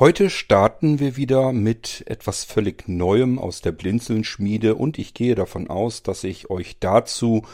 Heute 0.00 0.30
starten 0.30 1.00
wir 1.00 1.16
wieder 1.16 1.52
mit 1.52 2.04
etwas 2.06 2.44
völlig 2.44 2.86
Neuem 2.86 3.40
aus 3.40 3.62
der 3.62 3.72
Blinzeln-Schmiede 3.72 4.76
und 4.76 4.96
ich 4.96 5.12
gehe 5.12 5.34
davon 5.34 5.68
aus, 5.68 6.04
dass 6.04 6.22
ich 6.22 6.50
euch 6.50 6.78
dazu 6.78 7.44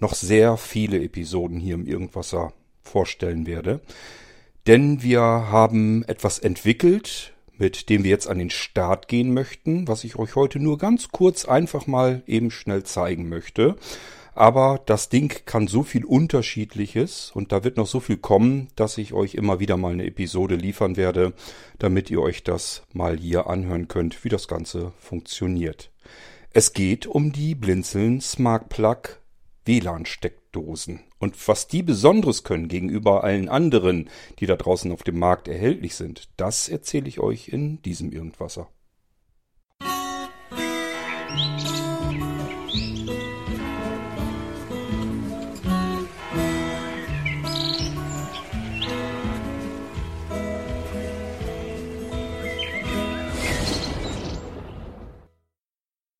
noch 0.00 0.12
sehr 0.12 0.58
viele 0.58 1.02
Episoden 1.02 1.58
hier 1.58 1.76
im 1.76 1.86
Irgendwasser 1.86 2.52
vorstellen 2.82 3.46
werde. 3.46 3.80
Denn 4.66 5.02
wir 5.02 5.22
haben 5.22 6.04
etwas 6.04 6.38
entwickelt, 6.38 7.32
mit 7.56 7.88
dem 7.88 8.04
wir 8.04 8.10
jetzt 8.10 8.28
an 8.28 8.38
den 8.38 8.50
Start 8.50 9.08
gehen 9.08 9.32
möchten, 9.32 9.88
was 9.88 10.04
ich 10.04 10.16
euch 10.16 10.36
heute 10.36 10.58
nur 10.58 10.76
ganz 10.76 11.08
kurz 11.08 11.46
einfach 11.46 11.86
mal 11.86 12.22
eben 12.26 12.50
schnell 12.50 12.82
zeigen 12.82 13.30
möchte. 13.30 13.76
Aber 14.34 14.80
das 14.84 15.08
Ding 15.08 15.32
kann 15.46 15.68
so 15.68 15.84
viel 15.84 16.04
Unterschiedliches 16.04 17.30
und 17.32 17.52
da 17.52 17.62
wird 17.62 17.76
noch 17.76 17.86
so 17.86 18.00
viel 18.00 18.16
kommen, 18.16 18.68
dass 18.74 18.98
ich 18.98 19.12
euch 19.12 19.34
immer 19.34 19.60
wieder 19.60 19.76
mal 19.76 19.92
eine 19.92 20.06
Episode 20.06 20.56
liefern 20.56 20.96
werde, 20.96 21.34
damit 21.78 22.10
ihr 22.10 22.20
euch 22.20 22.42
das 22.42 22.82
mal 22.92 23.16
hier 23.16 23.46
anhören 23.46 23.86
könnt, 23.86 24.24
wie 24.24 24.28
das 24.28 24.48
Ganze 24.48 24.92
funktioniert. 24.98 25.90
Es 26.50 26.72
geht 26.72 27.06
um 27.06 27.32
die 27.32 27.54
Blinzeln 27.54 28.20
Smart 28.20 28.68
Plug 28.68 29.02
WLAN-Steckdosen. 29.64 31.00
Und 31.18 31.48
was 31.48 31.68
die 31.68 31.82
Besonderes 31.82 32.44
können 32.44 32.68
gegenüber 32.68 33.24
allen 33.24 33.48
anderen, 33.48 34.10
die 34.38 34.46
da 34.46 34.56
draußen 34.56 34.92
auf 34.92 35.02
dem 35.04 35.18
Markt 35.18 35.48
erhältlich 35.48 35.94
sind, 35.94 36.28
das 36.36 36.68
erzähle 36.68 37.08
ich 37.08 37.18
euch 37.20 37.48
in 37.48 37.80
diesem 37.82 38.12
Irgendwasser. 38.12 38.68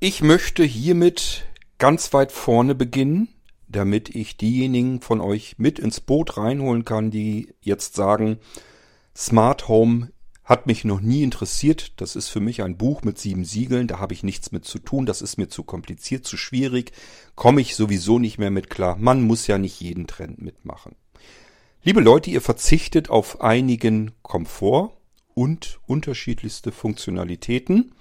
Ich 0.07 0.21
möchte 0.21 0.65
hiermit 0.65 1.47
ganz 1.79 2.13
weit 2.13 2.31
vorne 2.31 2.75
beginnen, 2.75 3.29
damit 3.69 4.15
ich 4.15 4.37
diejenigen 4.37 5.01
von 5.01 5.23
euch 5.23 5.55
mit 5.57 5.79
ins 5.79 6.01
Boot 6.01 6.37
reinholen 6.37 6.85
kann, 6.85 7.11
die 7.11 7.55
jetzt 7.63 7.95
sagen, 7.95 8.39
Smart 9.17 9.67
Home 9.67 10.11
hat 10.45 10.67
mich 10.67 10.85
noch 10.85 11.01
nie 11.01 11.23
interessiert. 11.23 11.95
Das 11.97 12.17
ist 12.17 12.29
für 12.29 12.41
mich 12.41 12.63
ein 12.63 12.77
Buch 12.77 13.01
mit 13.01 13.19
sieben 13.19 13.47
Siegeln. 13.47 13.87
Da 13.87 13.99
habe 13.99 14.13
ich 14.13 14.23
nichts 14.23 14.53
mit 14.53 14.67
zu 14.67 14.79
tun. 14.79 15.07
Das 15.07 15.23
ist 15.23 15.39
mir 15.39 15.49
zu 15.49 15.63
kompliziert, 15.63 16.27
zu 16.27 16.37
schwierig. 16.37 16.93
Komme 17.35 17.63
ich 17.63 17.75
sowieso 17.75 18.19
nicht 18.19 18.37
mehr 18.37 18.51
mit 18.51 18.69
klar. 18.69 18.97
Man 18.97 19.23
muss 19.23 19.47
ja 19.47 19.57
nicht 19.57 19.81
jeden 19.81 20.07
Trend 20.07 20.39
mitmachen. 20.43 20.97
Liebe 21.83 22.03
Leute, 22.03 22.29
ihr 22.29 22.43
verzichtet 22.43 23.09
auf 23.09 23.41
einigen 23.41 24.11
Komfort 24.21 24.91
und 25.33 25.81
unterschiedlichste 25.87 26.73
Funktionalitäten 26.73 27.95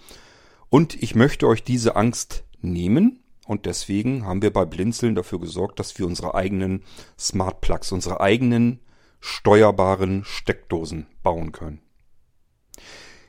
und 0.73 1.03
ich 1.03 1.13
möchte 1.13 1.47
euch 1.47 1.63
diese 1.63 1.95
Angst 1.95 2.45
nehmen. 2.59 3.23
Und 3.45 3.67
deswegen 3.67 4.25
haben 4.25 4.41
wir 4.41 4.51
bei 4.51 4.65
Blinzeln 4.65 5.13
dafür 5.13 5.39
gesorgt, 5.39 5.77
dass 5.77 5.99
wir 5.99 6.07
unsere 6.07 6.33
eigenen 6.33 6.81
Smart 7.15 7.61
Plugs, 7.61 7.91
unsere 7.91 8.21
eigenen 8.21 8.79
steuerbaren 9.19 10.23
Steckdosen 10.25 11.05
bauen 11.21 11.51
können. 11.51 11.83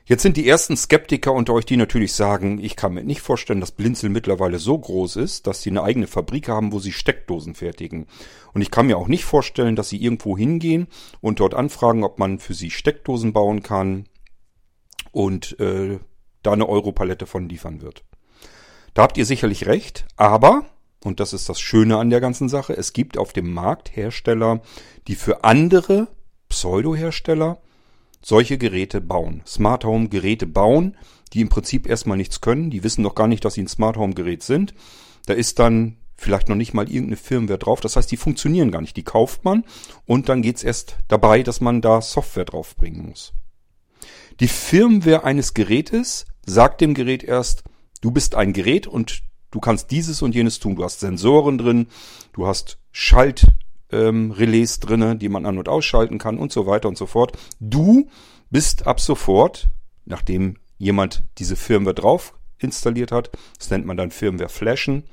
Jetzt 0.05 0.23
sind 0.23 0.37
die 0.37 0.49
ersten 0.49 0.75
Skeptiker 0.75 1.33
unter 1.33 1.53
euch, 1.53 1.65
die 1.65 1.77
natürlich 1.77 2.13
sagen, 2.13 2.57
ich 2.57 2.75
kann 2.75 2.95
mir 2.95 3.03
nicht 3.03 3.21
vorstellen, 3.21 3.59
dass 3.59 3.73
Blinzeln 3.73 4.11
mittlerweile 4.11 4.57
so 4.57 4.79
groß 4.79 5.15
ist, 5.17 5.45
dass 5.45 5.61
sie 5.61 5.69
eine 5.69 5.83
eigene 5.83 6.07
Fabrik 6.07 6.49
haben, 6.49 6.71
wo 6.71 6.79
sie 6.79 6.93
Steckdosen 6.93 7.53
fertigen. 7.53 8.07
Und 8.55 8.63
ich 8.63 8.71
kann 8.71 8.87
mir 8.87 8.97
auch 8.97 9.07
nicht 9.07 9.23
vorstellen, 9.23 9.75
dass 9.75 9.89
sie 9.89 10.01
irgendwo 10.01 10.35
hingehen 10.35 10.87
und 11.21 11.39
dort 11.39 11.53
anfragen, 11.53 12.03
ob 12.03 12.17
man 12.17 12.39
für 12.39 12.55
sie 12.55 12.71
Steckdosen 12.71 13.33
bauen 13.33 13.61
kann 13.61 14.05
und 15.11 15.59
äh, 15.59 15.99
da 16.45 16.53
eine 16.53 16.67
Europalette 16.67 17.25
von 17.25 17.49
liefern 17.49 17.81
wird. 17.81 18.03
Da 18.93 19.03
habt 19.03 19.17
ihr 19.17 19.25
sicherlich 19.25 19.65
recht, 19.65 20.05
aber, 20.15 20.65
und 21.03 21.19
das 21.19 21.33
ist 21.33 21.49
das 21.49 21.59
Schöne 21.59 21.97
an 21.97 22.09
der 22.09 22.21
ganzen 22.21 22.49
Sache, 22.49 22.75
es 22.75 22.93
gibt 22.93 23.17
auf 23.17 23.33
dem 23.33 23.53
Markt 23.53 23.95
Hersteller, 23.95 24.61
die 25.07 25.15
für 25.15 25.43
andere 25.43 26.07
Pseudo-Hersteller 26.49 27.59
solche 28.21 28.57
Geräte 28.57 29.01
bauen. 29.01 29.41
Smart 29.45 29.83
Home 29.83 30.09
Geräte 30.09 30.47
bauen, 30.47 30.97
die 31.33 31.41
im 31.41 31.49
Prinzip 31.49 31.87
erstmal 31.87 32.17
nichts 32.17 32.41
können, 32.41 32.69
die 32.69 32.83
wissen 32.83 33.01
noch 33.01 33.15
gar 33.15 33.27
nicht, 33.27 33.43
dass 33.43 33.55
sie 33.55 33.63
ein 33.63 33.67
Smart 33.67 33.97
Home 33.97 34.13
Gerät 34.13 34.43
sind. 34.43 34.73
Da 35.25 35.33
ist 35.33 35.59
dann 35.59 35.97
vielleicht 36.15 36.49
noch 36.49 36.55
nicht 36.55 36.73
mal 36.73 36.87
irgendeine 36.87 37.17
Firmware 37.17 37.59
drauf. 37.59 37.81
Das 37.81 37.95
heißt, 37.95 38.09
die 38.11 38.17
funktionieren 38.17 38.71
gar 38.71 38.81
nicht. 38.81 38.95
Die 38.97 39.03
kauft 39.03 39.43
man 39.43 39.65
und 40.05 40.29
dann 40.29 40.41
geht's 40.41 40.63
erst 40.63 40.97
dabei, 41.07 41.43
dass 41.43 41.61
man 41.61 41.81
da 41.81 42.01
Software 42.01 42.45
draufbringen 42.45 43.09
muss. 43.09 43.33
Die 44.39 44.47
Firmware 44.47 45.23
eines 45.23 45.53
Gerätes 45.53 46.25
sagt 46.45 46.81
dem 46.81 46.93
Gerät 46.93 47.23
erst, 47.23 47.63
du 48.01 48.11
bist 48.11 48.35
ein 48.35 48.53
Gerät 48.53 48.87
und 48.87 49.21
du 49.51 49.59
kannst 49.59 49.91
dieses 49.91 50.21
und 50.21 50.35
jenes 50.35 50.59
tun. 50.59 50.75
Du 50.75 50.83
hast 50.83 50.99
Sensoren 50.99 51.57
drin, 51.57 51.87
du 52.33 52.47
hast 52.47 52.77
Schaltrelais 52.91 53.49
ähm, 53.91 54.79
drinne, 54.79 55.15
die 55.15 55.29
man 55.29 55.45
an- 55.45 55.57
und 55.57 55.69
ausschalten 55.69 56.17
kann 56.17 56.37
und 56.37 56.51
so 56.51 56.67
weiter 56.67 56.87
und 56.87 56.97
so 56.97 57.05
fort. 57.05 57.37
Du 57.59 58.09
bist 58.49 58.87
ab 58.87 58.99
sofort, 58.99 59.69
nachdem 60.05 60.57
jemand 60.77 61.23
diese 61.37 61.55
Firmware 61.55 61.95
drauf 61.95 62.33
installiert 62.57 63.11
hat, 63.11 63.31
das 63.57 63.69
nennt 63.69 63.85
man 63.85 63.97
dann 63.97 64.11
Firmware 64.11 64.49
Flashen, 64.49 65.03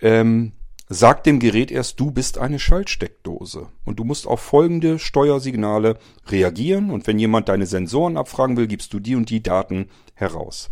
ähm, 0.00 0.52
sagt 0.92 1.24
dem 1.24 1.38
Gerät 1.38 1.70
erst, 1.70 2.00
du 2.00 2.10
bist 2.10 2.36
eine 2.36 2.58
Schaltsteckdose. 2.58 3.68
Und 3.84 4.00
du 4.00 4.04
musst 4.04 4.26
auf 4.26 4.40
folgende 4.40 4.98
Steuersignale 4.98 5.98
reagieren. 6.26 6.90
Und 6.90 7.06
wenn 7.06 7.18
jemand 7.18 7.48
deine 7.48 7.66
Sensoren 7.66 8.16
abfragen 8.16 8.56
will, 8.56 8.66
gibst 8.66 8.92
du 8.92 8.98
die 8.98 9.14
und 9.14 9.30
die 9.30 9.42
Daten 9.42 9.88
heraus. 10.14 10.70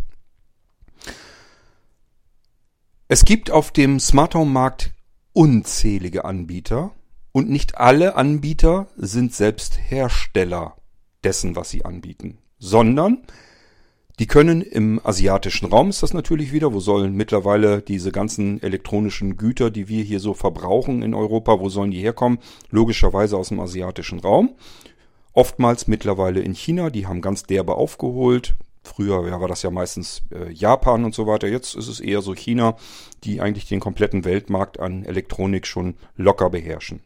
Es 3.06 3.24
gibt 3.24 3.50
auf 3.50 3.70
dem 3.70 4.00
Smart 4.00 4.34
Home 4.34 4.50
Markt 4.50 4.90
unzählige 5.32 6.24
Anbieter 6.24 6.90
und 7.32 7.48
nicht 7.48 7.78
alle 7.78 8.16
Anbieter 8.16 8.88
sind 8.96 9.32
selbst 9.32 9.78
Hersteller 9.78 10.76
dessen, 11.22 11.54
was 11.54 11.70
sie 11.70 11.84
anbieten, 11.84 12.38
sondern 12.58 13.22
die 14.18 14.26
können 14.26 14.62
im 14.62 15.00
asiatischen 15.04 15.68
Raum, 15.68 15.90
ist 15.90 16.02
das 16.02 16.12
natürlich 16.12 16.52
wieder, 16.52 16.72
wo 16.72 16.80
sollen 16.80 17.14
mittlerweile 17.14 17.82
diese 17.82 18.10
ganzen 18.10 18.60
elektronischen 18.62 19.36
Güter, 19.36 19.70
die 19.70 19.88
wir 19.88 20.02
hier 20.02 20.18
so 20.18 20.34
verbrauchen 20.34 21.02
in 21.02 21.14
Europa, 21.14 21.60
wo 21.60 21.68
sollen 21.68 21.92
die 21.92 22.00
herkommen? 22.00 22.38
Logischerweise 22.70 23.36
aus 23.36 23.48
dem 23.48 23.60
asiatischen 23.60 24.18
Raum. 24.18 24.54
Oftmals 25.32 25.86
mittlerweile 25.86 26.40
in 26.40 26.54
China, 26.54 26.90
die 26.90 27.06
haben 27.06 27.20
ganz 27.20 27.44
derbe 27.44 27.76
aufgeholt. 27.76 28.54
Früher 28.82 29.30
war 29.40 29.48
das 29.48 29.62
ja 29.62 29.70
meistens 29.70 30.22
äh, 30.32 30.50
Japan 30.50 31.04
und 31.04 31.14
so 31.14 31.26
weiter. 31.26 31.46
Jetzt 31.46 31.76
ist 31.76 31.88
es 31.88 32.00
eher 32.00 32.22
so 32.22 32.34
China, 32.34 32.76
die 33.22 33.40
eigentlich 33.40 33.66
den 33.68 33.80
kompletten 33.80 34.24
Weltmarkt 34.24 34.80
an 34.80 35.04
Elektronik 35.04 35.66
schon 35.66 35.94
locker 36.16 36.50
beherrschen. 36.50 37.02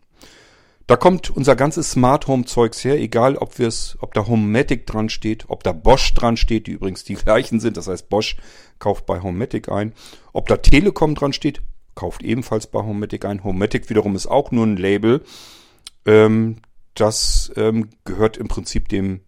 Da 0.93 0.97
kommt 0.97 1.31
unser 1.31 1.57
ganzes 1.57 1.93
Smart 1.93 2.27
Home 2.27 2.45
Zeugs 2.45 2.85
her, 2.85 3.01
egal 3.01 3.37
ob 3.37 3.59
wir 3.59 3.67
es, 3.67 3.97
ob 4.03 4.13
da 4.13 4.27
Homematic 4.27 4.87
dran 4.87 5.09
steht, 5.09 5.47
ob 5.49 5.65
da 5.65 5.73
Bosch 5.73 6.13
dran 6.13 6.37
steht, 6.37 6.67
die 6.67 6.73
übrigens 6.73 7.03
die 7.03 7.15
gleichen 7.25 7.61
sind, 7.61 7.79
das 7.79 7.89
heißt 7.89 8.11
Bosch 8.11 8.37
kauft 8.79 9.07
bei 9.07 9.23
Homematic 9.23 9.71
ein, 9.71 9.95
ob 10.35 10.49
da 10.49 10.59
Telekom 10.59 11.15
dran 11.15 11.33
steht, 11.33 11.63
kauft 11.95 12.23
ebenfalls 12.23 12.67
bei 12.67 12.81
Homematic 12.81 13.25
ein. 13.25 13.43
Homematic 13.43 13.89
wiederum 13.89 14.15
ist 14.15 14.27
auch 14.27 14.51
nur 14.51 14.67
ein 14.67 14.77
Label, 14.77 15.25
ähm, 16.05 16.57
das 16.93 17.51
ähm, 17.57 17.89
gehört 18.05 18.37
im 18.37 18.49
Prinzip 18.49 18.91
dem 18.91 19.21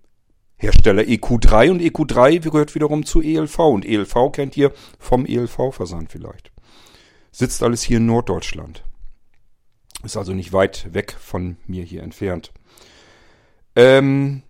Hersteller 0.56 1.04
EQ3 1.04 1.70
und 1.70 1.80
EQ3 1.80 2.40
gehört 2.40 2.74
wiederum 2.74 3.06
zu 3.06 3.22
ELV 3.22 3.58
und 3.60 3.86
ELV 3.86 4.32
kennt 4.32 4.54
ihr 4.58 4.70
vom 4.98 5.24
ELV-Versand 5.24 6.12
vielleicht. 6.12 6.52
Sitzt 7.32 7.62
alles 7.62 7.80
hier 7.80 7.96
in 7.96 8.04
Norddeutschland. 8.04 8.84
Ist 10.04 10.16
also 10.16 10.32
nicht 10.32 10.52
weit 10.52 10.92
weg 10.92 11.16
von 11.18 11.56
mir 11.66 11.82
hier 11.82 12.02
entfernt. 12.02 12.52
Ähm, 13.74 14.42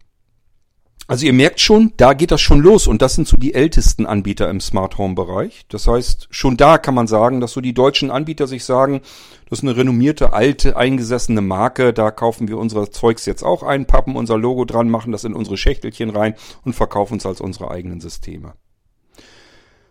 also 1.07 1.27
ihr 1.27 1.35
merkt 1.35 1.61
schon, 1.61 1.93
da 1.99 2.15
geht 2.15 2.31
das 2.31 2.41
schon 2.41 2.61
los 2.61 2.87
und 2.87 3.03
das 3.03 3.15
sind 3.15 3.29
so 3.29 3.37
die 3.37 3.53
ältesten 3.53 4.07
Anbieter 4.07 4.49
im 4.49 4.61
Smart 4.61 4.97
Home 4.97 5.15
Bereich. 5.15 5.67
Das 5.69 5.87
heißt, 5.87 6.29
schon 6.31 6.57
da 6.57 6.79
kann 6.79 6.95
man 6.95 7.07
sagen, 7.07 7.41
dass 7.41 7.53
so 7.53 7.61
die 7.61 7.75
deutschen 7.75 8.11
Anbieter 8.11 8.47
sich 8.47 8.65
sagen, 8.65 9.03
das 9.51 9.59
ist 9.59 9.65
eine 9.65 9.77
renommierte, 9.77 10.33
alte, 10.33 10.79
eingesessene 10.79 11.43
Marke, 11.43 11.93
da 11.93 12.11
kaufen 12.11 12.49
wir 12.49 12.57
unsere 12.57 12.91
Zeugs 12.91 13.27
jetzt 13.27 13.43
auch 13.43 13.63
ein, 13.63 13.87
pappen 13.87 14.17
unser 14.17 14.39
Logo 14.39 14.65
dran, 14.65 14.89
machen 14.89 15.13
das 15.13 15.25
in 15.25 15.35
unsere 15.35 15.59
Schächtelchen 15.59 16.09
rein 16.09 16.37
und 16.65 16.73
verkaufen 16.73 17.19
es 17.19 17.27
als 17.27 17.43
unsere 17.43 17.71
eigenen 17.71 18.01
Systeme. 18.01 18.55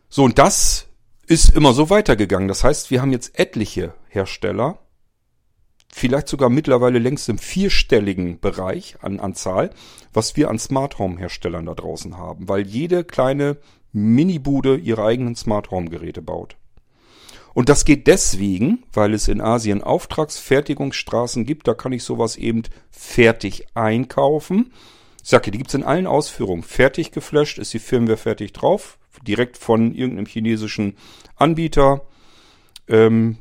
So, 0.09 0.23
und 0.23 0.39
das 0.39 0.87
ist 1.27 1.55
immer 1.55 1.73
so 1.73 1.91
weitergegangen. 1.91 2.47
Das 2.47 2.63
heißt, 2.63 2.89
wir 2.89 3.01
haben 3.01 3.11
jetzt 3.11 3.37
etliche 3.39 3.93
Hersteller, 4.07 4.79
vielleicht 5.93 6.27
sogar 6.27 6.49
mittlerweile 6.49 6.99
längst 6.99 7.29
im 7.29 7.37
vierstelligen 7.37 8.39
Bereich 8.39 8.95
an, 9.01 9.19
an 9.19 9.35
Zahl, 9.35 9.69
was 10.11 10.35
wir 10.35 10.49
an 10.49 10.57
Smart 10.57 10.97
Home 10.97 11.19
Herstellern 11.19 11.67
da 11.67 11.75
draußen 11.75 12.17
haben, 12.17 12.49
weil 12.49 12.65
jede 12.65 13.03
kleine 13.03 13.57
Minibude 13.91 14.75
ihre 14.75 15.05
eigenen 15.05 15.35
Smart 15.35 15.69
Home 15.69 15.89
Geräte 15.89 16.21
baut. 16.21 16.57
Und 17.53 17.69
das 17.69 17.85
geht 17.85 18.07
deswegen, 18.07 18.83
weil 18.91 19.13
es 19.13 19.27
in 19.27 19.39
Asien 19.39 19.83
Auftragsfertigungsstraßen 19.83 21.45
gibt, 21.45 21.67
da 21.67 21.75
kann 21.75 21.93
ich 21.93 22.03
sowas 22.03 22.35
eben 22.35 22.63
fertig 22.89 23.67
einkaufen. 23.75 24.73
Ich 25.21 25.29
sage, 25.29 25.51
die 25.51 25.59
gibt's 25.59 25.75
in 25.75 25.83
allen 25.83 26.07
Ausführungen. 26.07 26.63
Fertig 26.63 27.11
geflasht, 27.11 27.59
ist 27.59 27.73
die 27.73 27.79
Firmware 27.79 28.17
fertig 28.17 28.53
drauf, 28.53 28.97
direkt 29.21 29.59
von 29.59 29.93
irgendeinem 29.93 30.25
chinesischen 30.25 30.97
Anbieter, 31.35 32.01
ähm, 32.87 33.37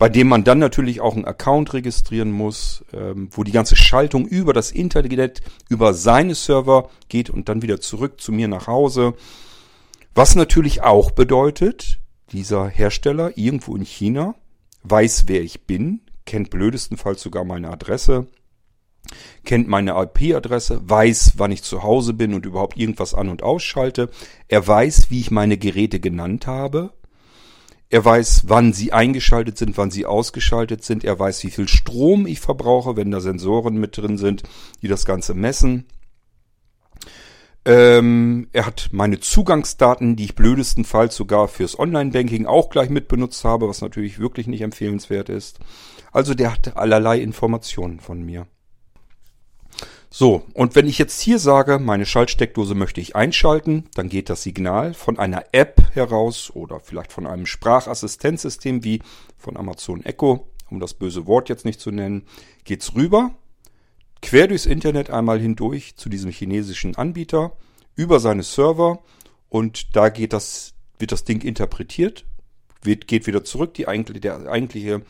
bei 0.00 0.08
dem 0.08 0.28
man 0.28 0.44
dann 0.44 0.58
natürlich 0.58 1.02
auch 1.02 1.14
einen 1.14 1.26
Account 1.26 1.74
registrieren 1.74 2.32
muss, 2.32 2.82
ähm, 2.94 3.28
wo 3.32 3.44
die 3.44 3.52
ganze 3.52 3.76
Schaltung 3.76 4.26
über 4.26 4.54
das 4.54 4.72
Internet, 4.72 5.42
über 5.68 5.92
seine 5.92 6.34
Server 6.34 6.88
geht 7.10 7.28
und 7.28 7.50
dann 7.50 7.60
wieder 7.60 7.82
zurück 7.82 8.18
zu 8.18 8.32
mir 8.32 8.48
nach 8.48 8.66
Hause. 8.66 9.12
Was 10.14 10.36
natürlich 10.36 10.80
auch 10.80 11.10
bedeutet, 11.10 11.98
dieser 12.32 12.66
Hersteller 12.66 13.36
irgendwo 13.36 13.76
in 13.76 13.84
China 13.84 14.36
weiß, 14.84 15.24
wer 15.26 15.42
ich 15.42 15.66
bin, 15.66 16.00
kennt 16.24 16.48
blödestenfalls 16.48 17.20
sogar 17.20 17.44
meine 17.44 17.68
Adresse, 17.68 18.26
kennt 19.44 19.68
meine 19.68 19.90
IP-Adresse, 20.00 20.80
weiß, 20.88 21.34
wann 21.36 21.52
ich 21.52 21.62
zu 21.62 21.82
Hause 21.82 22.14
bin 22.14 22.32
und 22.32 22.46
überhaupt 22.46 22.78
irgendwas 22.78 23.12
an- 23.12 23.28
und 23.28 23.42
ausschalte. 23.42 24.08
Er 24.48 24.66
weiß, 24.66 25.10
wie 25.10 25.20
ich 25.20 25.30
meine 25.30 25.58
Geräte 25.58 26.00
genannt 26.00 26.46
habe. 26.46 26.94
Er 27.90 28.04
weiß, 28.04 28.44
wann 28.46 28.72
sie 28.72 28.92
eingeschaltet 28.92 29.58
sind, 29.58 29.76
wann 29.76 29.90
sie 29.90 30.06
ausgeschaltet 30.06 30.84
sind. 30.84 31.02
Er 31.02 31.18
weiß, 31.18 31.42
wie 31.42 31.50
viel 31.50 31.66
Strom 31.66 32.26
ich 32.28 32.38
verbrauche, 32.38 32.96
wenn 32.96 33.10
da 33.10 33.20
Sensoren 33.20 33.78
mit 33.78 33.98
drin 33.98 34.16
sind, 34.16 34.44
die 34.80 34.86
das 34.86 35.04
Ganze 35.04 35.34
messen. 35.34 35.86
Ähm, 37.64 38.48
er 38.52 38.64
hat 38.64 38.90
meine 38.92 39.18
Zugangsdaten, 39.18 40.14
die 40.14 40.24
ich 40.24 40.36
blödestenfalls 40.36 41.16
sogar 41.16 41.48
fürs 41.48 41.78
Online-Banking 41.78 42.46
auch 42.46 42.70
gleich 42.70 42.90
mitbenutzt 42.90 43.44
habe, 43.44 43.68
was 43.68 43.82
natürlich 43.82 44.20
wirklich 44.20 44.46
nicht 44.46 44.62
empfehlenswert 44.62 45.28
ist. 45.28 45.58
Also 46.12 46.34
der 46.34 46.52
hat 46.52 46.76
allerlei 46.76 47.20
Informationen 47.20 47.98
von 47.98 48.22
mir. 48.22 48.46
So, 50.12 50.44
und 50.54 50.74
wenn 50.74 50.88
ich 50.88 50.98
jetzt 50.98 51.20
hier 51.20 51.38
sage, 51.38 51.78
meine 51.78 52.04
Schaltsteckdose 52.04 52.74
möchte 52.74 53.00
ich 53.00 53.14
einschalten, 53.14 53.84
dann 53.94 54.08
geht 54.08 54.28
das 54.28 54.42
Signal 54.42 54.92
von 54.92 55.20
einer 55.20 55.44
App 55.52 55.94
heraus 55.94 56.50
oder 56.52 56.80
vielleicht 56.80 57.12
von 57.12 57.28
einem 57.28 57.46
Sprachassistenzsystem 57.46 58.82
wie 58.82 59.02
von 59.38 59.56
Amazon 59.56 60.04
Echo, 60.04 60.48
um 60.68 60.80
das 60.80 60.94
böse 60.94 61.28
Wort 61.28 61.48
jetzt 61.48 61.64
nicht 61.64 61.80
zu 61.80 61.92
nennen, 61.92 62.24
geht's 62.64 62.96
rüber, 62.96 63.36
quer 64.20 64.48
durchs 64.48 64.66
Internet 64.66 65.10
einmal 65.10 65.38
hindurch 65.38 65.94
zu 65.94 66.08
diesem 66.08 66.32
chinesischen 66.32 66.96
Anbieter, 66.96 67.56
über 67.94 68.18
seine 68.18 68.42
Server 68.42 68.98
und 69.48 69.94
da 69.94 70.08
geht 70.08 70.32
das, 70.32 70.74
wird 70.98 71.12
das 71.12 71.22
Ding 71.22 71.42
interpretiert, 71.42 72.24
wird, 72.82 73.06
geht 73.06 73.28
wieder 73.28 73.44
zurück, 73.44 73.74
die 73.74 73.86
eigentliche, 73.86 74.20
der 74.20 74.50
eigentliche 74.50 75.02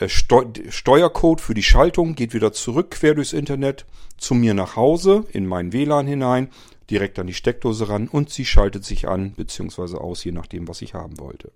äh, 0.00 0.08
Steuercode 0.08 1.40
für 1.40 1.54
die 1.54 1.62
Schaltung 1.62 2.14
geht 2.14 2.34
wieder 2.34 2.52
zurück 2.52 2.92
quer 2.92 3.14
durchs 3.14 3.32
Internet 3.32 3.86
zu 4.16 4.34
mir 4.34 4.54
nach 4.54 4.76
Hause 4.76 5.24
in 5.32 5.46
meinen 5.46 5.72
WLAN 5.72 6.06
hinein, 6.06 6.50
direkt 6.90 7.18
an 7.18 7.26
die 7.26 7.34
Steckdose 7.34 7.88
ran 7.88 8.08
und 8.08 8.30
sie 8.30 8.44
schaltet 8.44 8.84
sich 8.84 9.08
an 9.08 9.32
bzw. 9.32 9.96
aus, 9.96 10.24
je 10.24 10.32
nachdem, 10.32 10.68
was 10.68 10.82
ich 10.82 10.94
haben 10.94 11.18
wollte. 11.18 11.52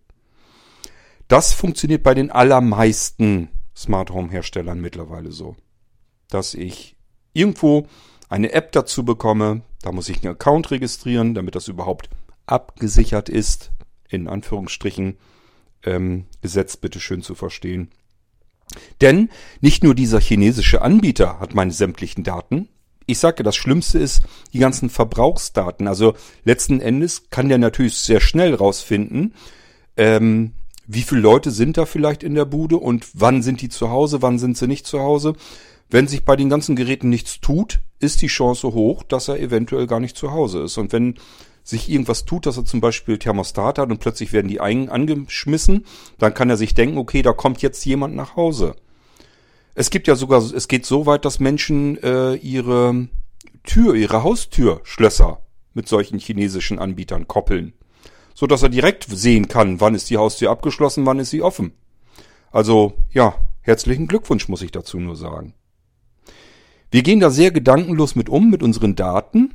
Das 1.28 1.52
funktioniert 1.52 2.02
bei 2.02 2.14
den 2.14 2.30
allermeisten 2.30 3.48
Smart 3.74 4.10
Home 4.10 4.30
Herstellern 4.30 4.80
mittlerweile 4.80 5.32
so, 5.32 5.56
dass 6.28 6.54
ich 6.54 6.96
irgendwo 7.32 7.86
eine 8.28 8.52
App 8.52 8.72
dazu 8.72 9.04
bekomme, 9.04 9.62
da 9.82 9.92
muss 9.92 10.08
ich 10.08 10.22
einen 10.22 10.34
Account 10.34 10.70
registrieren, 10.70 11.34
damit 11.34 11.54
das 11.54 11.68
überhaupt 11.68 12.10
abgesichert 12.46 13.28
ist, 13.28 13.72
in 14.08 14.28
Anführungsstrichen, 14.28 15.16
ähm, 15.84 16.26
Gesetz 16.40 16.76
bitte 16.76 17.00
schön 17.00 17.22
zu 17.22 17.34
verstehen. 17.34 17.90
Denn 19.00 19.28
nicht 19.60 19.84
nur 19.84 19.94
dieser 19.94 20.20
chinesische 20.20 20.82
Anbieter 20.82 21.40
hat 21.40 21.54
meine 21.54 21.72
sämtlichen 21.72 22.24
Daten. 22.24 22.68
Ich 23.06 23.18
sage, 23.18 23.42
das 23.42 23.56
Schlimmste 23.56 23.98
ist 23.98 24.22
die 24.52 24.58
ganzen 24.58 24.88
Verbrauchsdaten. 24.88 25.88
Also 25.88 26.14
letzten 26.44 26.80
Endes 26.80 27.28
kann 27.30 27.48
der 27.48 27.58
natürlich 27.58 27.96
sehr 27.98 28.20
schnell 28.20 28.54
rausfinden, 28.54 29.34
ähm, 29.96 30.52
wie 30.86 31.02
viele 31.02 31.20
Leute 31.20 31.50
sind 31.50 31.76
da 31.76 31.86
vielleicht 31.86 32.22
in 32.22 32.34
der 32.34 32.44
Bude 32.44 32.76
und 32.76 33.08
wann 33.14 33.42
sind 33.42 33.60
die 33.62 33.68
zu 33.68 33.90
Hause, 33.90 34.22
wann 34.22 34.38
sind 34.38 34.56
sie 34.56 34.66
nicht 34.66 34.86
zu 34.86 35.00
Hause. 35.00 35.34
Wenn 35.90 36.08
sich 36.08 36.24
bei 36.24 36.36
den 36.36 36.48
ganzen 36.48 36.74
Geräten 36.74 37.08
nichts 37.08 37.40
tut, 37.40 37.80
ist 38.00 38.22
die 38.22 38.28
Chance 38.28 38.72
hoch, 38.72 39.02
dass 39.02 39.28
er 39.28 39.38
eventuell 39.38 39.86
gar 39.86 40.00
nicht 40.00 40.16
zu 40.16 40.32
Hause 40.32 40.62
ist. 40.62 40.78
Und 40.78 40.92
wenn 40.92 41.16
sich 41.62 41.88
irgendwas 41.88 42.24
tut, 42.24 42.46
dass 42.46 42.56
er 42.56 42.64
zum 42.64 42.80
Beispiel 42.80 43.18
Thermostat 43.18 43.78
hat 43.78 43.90
und 43.90 44.00
plötzlich 44.00 44.32
werden 44.32 44.48
die 44.48 44.60
ein 44.60 44.88
angeschmissen, 44.88 45.84
dann 46.18 46.34
kann 46.34 46.50
er 46.50 46.56
sich 46.56 46.74
denken, 46.74 46.98
okay, 46.98 47.22
da 47.22 47.32
kommt 47.32 47.62
jetzt 47.62 47.84
jemand 47.84 48.16
nach 48.16 48.36
Hause. 48.36 48.74
Es 49.74 49.90
gibt 49.90 50.08
ja 50.08 50.16
sogar, 50.16 50.42
es 50.42 50.68
geht 50.68 50.84
so 50.84 51.06
weit, 51.06 51.24
dass 51.24 51.40
Menschen 51.40 52.02
äh, 52.02 52.34
ihre 52.34 53.08
Tür, 53.64 53.94
ihre 53.94 54.22
Haustürschlösser 54.22 55.40
mit 55.72 55.88
solchen 55.88 56.18
chinesischen 56.18 56.78
Anbietern 56.78 57.28
koppeln, 57.28 57.72
so 58.34 58.46
dass 58.46 58.62
er 58.62 58.68
direkt 58.68 59.06
sehen 59.08 59.48
kann, 59.48 59.80
wann 59.80 59.94
ist 59.94 60.10
die 60.10 60.18
Haustür 60.18 60.50
abgeschlossen, 60.50 61.06
wann 61.06 61.20
ist 61.20 61.30
sie 61.30 61.42
offen. 61.42 61.72
Also 62.50 62.94
ja, 63.12 63.34
herzlichen 63.62 64.08
Glückwunsch 64.08 64.48
muss 64.48 64.62
ich 64.62 64.72
dazu 64.72 64.98
nur 64.98 65.16
sagen. 65.16 65.54
Wir 66.90 67.02
gehen 67.02 67.20
da 67.20 67.30
sehr 67.30 67.50
gedankenlos 67.50 68.16
mit 68.16 68.28
um 68.28 68.50
mit 68.50 68.62
unseren 68.62 68.94
Daten 68.94 69.54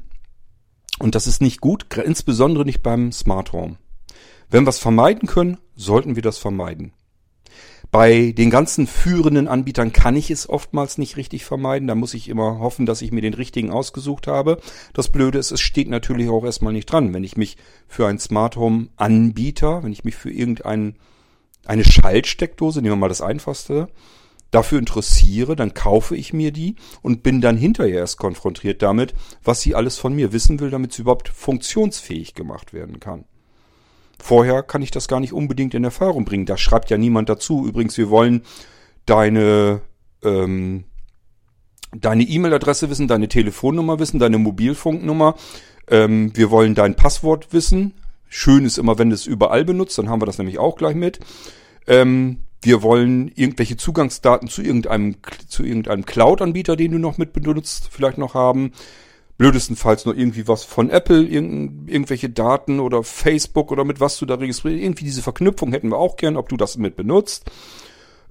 und 1.00 1.16
das 1.16 1.28
ist 1.28 1.42
nicht 1.42 1.62
gut, 1.62 1.86
insbesondere 1.98 2.66
nicht 2.66 2.84
beim 2.84 3.12
Smart 3.12 3.54
Home. 3.54 3.78
Wenn 4.50 4.66
wir 4.66 4.70
es 4.70 4.80
vermeiden 4.80 5.28
können, 5.28 5.58
sollten 5.76 6.16
wir 6.16 6.24
das 6.24 6.38
vermeiden. 6.38 6.94
Bei 7.90 8.34
den 8.38 8.50
ganzen 8.50 8.86
führenden 8.86 9.48
Anbietern 9.48 9.94
kann 9.94 10.16
ich 10.16 10.30
es 10.30 10.50
oftmals 10.50 10.98
nicht 10.98 11.16
richtig 11.16 11.46
vermeiden. 11.46 11.88
Da 11.88 11.96
muss 11.96 12.14
ich 12.14 12.28
immer 12.28 12.60
hoffen, 12.60 12.86
dass 12.86 13.02
ich 13.02 13.12
mir 13.12 13.22
den 13.22 13.34
richtigen 13.34 13.72
ausgesucht 13.72 14.28
habe. 14.28 14.60
Das 14.94 15.10
Blöde 15.10 15.38
ist, 15.38 15.52
es 15.52 15.62
steht 15.62 15.88
natürlich 15.90 16.30
auch 16.30 16.44
erstmal 16.44 16.74
nicht 16.74 16.92
dran. 16.92 17.14
Wenn 17.14 17.24
ich 17.24 17.38
mich 17.38 17.56
für 17.88 18.08
einen 18.08 18.20
Smart 18.20 18.58
Home 18.58 18.90
Anbieter, 18.98 19.84
wenn 19.84 19.94
ich 19.94 20.04
mich 20.04 20.16
für 20.16 20.32
irgendeine 20.32 20.96
eine 21.66 21.84
Schaltsteckdose, 21.84 22.82
nehmen 22.82 22.94
wir 22.94 22.98
mal 22.98 23.10
das 23.10 23.22
einfachste, 23.22 23.90
dafür 24.52 24.80
interessiere, 24.80 25.56
dann 25.56 25.74
kaufe 25.74 26.16
ich 26.16 26.34
mir 26.34 26.52
die 26.52 26.76
und 27.02 27.24
bin 27.24 27.42
dann 27.42 27.58
hinterher 27.58 28.00
erst 28.00 28.18
konfrontiert 28.18 28.82
damit, 28.82 29.14
was 29.44 29.62
sie 29.62 29.76
alles 29.76 29.98
von 29.98 30.16
mir 30.16 30.32
wissen 30.32 30.60
will, 30.60 30.70
damit 30.70 30.94
sie 30.94 31.02
überhaupt 31.02 31.30
funktionsfähig 31.30 32.34
gemacht 32.34 32.74
werden 32.74 33.00
kann. 33.00 33.26
Vorher 34.20 34.64
kann 34.64 34.82
ich 34.82 34.92
das 34.92 35.08
gar 35.08 35.20
nicht 35.20 35.34
unbedingt 35.34 35.74
in 35.74 35.84
Erfahrung 35.84 36.26
bringen. 36.26 36.46
Da 36.46 36.58
schreibt 36.58 36.90
ja 36.90 36.98
niemand 36.98 37.30
dazu. 37.30 37.68
Übrigens, 37.68 37.98
wir 37.98 38.10
wollen 38.10 38.42
deine 39.06 39.82
ähm, 40.24 40.86
deine 41.96 42.24
E-Mail-Adresse 42.24 42.90
wissen, 42.90 43.08
deine 43.08 43.28
Telefonnummer 43.28 44.00
wissen, 44.00 44.20
deine 44.20 44.38
Mobilfunknummer. 44.38 45.36
Ähm, 45.88 46.32
wir 46.36 46.52
wollen 46.52 46.76
dein 46.76 46.96
Passwort 46.96 47.54
wissen. 47.54 47.94
Schön 48.28 48.66
ist 48.66 48.78
immer, 48.78 48.98
wenn 48.98 49.10
du 49.10 49.16
es 49.16 49.26
überall 49.26 49.64
benutzt, 49.64 49.98
dann 49.98 50.10
haben 50.10 50.22
wir 50.22 50.26
das 50.26 50.38
nämlich 50.38 50.60
auch 50.60 50.76
gleich 50.76 50.96
mit. 50.96 51.20
Ähm, 51.88 52.40
wir 52.62 52.82
wollen 52.82 53.32
irgendwelche 53.36 53.78
Zugangsdaten 53.78 54.48
zu 54.48 54.62
irgendeinem, 54.62 55.18
zu 55.48 55.64
irgendeinem 55.64 56.06
Cloud-Anbieter, 56.06 56.76
den 56.76 56.92
du 56.92 56.98
noch 56.98 57.18
mit 57.18 57.34
benutzt, 57.34 57.90
vielleicht 57.92 58.18
noch 58.18 58.34
haben. 58.34 58.72
Blödestenfalls 59.38 60.06
noch 60.06 60.16
irgendwie 60.16 60.48
was 60.48 60.64
von 60.64 60.90
Apple, 60.90 61.24
irgend, 61.24 61.90
irgendwelche 61.90 62.30
Daten 62.30 62.80
oder 62.80 63.04
Facebook 63.04 63.72
oder 63.72 63.84
mit 63.86 64.00
was 64.00 64.18
du 64.18 64.26
da 64.26 64.36
registrierst. 64.36 64.82
Irgendwie 64.82 65.06
diese 65.06 65.22
Verknüpfung 65.22 65.72
hätten 65.72 65.90
wir 65.90 65.98
auch 65.98 66.16
gern, 66.16 66.38
ob 66.38 66.50
du 66.50 66.58
das 66.58 66.78
mit 66.78 66.96
benutzt. 66.96 67.52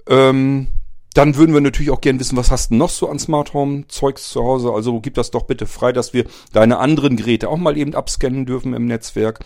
Ähm, 0.07 0.67
dann 1.13 1.35
würden 1.35 1.53
wir 1.53 1.61
natürlich 1.61 1.91
auch 1.91 2.01
gern 2.01 2.19
wissen, 2.19 2.37
was 2.37 2.51
hast 2.51 2.71
du 2.71 2.75
noch 2.75 2.89
so 2.89 3.09
an 3.09 3.19
Smart 3.19 3.53
Home 3.53 3.87
Zeugs 3.87 4.29
zu 4.29 4.43
Hause. 4.43 4.71
Also 4.71 4.99
gib 4.99 5.13
das 5.13 5.31
doch 5.31 5.43
bitte 5.43 5.65
frei, 5.65 5.93
dass 5.93 6.13
wir 6.13 6.25
deine 6.51 6.77
anderen 6.77 7.15
Geräte 7.15 7.49
auch 7.49 7.57
mal 7.57 7.77
eben 7.77 7.95
abscannen 7.95 8.45
dürfen 8.45 8.73
im 8.73 8.85
Netzwerk. 8.85 9.39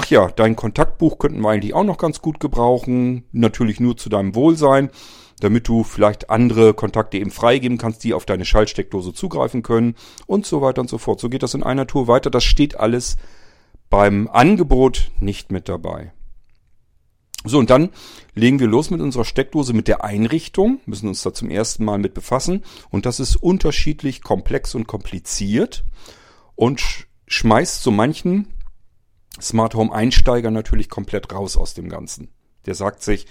Ach 0.00 0.06
ja, 0.06 0.28
dein 0.28 0.54
Kontaktbuch 0.54 1.18
könnten 1.18 1.40
wir 1.40 1.50
eigentlich 1.50 1.74
auch 1.74 1.82
noch 1.82 1.98
ganz 1.98 2.22
gut 2.22 2.38
gebrauchen. 2.38 3.24
Natürlich 3.32 3.80
nur 3.80 3.96
zu 3.96 4.08
deinem 4.08 4.36
Wohlsein, 4.36 4.90
damit 5.40 5.66
du 5.66 5.82
vielleicht 5.82 6.30
andere 6.30 6.72
Kontakte 6.72 7.18
eben 7.18 7.32
freigeben 7.32 7.78
kannst, 7.78 8.04
die 8.04 8.14
auf 8.14 8.24
deine 8.24 8.44
Schaltsteckdose 8.44 9.12
zugreifen 9.12 9.64
können 9.64 9.96
und 10.28 10.46
so 10.46 10.62
weiter 10.62 10.82
und 10.82 10.88
so 10.88 10.98
fort. 10.98 11.18
So 11.18 11.28
geht 11.28 11.42
das 11.42 11.54
in 11.54 11.64
einer 11.64 11.88
Tour 11.88 12.06
weiter. 12.06 12.30
Das 12.30 12.44
steht 12.44 12.78
alles 12.78 13.16
beim 13.90 14.28
Angebot 14.28 15.10
nicht 15.18 15.50
mit 15.50 15.68
dabei. 15.68 16.12
So, 17.44 17.58
und 17.58 17.68
dann 17.68 17.90
legen 18.36 18.60
wir 18.60 18.68
los 18.68 18.90
mit 18.90 19.00
unserer 19.00 19.24
Steckdose, 19.24 19.72
mit 19.72 19.88
der 19.88 20.04
Einrichtung, 20.04 20.80
müssen 20.86 21.08
uns 21.08 21.22
da 21.22 21.34
zum 21.34 21.50
ersten 21.50 21.84
Mal 21.84 21.98
mit 21.98 22.14
befassen. 22.14 22.62
Und 22.90 23.04
das 23.04 23.18
ist 23.18 23.34
unterschiedlich 23.34 24.22
komplex 24.22 24.76
und 24.76 24.86
kompliziert 24.86 25.82
und 26.54 26.80
schmeißt 27.26 27.82
so 27.82 27.90
manchen 27.90 28.46
Smart 29.40 29.74
Home 29.74 29.92
Einsteiger 29.92 30.50
natürlich 30.50 30.88
komplett 30.88 31.32
raus 31.32 31.56
aus 31.56 31.74
dem 31.74 31.88
Ganzen. 31.88 32.28
Der 32.66 32.74
sagt 32.74 33.02
sich, 33.02 33.26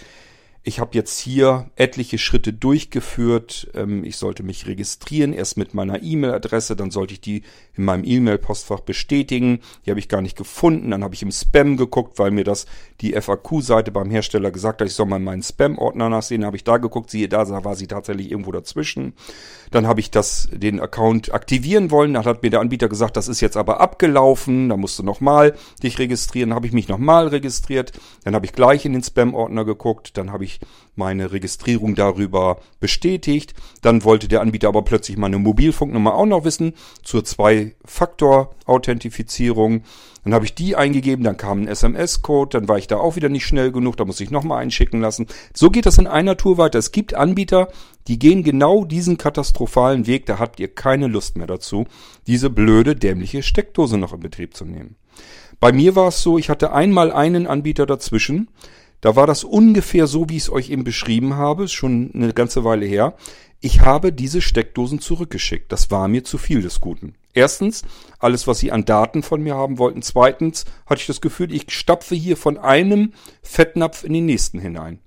ich 0.67 0.81
habe 0.81 0.95
jetzt 0.95 1.17
hier 1.17 1.67
etliche 1.77 2.17
Schritte 2.17 2.51
durchgeführt. 2.51 3.69
Ähm, 3.73 4.03
ich 4.03 4.17
sollte 4.17 4.43
mich 4.43 4.67
registrieren, 4.67 5.31
erst 5.31 5.55
mit 5.55 5.73
meiner 5.73 6.03
E-Mail-Adresse, 6.03 6.75
dann 6.75 6.91
sollte 6.91 7.13
ich 7.13 7.21
die 7.21 7.43
in 7.77 7.85
meinem 7.85 8.03
E-Mail-Postfach 8.03 8.81
bestätigen. 8.81 9.61
Die 9.85 9.91
habe 9.91 9.99
ich 10.01 10.09
gar 10.09 10.21
nicht 10.21 10.37
gefunden. 10.37 10.91
Dann 10.91 11.05
habe 11.05 11.15
ich 11.15 11.21
im 11.21 11.31
Spam 11.31 11.77
geguckt, 11.77 12.19
weil 12.19 12.31
mir 12.31 12.43
das 12.43 12.65
die 12.99 13.13
FAQ-Seite 13.13 13.91
beim 13.91 14.09
Hersteller 14.09 14.51
gesagt 14.51 14.81
hat, 14.81 14.89
ich 14.89 14.93
soll 14.93 15.05
mal 15.05 15.19
meinen 15.19 15.41
Spam-Ordner 15.41 16.09
nachsehen. 16.09 16.43
Habe 16.43 16.57
ich 16.57 16.65
da 16.65 16.75
geguckt, 16.75 17.11
siehe 17.11 17.29
da, 17.29 17.47
war 17.63 17.75
sie 17.75 17.87
tatsächlich 17.87 18.29
irgendwo 18.29 18.51
dazwischen. 18.51 19.13
Dann 19.71 19.87
habe 19.87 20.01
ich 20.01 20.11
das, 20.11 20.49
den 20.51 20.81
Account 20.81 21.33
aktivieren 21.33 21.91
wollen. 21.91 22.13
Dann 22.13 22.25
hat 22.25 22.43
mir 22.43 22.49
der 22.49 22.59
Anbieter 22.59 22.89
gesagt, 22.89 23.15
das 23.15 23.29
ist 23.29 23.39
jetzt 23.39 23.55
aber 23.55 23.79
abgelaufen. 23.79 24.67
Da 24.67 24.75
musst 24.75 24.99
du 24.99 25.03
nochmal 25.03 25.55
dich 25.81 25.97
registrieren. 25.97 26.49
Dann 26.49 26.57
habe 26.57 26.67
ich 26.67 26.73
mich 26.73 26.89
nochmal 26.89 27.29
registriert. 27.29 27.93
Dann 28.25 28.35
habe 28.35 28.45
ich 28.45 28.51
gleich 28.51 28.83
in 28.83 28.91
den 28.91 29.03
Spam-Ordner 29.03 29.63
geguckt. 29.63 30.17
Dann 30.17 30.33
habe 30.33 30.43
ich 30.43 30.56
meine 30.95 31.31
Registrierung 31.31 31.95
darüber 31.95 32.59
bestätigt. 32.79 33.53
Dann 33.81 34.03
wollte 34.03 34.27
der 34.27 34.41
Anbieter 34.41 34.67
aber 34.67 34.81
plötzlich 34.81 35.15
meine 35.17 35.37
Mobilfunknummer 35.37 36.15
auch 36.15 36.25
noch 36.25 36.43
wissen 36.43 36.73
zur 37.03 37.23
Zwei-Faktor-Authentifizierung. 37.23 39.83
Dann 40.23 40.33
habe 40.33 40.43
ich 40.43 40.55
die 40.55 40.75
eingegeben, 40.75 41.23
dann 41.23 41.37
kam 41.37 41.61
ein 41.61 41.67
SMS-Code, 41.69 42.59
dann 42.59 42.67
war 42.67 42.77
ich 42.77 42.87
da 42.87 42.97
auch 42.97 43.15
wieder 43.15 43.29
nicht 43.29 43.45
schnell 43.45 43.71
genug, 43.71 43.95
da 43.95 44.03
muss 44.03 44.19
ich 44.19 44.29
nochmal 44.29 44.61
einschicken 44.61 44.99
lassen. 44.99 45.27
So 45.53 45.69
geht 45.69 45.85
das 45.85 45.99
in 45.99 46.07
einer 46.07 46.35
Tour 46.35 46.57
weiter. 46.57 46.79
Es 46.79 46.91
gibt 46.91 47.13
Anbieter, 47.13 47.69
die 48.09 48.19
gehen 48.19 48.43
genau 48.43 48.83
diesen 48.83 49.17
katastrophalen 49.17 50.05
Weg, 50.05 50.25
da 50.25 50.37
habt 50.37 50.59
ihr 50.59 50.67
keine 50.67 51.07
Lust 51.07 51.37
mehr 51.37 51.47
dazu, 51.47 51.85
diese 52.27 52.49
blöde, 52.49 52.93
dämliche 52.93 53.41
Steckdose 53.41 53.97
noch 53.97 54.11
in 54.11 54.19
Betrieb 54.19 54.53
zu 54.53 54.65
nehmen. 54.65 54.97
Bei 55.61 55.71
mir 55.71 55.95
war 55.95 56.09
es 56.09 56.21
so, 56.21 56.37
ich 56.37 56.49
hatte 56.49 56.73
einmal 56.73 57.13
einen 57.13 57.47
Anbieter 57.47 57.85
dazwischen, 57.85 58.49
da 59.01 59.15
war 59.15 59.27
das 59.27 59.43
ungefähr 59.43 60.07
so, 60.07 60.29
wie 60.29 60.37
ich 60.37 60.43
es 60.43 60.51
euch 60.51 60.69
eben 60.69 60.83
beschrieben 60.83 61.35
habe, 61.35 61.67
schon 61.67 62.11
eine 62.13 62.33
ganze 62.33 62.63
Weile 62.63 62.85
her. 62.85 63.15
Ich 63.59 63.81
habe 63.81 64.13
diese 64.13 64.41
Steckdosen 64.41 64.99
zurückgeschickt. 64.99 65.71
Das 65.71 65.89
war 65.89 66.07
mir 66.07 66.23
zu 66.23 66.37
viel 66.37 66.61
des 66.61 66.79
Guten. 66.79 67.15
Erstens, 67.33 67.83
alles, 68.19 68.47
was 68.47 68.59
sie 68.59 68.71
an 68.71 68.85
Daten 68.85 69.23
von 69.23 69.41
mir 69.41 69.55
haben 69.55 69.77
wollten. 69.77 70.01
Zweitens 70.01 70.65
hatte 70.85 71.01
ich 71.01 71.07
das 71.07 71.21
Gefühl, 71.21 71.51
ich 71.51 71.71
stapfe 71.71 72.15
hier 72.15 72.37
von 72.37 72.57
einem 72.57 73.13
Fettnapf 73.41 74.03
in 74.03 74.13
den 74.13 74.25
nächsten 74.25 74.59
hinein. 74.59 74.99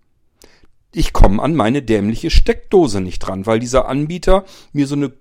Ich 0.93 1.13
komme 1.13 1.43
an 1.43 1.55
meine 1.55 1.83
dämliche 1.83 2.31
Steckdose 2.31 3.01
nicht 3.01 3.21
dran, 3.21 3.47
weil 3.47 3.61
dieser 3.61 3.89
Anbieter 3.89 4.45
mir 4.73 4.89
so 4.89 4.97
eine 4.97 5.13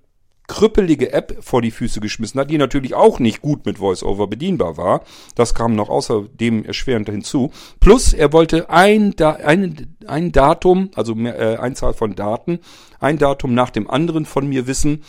krüppelige 0.49 1.13
App 1.13 1.37
vor 1.39 1.61
die 1.61 1.71
Füße 1.71 2.01
geschmissen 2.01 2.39
hat, 2.41 2.49
die 2.49 2.57
natürlich 2.57 2.95
auch 2.95 3.19
nicht 3.19 3.41
gut 3.41 3.65
mit 3.65 3.79
VoiceOver 3.79 4.27
bedienbar 4.27 4.75
war. 4.75 5.03
Das 5.35 5.53
kam 5.53 5.75
noch 5.75 5.89
außerdem 5.89 6.65
erschwerend 6.65 7.07
hinzu. 7.07 7.51
Plus, 7.79 8.11
er 8.11 8.33
wollte 8.33 8.69
ein, 8.69 9.15
ein, 9.19 9.95
ein 10.05 10.31
Datum, 10.33 10.89
also 10.95 11.15
mehr, 11.15 11.39
äh, 11.39 11.57
Einzahl 11.57 11.93
von 11.93 12.15
Daten, 12.15 12.59
ein 12.99 13.17
Datum 13.17 13.53
nach 13.53 13.69
dem 13.69 13.89
anderen 13.89 14.25
von 14.25 14.49
mir 14.49 14.67
wissen, 14.67 15.03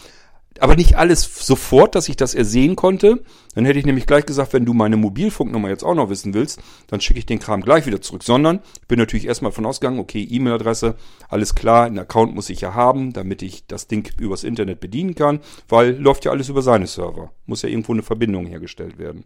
aber 0.59 0.76
nicht 0.76 0.97
alles 0.97 1.47
sofort, 1.47 1.95
dass 1.95 2.09
ich 2.09 2.16
das 2.16 2.35
ersehen 2.35 2.76
konnte. 2.76 3.23
Dann 3.54 3.64
hätte 3.64 3.78
ich 3.78 3.87
nämlich 3.87 4.07
gleich 4.07 4.26
gesagt, 4.26 4.52
wenn 4.52 4.64
du 4.64 4.75
meine 4.75 4.97
Mobilfunknummer 4.97 5.69
jetzt 5.69 5.85
auch 5.85 5.95
noch 5.95 6.11
wissen 6.11 6.35
willst, 6.35 6.61
dann 6.88 7.00
schicke 7.00 7.19
ich 7.19 7.26
den 7.26 7.38
Kram 7.38 7.62
gleich 7.62 7.87
wieder 7.87 8.00
zurück. 8.00 8.23
Sondern 8.25 8.61
ich 8.80 8.88
bin 8.88 8.99
natürlich 8.99 9.26
erstmal 9.26 9.52
von 9.52 9.64
ausgegangen, 9.64 10.00
okay, 10.00 10.26
E-Mail-Adresse, 10.28 10.97
alles 11.28 11.54
klar, 11.54 11.87
einen 11.87 11.99
Account 11.99 12.35
muss 12.35 12.50
ich 12.50 12.61
ja 12.61 12.75
haben, 12.75 13.12
damit 13.12 13.42
ich 13.42 13.66
das 13.66 13.87
Ding 13.87 14.11
übers 14.19 14.45
Internet 14.45 14.80
bedienen 14.80 15.14
kann, 15.14 15.40
weil 15.69 15.97
läuft 15.97 16.25
ja 16.25 16.33
alles 16.33 16.49
über 16.49 16.62
seine 16.62 16.87
Server. 16.87 17.33
Muss 17.47 17.62
ja 17.62 17.69
irgendwo 17.69 17.92
eine 17.92 18.02
Verbindung 18.02 18.47
hergestellt 18.47 18.99
werden. 18.99 19.25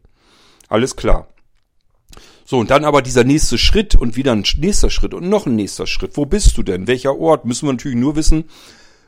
Alles 0.68 0.94
klar. 0.94 1.28
So, 2.44 2.58
und 2.58 2.70
dann 2.70 2.84
aber 2.84 3.00
dieser 3.00 3.24
nächste 3.24 3.56
Schritt 3.56 3.94
und 3.94 4.16
wieder 4.16 4.32
ein 4.32 4.44
nächster 4.58 4.90
Schritt 4.90 5.14
und 5.14 5.28
noch 5.28 5.46
ein 5.46 5.56
nächster 5.56 5.86
Schritt. 5.86 6.16
Wo 6.16 6.26
bist 6.26 6.56
du 6.58 6.62
denn? 6.62 6.86
Welcher 6.86 7.18
Ort? 7.18 7.46
Müssen 7.46 7.66
wir 7.66 7.72
natürlich 7.72 7.98
nur 7.98 8.16
wissen, 8.16 8.44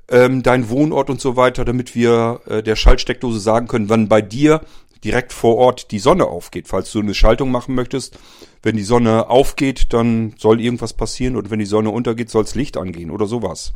ähm, 0.09 0.43
dein 0.43 0.69
Wohnort 0.69 1.11
und 1.11 1.21
so 1.21 1.37
weiter, 1.37 1.65
damit 1.65 1.95
wir 1.95 2.41
äh, 2.47 2.63
der 2.63 2.77
Schaltsteckdose 2.77 3.41
sagen 3.41 3.67
können, 3.67 3.89
wann 3.89 4.09
bei 4.09 4.23
dir 4.23 4.63
direkt 5.05 5.33
vor 5.33 5.57
Ort 5.57 5.91
die 5.91 5.99
Sonne 5.99 6.27
aufgeht. 6.27 6.69
Falls 6.69 6.91
du 6.91 7.01
eine 7.01 7.15
Schaltung 7.15 7.51
machen 7.51 7.75
möchtest, 7.75 8.19
wenn 8.63 8.77
die 8.77 8.83
Sonne 8.83 9.29
aufgeht, 9.29 9.93
dann 9.93 10.35
soll 10.39 10.61
irgendwas 10.61 10.95
passieren 10.95 11.37
und 11.37 11.51
wenn 11.51 11.59
die 11.59 11.67
Sonne 11.67 11.91
untergeht, 11.91 12.31
soll 12.31 12.45
das 12.45 12.55
Licht 12.55 12.77
angehen 12.77 13.11
oder 13.11 13.27
sowas. 13.27 13.73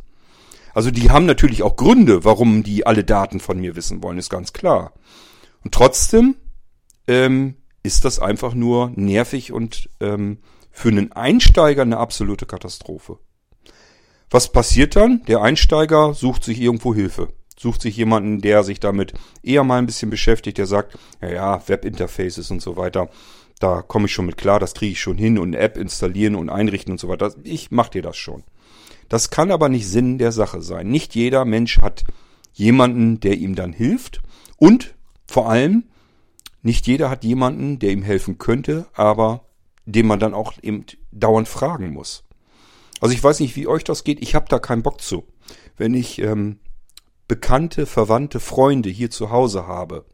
Also 0.73 0.91
die 0.91 1.09
haben 1.09 1.25
natürlich 1.25 1.63
auch 1.63 1.75
Gründe, 1.75 2.23
warum 2.23 2.63
die 2.63 2.85
alle 2.85 3.03
Daten 3.03 3.39
von 3.39 3.59
mir 3.59 3.75
wissen 3.75 4.01
wollen, 4.03 4.17
ist 4.17 4.29
ganz 4.29 4.53
klar. 4.53 4.93
Und 5.63 5.73
trotzdem 5.73 6.35
ähm, 7.07 7.55
ist 7.83 8.05
das 8.05 8.19
einfach 8.19 8.53
nur 8.53 8.91
nervig 8.95 9.51
und 9.51 9.89
ähm, 9.99 10.39
für 10.71 10.89
einen 10.89 11.11
Einsteiger 11.11 11.81
eine 11.81 11.97
absolute 11.97 12.45
Katastrophe. 12.45 13.19
Was 14.31 14.49
passiert 14.49 14.95
dann? 14.95 15.23
Der 15.27 15.41
Einsteiger 15.41 16.13
sucht 16.13 16.45
sich 16.45 16.61
irgendwo 16.61 16.95
Hilfe. 16.95 17.33
Sucht 17.59 17.81
sich 17.81 17.97
jemanden, 17.97 18.39
der 18.39 18.63
sich 18.63 18.79
damit 18.79 19.13
eher 19.43 19.65
mal 19.65 19.77
ein 19.77 19.85
bisschen 19.85 20.09
beschäftigt, 20.09 20.57
der 20.57 20.67
sagt, 20.67 20.97
ja, 21.21 21.29
ja, 21.29 21.67
Webinterfaces 21.67 22.49
und 22.49 22.61
so 22.61 22.77
weiter, 22.77 23.09
da 23.59 23.81
komme 23.81 24.05
ich 24.05 24.13
schon 24.13 24.25
mit 24.25 24.37
klar, 24.37 24.57
das 24.57 24.73
kriege 24.73 24.93
ich 24.93 25.01
schon 25.01 25.17
hin 25.17 25.37
und 25.37 25.49
eine 25.49 25.57
App 25.57 25.77
installieren 25.77 26.35
und 26.35 26.49
einrichten 26.49 26.93
und 26.93 26.99
so 26.99 27.09
weiter. 27.09 27.35
Ich 27.43 27.71
mache 27.71 27.91
dir 27.91 28.01
das 28.01 28.15
schon. 28.15 28.43
Das 29.09 29.31
kann 29.31 29.51
aber 29.51 29.67
nicht 29.67 29.87
Sinn 29.87 30.17
der 30.17 30.31
Sache 30.31 30.61
sein. 30.61 30.87
Nicht 30.87 31.13
jeder 31.13 31.43
Mensch 31.43 31.79
hat 31.81 32.05
jemanden, 32.53 33.19
der 33.19 33.37
ihm 33.37 33.55
dann 33.55 33.73
hilft 33.73 34.21
und 34.55 34.95
vor 35.27 35.49
allem 35.49 35.83
nicht 36.61 36.87
jeder 36.87 37.09
hat 37.09 37.25
jemanden, 37.25 37.79
der 37.79 37.91
ihm 37.91 38.03
helfen 38.03 38.37
könnte, 38.37 38.87
aber 38.93 39.45
den 39.85 40.07
man 40.07 40.19
dann 40.19 40.33
auch 40.33 40.53
eben 40.61 40.85
dauernd 41.11 41.49
fragen 41.49 41.91
muss. 41.91 42.23
Also 43.01 43.13
ich 43.13 43.23
weiß 43.23 43.41
nicht, 43.41 43.55
wie 43.57 43.67
euch 43.67 43.83
das 43.83 44.05
geht. 44.05 44.21
Ich 44.21 44.35
habe 44.35 44.45
da 44.47 44.59
keinen 44.59 44.83
Bock 44.83 45.01
zu. 45.01 45.25
Wenn 45.75 45.93
ich 45.93 46.19
ähm, 46.19 46.59
bekannte, 47.27 47.85
verwandte 47.85 48.39
Freunde 48.39 48.89
hier 48.89 49.09
zu 49.09 49.31
Hause 49.31 49.67
habe, 49.67 50.05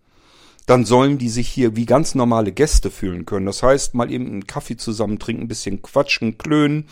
dann 0.66 0.86
sollen 0.86 1.18
die 1.18 1.30
sich 1.30 1.50
hier 1.50 1.76
wie 1.76 1.86
ganz 1.86 2.16
normale 2.16 2.52
Gäste 2.52 2.90
fühlen 2.90 3.26
können. 3.26 3.46
Das 3.46 3.62
heißt, 3.62 3.94
mal 3.94 4.12
eben 4.12 4.28
einen 4.28 4.48
Kaffee 4.48 4.78
zusammen 4.78 5.20
trinken, 5.20 5.44
ein 5.44 5.48
bisschen 5.48 5.82
quatschen, 5.82 6.38
klönen, 6.38 6.88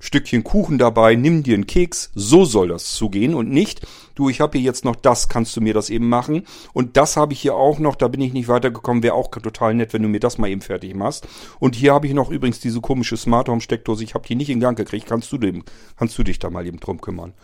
Stückchen 0.00 0.44
Kuchen 0.44 0.78
dabei, 0.78 1.14
nimm 1.14 1.42
dir 1.42 1.54
einen 1.54 1.66
Keks, 1.66 2.10
so 2.14 2.44
soll 2.44 2.68
das 2.68 2.94
zugehen 2.94 3.34
und 3.34 3.50
nicht, 3.50 3.86
du, 4.14 4.28
ich 4.28 4.40
habe 4.40 4.58
hier 4.58 4.64
jetzt 4.64 4.84
noch 4.84 4.96
das, 4.96 5.28
kannst 5.28 5.56
du 5.56 5.60
mir 5.60 5.74
das 5.74 5.90
eben 5.90 6.08
machen 6.08 6.44
und 6.72 6.96
das 6.96 7.16
habe 7.16 7.32
ich 7.32 7.40
hier 7.40 7.54
auch 7.54 7.78
noch, 7.78 7.96
da 7.96 8.08
bin 8.08 8.20
ich 8.20 8.32
nicht 8.32 8.48
weitergekommen, 8.48 9.02
wäre 9.02 9.14
auch 9.14 9.30
total 9.30 9.74
nett, 9.74 9.92
wenn 9.92 10.02
du 10.02 10.08
mir 10.08 10.20
das 10.20 10.38
mal 10.38 10.48
eben 10.48 10.60
fertig 10.60 10.94
machst. 10.94 11.26
Und 11.58 11.74
hier 11.74 11.92
habe 11.94 12.06
ich 12.06 12.14
noch 12.14 12.30
übrigens 12.30 12.60
diese 12.60 12.80
komische 12.80 13.16
Smart 13.16 13.48
Home 13.48 13.60
Steckdose, 13.60 14.04
ich 14.04 14.14
habe 14.14 14.26
die 14.26 14.34
nicht 14.34 14.50
in 14.50 14.60
Gang 14.60 14.76
gekriegt, 14.76 15.06
kannst 15.06 15.32
du 15.32 15.38
dem, 15.38 15.64
kannst 15.96 16.16
du 16.18 16.22
dich 16.22 16.38
da 16.38 16.50
mal 16.50 16.66
eben 16.66 16.80
drum 16.80 17.00
kümmern. 17.00 17.34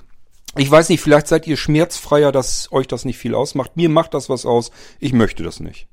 Ich 0.57 0.71
weiß 0.71 0.89
nicht, 0.89 1.01
vielleicht 1.01 1.27
seid 1.27 1.47
ihr 1.47 1.57
schmerzfreier, 1.57 2.31
dass 2.31 2.71
euch 2.71 2.87
das 2.87 3.05
nicht 3.05 3.19
viel 3.19 3.35
ausmacht. 3.35 3.77
Mir 3.77 3.89
macht 3.89 4.15
das 4.15 4.29
was 4.29 4.47
aus. 4.47 4.71
Ich 5.01 5.13
möchte 5.13 5.43
das 5.43 5.59
nicht. 5.59 5.89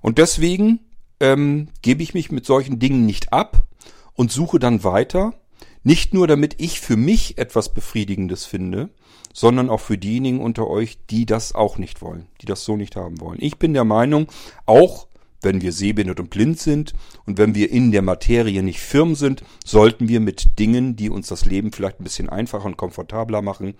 Und 0.00 0.16
deswegen 0.16 0.80
ähm, 1.20 1.68
gebe 1.82 2.02
ich 2.02 2.14
mich 2.14 2.32
mit 2.32 2.46
solchen 2.46 2.78
Dingen 2.78 3.04
nicht 3.04 3.32
ab, 3.32 3.66
und 4.14 4.32
suche 4.32 4.58
dann 4.58 4.84
weiter, 4.84 5.34
nicht 5.82 6.14
nur 6.14 6.26
damit 6.26 6.60
ich 6.60 6.80
für 6.80 6.96
mich 6.96 7.38
etwas 7.38 7.72
Befriedigendes 7.72 8.44
finde, 8.46 8.90
sondern 9.32 9.68
auch 9.68 9.80
für 9.80 9.98
diejenigen 9.98 10.40
unter 10.40 10.68
euch, 10.68 10.98
die 11.10 11.26
das 11.26 11.54
auch 11.54 11.76
nicht 11.76 12.00
wollen, 12.00 12.26
die 12.40 12.46
das 12.46 12.64
so 12.64 12.76
nicht 12.76 12.96
haben 12.96 13.20
wollen. 13.20 13.38
Ich 13.40 13.58
bin 13.58 13.74
der 13.74 13.84
Meinung, 13.84 14.28
auch 14.64 15.08
wenn 15.42 15.60
wir 15.60 15.72
sehbehindert 15.72 16.20
und 16.20 16.30
blind 16.30 16.58
sind 16.58 16.94
und 17.26 17.36
wenn 17.36 17.54
wir 17.54 17.70
in 17.70 17.92
der 17.92 18.02
Materie 18.02 18.62
nicht 18.62 18.80
firm 18.80 19.14
sind, 19.14 19.42
sollten 19.64 20.08
wir 20.08 20.20
mit 20.20 20.58
Dingen, 20.58 20.96
die 20.96 21.10
uns 21.10 21.28
das 21.28 21.44
Leben 21.44 21.72
vielleicht 21.72 22.00
ein 22.00 22.04
bisschen 22.04 22.30
einfacher 22.30 22.64
und 22.64 22.78
komfortabler 22.78 23.42
machen, 23.42 23.74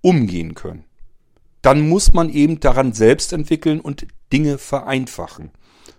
umgehen 0.00 0.54
können. 0.54 0.84
Dann 1.62 1.88
muss 1.88 2.12
man 2.12 2.30
eben 2.30 2.60
daran 2.60 2.92
selbst 2.92 3.32
entwickeln 3.32 3.80
und 3.80 4.06
Dinge 4.32 4.58
vereinfachen. 4.58 5.50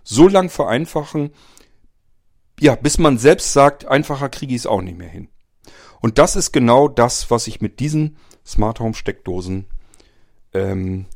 So 0.04 0.28
lang 0.28 0.48
vereinfachen, 0.48 1.30
ja, 2.60 2.76
bis 2.76 2.98
man 2.98 3.18
selbst 3.18 3.52
sagt, 3.52 3.86
einfacher 3.86 4.28
kriege 4.28 4.54
ich 4.54 4.60
es 4.60 4.66
auch 4.66 4.82
nicht 4.82 4.98
mehr 4.98 5.08
hin. 5.08 5.28
Und 6.00 6.18
das 6.18 6.36
ist 6.36 6.52
genau 6.52 6.88
das, 6.88 7.30
was 7.30 7.46
ich 7.46 7.60
mit 7.60 7.80
diesen 7.80 8.16
Smart 8.46 8.80
Home 8.80 8.94
Steckdosen 8.94 9.66
ähm, 10.52 11.06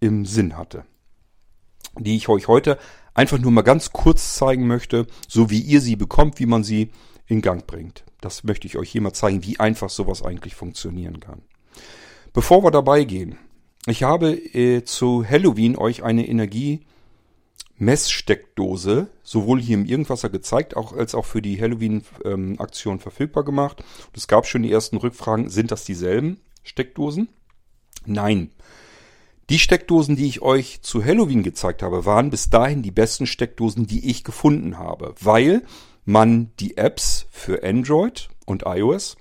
im 0.00 0.24
Sinn 0.24 0.56
hatte. 0.56 0.84
Die 1.98 2.16
ich 2.16 2.28
euch 2.28 2.48
heute 2.48 2.78
einfach 3.14 3.38
nur 3.38 3.50
mal 3.50 3.62
ganz 3.62 3.92
kurz 3.92 4.36
zeigen 4.36 4.66
möchte, 4.66 5.06
so 5.28 5.50
wie 5.50 5.60
ihr 5.60 5.80
sie 5.80 5.96
bekommt, 5.96 6.38
wie 6.38 6.46
man 6.46 6.64
sie 6.64 6.90
in 7.26 7.42
Gang 7.42 7.66
bringt. 7.66 8.04
Das 8.20 8.44
möchte 8.44 8.66
ich 8.66 8.78
euch 8.78 8.90
hier 8.90 9.02
mal 9.02 9.12
zeigen, 9.12 9.44
wie 9.44 9.60
einfach 9.60 9.90
sowas 9.90 10.22
eigentlich 10.22 10.54
funktionieren 10.54 11.20
kann. 11.20 11.42
Bevor 12.32 12.64
wir 12.64 12.70
dabei 12.70 13.04
gehen, 13.04 13.36
ich 13.86 14.04
habe 14.04 14.32
äh, 14.32 14.84
zu 14.84 15.28
Halloween 15.28 15.76
euch 15.76 16.02
eine 16.04 16.26
Energie 16.28 16.86
Messsteckdose 17.82 19.08
sowohl 19.24 19.60
hier 19.60 19.74
im 19.74 19.84
Irgendwasser 19.84 20.30
gezeigt, 20.30 20.76
auch 20.76 20.92
als 20.92 21.14
auch 21.14 21.24
für 21.24 21.42
die 21.42 21.60
Halloween-Aktion 21.60 22.94
ähm, 22.94 23.00
verfügbar 23.00 23.44
gemacht. 23.44 23.80
Und 23.80 24.16
es 24.16 24.28
gab 24.28 24.46
schon 24.46 24.62
die 24.62 24.70
ersten 24.70 24.96
Rückfragen, 24.96 25.48
sind 25.48 25.72
das 25.72 25.84
dieselben 25.84 26.38
Steckdosen? 26.62 27.28
Nein. 28.06 28.52
Die 29.50 29.58
Steckdosen, 29.58 30.14
die 30.14 30.26
ich 30.26 30.42
euch 30.42 30.80
zu 30.82 31.04
Halloween 31.04 31.42
gezeigt 31.42 31.82
habe, 31.82 32.06
waren 32.06 32.30
bis 32.30 32.50
dahin 32.50 32.82
die 32.82 32.92
besten 32.92 33.26
Steckdosen, 33.26 33.86
die 33.86 34.08
ich 34.08 34.22
gefunden 34.22 34.78
habe, 34.78 35.14
weil 35.20 35.62
man 36.04 36.52
die 36.60 36.76
Apps 36.76 37.26
für 37.30 37.64
Android 37.64 38.28
und 38.46 38.62
iOS 38.64 39.16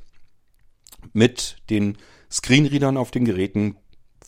mit 1.13 1.57
den 1.71 1.97
Screenreadern 2.29 2.95
auf 2.95 3.09
den 3.09 3.25
Geräten 3.25 3.75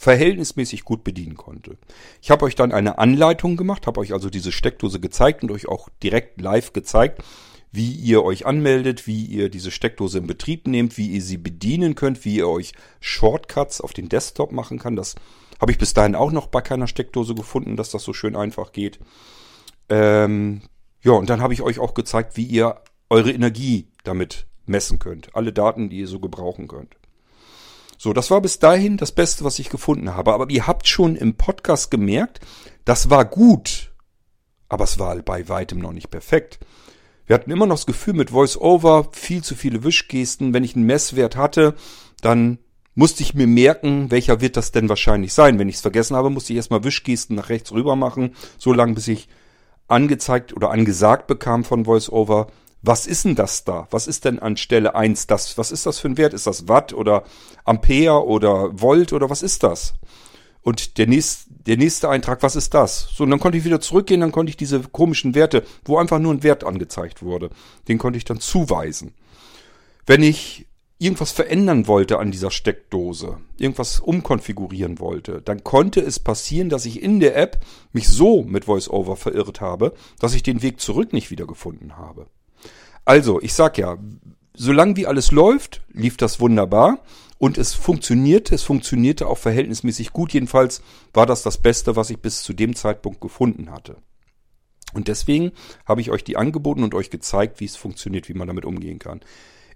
verhältnismäßig 0.04 0.84
gut 0.84 1.06
bedienen 1.06 1.38
konnte. 1.38 1.78
Ich 2.22 2.30
habe 2.30 2.44
euch 2.44 2.56
dann 2.56 2.74
eine 2.74 2.98
Anleitung 2.98 3.56
gemacht, 3.56 3.88
habe 3.88 4.02
euch 4.02 4.12
also 4.12 4.30
diese 4.30 4.52
Steckdose 4.52 5.00
gezeigt 5.00 5.44
und 5.44 5.52
euch 5.52 5.70
auch 5.70 5.88
direkt 6.04 6.42
live 6.42 6.74
gezeigt, 6.74 7.24
wie 7.72 7.94
ihr 7.94 8.22
euch 8.22 8.46
anmeldet, 8.46 9.08
wie 9.08 9.26
ihr 9.26 9.48
diese 9.48 9.72
Steckdose 9.72 10.18
in 10.18 10.28
Betrieb 10.28 10.68
nehmt, 10.68 10.98
wie 10.98 11.08
ihr 11.08 11.22
sie 11.22 11.38
bedienen 11.38 11.96
könnt, 11.96 12.26
wie 12.26 12.36
ihr 12.36 12.50
euch 12.50 12.74
Shortcuts 13.00 13.80
auf 13.80 13.94
den 13.94 14.10
Desktop 14.10 14.52
machen 14.52 14.78
kann. 14.78 14.98
Das 14.98 15.16
habe 15.62 15.72
ich 15.72 15.78
bis 15.78 15.94
dahin 15.94 16.16
auch 16.16 16.34
noch 16.34 16.48
bei 16.48 16.60
keiner 16.60 16.88
Steckdose 16.88 17.34
gefunden, 17.34 17.78
dass 17.78 17.92
das 17.92 18.04
so 18.04 18.12
schön 18.12 18.36
einfach 18.36 18.74
geht. 18.74 19.00
Ähm, 19.88 20.64
ja, 21.02 21.14
und 21.14 21.30
dann 21.30 21.40
habe 21.40 21.54
ich 21.54 21.62
euch 21.62 21.80
auch 21.80 21.94
gezeigt, 21.94 22.36
wie 22.36 22.44
ihr 22.44 22.82
eure 23.10 23.32
Energie 23.32 23.88
damit 24.04 24.48
messen 24.66 25.00
könnt. 25.00 25.34
Alle 25.34 25.54
Daten, 25.54 25.90
die 25.90 26.00
ihr 26.00 26.08
so 26.08 26.20
gebrauchen 26.20 26.68
könnt. 26.68 26.98
So, 28.04 28.12
das 28.12 28.30
war 28.32 28.42
bis 28.42 28.60
dahin 28.60 28.98
das 28.98 29.14
Beste, 29.14 29.46
was 29.46 29.60
ich 29.60 29.70
gefunden 29.70 30.14
habe. 30.14 30.34
Aber 30.34 30.50
ihr 30.50 30.68
habt 30.68 30.90
schon 30.90 31.16
im 31.16 31.36
Podcast 31.36 31.90
gemerkt, 31.90 32.42
das 32.84 33.10
war 33.10 33.24
gut. 33.24 33.94
Aber 34.68 34.84
es 34.84 35.00
war 35.00 35.16
bei 35.22 35.48
weitem 35.48 35.80
noch 35.80 35.94
nicht 35.94 36.10
perfekt. 36.10 36.60
Wir 37.28 37.34
hatten 37.34 37.50
immer 37.50 37.66
noch 37.66 37.78
das 37.78 37.86
Gefühl 37.86 38.16
mit 38.16 38.34
VoiceOver, 38.34 39.08
viel 39.14 39.42
zu 39.42 39.56
viele 39.56 39.86
Wischgesten. 39.86 40.54
Wenn 40.54 40.66
ich 40.66 40.76
einen 40.76 40.86
Messwert 40.86 41.38
hatte, 41.38 41.76
dann 42.20 42.58
musste 42.94 43.24
ich 43.24 43.36
mir 43.36 43.48
merken, 43.48 44.12
welcher 44.12 44.42
wird 44.42 44.58
das 44.58 44.74
denn 44.74 44.90
wahrscheinlich 44.90 45.34
sein. 45.34 45.58
Wenn 45.58 45.70
ich 45.70 45.76
es 45.76 45.82
vergessen 45.82 46.18
habe, 46.18 46.30
musste 46.30 46.52
ich 46.52 46.58
erstmal 46.58 46.84
Wischgesten 46.84 47.38
nach 47.38 47.48
rechts 47.48 47.72
rüber 47.72 47.96
machen, 47.96 48.36
so 48.58 48.74
lange 48.74 48.96
bis 48.96 49.08
ich 49.08 49.30
angezeigt 49.88 50.54
oder 50.54 50.72
angesagt 50.72 51.26
bekam 51.28 51.64
von 51.64 51.86
VoiceOver, 51.86 52.48
was 52.84 53.08
ist 53.08 53.24
denn 53.24 53.36
das 53.36 53.64
da? 53.64 53.88
Was 53.92 54.08
ist 54.08 54.26
denn 54.26 54.40
an 54.40 54.58
Stelle 54.58 54.94
1 54.94 55.26
das? 55.28 55.58
Was 55.58 55.72
ist 55.72 55.86
das 55.86 56.00
für 56.00 56.10
ein 56.10 56.18
Wert? 56.18 56.34
Ist 56.34 56.46
das 56.46 56.68
Watt 56.68 56.94
oder 56.94 57.24
Ampere 57.64 58.28
oder 58.28 58.80
Volt 58.80 59.14
oder 59.14 59.30
was 59.30 59.42
ist 59.42 59.64
das? 59.64 59.94
Und 60.62 60.98
der 60.98 61.08
nächste, 61.08 61.50
der 61.50 61.78
nächste 61.78 62.10
Eintrag, 62.10 62.44
was 62.44 62.58
ist 62.58 62.74
das? 62.74 63.10
So, 63.16 63.24
und 63.24 63.32
dann 63.32 63.40
konnte 63.40 63.58
ich 63.58 63.64
wieder 63.64 63.80
zurückgehen, 63.80 64.20
dann 64.20 64.34
konnte 64.34 64.50
ich 64.50 64.58
diese 64.58 64.82
komischen 64.82 65.34
Werte, 65.34 65.64
wo 65.86 65.98
einfach 65.98 66.20
nur 66.20 66.34
ein 66.34 66.44
Wert 66.44 66.66
angezeigt 66.66 67.24
wurde, 67.24 67.50
den 67.88 67.98
konnte 67.98 68.18
ich 68.18 68.26
dann 68.26 68.42
zuweisen. 68.42 69.14
Wenn 70.06 70.22
ich 70.22 70.68
irgendwas 71.00 71.32
verändern 71.32 71.88
wollte 71.88 72.20
an 72.20 72.32
dieser 72.32 72.52
Steckdose, 72.52 73.38
irgendwas 73.58 74.02
umkonfigurieren 74.02 75.00
wollte, 75.00 75.42
dann 75.42 75.64
konnte 75.64 76.02
es 76.02 76.20
passieren, 76.20 76.68
dass 76.70 76.86
ich 76.86 77.02
in 77.02 77.22
der 77.22 77.38
App 77.38 77.64
mich 77.94 78.10
so 78.10 78.44
mit 78.44 78.68
VoiceOver 78.68 79.16
verirrt 79.16 79.62
habe, 79.62 79.94
dass 80.20 80.34
ich 80.34 80.44
den 80.44 80.62
Weg 80.62 80.82
zurück 80.82 81.14
nicht 81.14 81.32
wiedergefunden 81.32 81.98
habe. 81.98 82.28
Also, 83.06 83.42
ich 83.42 83.54
sag 83.54 83.78
ja, 83.78 83.98
solange 84.56 84.96
wie 84.96 85.08
alles 85.08 85.32
läuft, 85.32 85.82
lief 85.92 86.18
das 86.18 86.40
wunderbar 86.40 87.00
und 87.38 87.58
es 87.58 87.74
funktionierte, 87.74 88.56
es 88.56 88.64
funktionierte 88.64 89.28
auch 89.28 89.38
verhältnismäßig 89.38 90.14
gut. 90.14 90.34
Jedenfalls 90.34 90.82
war 91.14 91.26
das 91.26 91.44
das 91.44 91.58
Beste, 91.58 91.96
was 91.96 92.10
ich 92.10 92.20
bis 92.20 92.44
zu 92.44 92.54
dem 92.54 92.76
Zeitpunkt 92.76 93.20
gefunden 93.20 93.72
hatte. 93.72 93.98
Und 94.94 95.08
deswegen 95.08 95.52
habe 95.86 96.02
ich 96.02 96.12
euch 96.12 96.24
die 96.24 96.38
angeboten 96.38 96.84
und 96.84 96.94
euch 96.94 97.10
gezeigt, 97.10 97.60
wie 97.60 97.66
es 97.66 97.76
funktioniert, 97.76 98.30
wie 98.30 98.36
man 98.36 98.48
damit 98.48 98.64
umgehen 98.64 99.00
kann. 99.00 99.22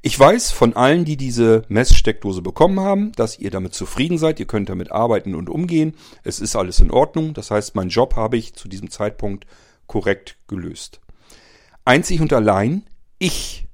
Ich 0.03 0.17
weiß 0.17 0.51
von 0.51 0.75
allen, 0.75 1.05
die 1.05 1.17
diese 1.17 1.63
Messsteckdose 1.69 2.43
bekommen 2.43 2.79
haben, 2.79 3.12
dass 3.13 3.39
ihr 3.39 3.50
damit 3.50 3.74
zufrieden 3.74 4.19
seid. 4.19 4.39
Ihr 4.39 4.46
könnt 4.46 4.69
damit 4.69 4.91
arbeiten 4.91 5.34
und 5.34 5.50
umgehen. 5.50 5.96
Es 6.24 6.39
ist 6.39 6.55
alles 6.55 6.79
in 6.79 6.91
Ordnung. 6.91 7.34
Das 7.34 7.50
heißt, 7.50 7.75
meinen 7.75 7.89
Job 7.89 8.15
habe 8.15 8.38
ich 8.38 8.53
zu 8.53 8.67
diesem 8.67 8.91
Zeitpunkt 8.91 9.48
korrekt 9.88 10.38
gelöst. 10.48 11.01
Einzig 11.84 12.22
und 12.22 12.31
allein 12.31 12.84
ich 13.19 13.67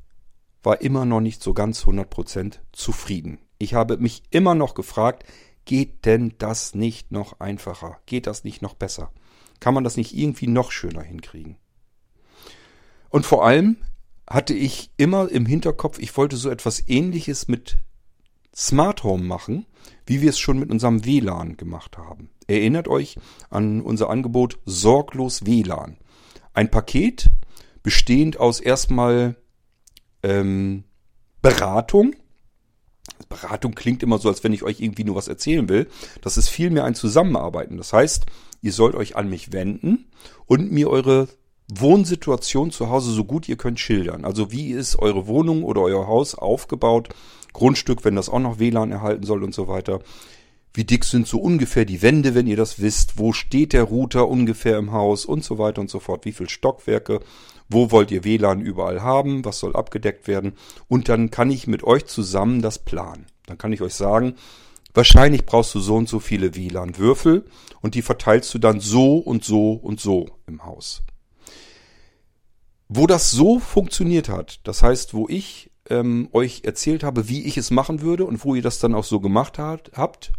war 0.61 0.81
immer 0.81 1.05
noch 1.05 1.21
nicht 1.21 1.43
so 1.43 1.53
ganz 1.53 1.83
100% 1.83 2.59
zufrieden. 2.71 3.39
Ich 3.57 3.73
habe 3.73 3.97
mich 3.97 4.23
immer 4.29 4.55
noch 4.55 4.75
gefragt, 4.75 5.25
geht 5.65 6.05
denn 6.05 6.35
das 6.37 6.75
nicht 6.75 7.11
noch 7.11 7.39
einfacher? 7.39 7.99
Geht 8.05 8.27
das 8.27 8.43
nicht 8.43 8.61
noch 8.61 8.73
besser? 8.73 9.11
Kann 9.59 9.73
man 9.73 9.83
das 9.83 9.97
nicht 9.97 10.15
irgendwie 10.15 10.47
noch 10.47 10.71
schöner 10.71 11.03
hinkriegen? 11.03 11.57
Und 13.09 13.25
vor 13.25 13.45
allem 13.45 13.77
hatte 14.29 14.53
ich 14.53 14.91
immer 14.97 15.29
im 15.29 15.45
Hinterkopf, 15.45 15.99
ich 15.99 16.15
wollte 16.17 16.37
so 16.37 16.49
etwas 16.49 16.87
ähnliches 16.87 17.47
mit 17.47 17.77
Smart 18.55 19.03
Home 19.03 19.23
machen, 19.23 19.65
wie 20.05 20.21
wir 20.21 20.29
es 20.29 20.39
schon 20.39 20.59
mit 20.59 20.71
unserem 20.71 21.05
WLAN 21.05 21.57
gemacht 21.57 21.97
haben. 21.97 22.29
Erinnert 22.47 22.87
euch 22.87 23.17
an 23.49 23.81
unser 23.81 24.09
Angebot 24.09 24.59
Sorglos 24.65 25.45
WLAN. 25.45 25.97
Ein 26.53 26.69
Paket, 26.69 27.29
bestehend 27.83 28.39
aus 28.39 28.59
erstmal 28.59 29.35
ähm, 30.23 30.85
Beratung. 31.41 32.15
Beratung 33.29 33.75
klingt 33.75 34.01
immer 34.01 34.17
so, 34.17 34.29
als 34.29 34.43
wenn 34.43 34.53
ich 34.53 34.63
euch 34.63 34.79
irgendwie 34.79 35.03
nur 35.03 35.15
was 35.15 35.27
erzählen 35.27 35.67
will. 35.69 35.87
Das 36.21 36.37
ist 36.37 36.49
vielmehr 36.49 36.85
ein 36.85 36.95
Zusammenarbeiten. 36.95 37.77
Das 37.77 37.93
heißt, 37.93 38.25
ihr 38.61 38.71
sollt 38.71 38.95
euch 38.95 39.15
an 39.15 39.29
mich 39.29 39.51
wenden 39.51 40.05
und 40.45 40.71
mir 40.71 40.89
eure 40.89 41.27
Wohnsituation 41.67 42.71
zu 42.71 42.89
Hause 42.89 43.11
so 43.11 43.23
gut 43.25 43.47
ihr 43.47 43.57
könnt 43.57 43.79
schildern. 43.79 44.25
Also 44.25 44.51
wie 44.51 44.71
ist 44.71 44.97
eure 44.97 45.27
Wohnung 45.27 45.63
oder 45.63 45.81
euer 45.81 46.07
Haus 46.07 46.35
aufgebaut? 46.35 47.09
Grundstück, 47.53 48.03
wenn 48.03 48.15
das 48.15 48.29
auch 48.29 48.39
noch 48.39 48.59
WLAN 48.59 48.91
erhalten 48.91 49.25
soll 49.25 49.43
und 49.43 49.53
so 49.53 49.67
weiter. 49.67 49.99
Wie 50.73 50.85
dick 50.85 51.05
sind 51.05 51.27
so 51.27 51.39
ungefähr 51.39 51.85
die 51.85 52.01
Wände, 52.01 52.33
wenn 52.33 52.47
ihr 52.47 52.57
das 52.57 52.81
wisst? 52.81 53.19
Wo 53.19 53.31
steht 53.31 53.73
der 53.73 53.83
Router 53.83 54.27
ungefähr 54.27 54.77
im 54.77 54.91
Haus 54.91 55.25
und 55.25 55.43
so 55.43 55.59
weiter 55.59 55.81
und 55.81 55.89
so 55.89 55.99
fort? 55.99 56.25
Wie 56.25 56.31
viele 56.31 56.49
Stockwerke? 56.49 57.19
Wo 57.73 57.91
wollt 57.91 58.11
ihr 58.11 58.23
WLAN 58.23 58.61
überall 58.61 59.01
haben? 59.01 59.43
Was 59.43 59.59
soll 59.59 59.75
abgedeckt 59.75 60.27
werden? 60.27 60.53
Und 60.87 61.09
dann 61.09 61.31
kann 61.31 61.51
ich 61.51 61.67
mit 61.67 61.83
euch 61.83 62.05
zusammen 62.05 62.61
das 62.61 62.79
planen. 62.79 63.25
Dann 63.47 63.57
kann 63.57 63.73
ich 63.73 63.81
euch 63.81 63.95
sagen, 63.95 64.35
wahrscheinlich 64.93 65.45
brauchst 65.45 65.73
du 65.75 65.79
so 65.79 65.95
und 65.95 66.07
so 66.07 66.19
viele 66.19 66.55
WLAN-Würfel 66.55 67.45
und 67.81 67.95
die 67.95 68.01
verteilst 68.01 68.53
du 68.53 68.59
dann 68.59 68.79
so 68.79 69.17
und 69.17 69.43
so 69.43 69.73
und 69.73 69.99
so 69.99 70.27
im 70.47 70.63
Haus. 70.63 71.03
Wo 72.89 73.07
das 73.07 73.31
so 73.31 73.59
funktioniert 73.59 74.29
hat, 74.29 74.59
das 74.65 74.83
heißt, 74.83 75.13
wo 75.13 75.27
ich 75.27 75.71
ähm, 75.89 76.29
euch 76.31 76.61
erzählt 76.63 77.03
habe, 77.03 77.27
wie 77.27 77.43
ich 77.43 77.57
es 77.57 77.71
machen 77.71 78.01
würde 78.01 78.25
und 78.25 78.45
wo 78.45 78.55
ihr 78.55 78.61
das 78.61 78.79
dann 78.79 78.93
auch 78.93 79.03
so 79.03 79.19
gemacht 79.19 79.57
hat, 79.57 79.91
habt, 79.95 80.31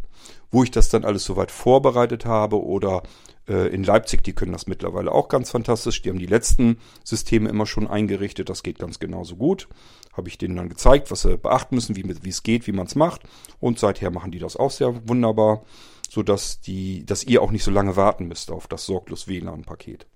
wo 0.51 0.63
ich 0.63 0.71
das 0.71 0.89
dann 0.89 1.05
alles 1.05 1.25
soweit 1.25 1.51
vorbereitet 1.51 2.25
habe 2.27 2.63
oder 2.63 3.03
äh, 3.49 3.69
in 3.69 3.85
Leipzig, 3.85 4.23
die 4.25 4.33
können 4.33 4.53
das 4.53 4.67
mittlerweile 4.67 5.13
auch 5.13 5.29
ganz 5.29 5.51
fantastisch. 5.51 6.03
Die 6.03 6.11
haben 6.11 6.19
die 6.19 6.27
letzten 6.27 6.79
Systeme 7.03 7.49
immer 7.49 7.67
schon 7.67 7.87
eingerichtet. 7.87 8.49
Das 8.49 8.63
geht 8.63 8.79
ganz 8.79 8.99
genauso 8.99 9.37
gut. 9.37 9.69
Habe 10.13 10.29
ich 10.29 10.39
denen 10.39 10.57
dann 10.57 10.69
gezeigt, 10.69 11.11
was 11.11 11.23
sie 11.23 11.37
beachten 11.37 11.75
müssen, 11.75 11.97
wie, 11.97 12.29
es 12.29 12.43
geht, 12.43 12.67
wie 12.67 12.73
man 12.73 12.87
es 12.87 12.95
macht. 12.95 13.23
Und 13.61 13.79
seither 13.79 14.11
machen 14.11 14.31
die 14.31 14.39
das 14.39 14.57
auch 14.57 14.71
sehr 14.71 15.09
wunderbar, 15.09 15.65
sodass 16.09 16.61
die, 16.61 17.05
dass 17.05 17.25
ihr 17.25 17.43
auch 17.43 17.51
nicht 17.51 17.65
so 17.65 17.71
lange 17.71 17.97
warten 17.97 18.27
müsst 18.27 18.51
auf 18.51 18.67
das 18.67 18.87
sorglos 18.87 19.29
WLAN-Paket. 19.29 20.07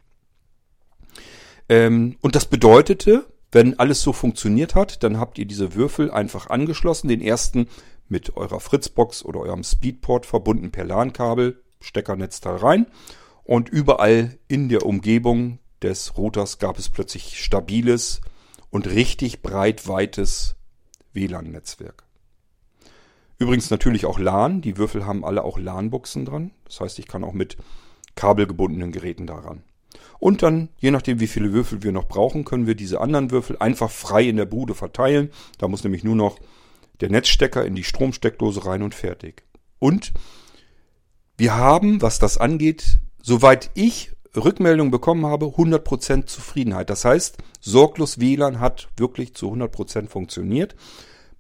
Ähm, 1.69 2.17
und 2.21 2.35
das 2.35 2.47
bedeutete, 2.47 3.27
wenn 3.51 3.79
alles 3.79 4.03
so 4.03 4.13
funktioniert 4.13 4.75
hat, 4.75 5.03
dann 5.03 5.19
habt 5.19 5.39
ihr 5.39 5.47
diese 5.47 5.75
Würfel 5.75 6.11
einfach 6.11 6.49
angeschlossen. 6.49 7.09
Den 7.09 7.21
ersten 7.21 7.69
mit 8.09 8.37
eurer 8.37 8.61
Fritzbox 8.61 9.25
oder 9.25 9.41
eurem 9.41 9.65
Speedport 9.65 10.27
verbunden 10.27 10.71
per 10.71 10.85
LAN-Kabel, 10.85 11.63
Steckernetzteil 11.81 12.57
rein. 12.57 12.87
Und 13.45 13.69
überall 13.69 14.39
in 14.47 14.69
der 14.69 14.85
Umgebung 14.85 15.59
des 15.83 16.17
Routers 16.17 16.59
gab 16.59 16.79
es 16.79 16.89
plötzlich 16.89 17.43
stabiles 17.43 18.21
und 18.71 18.87
richtig 18.87 19.43
breit 19.43 19.89
weites 19.89 20.57
WLAN-Netzwerk. 21.13 22.05
Übrigens 23.39 23.71
natürlich 23.71 24.05
auch 24.05 24.19
LAN. 24.19 24.61
Die 24.61 24.77
Würfel 24.77 25.07
haben 25.07 25.25
alle 25.25 25.45
auch 25.45 25.59
LAN-Buchsen 25.59 26.25
dran. 26.25 26.51
Das 26.65 26.81
heißt, 26.81 26.99
ich 26.99 27.07
kann 27.07 27.25
auch 27.25 27.33
mit 27.33 27.57
kabelgebundenen 28.17 28.91
Geräten 28.91 29.27
daran. 29.27 29.63
Und 30.19 30.43
dann, 30.43 30.71
je 30.79 30.91
nachdem, 30.91 31.21
wie 31.21 31.29
viele 31.29 31.53
Würfel 31.53 31.83
wir 31.83 31.93
noch 31.93 32.09
brauchen, 32.09 32.45
können 32.45 32.67
wir 32.67 32.75
diese 32.75 33.01
anderen 33.01 33.31
Würfel 33.31 33.57
einfach 33.59 33.91
frei 33.91 34.25
in 34.25 34.37
der 34.37 34.47
Bude 34.47 34.75
verteilen. 34.75 35.31
Da 35.59 35.69
muss 35.69 35.85
nämlich 35.85 36.03
nur 36.03 36.17
noch 36.17 36.39
der 37.01 37.11
Netzstecker 37.11 37.65
in 37.65 37.77
die 37.77 37.85
Stromsteckdose 37.85 38.67
rein 38.67 38.83
und 38.83 38.95
fertig. 38.95 39.45
Und 39.79 40.13
wir 41.39 41.55
haben, 41.57 42.03
was 42.03 42.19
das 42.19 42.37
angeht, 42.37 42.99
soweit 43.23 43.71
ich 43.75 44.11
Rückmeldung 44.37 44.91
bekommen 44.91 45.25
habe, 45.25 45.47
100% 45.47 46.27
Zufriedenheit. 46.27 46.91
Das 46.91 47.05
heißt, 47.05 47.39
sorglos 47.61 48.21
WLAN 48.21 48.61
hat 48.61 48.89
wirklich 48.97 49.35
zu 49.35 49.53
100% 49.53 50.09
funktioniert. 50.09 50.75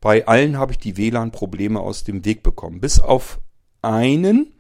Bei 0.01 0.27
allen 0.27 0.57
habe 0.57 0.73
ich 0.73 0.79
die 0.79 0.97
WLAN-Probleme 0.97 1.81
aus 1.81 2.05
dem 2.05 2.25
Weg 2.25 2.45
bekommen. 2.45 2.81
Bis 2.81 3.01
auf 3.01 3.41
einen, 3.83 4.55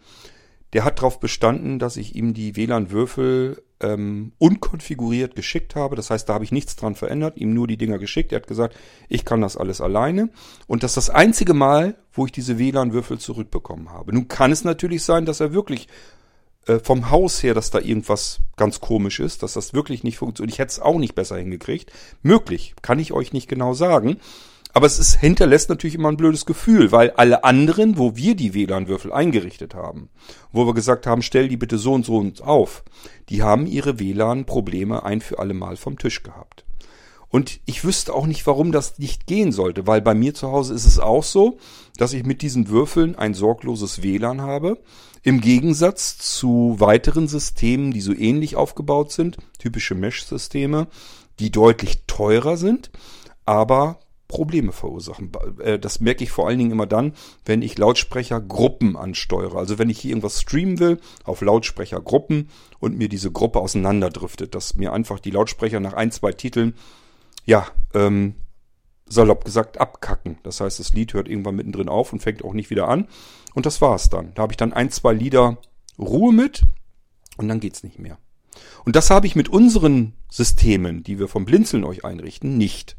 der 0.72 0.84
hat 0.84 0.98
darauf 0.98 1.20
bestanden, 1.20 1.78
dass 1.78 1.96
ich 1.96 2.16
ihm 2.16 2.34
die 2.34 2.56
WLAN-Würfel 2.56 3.62
ähm, 3.80 4.32
unkonfiguriert 4.38 5.34
geschickt 5.34 5.76
habe. 5.76 5.96
Das 5.96 6.10
heißt, 6.10 6.28
da 6.28 6.34
habe 6.34 6.44
ich 6.44 6.52
nichts 6.52 6.76
dran 6.76 6.94
verändert, 6.94 7.36
ihm 7.36 7.54
nur 7.54 7.66
die 7.66 7.76
Dinger 7.76 7.98
geschickt. 7.98 8.32
Er 8.32 8.40
hat 8.40 8.46
gesagt, 8.46 8.76
ich 9.08 9.24
kann 9.24 9.40
das 9.40 9.56
alles 9.56 9.80
alleine. 9.80 10.30
Und 10.66 10.82
das 10.82 10.92
ist 10.92 11.08
das 11.08 11.10
einzige 11.10 11.54
Mal, 11.54 11.96
wo 12.12 12.26
ich 12.26 12.32
diese 12.32 12.58
WLAN-Würfel 12.58 13.18
zurückbekommen 13.18 13.90
habe. 13.90 14.12
Nun 14.12 14.28
kann 14.28 14.52
es 14.52 14.64
natürlich 14.64 15.02
sein, 15.02 15.26
dass 15.26 15.40
er 15.40 15.52
wirklich 15.52 15.88
äh, 16.66 16.78
vom 16.80 17.10
Haus 17.10 17.42
her, 17.42 17.54
dass 17.54 17.70
da 17.70 17.78
irgendwas 17.78 18.40
ganz 18.56 18.80
komisch 18.80 19.20
ist, 19.20 19.42
dass 19.42 19.54
das 19.54 19.74
wirklich 19.74 20.04
nicht 20.04 20.18
funktioniert. 20.18 20.52
Ich 20.52 20.58
hätte 20.58 20.72
es 20.72 20.80
auch 20.80 20.98
nicht 20.98 21.14
besser 21.14 21.38
hingekriegt. 21.38 21.92
Möglich, 22.22 22.74
kann 22.82 22.98
ich 22.98 23.12
euch 23.12 23.32
nicht 23.32 23.48
genau 23.48 23.74
sagen. 23.74 24.18
Aber 24.74 24.86
es 24.86 24.98
ist, 24.98 25.18
hinterlässt 25.18 25.70
natürlich 25.70 25.94
immer 25.94 26.10
ein 26.10 26.16
blödes 26.16 26.46
Gefühl, 26.46 26.92
weil 26.92 27.10
alle 27.12 27.44
anderen, 27.44 27.98
wo 27.98 28.16
wir 28.16 28.34
die 28.34 28.54
WLAN-Würfel 28.54 29.12
eingerichtet 29.12 29.74
haben, 29.74 30.10
wo 30.52 30.66
wir 30.66 30.74
gesagt 30.74 31.06
haben, 31.06 31.22
stell 31.22 31.48
die 31.48 31.56
bitte 31.56 31.78
so 31.78 31.94
und 31.94 32.04
so 32.04 32.18
und 32.18 32.42
auf, 32.42 32.84
die 33.28 33.42
haben 33.42 33.66
ihre 33.66 33.98
WLAN-Probleme 33.98 35.04
ein 35.04 35.20
für 35.20 35.38
alle 35.38 35.54
Mal 35.54 35.76
vom 35.76 35.98
Tisch 35.98 36.22
gehabt. 36.22 36.64
Und 37.30 37.60
ich 37.66 37.84
wüsste 37.84 38.14
auch 38.14 38.26
nicht, 38.26 38.46
warum 38.46 38.72
das 38.72 38.98
nicht 38.98 39.26
gehen 39.26 39.52
sollte, 39.52 39.86
weil 39.86 40.00
bei 40.00 40.14
mir 40.14 40.34
zu 40.34 40.50
Hause 40.50 40.74
ist 40.74 40.86
es 40.86 40.98
auch 40.98 41.22
so, 41.22 41.58
dass 41.96 42.14
ich 42.14 42.24
mit 42.24 42.40
diesen 42.40 42.68
Würfeln 42.68 43.16
ein 43.16 43.34
sorgloses 43.34 44.02
WLAN 44.02 44.40
habe. 44.40 44.78
Im 45.22 45.40
Gegensatz 45.40 46.16
zu 46.16 46.76
weiteren 46.78 47.28
Systemen, 47.28 47.90
die 47.90 48.00
so 48.00 48.14
ähnlich 48.14 48.56
aufgebaut 48.56 49.12
sind, 49.12 49.36
typische 49.58 49.94
Mesh-Systeme, 49.94 50.86
die 51.38 51.50
deutlich 51.50 52.04
teurer 52.06 52.56
sind, 52.56 52.90
aber 53.44 53.98
Probleme 54.28 54.72
verursachen. 54.72 55.32
Äh, 55.58 55.78
das 55.78 56.00
merke 56.00 56.22
ich 56.22 56.30
vor 56.30 56.46
allen 56.46 56.58
Dingen 56.58 56.70
immer 56.70 56.86
dann, 56.86 57.14
wenn 57.44 57.62
ich 57.62 57.78
Lautsprechergruppen 57.78 58.96
ansteuere. 58.96 59.56
Also 59.56 59.78
wenn 59.78 59.90
ich 59.90 59.98
hier 59.98 60.10
irgendwas 60.10 60.40
streamen 60.40 60.78
will 60.78 61.00
auf 61.24 61.40
Lautsprechergruppen 61.40 62.50
und 62.78 62.96
mir 62.96 63.08
diese 63.08 63.32
Gruppe 63.32 63.58
auseinanderdriftet, 63.58 64.54
dass 64.54 64.76
mir 64.76 64.92
einfach 64.92 65.18
die 65.18 65.30
Lautsprecher 65.30 65.80
nach 65.80 65.94
ein, 65.94 66.12
zwei 66.12 66.32
Titeln 66.32 66.74
ja, 67.46 67.66
ähm, 67.94 68.34
salopp 69.08 69.46
gesagt, 69.46 69.80
abkacken. 69.80 70.38
Das 70.42 70.60
heißt, 70.60 70.78
das 70.78 70.92
Lied 70.92 71.14
hört 71.14 71.28
irgendwann 71.28 71.56
mittendrin 71.56 71.88
auf 71.88 72.12
und 72.12 72.20
fängt 72.20 72.44
auch 72.44 72.52
nicht 72.52 72.68
wieder 72.68 72.88
an. 72.88 73.08
Und 73.54 73.64
das 73.64 73.80
war's 73.80 74.10
dann. 74.10 74.34
Da 74.34 74.42
habe 74.42 74.52
ich 74.52 74.58
dann 74.58 74.74
ein, 74.74 74.90
zwei 74.90 75.14
Lieder 75.14 75.56
Ruhe 75.98 76.34
mit 76.34 76.64
und 77.38 77.48
dann 77.48 77.60
geht's 77.60 77.82
nicht 77.82 77.98
mehr. 77.98 78.18
Und 78.84 78.94
das 78.94 79.08
habe 79.08 79.26
ich 79.26 79.36
mit 79.36 79.48
unseren 79.48 80.12
Systemen, 80.30 81.02
die 81.02 81.18
wir 81.18 81.28
vom 81.28 81.46
Blinzeln 81.46 81.84
euch 81.84 82.04
einrichten, 82.04 82.58
nicht. 82.58 82.97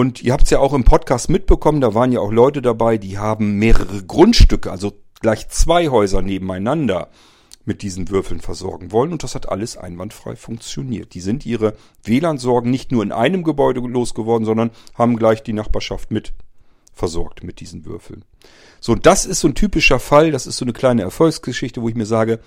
Und 0.00 0.22
ihr 0.22 0.32
habt 0.32 0.44
es 0.44 0.50
ja 0.50 0.60
auch 0.60 0.72
im 0.72 0.84
Podcast 0.84 1.28
mitbekommen, 1.28 1.82
da 1.82 1.92
waren 1.92 2.10
ja 2.10 2.20
auch 2.20 2.32
Leute 2.32 2.62
dabei, 2.62 2.96
die 2.96 3.18
haben 3.18 3.56
mehrere 3.58 4.02
Grundstücke, 4.02 4.70
also 4.70 4.94
gleich 5.20 5.50
zwei 5.50 5.90
Häuser 5.90 6.22
nebeneinander 6.22 7.10
mit 7.66 7.82
diesen 7.82 8.08
Würfeln 8.08 8.40
versorgen 8.40 8.92
wollen 8.92 9.12
und 9.12 9.24
das 9.24 9.34
hat 9.34 9.50
alles 9.50 9.76
einwandfrei 9.76 10.36
funktioniert. 10.36 11.12
Die 11.12 11.20
sind 11.20 11.44
ihre 11.44 11.74
WLAN-Sorgen 12.04 12.70
nicht 12.70 12.92
nur 12.92 13.02
in 13.02 13.12
einem 13.12 13.44
Gebäude 13.44 13.80
losgeworden, 13.80 14.46
sondern 14.46 14.70
haben 14.94 15.18
gleich 15.18 15.42
die 15.42 15.52
Nachbarschaft 15.52 16.10
mit 16.10 16.32
versorgt 16.94 17.44
mit 17.44 17.60
diesen 17.60 17.84
Würfeln. 17.84 18.24
So, 18.80 18.94
das 18.94 19.26
ist 19.26 19.40
so 19.40 19.48
ein 19.48 19.54
typischer 19.54 19.98
Fall, 19.98 20.30
das 20.30 20.46
ist 20.46 20.56
so 20.56 20.64
eine 20.64 20.72
kleine 20.72 21.02
Erfolgsgeschichte, 21.02 21.82
wo 21.82 21.90
ich 21.90 21.94
mir 21.94 22.06
sage, 22.06 22.40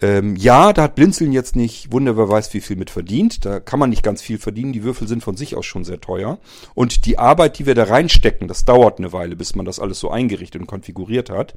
ähm, 0.00 0.36
ja, 0.36 0.72
da 0.72 0.82
hat 0.84 0.94
Blinzeln 0.94 1.32
jetzt 1.32 1.56
nicht 1.56 1.92
Wunder, 1.92 2.16
wer 2.16 2.28
weiß, 2.28 2.54
wie 2.54 2.60
viel 2.60 2.76
mit 2.76 2.90
verdient. 2.90 3.44
Da 3.44 3.60
kann 3.60 3.80
man 3.80 3.90
nicht 3.90 4.02
ganz 4.02 4.22
viel 4.22 4.38
verdienen. 4.38 4.72
Die 4.72 4.84
Würfel 4.84 5.08
sind 5.08 5.24
von 5.24 5.36
sich 5.36 5.56
aus 5.56 5.66
schon 5.66 5.84
sehr 5.84 6.00
teuer. 6.00 6.38
Und 6.74 7.04
die 7.06 7.18
Arbeit, 7.18 7.58
die 7.58 7.66
wir 7.66 7.74
da 7.74 7.84
reinstecken, 7.84 8.48
das 8.48 8.64
dauert 8.64 8.98
eine 8.98 9.12
Weile, 9.12 9.34
bis 9.34 9.54
man 9.54 9.66
das 9.66 9.80
alles 9.80 9.98
so 9.98 10.10
eingerichtet 10.10 10.60
und 10.60 10.66
konfiguriert 10.66 11.30
hat 11.30 11.54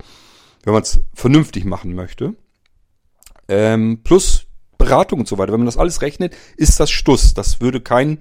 wenn 0.64 0.74
man 0.74 0.84
es 0.84 1.02
vernünftig 1.14 1.66
machen 1.66 1.94
möchte. 1.96 2.36
Ähm, 3.48 4.02
plus 4.04 4.46
Beratung 4.78 5.20
und 5.20 5.28
so 5.28 5.38
weiter. 5.38 5.52
Wenn 5.52 5.60
man 5.60 5.68
das 5.68 5.78
alles 5.78 6.02
rechnet, 6.02 6.36
ist 6.58 6.80
das 6.80 6.90
Stuss. 6.90 7.34
Das 7.34 7.62
würde 7.62 7.82
kein 7.82 8.20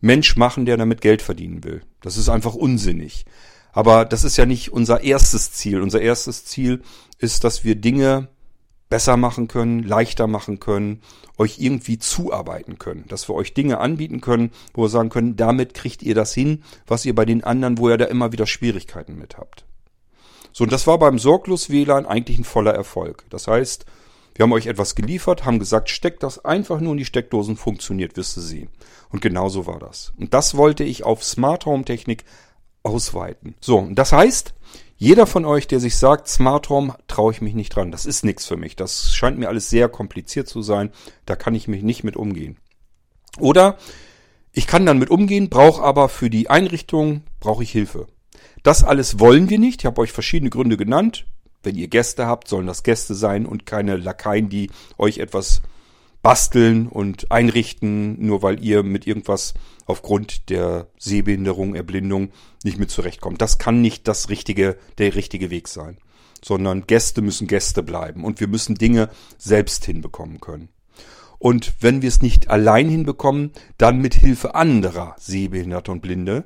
Mensch 0.00 0.36
machen, 0.36 0.66
der 0.66 0.76
damit 0.76 1.00
Geld 1.00 1.22
verdienen 1.22 1.64
will. 1.64 1.82
Das 2.00 2.16
ist 2.16 2.28
einfach 2.28 2.54
unsinnig. 2.54 3.24
Aber 3.72 4.04
das 4.04 4.24
ist 4.24 4.36
ja 4.36 4.46
nicht 4.46 4.72
unser 4.72 5.02
erstes 5.02 5.52
Ziel. 5.52 5.80
Unser 5.80 6.00
erstes 6.00 6.44
Ziel 6.44 6.82
ist, 7.18 7.44
dass 7.44 7.64
wir 7.64 7.76
Dinge 7.76 8.28
besser 8.92 9.16
machen 9.16 9.48
können, 9.48 9.82
leichter 9.82 10.26
machen 10.26 10.60
können, 10.60 11.00
euch 11.38 11.58
irgendwie 11.58 11.98
zuarbeiten 11.98 12.78
können, 12.78 13.06
dass 13.08 13.26
wir 13.26 13.34
euch 13.34 13.54
Dinge 13.54 13.78
anbieten 13.78 14.20
können, 14.20 14.50
wo 14.74 14.82
wir 14.82 14.90
sagen 14.90 15.08
können, 15.08 15.34
damit 15.34 15.72
kriegt 15.72 16.02
ihr 16.02 16.14
das 16.14 16.34
hin, 16.34 16.62
was 16.86 17.06
ihr 17.06 17.14
bei 17.14 17.24
den 17.24 17.42
anderen, 17.42 17.78
wo 17.78 17.88
ihr 17.88 17.96
da 17.96 18.04
immer 18.04 18.32
wieder 18.32 18.46
Schwierigkeiten 18.46 19.16
mit 19.16 19.38
habt. 19.38 19.64
So, 20.52 20.64
und 20.64 20.72
das 20.74 20.86
war 20.86 20.98
beim 20.98 21.18
Sorglos 21.18 21.70
WLAN 21.70 22.04
eigentlich 22.04 22.38
ein 22.38 22.44
voller 22.44 22.74
Erfolg. 22.74 23.24
Das 23.30 23.48
heißt, 23.48 23.86
wir 24.34 24.42
haben 24.42 24.52
euch 24.52 24.66
etwas 24.66 24.94
geliefert, 24.94 25.46
haben 25.46 25.58
gesagt, 25.58 25.88
steckt 25.88 26.22
das 26.22 26.44
einfach 26.44 26.78
nur 26.78 26.92
in 26.92 26.98
die 26.98 27.06
Steckdosen, 27.06 27.56
funktioniert, 27.56 28.18
wirst 28.18 28.36
du 28.36 28.42
sehen. 28.42 28.68
Und 29.08 29.22
genau 29.22 29.48
so 29.48 29.64
war 29.64 29.78
das. 29.78 30.12
Und 30.18 30.34
das 30.34 30.54
wollte 30.54 30.84
ich 30.84 31.02
auf 31.02 31.24
Smart 31.24 31.64
Home 31.64 31.86
Technik 31.86 32.24
ausweiten. 32.82 33.54
So, 33.58 33.78
und 33.78 33.94
das 33.94 34.12
heißt, 34.12 34.52
jeder 35.02 35.26
von 35.26 35.44
euch, 35.44 35.66
der 35.66 35.80
sich 35.80 35.96
sagt, 35.96 36.28
Smart 36.28 36.68
Home, 36.68 36.94
traue 37.08 37.32
ich 37.32 37.40
mich 37.40 37.54
nicht 37.54 37.74
dran. 37.74 37.90
Das 37.90 38.06
ist 38.06 38.24
nichts 38.24 38.46
für 38.46 38.56
mich. 38.56 38.76
Das 38.76 39.12
scheint 39.12 39.36
mir 39.36 39.48
alles 39.48 39.68
sehr 39.68 39.88
kompliziert 39.88 40.46
zu 40.46 40.62
sein. 40.62 40.92
Da 41.26 41.34
kann 41.34 41.56
ich 41.56 41.66
mich 41.66 41.82
nicht 41.82 42.04
mit 42.04 42.16
umgehen. 42.16 42.56
Oder 43.40 43.78
ich 44.52 44.68
kann 44.68 44.86
dann 44.86 45.00
mit 45.00 45.10
umgehen, 45.10 45.50
brauche 45.50 45.82
aber 45.82 46.08
für 46.08 46.30
die 46.30 46.50
Einrichtung, 46.50 47.24
brauche 47.40 47.64
ich 47.64 47.72
Hilfe. 47.72 48.06
Das 48.62 48.84
alles 48.84 49.18
wollen 49.18 49.50
wir 49.50 49.58
nicht. 49.58 49.80
Ich 49.80 49.86
habe 49.86 50.00
euch 50.00 50.12
verschiedene 50.12 50.50
Gründe 50.50 50.76
genannt. 50.76 51.26
Wenn 51.64 51.74
ihr 51.74 51.88
Gäste 51.88 52.28
habt, 52.28 52.46
sollen 52.46 52.68
das 52.68 52.84
Gäste 52.84 53.16
sein 53.16 53.44
und 53.44 53.66
keine 53.66 53.96
Lakaien, 53.96 54.50
die 54.50 54.70
euch 54.98 55.18
etwas 55.18 55.62
basteln 56.22 56.86
und 56.86 57.30
einrichten, 57.30 58.24
nur 58.24 58.42
weil 58.42 58.62
ihr 58.62 58.82
mit 58.82 59.06
irgendwas 59.06 59.54
aufgrund 59.86 60.48
der 60.48 60.88
Sehbehinderung, 60.98 61.74
Erblindung 61.74 62.30
nicht 62.62 62.78
mit 62.78 62.90
zurechtkommt. 62.90 63.42
Das 63.42 63.58
kann 63.58 63.80
nicht 63.80 64.06
das 64.06 64.28
richtige, 64.28 64.78
der 64.98 65.14
richtige 65.14 65.50
Weg 65.50 65.68
sein. 65.68 65.98
Sondern 66.44 66.86
Gäste 66.86 67.22
müssen 67.22 67.46
Gäste 67.46 67.82
bleiben 67.82 68.24
und 68.24 68.40
wir 68.40 68.48
müssen 68.48 68.74
Dinge 68.74 69.10
selbst 69.38 69.84
hinbekommen 69.84 70.40
können. 70.40 70.68
Und 71.38 71.74
wenn 71.80 72.02
wir 72.02 72.08
es 72.08 72.22
nicht 72.22 72.50
allein 72.50 72.88
hinbekommen, 72.88 73.50
dann 73.76 73.98
mit 73.98 74.14
Hilfe 74.14 74.54
anderer 74.54 75.16
Sehbehinderte 75.18 75.90
und 75.90 76.00
Blinde, 76.00 76.44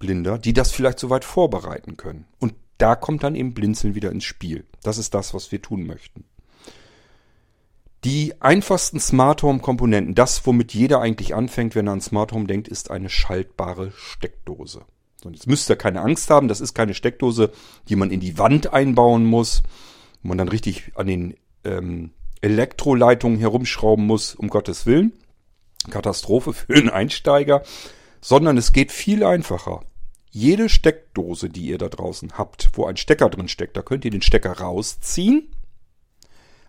Blinder, 0.00 0.36
die 0.36 0.52
das 0.52 0.72
vielleicht 0.72 0.98
soweit 0.98 1.24
vorbereiten 1.24 1.96
können. 1.96 2.26
Und 2.40 2.54
da 2.78 2.96
kommt 2.96 3.22
dann 3.22 3.36
eben 3.36 3.54
Blinzeln 3.54 3.94
wieder 3.94 4.10
ins 4.10 4.24
Spiel. 4.24 4.66
Das 4.82 4.98
ist 4.98 5.14
das, 5.14 5.32
was 5.32 5.52
wir 5.52 5.62
tun 5.62 5.86
möchten. 5.86 6.24
Die 8.04 8.34
einfachsten 8.40 8.98
Smart 8.98 9.42
Home 9.42 9.60
Komponenten, 9.60 10.14
das 10.14 10.44
womit 10.44 10.74
jeder 10.74 11.00
eigentlich 11.00 11.34
anfängt, 11.34 11.74
wenn 11.74 11.86
er 11.86 11.92
an 11.92 12.00
Smart 12.00 12.32
Home 12.32 12.46
denkt, 12.46 12.66
ist 12.66 12.90
eine 12.90 13.08
schaltbare 13.08 13.92
Steckdose. 13.96 14.84
Und 15.24 15.34
jetzt 15.34 15.46
müsst 15.46 15.70
ihr 15.70 15.76
keine 15.76 16.00
Angst 16.00 16.28
haben, 16.28 16.48
das 16.48 16.60
ist 16.60 16.74
keine 16.74 16.94
Steckdose, 16.94 17.52
die 17.88 17.94
man 17.94 18.10
in 18.10 18.18
die 18.18 18.38
Wand 18.38 18.72
einbauen 18.72 19.24
muss, 19.24 19.62
wo 20.22 20.28
man 20.28 20.38
dann 20.38 20.48
richtig 20.48 20.90
an 20.96 21.06
den 21.06 21.36
ähm, 21.62 22.10
Elektroleitungen 22.40 23.38
herumschrauben 23.38 24.04
muss, 24.04 24.34
um 24.34 24.48
Gottes 24.48 24.84
Willen. 24.84 25.12
Katastrophe 25.90 26.52
für 26.52 26.74
einen 26.74 26.90
Einsteiger. 26.90 27.62
Sondern 28.20 28.56
es 28.56 28.72
geht 28.72 28.90
viel 28.90 29.24
einfacher 29.24 29.82
jede 30.32 30.70
Steckdose, 30.70 31.50
die 31.50 31.66
ihr 31.66 31.78
da 31.78 31.88
draußen 31.88 32.38
habt, 32.38 32.70
wo 32.72 32.86
ein 32.86 32.96
Stecker 32.96 33.28
drin 33.28 33.48
steckt, 33.48 33.76
da 33.76 33.82
könnt 33.82 34.04
ihr 34.06 34.10
den 34.10 34.22
Stecker 34.22 34.58
rausziehen, 34.58 35.48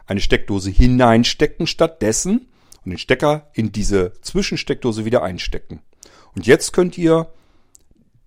eine 0.06 0.22
Steckdose 0.22 0.70
hineinstecken 0.70 1.68
stattdessen 1.68 2.48
und 2.84 2.92
den 2.92 2.98
Stecker 2.98 3.50
in 3.54 3.72
diese 3.72 4.14
Zwischensteckdose 4.22 5.06
wieder 5.06 5.24
einstecken. 5.24 5.82
Und 6.36 6.48
jetzt 6.48 6.74
könnt 6.74 6.98
ihr 6.98 7.32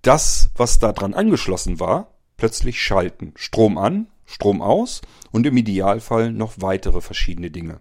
das, 0.02 0.50
was 0.54 0.78
da 0.78 0.92
dran 0.92 1.14
angeschlossen 1.14 1.80
war, 1.80 2.14
plötzlich 2.36 2.80
schalten. 2.80 3.32
Strom 3.36 3.78
an, 3.78 4.08
Strom 4.24 4.62
aus 4.62 5.02
und 5.30 5.46
im 5.46 5.56
Idealfall 5.56 6.32
noch 6.32 6.54
weitere 6.56 7.00
verschiedene 7.00 7.50
Dinge. 7.50 7.80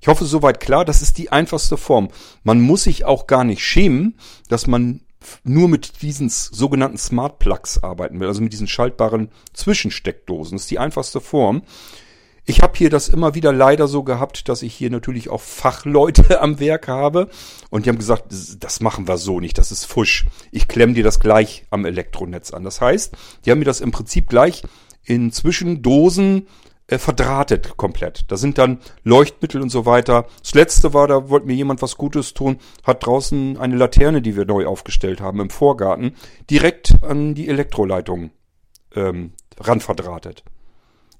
Ich 0.00 0.08
hoffe, 0.08 0.26
soweit 0.26 0.60
klar, 0.60 0.84
das 0.84 1.00
ist 1.00 1.16
die 1.16 1.32
einfachste 1.32 1.78
Form. 1.78 2.10
Man 2.42 2.60
muss 2.60 2.84
sich 2.84 3.04
auch 3.06 3.26
gar 3.26 3.42
nicht 3.42 3.64
schämen, 3.64 4.18
dass 4.48 4.66
man 4.66 5.00
nur 5.44 5.68
mit 5.68 6.02
diesen 6.02 6.28
sogenannten 6.28 6.98
Smart 6.98 7.38
Plugs 7.38 7.82
arbeiten 7.82 8.20
will, 8.20 8.28
also 8.28 8.42
mit 8.42 8.52
diesen 8.52 8.66
schaltbaren 8.66 9.30
Zwischensteckdosen. 9.52 10.56
Das 10.56 10.64
ist 10.64 10.70
die 10.70 10.78
einfachste 10.78 11.20
Form. 11.20 11.62
Ich 12.46 12.60
habe 12.60 12.76
hier 12.76 12.90
das 12.90 13.08
immer 13.08 13.34
wieder 13.34 13.52
leider 13.52 13.88
so 13.88 14.02
gehabt, 14.02 14.48
dass 14.50 14.62
ich 14.62 14.74
hier 14.74 14.90
natürlich 14.90 15.30
auch 15.30 15.40
Fachleute 15.40 16.40
am 16.42 16.60
Werk 16.60 16.88
habe 16.88 17.28
und 17.70 17.86
die 17.86 17.90
haben 17.90 17.98
gesagt, 17.98 18.26
das 18.60 18.80
machen 18.80 19.08
wir 19.08 19.16
so 19.16 19.40
nicht, 19.40 19.56
das 19.56 19.72
ist 19.72 19.86
Fusch. 19.86 20.26
Ich 20.50 20.68
klemme 20.68 20.92
dir 20.92 21.04
das 21.04 21.20
gleich 21.20 21.64
am 21.70 21.86
Elektronetz 21.86 22.52
an. 22.52 22.64
Das 22.64 22.80
heißt, 22.82 23.16
die 23.44 23.50
haben 23.50 23.60
mir 23.60 23.64
das 23.64 23.80
im 23.80 23.92
Prinzip 23.92 24.28
gleich 24.28 24.62
in 25.04 25.32
Zwischendosen 25.32 26.46
äh, 26.86 26.98
verdrahtet 26.98 27.76
komplett. 27.76 28.24
Da 28.28 28.36
sind 28.36 28.58
dann 28.58 28.78
Leuchtmittel 29.04 29.62
und 29.62 29.70
so 29.70 29.86
weiter. 29.86 30.26
Das 30.42 30.54
letzte 30.54 30.92
war, 30.92 31.08
da 31.08 31.28
wollte 31.30 31.46
mir 31.46 31.54
jemand 31.54 31.80
was 31.82 31.96
Gutes 31.96 32.34
tun, 32.34 32.58
hat 32.82 33.06
draußen 33.06 33.56
eine 33.56 33.76
Laterne, 33.76 34.20
die 34.20 34.36
wir 34.36 34.44
neu 34.44 34.66
aufgestellt 34.66 35.20
haben 35.20 35.40
im 35.40 35.50
Vorgarten, 35.50 36.14
direkt 36.50 37.02
an 37.02 37.34
die 37.34 37.48
Elektroleitung 37.48 38.30
ähm, 38.94 39.32
ran 39.58 39.80
verdrahtet. 39.80 40.44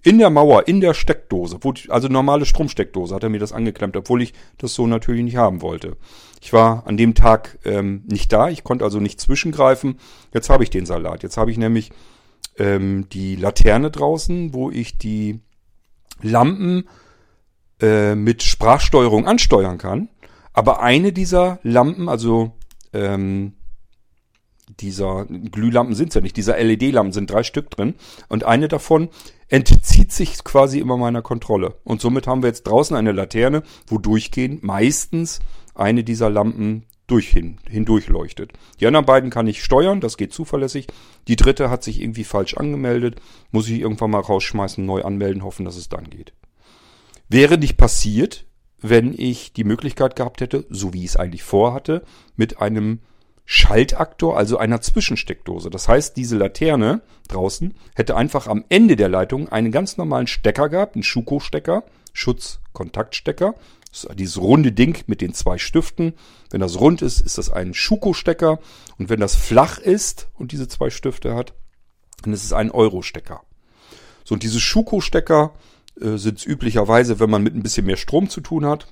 In 0.03 0.18
der 0.18 0.29
Mauer, 0.29 0.68
in 0.68 0.83
der 0.83 0.92
Steckdose, 0.92 1.61
wo, 1.62 1.72
also 1.88 2.09
normale 2.09 2.44
Stromsteckdose, 2.44 3.14
hat 3.14 3.22
er 3.22 3.31
mir 3.31 3.40
das 3.40 3.53
angeklemmt, 3.53 3.96
obwohl 3.96 4.20
ich 4.20 4.35
das 4.59 4.74
so 4.74 4.87
natürlich 4.87 5.24
nicht 5.24 5.37
haben 5.37 5.62
wollte. 5.62 5.96
Ich 6.42 6.53
war 6.53 6.87
an 6.87 6.98
dem 6.98 7.14
Tag 7.14 7.59
ähm, 7.64 8.03
nicht 8.07 8.31
da, 8.31 8.50
ich 8.50 8.64
konnte 8.64 8.85
also 8.85 9.00
nicht 9.00 9.18
zwischengreifen. 9.18 9.98
Jetzt 10.35 10.50
habe 10.50 10.62
ich 10.62 10.68
den 10.68 10.85
Salat. 10.85 11.22
Jetzt 11.22 11.38
habe 11.38 11.50
ich 11.50 11.57
nämlich 11.57 11.90
ähm, 12.59 13.09
die 13.14 13.35
Laterne 13.37 13.90
draußen, 13.90 14.53
wo 14.53 14.70
ich 14.70 14.98
die 14.98 15.40
Lampen 16.22 16.88
äh, 17.81 18.14
mit 18.14 18.42
Sprachsteuerung 18.42 19.27
ansteuern 19.27 19.79
kann. 19.79 20.09
Aber 20.53 20.81
eine 20.81 21.12
dieser 21.12 21.59
Lampen, 21.62 22.09
also 22.09 22.53
ähm, 22.92 23.55
dieser 24.81 25.27
Glühlampen 25.27 25.94
sind 25.94 26.14
ja 26.14 26.20
nicht, 26.20 26.37
dieser 26.37 26.57
LED-Lampen 26.62 27.12
sind 27.12 27.31
drei 27.31 27.42
Stück 27.42 27.70
drin 27.70 27.94
und 28.29 28.44
eine 28.44 28.68
davon 28.68 29.09
entzieht 29.48 30.12
sich 30.12 30.42
quasi 30.42 30.79
immer 30.79 30.96
meiner 30.96 31.22
Kontrolle. 31.22 31.74
Und 31.85 32.00
somit 32.00 32.27
haben 32.27 32.42
wir 32.42 32.48
jetzt 32.48 32.64
draußen 32.64 32.96
eine 32.96 33.12
Laterne, 33.12 33.62
wo 33.87 33.98
durchgehend 33.98 34.62
meistens 34.62 35.40
eine 35.74 36.05
dieser 36.05 36.31
Lampen 36.31 36.87
durch 37.07 37.29
hin, 37.29 37.59
hindurch 37.69 38.09
leuchtet. 38.09 38.53
Die 38.81 38.87
anderen 38.87 39.07
beiden 39.07 39.31
kann 39.31 39.47
ich 39.47 39.62
steuern, 39.62 40.01
das 40.01 40.17
geht 40.17 40.33
zuverlässig. 40.33 40.87
Die 41.29 41.37
dritte 41.37 41.71
hat 41.71 41.83
sich 41.83 42.01
irgendwie 42.01 42.25
falsch 42.25 42.55
angemeldet, 42.55 43.21
muss 43.51 43.69
ich 43.69 43.81
irgendwann 43.81 44.11
mal 44.11 44.21
rausschmeißen, 44.21 44.85
neu 44.85 45.03
anmelden, 45.03 45.45
hoffen, 45.45 45.64
dass 45.64 45.77
es 45.77 45.88
dann 45.88 46.09
geht. 46.09 46.33
Wäre 47.29 47.59
nicht 47.59 47.77
passiert, 47.77 48.47
wenn 48.81 49.14
ich 49.17 49.53
die 49.53 49.64
Möglichkeit 49.64 50.17
gehabt 50.17 50.40
hätte, 50.40 50.67
so 50.69 50.93
wie 50.93 51.01
ich 51.01 51.11
es 51.11 51.17
eigentlich 51.17 51.43
vorhatte, 51.43 52.03
mit 52.37 52.61
einem 52.61 53.01
Schaltaktor, 53.47 54.37
also 54.37 54.57
einer 54.57 54.81
Zwischensteckdose. 54.81 55.69
Das 55.69 55.88
heißt, 55.88 56.17
diese 56.17 56.37
Laterne 56.37 57.03
draußen 57.29 57.75
hätte 57.95 58.17
einfach 58.17 58.47
am 58.47 58.64
Ende 58.71 58.97
der 58.97 59.09
Leitung 59.09 59.49
einen 59.49 59.71
ganz 59.71 59.97
normalen 59.97 60.27
Stecker 60.27 60.69
gehabt, 60.71 60.97
einen 60.97 61.03
Schuko-Stecker, 61.03 61.85
Schutzkontaktstecker. 62.14 63.55
Dieses 64.17 64.40
runde 64.40 64.73
Ding 64.73 65.05
mit 65.07 65.21
den 65.21 65.35
zwei 65.35 65.59
Stiften. 65.59 66.14
Wenn 66.55 66.61
das 66.61 66.79
rund 66.79 67.03
ist, 67.03 67.21
ist 67.21 67.37
das 67.37 67.51
ein 67.51 67.75
Schuko-Stecker. 67.75 68.61
Und 68.97 69.09
wenn 69.09 69.19
das 69.19 69.35
flach 69.35 69.79
ist 69.79 70.29
und 70.35 70.53
diese 70.53 70.69
zwei 70.69 70.88
Stifte 70.88 71.35
hat, 71.35 71.53
dann 72.23 72.33
ist 72.33 72.45
es 72.45 72.53
ein 72.53 72.71
Euro-Stecker. 72.71 73.43
So, 74.23 74.35
und 74.35 74.45
diese 74.45 74.61
Schuko-Stecker 74.61 75.53
äh, 76.01 76.17
sind 76.17 76.47
üblicherweise, 76.47 77.19
wenn 77.19 77.29
man 77.29 77.43
mit 77.43 77.57
ein 77.57 77.64
bisschen 77.64 77.87
mehr 77.87 77.97
Strom 77.97 78.31
zu 78.31 78.40
tun 78.40 78.67
hat, 78.67 78.87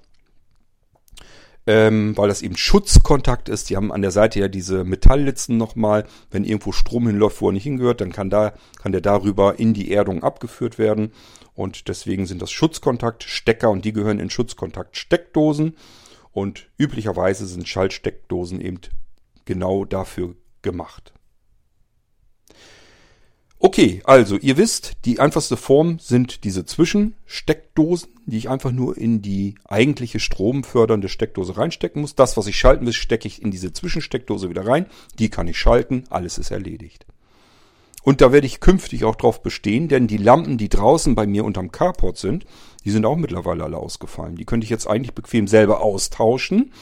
ähm, 1.68 2.16
weil 2.16 2.27
das 2.27 2.42
eben 2.42 2.57
Schutzkontakt 2.57 3.48
ist. 3.48 3.70
Die 3.70 3.77
haben 3.77 3.92
an 3.92 4.03
der 4.03 4.11
Seite 4.11 4.40
ja 4.40 4.48
diese 4.48 4.83
Metalllitzen 4.83 5.57
nochmal. 5.57 6.05
Wenn 6.33 6.42
irgendwo 6.42 6.72
Strom 6.72 7.07
hinläuft, 7.07 7.40
wo 7.42 7.51
er 7.51 7.53
nicht 7.53 7.62
hingehört, 7.62 8.01
dann 8.01 8.11
kann, 8.11 8.29
da, 8.29 8.55
kann 8.83 8.90
der 8.90 9.03
darüber 9.03 9.61
in 9.61 9.72
die 9.72 9.92
Erdung 9.92 10.25
abgeführt 10.25 10.79
werden. 10.79 11.12
Und 11.55 11.87
deswegen 11.87 12.27
sind 12.27 12.42
das 12.42 12.51
Schutzkontaktstecker 12.51 13.70
und 13.70 13.85
die 13.85 13.92
gehören 13.92 14.18
in 14.18 14.31
Schutzkontaktsteckdosen. 14.31 15.77
Und 16.33 16.71
üblicherweise 16.79 17.47
sind 17.47 17.68
Schaltsteckdosen 17.68 18.61
eben 18.61 18.81
genau 19.45 19.85
dafür 19.85 20.35
gemacht. 20.62 21.12
Okay, 23.64 24.03
also 24.05 24.38
ihr 24.38 24.57
wisst, 24.57 24.95
die 25.05 25.21
einfachste 25.21 25.57
Form 25.57 26.01
sind 26.01 26.42
diese 26.42 26.66
Zwischensteckdosen, 26.66 28.09
die 28.27 28.38
ich 28.38 28.49
einfach 28.49 28.73
nur 28.73 28.99
in 28.99 29.23
die 29.23 29.55
eigentliche 29.64 30.18
stromfördernde 30.18 31.09
Steckdose 31.09 31.57
reinstecken 31.57 32.01
muss. 32.01 32.16
Das, 32.16 32.37
was 32.37 32.49
ich 32.49 32.59
schalten 32.59 32.87
will, 32.87 32.92
stecke 32.92 33.29
ich 33.29 33.40
in 33.40 33.53
diese 33.53 33.73
Zwischensteckdose 33.73 34.51
wieder 34.51 34.66
rein. 34.66 34.87
Die 35.21 35.29
kann 35.29 35.47
ich 35.47 35.59
schalten, 35.59 36.03
alles 36.11 36.38
ist 36.38 36.51
erledigt. 36.51 37.07
Und 38.03 38.21
da 38.21 38.33
werde 38.33 38.49
ich 38.49 38.59
künftig 38.59 39.05
auch 39.05 39.14
drauf 39.14 39.45
bestehen, 39.45 39.87
denn 39.87 40.09
die 40.09 40.16
Lampen, 40.16 40.59
die 40.59 40.68
draußen 40.68 41.14
bei 41.14 41.29
mir 41.29 41.45
unterm 41.45 41.71
Carport 41.71 42.18
sind, 42.18 42.45
die 42.85 42.90
sind 42.90 43.07
auch 43.07 43.16
mittlerweile 43.16 43.64
alle 43.64 43.79
ausgefallen. 43.79 44.37
Die 44.37 44.45
könnte 44.45 44.64
ich 44.64 44.71
jetzt 44.71 44.87
eigentlich 44.87 45.14
bequem 45.14 45.47
selber 45.47 45.83
austauschen 45.83 46.73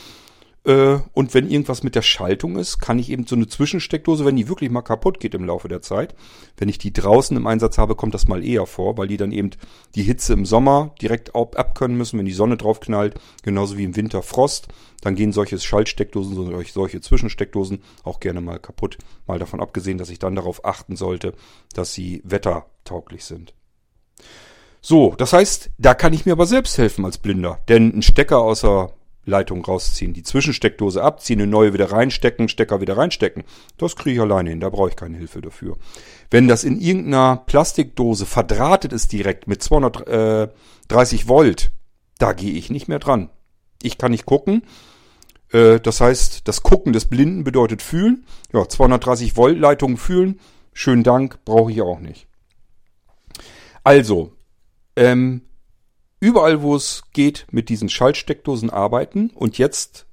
äh, 0.64 0.98
und 1.14 1.32
wenn 1.32 1.50
irgendwas 1.50 1.82
mit 1.82 1.94
der 1.94 2.02
Schaltung 2.02 2.56
ist, 2.56 2.80
kann 2.80 2.98
ich 2.98 3.10
eben 3.10 3.26
so 3.26 3.34
eine 3.34 3.46
Zwischensteckdose, 3.46 4.26
wenn 4.26 4.36
die 4.36 4.48
wirklich 4.48 4.70
mal 4.70 4.82
kaputt 4.82 5.18
geht 5.18 5.34
im 5.34 5.44
Laufe 5.44 5.68
der 5.68 5.80
Zeit, 5.80 6.14
wenn 6.58 6.68
ich 6.68 6.76
die 6.76 6.92
draußen 6.92 7.34
im 7.36 7.46
Einsatz 7.46 7.78
habe, 7.78 7.94
kommt 7.94 8.12
das 8.12 8.28
mal 8.28 8.44
eher 8.44 8.66
vor, 8.66 8.98
weil 8.98 9.08
die 9.08 9.16
dann 9.16 9.32
eben 9.32 9.50
die 9.94 10.02
Hitze 10.02 10.34
im 10.34 10.44
Sommer 10.44 10.94
direkt 11.00 11.34
abkönnen 11.34 11.96
müssen, 11.96 12.18
wenn 12.18 12.26
die 12.26 12.32
Sonne 12.32 12.58
drauf 12.58 12.80
knallt, 12.80 13.18
genauso 13.42 13.78
wie 13.78 13.84
im 13.84 13.96
Winter 13.96 14.22
Frost. 14.22 14.68
Dann 15.00 15.14
gehen 15.14 15.32
solche 15.32 15.58
Schaltsteckdosen, 15.58 16.62
solche 16.66 17.00
Zwischensteckdosen 17.00 17.82
auch 18.04 18.20
gerne 18.20 18.42
mal 18.42 18.58
kaputt. 18.58 18.98
Mal 19.26 19.38
davon 19.38 19.60
abgesehen, 19.60 19.96
dass 19.96 20.10
ich 20.10 20.18
dann 20.18 20.34
darauf 20.34 20.66
achten 20.66 20.94
sollte, 20.94 21.32
dass 21.72 21.94
sie 21.94 22.20
wettertauglich 22.24 23.24
sind. 23.24 23.54
So, 24.80 25.14
das 25.16 25.32
heißt, 25.32 25.70
da 25.78 25.94
kann 25.94 26.12
ich 26.12 26.26
mir 26.26 26.32
aber 26.32 26.46
selbst 26.46 26.78
helfen 26.78 27.04
als 27.04 27.18
Blinder. 27.18 27.60
Denn 27.68 27.96
ein 27.96 28.02
Stecker 28.02 28.38
außer 28.38 28.92
Leitung 29.26 29.64
rausziehen, 29.64 30.14
die 30.14 30.22
Zwischensteckdose 30.22 31.02
abziehen, 31.02 31.40
eine 31.40 31.50
neue 31.50 31.72
wieder 31.74 31.92
reinstecken, 31.92 32.48
Stecker 32.48 32.80
wieder 32.80 32.96
reinstecken. 32.96 33.44
Das 33.76 33.96
kriege 33.96 34.16
ich 34.16 34.20
alleine 34.20 34.50
hin, 34.50 34.60
da 34.60 34.70
brauche 34.70 34.88
ich 34.88 34.96
keine 34.96 35.18
Hilfe 35.18 35.42
dafür. 35.42 35.76
Wenn 36.30 36.48
das 36.48 36.64
in 36.64 36.80
irgendeiner 36.80 37.36
Plastikdose 37.46 38.26
verdrahtet 38.26 38.92
ist 38.92 39.12
direkt 39.12 39.46
mit 39.46 39.62
230 39.62 41.28
Volt, 41.28 41.70
da 42.18 42.32
gehe 42.32 42.52
ich 42.52 42.70
nicht 42.70 42.88
mehr 42.88 42.98
dran. 42.98 43.30
Ich 43.82 43.98
kann 43.98 44.10
nicht 44.10 44.26
gucken. 44.26 44.62
Äh, 45.52 45.80
das 45.80 46.00
heißt, 46.00 46.48
das 46.48 46.62
Gucken 46.62 46.92
des 46.92 47.06
Blinden 47.06 47.44
bedeutet 47.44 47.82
fühlen. 47.82 48.26
Ja, 48.52 48.68
230 48.68 49.36
Volt 49.36 49.58
Leitungen 49.58 49.96
fühlen. 49.96 50.40
Schönen 50.72 51.02
Dank, 51.02 51.44
brauche 51.44 51.72
ich 51.72 51.82
auch 51.82 52.00
nicht. 52.00 52.26
Also, 53.82 54.32
ähm, 54.96 55.42
überall, 56.20 56.62
wo 56.62 56.76
es 56.76 57.02
geht, 57.12 57.46
mit 57.50 57.68
diesen 57.68 57.88
Schaltsteckdosen 57.88 58.70
arbeiten 58.70 59.30
und 59.30 59.58
jetzt 59.58 60.06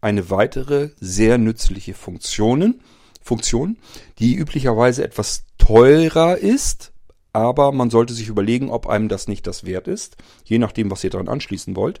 eine 0.00 0.30
weitere 0.30 0.90
sehr 0.98 1.38
nützliche 1.38 1.94
Funktionen, 1.94 2.80
Funktion, 3.22 3.76
die 4.18 4.34
üblicherweise 4.34 5.04
etwas 5.04 5.44
teurer 5.58 6.38
ist, 6.38 6.92
aber 7.32 7.70
man 7.72 7.90
sollte 7.90 8.14
sich 8.14 8.28
überlegen, 8.28 8.70
ob 8.70 8.86
einem 8.86 9.08
das 9.08 9.28
nicht 9.28 9.46
das 9.46 9.64
wert 9.64 9.88
ist, 9.88 10.16
je 10.44 10.58
nachdem, 10.58 10.90
was 10.90 11.04
ihr 11.04 11.10
daran 11.10 11.28
anschließen 11.28 11.76
wollt. 11.76 12.00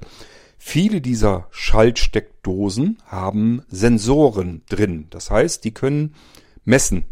Viele 0.58 1.00
dieser 1.00 1.46
Schaltsteckdosen 1.50 2.98
haben 3.06 3.62
Sensoren 3.68 4.62
drin. 4.68 5.06
Das 5.10 5.30
heißt, 5.30 5.64
die 5.64 5.72
können 5.72 6.14
messen. 6.64 7.06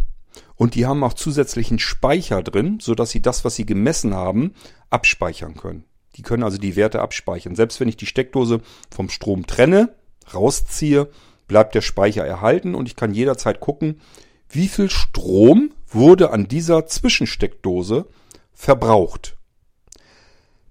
Und 0.59 0.75
die 0.75 0.87
haben 0.87 1.05
auch 1.05 1.15
zusätzlichen 1.15 1.79
Speicher 1.79 2.43
drin, 2.43 2.79
sodass 2.81 3.11
sie 3.11 3.23
das, 3.23 3.45
was 3.45 3.55
sie 3.55 3.65
gemessen 3.65 4.13
haben, 4.13 4.55
abspeichern 4.91 5.57
können. 5.57 5.85
Die 6.17 6.23
können 6.23 6.43
also 6.43 6.59
die 6.59 6.75
Werte 6.75 7.01
abspeichern. 7.01 7.55
Selbst 7.55 7.79
wenn 7.79 7.89
ich 7.89 7.97
die 7.97 8.07
Steckdose 8.07 8.61
vom 8.91 9.09
Strom 9.09 9.47
trenne, 9.47 9.95
rausziehe, 10.35 11.09
bleibt 11.47 11.77
der 11.77 11.81
Speicher 11.81 12.27
erhalten 12.27 12.75
und 12.75 12.89
ich 12.89 12.97
kann 12.97 13.15
jederzeit 13.15 13.61
gucken, 13.61 14.01
wie 14.49 14.67
viel 14.67 14.91
Strom 14.91 15.71
wurde 15.87 16.31
an 16.31 16.49
dieser 16.49 16.87
Zwischensteckdose 16.87 18.07
verbraucht. 18.53 19.37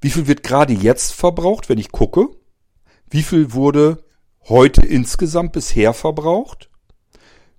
Wie 0.01 0.09
viel 0.09 0.27
wird 0.27 0.43
gerade 0.43 0.73
jetzt 0.73 1.13
verbraucht, 1.13 1.69
wenn 1.69 1.79
ich 1.79 1.93
gucke? 1.93 2.27
Wie 3.09 3.23
viel 3.23 3.53
wurde 3.53 4.03
heute 4.49 4.85
insgesamt 4.85 5.53
bisher 5.53 5.93
verbraucht? 5.93 6.69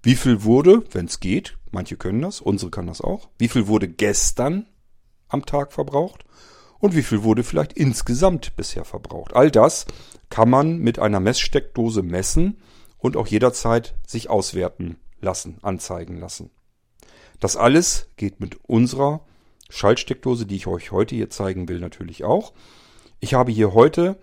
Wie 0.03 0.15
viel 0.15 0.45
wurde, 0.45 0.85
wenn 0.93 1.07
es 1.07 1.21
geht, 1.21 1.58
manche 1.73 1.97
können 1.97 2.23
das, 2.23 2.41
unsere 2.41 2.71
kann 2.71 2.87
das 2.87 3.01
auch, 3.01 3.29
wie 3.39 3.49
viel 3.49 3.67
wurde 3.67 3.89
gestern 3.89 4.67
am 5.29 5.45
Tag 5.45 5.73
verbraucht? 5.73 6.25
und 6.79 6.95
wie 6.95 7.03
viel 7.03 7.23
wurde 7.23 7.43
vielleicht 7.43 7.73
insgesamt 7.73 8.57
bisher 8.57 8.85
verbraucht. 8.85 9.35
All 9.35 9.51
das 9.51 9.87
kann 10.31 10.51
man 10.51 10.79
mit 10.79 10.99
einer 10.99 11.21
Messsteckdose 11.21 12.03
messen 12.03 12.59
und 12.99 13.17
auch 13.17 13.27
jederzeit 13.27 13.97
sich 14.07 14.31
auswerten 14.31 14.97
lassen, 15.21 15.59
anzeigen 15.63 16.19
lassen. 16.19 16.51
Das 17.41 17.57
alles 17.57 18.09
geht 18.17 18.41
mit 18.41 18.59
unserer 18.65 19.25
Schaltsteckdose, 19.71 20.47
die 20.47 20.57
ich 20.57 20.67
euch 20.67 20.93
heute 20.93 21.15
hier 21.15 21.31
zeigen 21.31 21.69
will, 21.69 21.79
natürlich 21.79 22.25
auch. 22.25 22.53
Ich 23.21 23.35
habe 23.35 23.53
hier 23.53 23.75
heute 23.75 24.19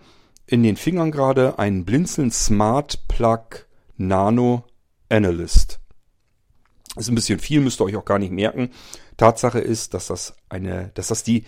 in 0.46 0.62
den 0.62 0.76
Fingern 0.76 1.12
gerade 1.12 1.58
einen 1.58 1.84
Blinzeln 1.84 2.30
Smart 2.30 3.06
Plug 3.08 3.66
Nano 3.96 4.64
Analyst. 5.08 5.80
Ist 6.96 7.08
ein 7.08 7.14
bisschen 7.14 7.38
viel, 7.38 7.60
müsst 7.60 7.80
ihr 7.80 7.84
euch 7.84 7.96
auch 7.96 8.04
gar 8.04 8.18
nicht 8.18 8.32
merken. 8.32 8.70
Tatsache 9.16 9.58
ist, 9.58 9.94
dass 9.94 10.06
das 10.06 10.34
eine, 10.48 10.90
dass 10.94 11.08
das 11.08 11.22
die 11.22 11.44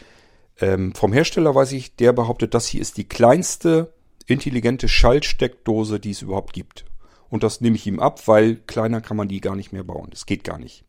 ähm, 0.61 0.95
vom 0.95 1.13
Hersteller 1.13 1.55
weiß 1.55 1.73
ich, 1.73 1.97
der 1.97 2.13
behauptet, 2.13 2.55
das 2.55 2.67
hier 2.67 2.81
ist 2.81 2.97
die 2.97 3.09
kleinste 3.09 3.95
intelligente 4.27 4.89
Schaltsteckdose, 4.89 6.01
die 6.01 6.11
es 6.11 6.23
überhaupt 6.23 6.53
gibt. 6.53 6.85
Und 7.31 7.43
das 7.43 7.61
nehme 7.61 7.77
ich 7.77 7.87
ihm 7.87 8.01
ab, 8.01 8.27
weil 8.27 8.57
kleiner 8.57 9.01
kann 9.01 9.17
man 9.17 9.29
die 9.29 9.41
gar 9.41 9.57
nicht 9.57 9.73
mehr 9.73 9.85
bauen. 9.85 10.09
Das 10.11 10.27
geht 10.27 10.45
gar 10.45 10.59
nicht. 10.59 10.85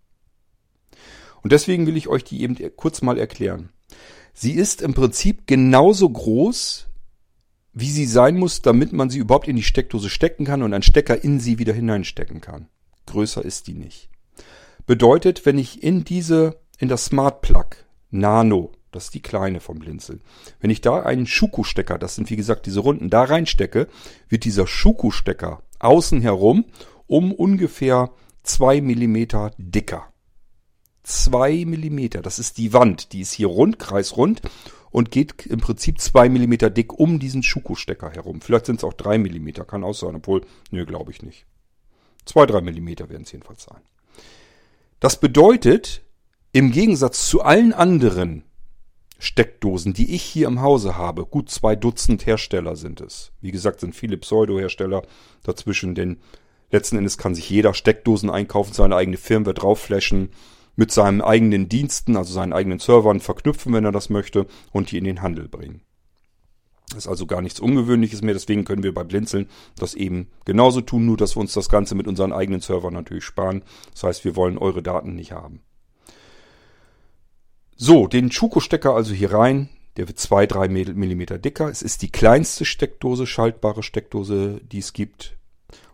Und 1.42 1.52
deswegen 1.52 1.86
will 1.86 1.98
ich 1.98 2.08
euch 2.08 2.24
die 2.24 2.42
eben 2.42 2.58
kurz 2.76 3.02
mal 3.02 3.18
erklären. 3.18 3.70
Sie 4.34 4.54
ist 4.54 4.82
im 4.82 4.94
Prinzip 4.94 5.48
genauso 5.48 6.10
groß, 6.10 6.88
wie 7.74 7.90
sie 7.90 8.06
sein 8.06 8.38
muss, 8.38 8.62
damit 8.62 8.94
man 8.94 9.10
sie 9.10 9.20
überhaupt 9.20 9.48
in 9.48 9.56
die 9.56 9.64
Steckdose 9.64 10.10
stecken 10.10 10.46
kann 10.46 10.64
und 10.64 10.74
einen 10.74 10.84
Stecker 10.84 11.24
in 11.24 11.40
sie 11.40 11.60
wieder 11.60 11.74
hineinstecken 11.74 12.42
kann. 12.42 12.68
Größer 13.06 13.44
ist 13.44 13.68
die 13.68 13.74
nicht. 13.74 14.10
Bedeutet, 14.90 15.46
wenn 15.46 15.60
ich 15.60 15.84
in 15.84 16.04
diese, 16.04 16.60
in 16.80 16.90
das 16.90 17.06
Smart 17.06 17.44
Plug 17.44 17.68
Nano 18.10 18.72
das 18.90 19.04
ist 19.04 19.14
die 19.14 19.22
kleine 19.22 19.60
vom 19.60 19.78
Blinzeln. 19.78 20.24
Wenn 20.60 20.72
ich 20.72 20.82
da 20.82 21.04
einen 21.04 21.28
Schuko-Stecker, 21.28 22.00
das 22.00 22.16
sind 22.16 22.32
wie 22.32 22.36
gesagt 22.36 22.66
diese 22.66 22.80
Runden, 22.80 23.12
da 23.12 23.24
reinstecke, 23.24 23.88
wird 24.30 24.46
dieser 24.46 24.66
Schuko-Stecker 24.66 25.62
außen 25.78 26.22
herum 26.22 26.66
um 27.06 27.32
ungefähr 27.32 28.10
zwei 28.42 28.82
Millimeter 28.82 29.52
dicker. 29.60 30.12
Zwei 31.04 31.66
Millimeter, 31.66 32.24
das 32.24 32.40
ist 32.40 32.58
die 32.58 32.74
Wand, 32.74 33.14
die 33.14 33.22
ist 33.22 33.34
hier 33.34 33.46
rund, 33.46 33.78
kreisrund 33.78 34.42
und 34.90 35.12
geht 35.12 35.46
im 35.46 35.60
Prinzip 35.60 36.02
zwei 36.02 36.30
Millimeter 36.30 36.72
dick 36.72 36.98
um 36.98 37.20
diesen 37.20 37.44
Schuko-Stecker 37.44 38.10
herum. 38.10 38.42
Vielleicht 38.42 38.66
sind 38.66 38.78
es 38.78 38.84
auch 38.84 38.94
drei 38.94 39.20
Millimeter, 39.20 39.66
kann 39.66 39.84
auch 39.84 39.94
sein, 39.94 40.16
obwohl, 40.16 40.42
nö, 40.72 40.84
glaube 40.88 41.12
ich 41.12 41.22
nicht. 41.22 41.46
2, 42.26 42.48
3 42.48 42.62
Millimeter 42.62 43.08
werden 43.10 43.22
es 43.22 43.32
jedenfalls 43.32 43.64
sein. 43.64 43.82
Das 45.00 45.20
bedeutet, 45.20 46.04
im 46.52 46.72
Gegensatz 46.72 47.30
zu 47.30 47.42
allen 47.42 47.74
anderen 47.74 48.44
Steckdosen, 49.18 49.94
die 49.94 50.14
ich 50.14 50.24
hier 50.24 50.48
im 50.48 50.62
Hause 50.62 50.98
habe, 50.98 51.26
gut 51.26 51.50
zwei 51.50 51.76
Dutzend 51.76 52.26
Hersteller 52.26 52.76
sind 52.76 53.02
es. 53.02 53.32
Wie 53.42 53.52
gesagt, 53.52 53.80
sind 53.80 53.96
viele 53.96 54.18
Pseudo-Hersteller 54.18 55.04
dazwischen, 55.44 55.96
denn 55.96 56.20
letzten 56.72 56.98
Endes 56.98 57.18
kann 57.18 57.36
sich 57.36 57.50
jeder 57.50 57.74
Steckdosen 57.74 58.30
einkaufen, 58.30 58.74
seine 58.74 58.96
eigene 58.96 59.18
Firmware 59.18 59.54
draufflashen, 59.54 60.32
mit 60.76 60.92
seinen 60.92 61.22
eigenen 61.22 61.68
Diensten, 61.68 62.16
also 62.16 62.34
seinen 62.34 62.54
eigenen 62.54 62.80
Servern 62.80 63.20
verknüpfen, 63.20 63.74
wenn 63.74 63.86
er 63.86 63.92
das 63.92 64.10
möchte, 64.10 64.48
und 64.72 64.92
die 64.92 64.98
in 64.98 65.04
den 65.04 65.22
Handel 65.22 65.50
bringen. 65.50 65.82
Ist 66.96 67.08
also 67.08 67.26
gar 67.28 67.42
nichts 67.42 67.60
Ungewöhnliches 67.60 68.22
mehr, 68.22 68.34
deswegen 68.34 68.66
können 68.66 68.84
wir 68.84 68.94
bei 68.94 69.04
Blinzeln 69.04 69.48
das 69.78 69.94
eben 69.94 70.28
genauso 70.46 70.82
tun, 70.82 71.06
nur 71.06 71.18
dass 71.18 71.36
wir 71.36 71.42
uns 71.42 71.54
das 71.54 71.70
Ganze 71.70 71.96
mit 71.96 72.08
unseren 72.08 72.34
eigenen 72.34 72.62
Servern 72.62 72.94
natürlich 72.94 73.24
sparen. 73.24 73.64
Das 73.92 74.04
heißt, 74.04 74.26
wir 74.26 74.36
wollen 74.36 74.58
eure 74.58 74.82
Daten 74.82 75.16
nicht 75.16 75.32
haben. 75.32 75.62
So, 77.76 78.08
den 78.08 78.32
Schuko-Stecker 78.32 78.94
also 78.94 79.14
hier 79.14 79.32
rein. 79.32 79.70
Der 79.98 80.08
wird 80.08 80.18
2-3 80.18 80.94
Millimeter 80.94 81.38
dicker. 81.38 81.70
Es 81.70 81.82
ist 81.82 82.02
die 82.02 82.12
kleinste 82.12 82.66
Steckdose, 82.66 83.28
schaltbare 83.28 83.84
Steckdose, 83.84 84.62
die 84.64 84.80
es 84.80 84.94
gibt. 84.94 85.38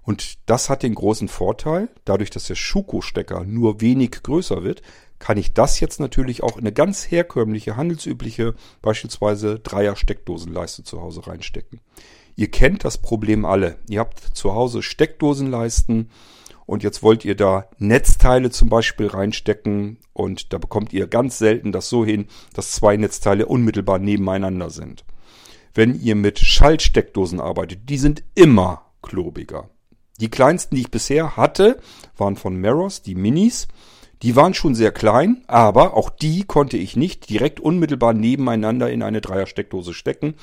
Und 0.01 0.37
das 0.47 0.69
hat 0.69 0.83
den 0.83 0.93
großen 0.93 1.27
Vorteil, 1.27 1.89
dadurch, 2.05 2.29
dass 2.29 2.45
der 2.45 2.55
Schuko-Stecker 2.55 3.43
nur 3.43 3.81
wenig 3.81 4.11
größer 4.23 4.63
wird, 4.63 4.83
kann 5.19 5.37
ich 5.37 5.53
das 5.53 5.79
jetzt 5.79 5.99
natürlich 5.99 6.43
auch 6.43 6.57
in 6.57 6.63
eine 6.63 6.73
ganz 6.73 7.09
herkömmliche, 7.09 7.77
handelsübliche, 7.77 8.55
beispielsweise 8.81 9.59
Dreier-Steckdosenleiste 9.59 10.83
zu 10.83 11.01
Hause 11.01 11.27
reinstecken. 11.27 11.81
Ihr 12.35 12.51
kennt 12.51 12.83
das 12.83 12.97
Problem 12.97 13.45
alle. 13.45 13.77
Ihr 13.87 14.01
habt 14.01 14.19
zu 14.19 14.53
Hause 14.53 14.81
Steckdosenleisten 14.81 16.09
und 16.65 16.83
jetzt 16.83 17.03
wollt 17.03 17.23
ihr 17.23 17.35
da 17.35 17.69
Netzteile 17.77 18.49
zum 18.49 18.69
Beispiel 18.69 19.07
reinstecken 19.07 19.99
und 20.13 20.51
da 20.51 20.57
bekommt 20.57 20.93
ihr 20.93 21.07
ganz 21.07 21.37
selten 21.37 21.71
das 21.71 21.89
so 21.89 22.03
hin, 22.03 22.27
dass 22.53 22.71
zwei 22.71 22.97
Netzteile 22.97 23.45
unmittelbar 23.45 23.99
nebeneinander 23.99 24.69
sind. 24.69 25.05
Wenn 25.73 25.99
ihr 25.99 26.15
mit 26.15 26.39
Schaltsteckdosen 26.39 27.39
arbeitet, 27.39 27.89
die 27.89 27.97
sind 27.97 28.23
immer 28.33 28.91
klobiger. 29.01 29.69
Die 30.19 30.29
kleinsten, 30.29 30.75
die 30.75 30.83
ich 30.83 30.91
bisher 30.91 31.35
hatte, 31.35 31.79
waren 32.17 32.37
von 32.37 32.55
Meros, 32.55 33.01
die 33.01 33.15
Minis. 33.15 33.67
Die 34.25 34.35
waren 34.35 34.55
schon 34.55 34.73
sehr 34.73 34.91
klein, 34.91 35.43
aber 35.45 35.95
auch 35.95 36.09
die 36.09 36.45
konnte 36.45 36.77
ich 36.77 36.95
nicht 36.95 37.29
direkt 37.29 37.59
unmittelbar 37.59 38.13
nebeneinander 38.13 38.89
in 38.89 39.03
eine 39.03 39.21
Dreier-Steckdose 39.21 39.93
stecken. 39.93 40.33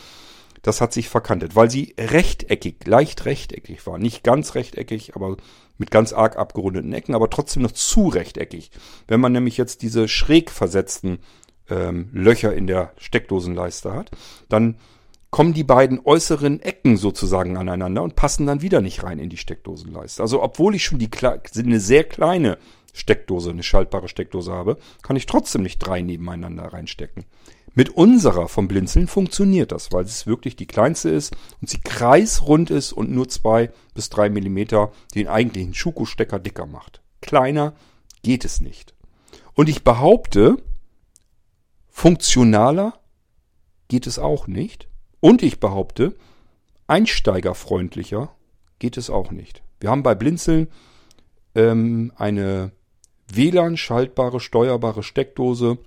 Das 0.62 0.80
hat 0.80 0.92
sich 0.92 1.08
verkantet, 1.08 1.56
weil 1.56 1.68
sie 1.68 1.96
rechteckig, 1.98 2.86
leicht 2.86 3.24
rechteckig 3.24 3.84
war. 3.84 3.98
Nicht 3.98 4.22
ganz 4.22 4.54
rechteckig, 4.54 5.16
aber 5.16 5.36
mit 5.78 5.90
ganz 5.90 6.12
arg 6.12 6.36
abgerundeten 6.36 6.92
Ecken, 6.92 7.16
aber 7.16 7.28
trotzdem 7.28 7.64
noch 7.64 7.72
zu 7.72 8.06
rechteckig. 8.06 8.70
Wenn 9.08 9.18
man 9.18 9.32
nämlich 9.32 9.56
jetzt 9.56 9.82
diese 9.82 10.06
schräg 10.06 10.52
versetzten 10.52 11.18
ähm, 11.68 12.08
Löcher 12.12 12.54
in 12.54 12.68
der 12.68 12.92
Steckdosenleiste 12.98 13.92
hat, 13.92 14.12
dann 14.48 14.76
kommen 15.30 15.54
die 15.54 15.64
beiden 15.64 15.98
äußeren 16.04 16.60
Ecken 16.60 16.98
sozusagen 16.98 17.56
aneinander 17.56 18.04
und 18.04 18.14
passen 18.14 18.46
dann 18.46 18.62
wieder 18.62 18.80
nicht 18.80 19.02
rein 19.02 19.18
in 19.18 19.30
die 19.30 19.38
Steckdosenleiste. 19.38 20.22
Also 20.22 20.40
obwohl 20.40 20.76
ich 20.76 20.84
schon 20.84 21.00
die 21.00 21.10
eine 21.56 21.80
sehr 21.80 22.04
kleine 22.04 22.58
Steckdose, 22.92 23.50
eine 23.50 23.62
schaltbare 23.62 24.08
Steckdose 24.08 24.52
habe, 24.52 24.78
kann 25.02 25.16
ich 25.16 25.26
trotzdem 25.26 25.62
nicht 25.62 25.78
drei 25.78 26.02
nebeneinander 26.02 26.64
reinstecken. 26.64 27.24
Mit 27.74 27.88
unserer 27.88 28.48
vom 28.48 28.68
Blinzeln 28.68 29.06
funktioniert 29.06 29.72
das, 29.72 29.92
weil 29.92 30.04
es 30.04 30.26
wirklich 30.26 30.56
die 30.56 30.66
kleinste 30.66 31.08
ist 31.08 31.34
und 31.62 31.70
sie 31.70 31.80
kreisrund 31.80 32.70
ist 32.70 32.92
und 32.92 33.10
nur 33.10 33.28
zwei 33.28 33.70
bis 33.94 34.10
drei 34.10 34.28
Millimeter 34.28 34.92
den 35.14 35.26
eigentlichen 35.26 35.72
Schuko-Stecker 35.72 36.38
dicker 36.38 36.66
macht. 36.66 37.00
Kleiner 37.22 37.72
geht 38.22 38.44
es 38.44 38.60
nicht. 38.60 38.94
Und 39.54 39.70
ich 39.70 39.84
behaupte, 39.84 40.56
funktionaler 41.88 42.98
geht 43.88 44.06
es 44.06 44.18
auch 44.18 44.46
nicht. 44.46 44.88
Und 45.20 45.42
ich 45.42 45.60
behaupte, 45.60 46.14
einsteigerfreundlicher 46.88 48.34
geht 48.80 48.98
es 48.98 49.08
auch 49.08 49.30
nicht. 49.30 49.62
Wir 49.80 49.90
haben 49.90 50.02
bei 50.02 50.14
Blinzeln 50.14 50.68
ähm, 51.54 52.12
eine 52.16 52.72
WLAN-schaltbare, 53.28 54.40
steuerbare 54.40 55.02
Steckdose, 55.02 55.78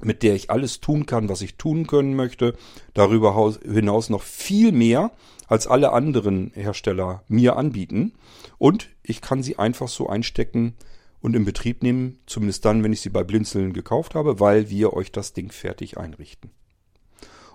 mit 0.00 0.22
der 0.22 0.34
ich 0.34 0.50
alles 0.50 0.80
tun 0.80 1.06
kann, 1.06 1.28
was 1.28 1.42
ich 1.42 1.56
tun 1.56 1.86
können 1.86 2.14
möchte. 2.14 2.56
Darüber 2.94 3.54
hinaus 3.64 4.10
noch 4.10 4.22
viel 4.22 4.72
mehr, 4.72 5.12
als 5.46 5.66
alle 5.66 5.92
anderen 5.92 6.50
Hersteller 6.54 7.22
mir 7.28 7.56
anbieten. 7.56 8.14
Und 8.58 8.88
ich 9.02 9.20
kann 9.20 9.42
sie 9.42 9.58
einfach 9.58 9.88
so 9.88 10.08
einstecken 10.08 10.74
und 11.20 11.36
in 11.36 11.44
Betrieb 11.44 11.82
nehmen, 11.82 12.18
zumindest 12.26 12.64
dann, 12.64 12.82
wenn 12.82 12.92
ich 12.92 13.00
sie 13.00 13.10
bei 13.10 13.22
Blinzeln 13.22 13.72
gekauft 13.72 14.14
habe, 14.14 14.40
weil 14.40 14.70
wir 14.70 14.92
euch 14.92 15.12
das 15.12 15.32
Ding 15.32 15.52
fertig 15.52 15.98
einrichten. 15.98 16.50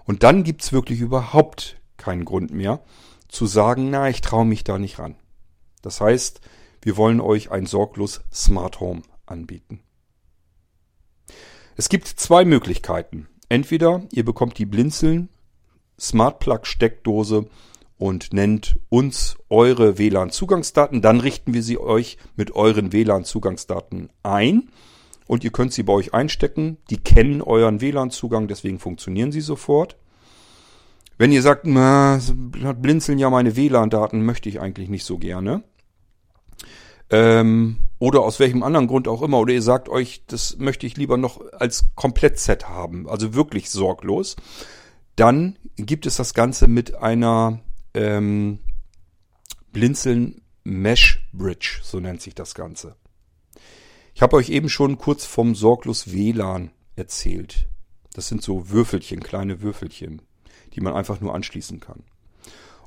Und 0.05 0.23
dann 0.23 0.43
gibt's 0.43 0.71
wirklich 0.71 1.01
überhaupt 1.01 1.81
keinen 1.97 2.23
Grund 2.23 2.51
mehr 2.51 2.81
zu 3.27 3.45
sagen, 3.45 3.89
na, 3.89 4.09
ich 4.09 4.21
traue 4.21 4.45
mich 4.45 4.63
da 4.63 4.77
nicht 4.79 4.99
ran. 4.99 5.15
Das 5.81 5.99
heißt, 5.99 6.39
wir 6.87 6.95
wollen 6.95 7.19
euch 7.19 7.51
ein 7.51 7.65
sorglos 7.65 8.21
Smart 8.33 8.79
Home 8.79 9.01
anbieten. 9.25 9.81
Es 11.75 11.89
gibt 11.89 12.07
zwei 12.07 12.45
Möglichkeiten. 12.45 13.27
Entweder 13.49 14.03
ihr 14.13 14.23
bekommt 14.23 14.57
die 14.57 14.65
Blinzeln 14.65 15.27
Smart 15.99 16.39
Plug 16.39 16.61
Steckdose 16.63 17.49
und 17.97 18.31
nennt 18.31 18.77
uns 18.87 19.35
eure 19.49 19.97
WLAN-Zugangsdaten, 19.97 21.01
dann 21.01 21.19
richten 21.19 21.53
wir 21.53 21.61
sie 21.61 21.77
euch 21.77 22.17
mit 22.37 22.55
euren 22.55 22.93
WLAN-Zugangsdaten 22.93 24.09
ein 24.23 24.69
und 25.27 25.43
ihr 25.43 25.51
könnt 25.51 25.73
sie 25.73 25.83
bei 25.83 25.91
euch 25.91 26.13
einstecken. 26.13 26.77
Die 26.89 27.03
kennen 27.03 27.41
euren 27.41 27.81
WLAN-Zugang, 27.81 28.47
deswegen 28.47 28.79
funktionieren 28.79 29.33
sie 29.33 29.41
sofort. 29.41 29.97
Wenn 31.17 31.33
ihr 31.33 31.41
sagt, 31.41 31.65
na, 31.65 32.21
blinzeln 32.79 33.19
ja 33.19 33.29
meine 33.29 33.57
WLAN-Daten, 33.57 34.23
möchte 34.23 34.47
ich 34.47 34.61
eigentlich 34.61 34.87
nicht 34.87 35.03
so 35.03 35.17
gerne, 35.17 35.65
ähm, 37.09 37.77
oder 37.99 38.21
aus 38.21 38.39
welchem 38.39 38.63
anderen 38.63 38.87
Grund 38.87 39.07
auch 39.07 39.21
immer, 39.21 39.39
oder 39.39 39.53
ihr 39.53 39.61
sagt 39.61 39.89
euch, 39.89 40.23
das 40.27 40.57
möchte 40.57 40.85
ich 40.85 40.97
lieber 40.97 41.17
noch 41.17 41.41
als 41.53 41.89
Komplettset 41.95 42.67
haben, 42.67 43.09
also 43.09 43.33
wirklich 43.33 43.69
sorglos, 43.69 44.35
dann 45.15 45.57
gibt 45.77 46.05
es 46.05 46.17
das 46.17 46.33
Ganze 46.33 46.67
mit 46.67 46.95
einer 46.95 47.59
ähm, 47.93 48.59
Blinzeln 49.71 50.41
Mesh 50.63 51.27
Bridge, 51.33 51.79
so 51.81 51.99
nennt 51.99 52.21
sich 52.21 52.35
das 52.35 52.53
Ganze. 52.53 52.95
Ich 54.13 54.21
habe 54.21 54.35
euch 54.35 54.49
eben 54.49 54.69
schon 54.69 54.97
kurz 54.97 55.25
vom 55.25 55.55
sorglos 55.55 56.11
WLAN 56.11 56.71
erzählt. 56.95 57.67
Das 58.13 58.27
sind 58.27 58.41
so 58.41 58.69
Würfelchen, 58.69 59.21
kleine 59.21 59.61
Würfelchen, 59.61 60.21
die 60.73 60.81
man 60.81 60.93
einfach 60.93 61.21
nur 61.21 61.35
anschließen 61.35 61.79
kann. 61.79 62.03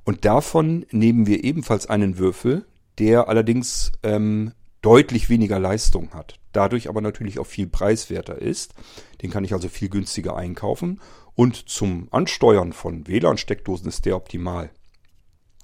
Und 0.04 0.24
davon 0.24 0.86
nehmen 0.90 1.26
wir 1.26 1.44
ebenfalls 1.44 1.86
einen 1.86 2.18
Würfel, 2.18 2.66
der 3.00 3.28
allerdings 3.28 3.92
ähm, 4.02 4.52
deutlich 4.82 5.28
weniger 5.28 5.58
Leistung 5.58 6.10
hat. 6.12 6.38
Dadurch 6.52 6.88
aber 6.88 7.00
natürlich 7.00 7.38
auch 7.38 7.46
viel 7.46 7.66
preiswerter 7.66 8.36
ist. 8.38 8.74
Den 9.22 9.30
kann 9.30 9.44
ich 9.44 9.52
also 9.52 9.68
viel 9.68 9.88
günstiger 9.88 10.36
einkaufen. 10.36 11.00
Und 11.34 11.68
zum 11.68 12.08
Ansteuern 12.10 12.72
von 12.72 13.06
WLAN-Steckdosen 13.06 13.88
ist 13.88 14.04
der 14.04 14.16
optimal. 14.16 14.70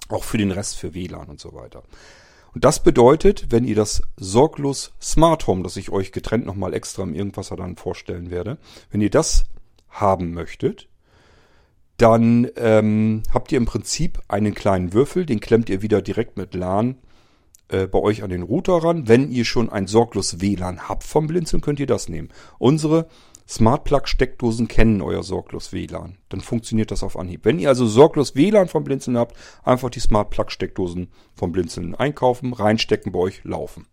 Auch 0.09 0.23
für 0.23 0.37
den 0.37 0.51
Rest 0.51 0.77
für 0.77 0.93
WLAN 0.93 1.27
und 1.27 1.39
so 1.39 1.53
weiter. 1.53 1.83
Und 2.53 2.65
das 2.65 2.81
bedeutet, 2.81 3.51
wenn 3.51 3.65
ihr 3.65 3.75
das 3.75 4.01
sorglos 4.15 4.93
Smart 4.99 5.45
Home, 5.45 5.63
das 5.63 5.77
ich 5.77 5.91
euch 5.91 6.11
getrennt 6.11 6.45
nochmal 6.45 6.73
extra 6.73 7.03
im 7.03 7.13
Irgendwasser 7.13 7.55
dann 7.55 7.75
vorstellen 7.75 8.31
werde, 8.31 8.57
wenn 8.89 9.01
ihr 9.01 9.11
das 9.11 9.45
haben 9.89 10.33
möchtet, 10.33 10.87
dann 11.97 12.47
ähm, 12.55 13.23
habt 13.33 13.51
ihr 13.51 13.57
im 13.57 13.65
Prinzip 13.65 14.21
einen 14.27 14.55
kleinen 14.55 14.93
Würfel, 14.93 15.25
den 15.25 15.39
klemmt 15.39 15.69
ihr 15.69 15.81
wieder 15.81 16.01
direkt 16.01 16.37
mit 16.37 16.53
LAN 16.53 16.95
äh, 17.69 17.87
bei 17.87 17.99
euch 17.99 18.23
an 18.23 18.29
den 18.29 18.43
Router 18.43 18.83
ran. 18.83 19.07
Wenn 19.07 19.31
ihr 19.31 19.45
schon 19.45 19.69
ein 19.69 19.87
sorglos 19.87 20.39
WLAN 20.41 20.87
habt 20.87 21.03
vom 21.03 21.27
Blinzeln, 21.27 21.61
könnt 21.61 21.79
ihr 21.79 21.87
das 21.87 22.09
nehmen. 22.09 22.29
Unsere 22.59 23.07
Smart 23.47 23.85
Plug 23.85 24.01
Steckdosen 24.05 24.67
kennen 24.67 25.01
euer 25.01 25.23
sorglos 25.23 25.71
WLAN. 25.71 26.17
Dann 26.29 26.41
funktioniert 26.41 26.91
das 26.91 27.03
auf 27.03 27.17
Anhieb. 27.17 27.45
Wenn 27.45 27.59
ihr 27.59 27.69
also 27.69 27.85
sorglos 27.85 28.35
WLAN 28.35 28.67
vom 28.67 28.83
Blinzeln 28.83 29.17
habt, 29.17 29.37
einfach 29.63 29.89
die 29.89 30.01
Smart 30.01 30.29
Plug 30.29 30.49
Steckdosen 30.49 31.09
vom 31.33 31.51
Blinzeln 31.51 31.95
einkaufen, 31.95 32.53
reinstecken, 32.53 33.11
bei 33.11 33.19
euch 33.19 33.43
laufen. 33.43 33.87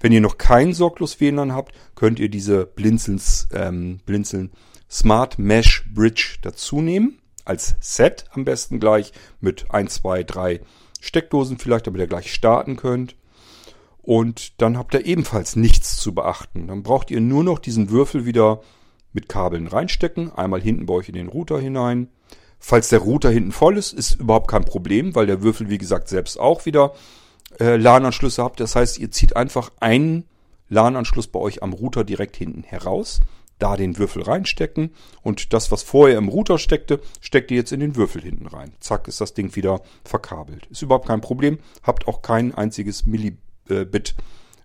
Wenn 0.00 0.12
ihr 0.12 0.20
noch 0.20 0.36
kein 0.36 0.72
sorglos 0.74 1.20
WLAN 1.20 1.52
habt, 1.52 1.74
könnt 1.94 2.18
ihr 2.18 2.28
diese 2.28 2.66
Blinzelns, 2.66 3.48
ähm, 3.52 4.00
Blinzeln 4.04 4.50
Smart 4.90 5.38
Mesh 5.38 5.84
Bridge 5.92 6.38
dazu 6.42 6.80
nehmen. 6.80 7.18
Als 7.44 7.76
Set 7.80 8.24
am 8.30 8.44
besten 8.44 8.80
gleich 8.80 9.12
mit 9.40 9.70
1, 9.70 9.94
2, 9.94 10.22
3 10.24 10.60
Steckdosen 11.04 11.58
vielleicht, 11.58 11.86
damit 11.86 12.00
ihr 12.00 12.06
gleich 12.06 12.32
starten 12.32 12.76
könnt. 12.76 13.16
Und 14.02 14.60
dann 14.60 14.76
habt 14.76 14.94
ihr 14.94 15.06
ebenfalls 15.06 15.56
nichts 15.56 15.96
zu 15.96 16.14
beachten. 16.14 16.68
Dann 16.68 16.82
braucht 16.82 17.10
ihr 17.10 17.20
nur 17.20 17.44
noch 17.44 17.58
diesen 17.58 17.90
Würfel 17.90 18.26
wieder 18.26 18.60
mit 19.12 19.28
Kabeln 19.28 19.66
reinstecken. 19.66 20.32
Einmal 20.32 20.60
hinten 20.60 20.86
bei 20.86 20.94
euch 20.94 21.08
in 21.08 21.14
den 21.14 21.28
Router 21.28 21.58
hinein. 21.58 22.08
Falls 22.58 22.88
der 22.88 23.00
Router 23.00 23.30
hinten 23.30 23.52
voll 23.52 23.76
ist, 23.76 23.92
ist 23.92 24.20
überhaupt 24.20 24.48
kein 24.48 24.64
Problem, 24.64 25.14
weil 25.14 25.26
der 25.26 25.42
Würfel, 25.42 25.68
wie 25.68 25.78
gesagt, 25.78 26.08
selbst 26.08 26.40
auch 26.40 26.64
wieder 26.64 26.94
äh, 27.60 27.76
LAN-Anschlüsse 27.76 28.42
habt. 28.42 28.60
Das 28.60 28.74
heißt, 28.74 28.98
ihr 28.98 29.10
zieht 29.10 29.36
einfach 29.36 29.70
einen 29.80 30.24
LAN-Anschluss 30.70 31.26
bei 31.26 31.40
euch 31.40 31.62
am 31.62 31.74
Router 31.74 32.04
direkt 32.04 32.36
hinten 32.36 32.62
heraus, 32.62 33.20
da 33.58 33.76
den 33.76 33.98
Würfel 33.98 34.22
reinstecken 34.22 34.90
und 35.22 35.52
das, 35.52 35.70
was 35.70 35.82
vorher 35.82 36.18
im 36.18 36.28
Router 36.28 36.58
steckte, 36.58 37.00
steckt 37.20 37.50
ihr 37.50 37.56
jetzt 37.56 37.72
in 37.72 37.80
den 37.80 37.96
Würfel 37.96 38.22
hinten 38.22 38.46
rein. 38.46 38.72
Zack, 38.80 39.08
ist 39.08 39.20
das 39.20 39.34
Ding 39.34 39.54
wieder 39.56 39.82
verkabelt. 40.04 40.66
Ist 40.66 40.82
überhaupt 40.82 41.08
kein 41.08 41.20
Problem. 41.20 41.58
Habt 41.82 42.08
auch 42.08 42.22
kein 42.22 42.54
einziges 42.54 43.06
Millibit 43.06 44.14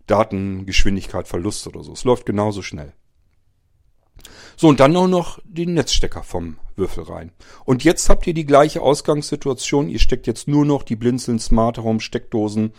Datengeschwindigkeit 0.07 1.27
Verlust 1.27 1.67
oder 1.67 1.83
so. 1.83 1.93
Es 1.93 2.03
läuft 2.03 2.25
genauso 2.25 2.61
schnell. 2.61 2.93
So, 4.57 4.67
und 4.67 4.79
dann 4.79 4.95
auch 4.97 5.07
noch 5.07 5.39
den 5.45 5.73
Netzstecker 5.73 6.23
vom 6.23 6.57
Würfel 6.75 7.03
rein. 7.03 7.31
Und 7.63 7.83
jetzt 7.83 8.09
habt 8.09 8.27
ihr 8.27 8.33
die 8.33 8.45
gleiche 8.45 8.81
Ausgangssituation. 8.81 9.87
Ihr 9.87 9.99
steckt 9.99 10.27
jetzt 10.27 10.47
nur 10.47 10.65
noch 10.65 10.83
die 10.83 10.97
Blinzeln 10.97 11.39
Smart 11.39 11.77
Home 11.77 12.01
Steckdosen 12.01 12.73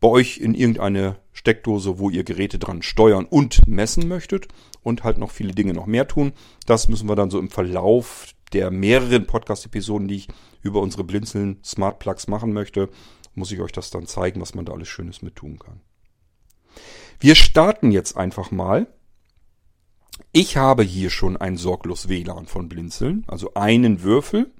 bei 0.00 0.08
euch 0.08 0.38
in 0.38 0.54
irgendeine 0.54 1.16
Steckdose, 1.32 1.98
wo 1.98 2.10
ihr 2.10 2.24
Geräte 2.24 2.58
dran 2.58 2.82
steuern 2.82 3.26
und 3.26 3.66
messen 3.68 4.08
möchtet 4.08 4.48
und 4.82 5.04
halt 5.04 5.18
noch 5.18 5.30
viele 5.30 5.52
Dinge 5.52 5.74
noch 5.74 5.86
mehr 5.86 6.08
tun. 6.08 6.32
Das 6.66 6.88
müssen 6.88 7.08
wir 7.08 7.16
dann 7.16 7.30
so 7.30 7.38
im 7.38 7.50
Verlauf 7.50 8.34
der 8.52 8.70
mehreren 8.70 9.26
Podcast-Episoden, 9.26 10.08
die 10.08 10.16
ich 10.16 10.28
über 10.62 10.80
unsere 10.80 11.04
Blinzeln 11.04 11.60
Smart 11.64 11.98
Plugs 11.98 12.26
machen 12.26 12.52
möchte, 12.52 12.88
muss 13.34 13.52
ich 13.52 13.60
euch 13.60 13.72
das 13.72 13.90
dann 13.90 14.06
zeigen, 14.06 14.40
was 14.40 14.54
man 14.54 14.64
da 14.64 14.72
alles 14.72 14.88
Schönes 14.88 15.22
mit 15.22 15.36
tun 15.36 15.58
kann. 15.58 15.80
Wir 17.20 17.34
starten 17.34 17.92
jetzt 17.92 18.16
einfach 18.16 18.50
mal. 18.50 18.86
Ich 20.32 20.56
habe 20.56 20.82
hier 20.82 21.10
schon 21.10 21.36
ein 21.36 21.56
sorglos 21.56 22.08
WLAN 22.08 22.46
von 22.46 22.68
Blinzeln, 22.68 23.24
also 23.26 23.54
einen 23.54 24.02
Würfel. 24.02 24.52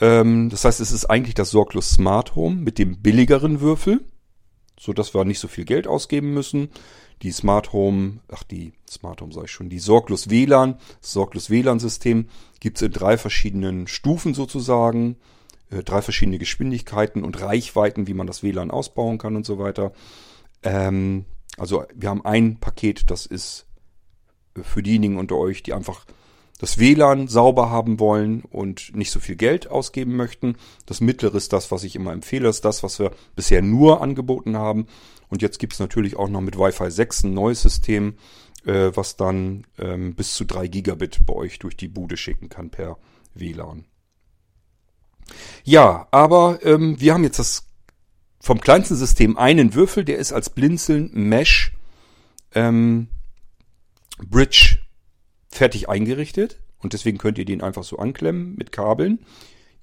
Ähm, 0.00 0.48
das 0.50 0.64
heißt, 0.64 0.80
es 0.80 0.92
ist 0.92 1.06
eigentlich 1.06 1.34
das 1.34 1.50
sorglos 1.50 1.90
Smart 1.90 2.34
Home 2.34 2.56
mit 2.56 2.78
dem 2.78 3.02
billigeren 3.02 3.60
Würfel 3.60 4.04
so 4.78 4.92
dass 4.92 5.14
wir 5.14 5.24
nicht 5.24 5.38
so 5.38 5.48
viel 5.48 5.64
Geld 5.64 5.86
ausgeben 5.86 6.34
müssen. 6.34 6.70
Die 7.22 7.30
Smart 7.30 7.72
Home, 7.72 8.20
ach 8.28 8.42
die 8.42 8.72
Smart 8.90 9.20
Home 9.20 9.32
sage 9.32 9.46
ich 9.46 9.52
schon, 9.52 9.68
die 9.68 9.78
Sorglos 9.78 10.28
WLAN, 10.28 10.76
Sorglos 11.00 11.50
WLAN-System 11.50 12.28
gibt's 12.60 12.82
in 12.82 12.92
drei 12.92 13.16
verschiedenen 13.16 13.86
Stufen 13.86 14.34
sozusagen, 14.34 15.16
äh, 15.70 15.82
drei 15.82 16.02
verschiedene 16.02 16.38
Geschwindigkeiten 16.38 17.22
und 17.22 17.40
Reichweiten, 17.40 18.06
wie 18.06 18.14
man 18.14 18.26
das 18.26 18.42
WLAN 18.42 18.70
ausbauen 18.70 19.18
kann 19.18 19.36
und 19.36 19.46
so 19.46 19.58
weiter. 19.58 19.92
Ähm, 20.62 21.26
also 21.58 21.84
wir 21.94 22.08
haben 22.08 22.24
ein 22.24 22.58
Paket, 22.58 23.10
das 23.10 23.26
ist 23.26 23.66
für 24.60 24.82
diejenigen 24.82 25.18
unter 25.18 25.36
euch, 25.36 25.62
die 25.62 25.74
einfach 25.74 26.04
das 26.62 26.78
WLAN 26.78 27.26
sauber 27.26 27.70
haben 27.70 27.98
wollen 27.98 28.42
und 28.42 28.94
nicht 28.94 29.10
so 29.10 29.18
viel 29.18 29.34
Geld 29.34 29.68
ausgeben 29.68 30.14
möchten. 30.14 30.54
Das 30.86 31.00
mittlere 31.00 31.34
ist 31.34 31.52
das, 31.52 31.72
was 31.72 31.82
ich 31.82 31.96
immer 31.96 32.12
empfehle, 32.12 32.48
ist 32.48 32.64
das, 32.64 32.84
was 32.84 33.00
wir 33.00 33.10
bisher 33.34 33.62
nur 33.62 34.00
angeboten 34.00 34.56
haben. 34.56 34.86
Und 35.28 35.42
jetzt 35.42 35.58
gibt 35.58 35.72
es 35.72 35.80
natürlich 35.80 36.14
auch 36.14 36.28
noch 36.28 36.40
mit 36.40 36.56
Wi-Fi 36.56 36.88
6 36.88 37.24
ein 37.24 37.34
neues 37.34 37.62
System, 37.62 38.14
äh, 38.64 38.92
was 38.94 39.16
dann 39.16 39.66
ähm, 39.76 40.14
bis 40.14 40.36
zu 40.36 40.44
3 40.44 40.68
Gigabit 40.68 41.26
bei 41.26 41.34
euch 41.34 41.58
durch 41.58 41.76
die 41.76 41.88
Bude 41.88 42.16
schicken 42.16 42.48
kann 42.48 42.70
per 42.70 42.96
WLAN. 43.34 43.84
Ja, 45.64 46.06
aber 46.12 46.60
ähm, 46.62 46.94
wir 47.00 47.12
haben 47.12 47.24
jetzt 47.24 47.40
das 47.40 47.66
vom 48.38 48.60
kleinsten 48.60 48.94
System 48.94 49.36
einen 49.36 49.74
Würfel, 49.74 50.04
der 50.04 50.18
ist 50.18 50.32
als 50.32 50.48
Blinzeln 50.48 51.10
Mesh 51.12 51.72
ähm, 52.54 53.08
Bridge 54.24 54.81
fertig 55.52 55.88
eingerichtet 55.88 56.58
und 56.80 56.94
deswegen 56.94 57.18
könnt 57.18 57.38
ihr 57.38 57.44
den 57.44 57.60
einfach 57.60 57.84
so 57.84 57.98
anklemmen 57.98 58.56
mit 58.56 58.72
Kabeln. 58.72 59.20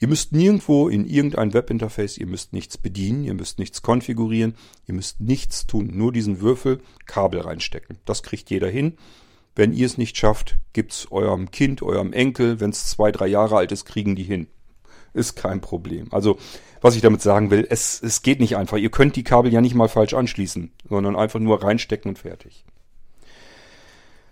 Ihr 0.02 0.08
müsst 0.08 0.32
nirgendwo 0.32 0.88
in 0.88 1.06
irgendein 1.06 1.54
Webinterface, 1.54 2.18
ihr 2.18 2.26
müsst 2.26 2.54
nichts 2.54 2.78
bedienen, 2.78 3.24
ihr 3.24 3.34
müsst 3.34 3.60
nichts 3.60 3.82
konfigurieren, 3.82 4.56
ihr 4.88 4.94
müsst 4.94 5.20
nichts 5.20 5.68
tun, 5.68 5.92
nur 5.94 6.12
diesen 6.12 6.42
Würfel 6.42 6.82
Kabel 7.06 7.42
reinstecken. 7.42 7.98
Das 8.06 8.24
kriegt 8.24 8.50
jeder 8.50 8.70
hin. 8.70 8.98
Wenn 9.56 9.74
ihr 9.74 9.86
es 9.86 9.98
nicht 9.98 10.18
schafft, 10.18 10.58
gibt's 10.74 11.12
eurem 11.12 11.52
Kind, 11.52 11.82
eurem 11.82 12.14
Enkel, 12.14 12.60
wenn 12.60 12.70
es 12.70 12.88
zwei, 12.88 13.12
drei 13.12 13.28
Jahre 13.28 13.58
alt 13.58 13.72
ist, 13.72 13.86
kriegen 13.86 14.16
die 14.16 14.24
hin. 14.24 14.48
Ist 15.14 15.36
kein 15.36 15.60
Problem. 15.60 16.08
Also, 16.12 16.38
was 16.82 16.96
ich 16.96 17.02
damit 17.02 17.22
sagen 17.22 17.52
will, 17.52 17.68
es, 17.70 18.02
es 18.02 18.22
geht 18.22 18.40
nicht 18.40 18.56
einfach. 18.56 18.78
Ihr 18.78 18.92
könnt 18.92 19.18
die 19.18 19.24
Kabel 19.24 19.52
ja 19.52 19.60
nicht 19.60 19.76
mal 19.76 19.90
falsch 19.90 20.14
anschließen, 20.14 20.72
sondern 20.88 21.16
einfach 21.18 21.40
nur 21.40 21.62
reinstecken 21.62 22.10
und 22.10 22.20
fertig. 22.20 22.64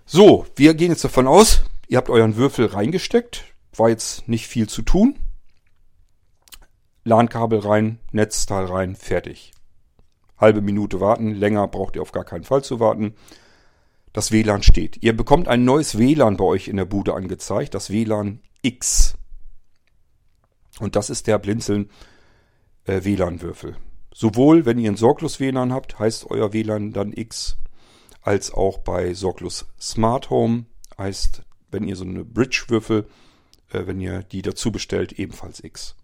So, 0.09 0.45
wir 0.55 0.73
gehen 0.73 0.91
jetzt 0.91 1.03
davon 1.03 1.27
aus, 1.27 1.63
ihr 1.89 1.97
habt 1.97 2.09
euren 2.09 2.37
Würfel 2.37 2.67
reingesteckt. 2.67 3.43
War 3.75 3.89
jetzt 3.89 4.25
nicht 4.29 4.47
viel 4.47 4.69
zu 4.69 4.81
tun. 4.81 5.19
LAN-Kabel 7.03 7.59
rein, 7.59 7.99
Netzteil 8.13 8.67
rein, 8.67 8.95
fertig. 8.95 9.51
Halbe 10.37 10.61
Minute 10.61 11.01
warten, 11.01 11.35
länger 11.35 11.67
braucht 11.67 11.97
ihr 11.97 12.01
auf 12.01 12.13
gar 12.13 12.23
keinen 12.23 12.45
Fall 12.45 12.63
zu 12.63 12.79
warten. 12.79 13.15
Das 14.13 14.31
WLAN 14.31 14.63
steht. 14.63 15.03
Ihr 15.03 15.15
bekommt 15.15 15.49
ein 15.49 15.65
neues 15.65 15.97
WLAN 15.97 16.37
bei 16.37 16.45
euch 16.45 16.69
in 16.69 16.77
der 16.77 16.85
Bude 16.85 17.13
angezeigt, 17.13 17.73
das 17.73 17.89
WLAN 17.89 18.39
X. 18.61 19.17
Und 20.79 20.95
das 20.95 21.09
ist 21.09 21.27
der 21.27 21.37
Blinzeln 21.37 21.89
äh, 22.85 23.03
WLAN-Würfel. 23.03 23.75
Sowohl 24.13 24.65
wenn 24.65 24.79
ihr 24.79 24.89
ein 24.89 24.95
sorglos 24.95 25.41
WLAN 25.41 25.73
habt, 25.73 25.99
heißt 25.99 26.31
euer 26.31 26.53
WLAN 26.53 26.93
dann 26.93 27.11
X 27.11 27.57
als 28.27 28.53
auch 28.53 28.79
bei 28.79 29.13
Sorglos 29.13 29.67
Smart 29.79 30.29
Home. 30.29 30.65
Heißt, 30.97 31.43
wenn 31.71 31.87
ihr 31.87 31.95
so 31.95 32.03
eine 32.03 32.25
Bridge-Würfel, 32.25 33.07
äh, 33.71 33.87
wenn 33.87 34.01
ihr 34.01 34.21
die 34.21 34.41
dazu 34.41 34.69
bestellt, 34.69 35.13
ebenfalls 35.13 35.63
X. 35.63 35.95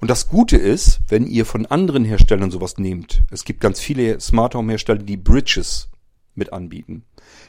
Und 0.00 0.08
das 0.08 0.28
Gute 0.28 0.56
ist, 0.56 1.00
wenn 1.08 1.26
ihr 1.26 1.44
von 1.44 1.66
anderen 1.66 2.06
Herstellern 2.06 2.50
sowas 2.50 2.78
nehmt. 2.78 3.22
Es 3.30 3.44
gibt 3.44 3.60
ganz 3.60 3.78
viele 3.78 4.20
Smart 4.20 4.54
Home 4.54 4.72
Hersteller, 4.72 5.02
die 5.02 5.18
Bridges 5.18 5.90
mit 6.34 6.54
anbieten. 6.54 7.04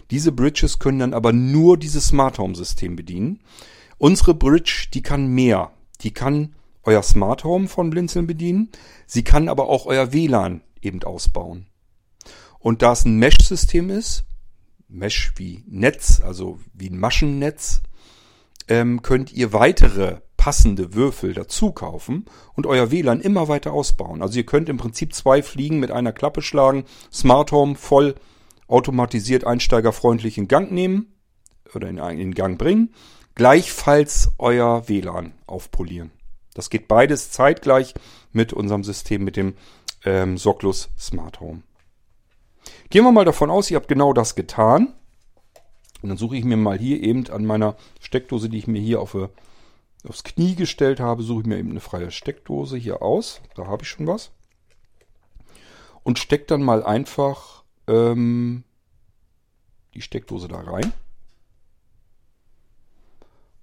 Diese 0.10 0.34
Bridges 0.34 0.80
können 0.80 1.00
dann 1.00 1.14
aber 1.14 1.32
nur 1.32 1.78
dieses 1.78 2.08
Smart 2.08 2.38
Home 2.38 2.56
System 2.56 2.98
bedienen. 2.98 3.40
Unsere 3.98 4.34
Bridge, 4.34 4.88
die 4.94 5.02
kann 5.02 5.28
mehr. 5.28 5.72
Die 6.02 6.12
kann 6.12 6.54
euer 6.84 7.02
Smart 7.02 7.46
Home 7.46 7.70
von 7.70 7.92
Blinzeln 7.92 8.28
bedienen. 8.28 8.72
Sie 9.08 9.24
kann 9.24 9.48
aber 9.48 9.70
auch 9.70 9.86
euer 9.86 10.12
WLAN 10.12 10.64
eben 10.82 11.02
ausbauen. 11.04 11.68
Und 12.62 12.82
da 12.82 12.94
es 12.94 13.06
ein 13.06 13.18
Mesh-System 13.18 13.90
ist, 13.90 14.24
Mesh 14.88 15.34
wie 15.36 15.64
Netz, 15.68 16.22
also 16.22 16.60
wie 16.74 16.90
ein 16.90 17.00
Maschennetz, 17.00 17.82
ähm, 18.68 19.02
könnt 19.02 19.34
ihr 19.34 19.54
weitere 19.54 20.22
passende 20.38 20.94
Würfel 20.94 21.34
dazu 21.34 21.72
kaufen 21.72 22.26
und 22.54 22.66
euer 22.66 22.92
WLAN 22.92 23.22
immer 23.22 23.48
weiter 23.48 23.74
ausbauen. 23.74 24.22
Also 24.22 24.38
ihr 24.38 24.46
könnt 24.46 24.70
im 24.70 24.78
Prinzip 24.78 25.14
zwei 25.14 25.44
Fliegen 25.44 25.80
mit 25.80 25.92
einer 25.92 26.14
Klappe 26.14 26.42
schlagen, 26.42 26.86
Smart 27.12 27.52
Home 27.52 27.76
voll 27.76 28.16
automatisiert 28.68 29.44
einsteigerfreundlich 29.44 30.38
in 30.38 30.48
Gang 30.48 30.72
nehmen 30.72 31.14
oder 31.76 31.90
in, 31.90 31.98
in 31.98 32.34
Gang 32.34 32.58
bringen, 32.58 32.94
gleichfalls 33.36 34.32
euer 34.38 34.88
WLAN 34.88 35.34
aufpolieren. 35.46 36.12
Das 36.54 36.70
geht 36.70 36.88
beides 36.88 37.32
zeitgleich 37.32 37.94
mit 38.32 38.52
unserem 38.52 38.84
System, 38.84 39.24
mit 39.24 39.36
dem 39.36 39.54
ähm, 40.06 40.38
Socklus 40.38 40.90
Smart 40.98 41.40
Home. 41.40 41.64
Gehen 42.92 43.06
wir 43.06 43.14
mal 43.14 43.24
davon 43.24 43.50
aus, 43.50 43.72
ihr 43.72 43.78
habt 43.78 43.88
genau 43.88 44.12
das 44.12 44.36
getan. 44.36 44.94
Und 46.02 46.10
dann 46.10 46.18
suche 46.18 46.36
ich 46.36 46.44
mir 46.44 46.58
mal 46.58 46.78
hier 46.78 47.02
eben 47.02 47.26
an 47.30 47.46
meiner 47.46 47.78
Steckdose, 48.02 48.50
die 48.50 48.58
ich 48.58 48.68
mir 48.68 48.82
hier 48.82 49.00
auf, 49.00 49.16
aufs 50.06 50.26
Knie 50.26 50.56
gestellt 50.56 51.00
habe, 51.00 51.24
suche 51.24 51.40
ich 51.40 51.48
mir 51.48 51.58
eben 51.58 51.72
eine 51.72 51.80
freie 51.80 52.12
Steckdose 52.12 52.76
hier 52.76 53.02
aus. 53.02 53.40
Da 53.56 53.66
habe 53.68 53.84
ich 53.84 53.90
schon 53.90 54.08
was. 54.08 54.32
Und 56.04 56.20
stecke 56.20 56.48
dann 56.48 56.64
mal 56.64 56.84
einfach 56.84 57.64
ähm, 57.88 58.66
die 59.94 60.02
Steckdose 60.02 60.50
da 60.50 60.60
rein. 60.60 60.92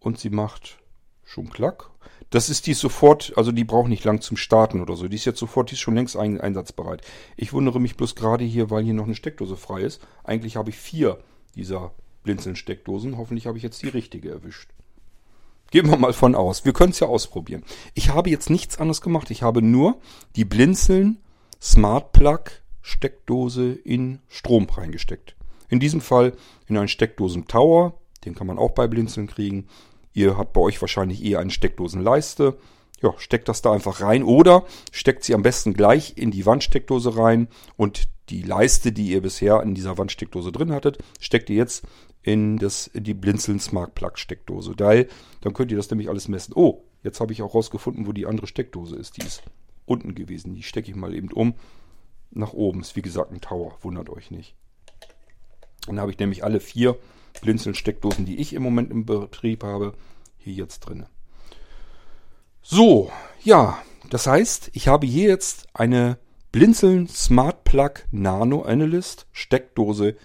Und 0.01 0.19
sie 0.19 0.31
macht 0.31 0.79
schon 1.23 1.51
klack. 1.51 1.91
Das 2.31 2.51
ist 2.51 2.67
die 2.67 2.75
sofort, 2.75 3.33
also 3.37 3.53
die 3.53 3.65
braucht 3.65 3.89
nicht 3.89 4.05
lang 4.05 4.21
zum 4.21 4.37
Starten 4.37 4.83
oder 4.83 4.97
so. 4.97 5.09
Die 5.09 5.17
ist 5.17 5.25
jetzt 5.25 5.39
sofort, 5.39 5.71
die 5.71 5.75
ist 5.75 5.81
schon 5.81 5.95
längst 5.95 6.17
ein, 6.17 6.41
einsatzbereit. 6.41 7.03
Ich 7.37 7.53
wundere 7.53 7.81
mich 7.81 7.97
bloß 7.97 8.15
gerade 8.15 8.45
hier, 8.45 8.71
weil 8.71 8.85
hier 8.85 8.95
noch 8.95 9.07
eine 9.07 9.15
Steckdose 9.15 9.57
frei 9.57 9.81
ist. 9.81 10.03
Eigentlich 10.25 10.57
habe 10.57 10.71
ich 10.71 10.77
vier 10.77 11.19
dieser 11.55 11.93
Blinzeln-Steckdosen. 12.25 13.17
Hoffentlich 13.17 13.47
habe 13.47 13.57
ich 13.57 13.65
jetzt 13.65 13.83
die 13.83 13.89
richtige 13.89 14.31
erwischt. 14.31 14.71
Gehen 15.71 15.89
wir 15.91 15.97
mal 15.97 16.13
von 16.13 16.35
aus. 16.35 16.65
Wir 16.65 16.73
können 16.73 16.93
es 16.93 17.01
ja 17.01 17.07
ausprobieren. 17.07 17.63
Ich 17.95 18.11
habe 18.11 18.31
jetzt 18.31 18.51
nichts 18.51 18.79
anderes 18.79 19.01
gemacht. 19.01 19.31
Ich 19.31 19.43
habe 19.43 19.63
nur 19.63 19.99
die 20.37 20.45
Blinzeln 20.45 21.19
Smart 21.61 22.13
Plug 22.13 22.45
Steckdose 22.81 23.73
in 23.73 24.21
Strom 24.29 24.67
reingesteckt. 24.71 25.37
In 25.69 25.81
diesem 25.81 26.01
Fall 26.01 26.33
in 26.67 26.77
einen 26.77 26.89
Steckdosen 26.89 27.47
Tower. 27.47 27.95
Den 28.25 28.35
kann 28.35 28.47
man 28.47 28.59
auch 28.59 28.71
bei 28.71 28.87
Blinzeln 28.87 29.27
kriegen. 29.27 29.69
Ihr 30.19 30.37
habt 30.37 30.53
bei 30.53 30.61
euch 30.61 30.81
wahrscheinlich 30.81 31.25
eher 31.25 31.39
eine 31.39 31.53
Steckdosenleiste. 31.53 32.59
Ja, 33.01 33.15
steckt 33.19 33.49
das 33.49 33.63
da 33.63 33.73
einfach 33.73 34.01
rein 34.01 34.25
oder 34.25 34.65
steckt 34.91 35.23
sie 35.23 35.33
am 35.33 35.43
besten 35.43 35.75
gleich 35.75 36.15
in 36.17 36.33
die 36.33 36.45
Wandsteckdose 36.45 37.17
rein 37.17 37.47
und 37.77 38.09
die 38.29 38.43
Leiste, 38.43 38.91
die 38.91 39.13
ihr 39.13 39.23
bisher 39.23 39.63
in 39.63 39.77
dieser 39.77 39.97
Wandsteckdose 39.97 40.51
drin 40.51 40.73
hattet, 40.73 40.99
steckt 41.21 41.51
ihr 41.51 41.57
jetzt 41.57 41.87
in, 42.25 42.57
das, 42.57 42.89
in 42.89 43.05
die 43.05 43.15
Blinzeln 43.15 43.61
Smart 43.61 43.95
Plug 43.95 44.15
Steckdose. 44.15 44.75
Weil, 44.77 45.07
dann 45.41 45.55
könnt 45.55 45.71
ihr 45.71 45.77
das 45.77 45.89
nämlich 45.89 46.09
alles 46.09 46.27
messen. 46.27 46.53
Oh, 46.57 46.83
jetzt 47.05 47.21
habe 47.21 47.33
ich 47.33 47.41
auch 47.41 47.55
rausgefunden, 47.55 48.09
wo 48.09 48.13
die 48.13 48.27
andere 48.27 48.49
Steckdose 48.49 48.97
ist. 48.97 49.19
Die 49.19 49.25
ist 49.25 49.45
unten 49.87 50.17
gewesen. 50.17 50.57
Die 50.57 50.65
stecke 50.65 50.91
ich 50.91 50.97
mal 50.97 51.15
eben 51.15 51.31
um. 51.31 51.55
Nach 52.33 52.55
oben 52.55 52.81
ist 52.81 52.97
wie 52.97 53.03
gesagt 53.03 53.31
ein 53.31 53.41
Tower, 53.41 53.79
wundert 53.83 54.11
euch 54.11 54.33
nicht. 54.33 54.57
Dann 55.87 56.01
habe 56.01 56.11
ich 56.11 56.19
nämlich 56.19 56.43
alle 56.43 56.59
vier 56.59 56.99
Blinzeln-Steckdosen, 57.41 58.25
die 58.25 58.39
ich 58.39 58.53
im 58.53 58.63
Moment 58.63 58.91
im 58.91 59.05
Betrieb 59.05 59.65
habe, 59.65 59.95
hier 60.37 60.55
jetzt 60.55 60.81
drin. 60.81 61.07
So, 62.63 63.11
ja, 63.43 63.79
das 64.11 64.27
heißt, 64.27 64.71
ich 64.73 64.89
habe 64.89 65.07
hier 65.07 65.29
jetzt 65.29 65.67
eine 65.75 66.19
Blinzeln 66.53 67.09
Smart 67.09 67.65
Plug 67.65 67.93
Nano 68.11 68.63
Analyst 68.63 69.27
Steckdose 69.33 70.17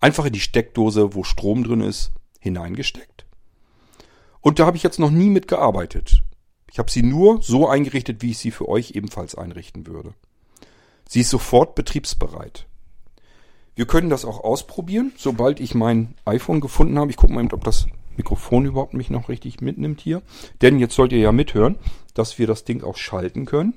einfach 0.00 0.26
in 0.26 0.32
die 0.32 0.40
Steckdose, 0.40 1.14
wo 1.14 1.24
Strom 1.24 1.64
drin 1.64 1.80
ist, 1.80 2.12
hineingesteckt. 2.40 3.26
Und 4.40 4.58
da 4.58 4.66
habe 4.66 4.76
ich 4.76 4.82
jetzt 4.82 4.98
noch 4.98 5.10
nie 5.10 5.30
mit 5.30 5.48
gearbeitet. 5.48 6.22
Ich 6.70 6.78
habe 6.78 6.90
sie 6.90 7.02
nur 7.02 7.40
so 7.40 7.68
eingerichtet, 7.68 8.20
wie 8.20 8.32
ich 8.32 8.38
sie 8.38 8.50
für 8.50 8.68
euch 8.68 8.92
ebenfalls 8.92 9.34
einrichten 9.34 9.86
würde. 9.86 10.14
Sie 11.08 11.20
ist 11.20 11.30
sofort 11.30 11.74
betriebsbereit. 11.74 12.66
Wir 13.74 13.86
können 13.86 14.10
das 14.10 14.24
auch 14.24 14.42
ausprobieren, 14.44 15.12
sobald 15.16 15.60
ich 15.60 15.74
mein 15.74 16.14
iPhone 16.24 16.60
gefunden 16.60 16.98
habe. 16.98 17.10
Ich 17.10 17.16
gucke 17.16 17.32
mal, 17.32 17.46
ob 17.52 17.64
das 17.64 17.86
Mikrofon 18.16 18.66
überhaupt 18.66 18.94
mich 18.94 19.10
noch 19.10 19.28
richtig 19.28 19.60
mitnimmt 19.60 20.00
hier. 20.00 20.22
Denn 20.62 20.78
jetzt 20.78 20.94
sollt 20.94 21.12
ihr 21.12 21.18
ja 21.18 21.32
mithören, 21.32 21.76
dass 22.14 22.38
wir 22.38 22.46
das 22.46 22.64
Ding 22.64 22.84
auch 22.84 22.96
schalten 22.96 23.46
können. 23.46 23.74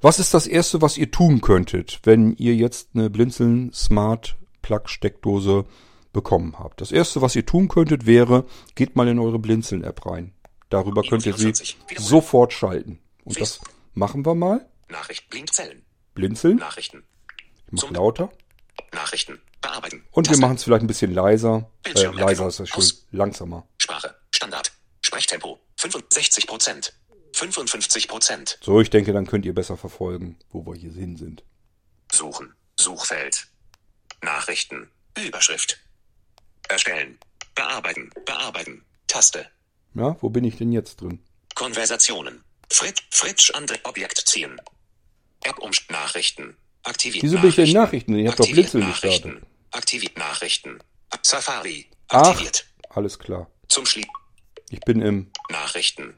Was 0.00 0.18
ist 0.18 0.34
das 0.34 0.46
erste, 0.46 0.82
was 0.82 0.98
ihr 0.98 1.10
tun 1.10 1.40
könntet, 1.40 2.00
wenn 2.04 2.36
ihr 2.36 2.54
jetzt 2.54 2.90
eine 2.94 3.08
Blinzeln 3.08 3.72
Smart 3.72 4.36
Plug 4.60 4.82
Steckdose 4.86 5.64
bekommen 6.12 6.58
habt? 6.58 6.82
Das 6.82 6.92
erste, 6.92 7.22
was 7.22 7.34
ihr 7.34 7.46
tun 7.46 7.68
könntet, 7.68 8.04
wäre, 8.04 8.44
geht 8.74 8.96
mal 8.96 9.08
in 9.08 9.18
eure 9.18 9.38
Blinzeln 9.38 9.84
App 9.84 10.04
rein. 10.04 10.32
Darüber 10.68 11.02
könnt 11.02 11.24
ihr 11.24 11.34
sie 11.34 11.52
sofort 11.96 12.52
schalten. 12.52 12.98
Und 13.24 13.40
das 13.40 13.60
machen 13.94 14.26
wir 14.26 14.34
mal. 14.34 14.68
Nachricht 14.90 15.30
Blindzellen. 15.30 15.82
Blinzeln. 16.14 16.56
Nachrichten. 16.56 17.04
Ich 17.72 17.82
mach 17.82 17.90
lauter. 17.90 18.32
Nachrichten. 18.92 19.40
Bearbeiten. 19.60 20.04
Und 20.12 20.26
wir 20.26 20.32
Taste. 20.32 20.40
machen 20.40 20.56
es 20.56 20.64
vielleicht 20.64 20.82
ein 20.84 20.86
bisschen 20.86 21.12
leiser. 21.12 21.70
Äh, 21.84 21.90
leiser 21.92 22.48
ist 22.48 22.60
das 22.60 22.68
schön. 22.68 22.78
Aus. 22.78 23.06
Langsamer. 23.10 23.66
Sprache. 23.78 24.14
Standard. 24.34 24.72
Sprechtempo. 25.02 25.58
65 25.76 26.46
Prozent. 26.46 26.92
55 27.32 28.08
Prozent. 28.08 28.58
So, 28.62 28.80
ich 28.80 28.90
denke, 28.90 29.12
dann 29.12 29.26
könnt 29.26 29.44
ihr 29.44 29.54
besser 29.54 29.76
verfolgen, 29.76 30.38
wo 30.50 30.64
wir 30.66 30.74
hier 30.74 30.92
hin 30.92 31.16
sind. 31.16 31.42
Suchen. 32.12 32.54
Suchfeld. 32.78 33.46
Nachrichten. 34.22 34.90
Überschrift. 35.18 35.78
Erstellen. 36.68 37.18
Bearbeiten. 37.54 38.10
Bearbeiten. 38.24 38.84
Taste. 39.06 39.46
Ja, 39.94 40.16
wo 40.20 40.30
bin 40.30 40.44
ich 40.44 40.56
denn 40.56 40.72
jetzt 40.72 41.00
drin? 41.00 41.20
Konversationen. 41.54 42.44
Fritz, 42.70 43.00
Fritsch 43.10 43.50
andere 43.54 43.78
Objekt 43.84 44.18
ziehen. 44.26 44.60
App 45.44 45.58
um 45.58 45.70
Nachrichten. 45.88 46.56
Aktiviert 46.86 47.22
Wieso 47.24 47.38
bin 47.38 47.48
ich 47.50 47.56
denn 47.56 47.66
in 47.66 47.72
Nachrichten? 47.74 48.16
Ich 48.18 48.28
hab 48.28 48.36
doch 48.36 48.48
Nachrichten. 48.48 48.80
gestartet. 48.80 49.42
Aktiviert 49.72 50.18
Nachrichten. 50.18 50.78
Safari. 51.22 51.86
Ach, 52.08 52.28
Aktiviert. 52.28 52.66
alles 52.90 53.18
klar. 53.18 53.50
Zum 53.68 53.84
Schlie 53.86 54.06
Ich 54.70 54.80
bin 54.80 55.00
im 55.02 55.26
Nachrichten. 55.50 56.14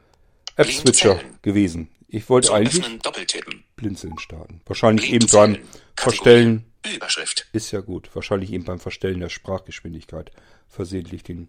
App-Switcher 0.57 1.15
Blindzellen. 1.15 1.39
gewesen. 1.43 1.89
Ich 2.09 2.29
wollte 2.29 2.49
Zum 2.49 2.57
eigentlich 2.57 2.85
Öffnen. 2.85 3.65
Blinzeln 3.77 4.19
starten. 4.19 4.61
Wahrscheinlich 4.67 5.11
eben 5.13 5.27
beim 5.29 5.59
Verstellen. 5.97 6.65
Kategorie. 6.85 6.97
Überschrift. 6.97 7.47
Ist 7.53 7.71
ja 7.71 7.81
gut. 7.81 8.11
Wahrscheinlich 8.15 8.53
eben 8.53 8.65
beim 8.65 8.79
Verstellen 8.81 9.21
der 9.21 9.29
Sprachgeschwindigkeit 9.31 10.31
versehentlich 10.69 11.23
den 11.23 11.49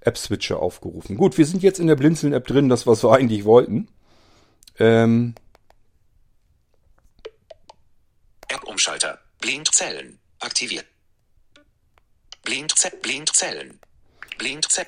App-Switcher 0.00 0.58
aufgerufen. 0.60 1.16
Gut, 1.16 1.38
wir 1.38 1.46
sind 1.46 1.62
jetzt 1.62 1.78
in 1.78 1.86
der 1.86 1.96
Blinzeln-App 1.96 2.46
drin, 2.46 2.68
das 2.68 2.86
was 2.86 3.02
wir 3.02 3.12
eigentlich 3.12 3.44
wollten. 3.44 3.88
Ähm, 4.78 5.34
App-Umschalter. 8.82 9.18
Blindzellen. 9.40 10.18
Aktiviert. 10.40 10.86
Blindze 12.42 12.90
Blindzellen. 13.00 13.78
Blindze 14.38 14.86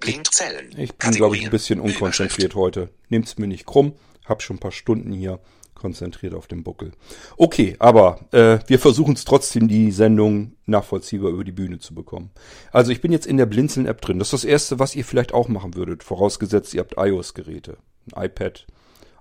Blindzellen. 0.00 0.74
ich 0.76 0.94
bin, 0.94 1.12
glaube 1.12 1.36
ich, 1.36 1.44
ein 1.44 1.50
bisschen 1.50 1.78
unkonzentriert 1.78 2.56
heute. 2.56 2.90
Nehmt's 3.08 3.38
mir 3.38 3.46
nicht 3.46 3.64
krumm. 3.64 3.94
Hab 4.24 4.42
schon 4.42 4.56
ein 4.56 4.60
paar 4.60 4.72
Stunden 4.72 5.12
hier 5.12 5.38
konzentriert 5.74 6.34
auf 6.34 6.48
dem 6.48 6.64
Buckel. 6.64 6.90
Okay, 7.36 7.76
aber 7.78 8.26
äh, 8.32 8.58
wir 8.66 8.80
versuchen 8.80 9.14
es 9.14 9.24
trotzdem, 9.24 9.68
die 9.68 9.92
Sendung 9.92 10.56
nachvollziehbar 10.66 11.30
über 11.30 11.44
die 11.44 11.52
Bühne 11.52 11.78
zu 11.78 11.94
bekommen. 11.94 12.32
Also 12.72 12.90
ich 12.90 13.00
bin 13.00 13.12
jetzt 13.12 13.26
in 13.26 13.36
der 13.36 13.46
Blinzeln-App 13.46 14.00
drin. 14.00 14.18
Das 14.18 14.28
ist 14.28 14.32
das 14.32 14.44
Erste, 14.44 14.78
was 14.80 14.96
ihr 14.96 15.04
vielleicht 15.04 15.32
auch 15.32 15.46
machen 15.46 15.76
würdet. 15.76 16.02
Vorausgesetzt, 16.02 16.74
ihr 16.74 16.80
habt 16.80 16.94
iOS-Geräte. 16.96 17.78
Ein 18.12 18.24
iPad, 18.24 18.66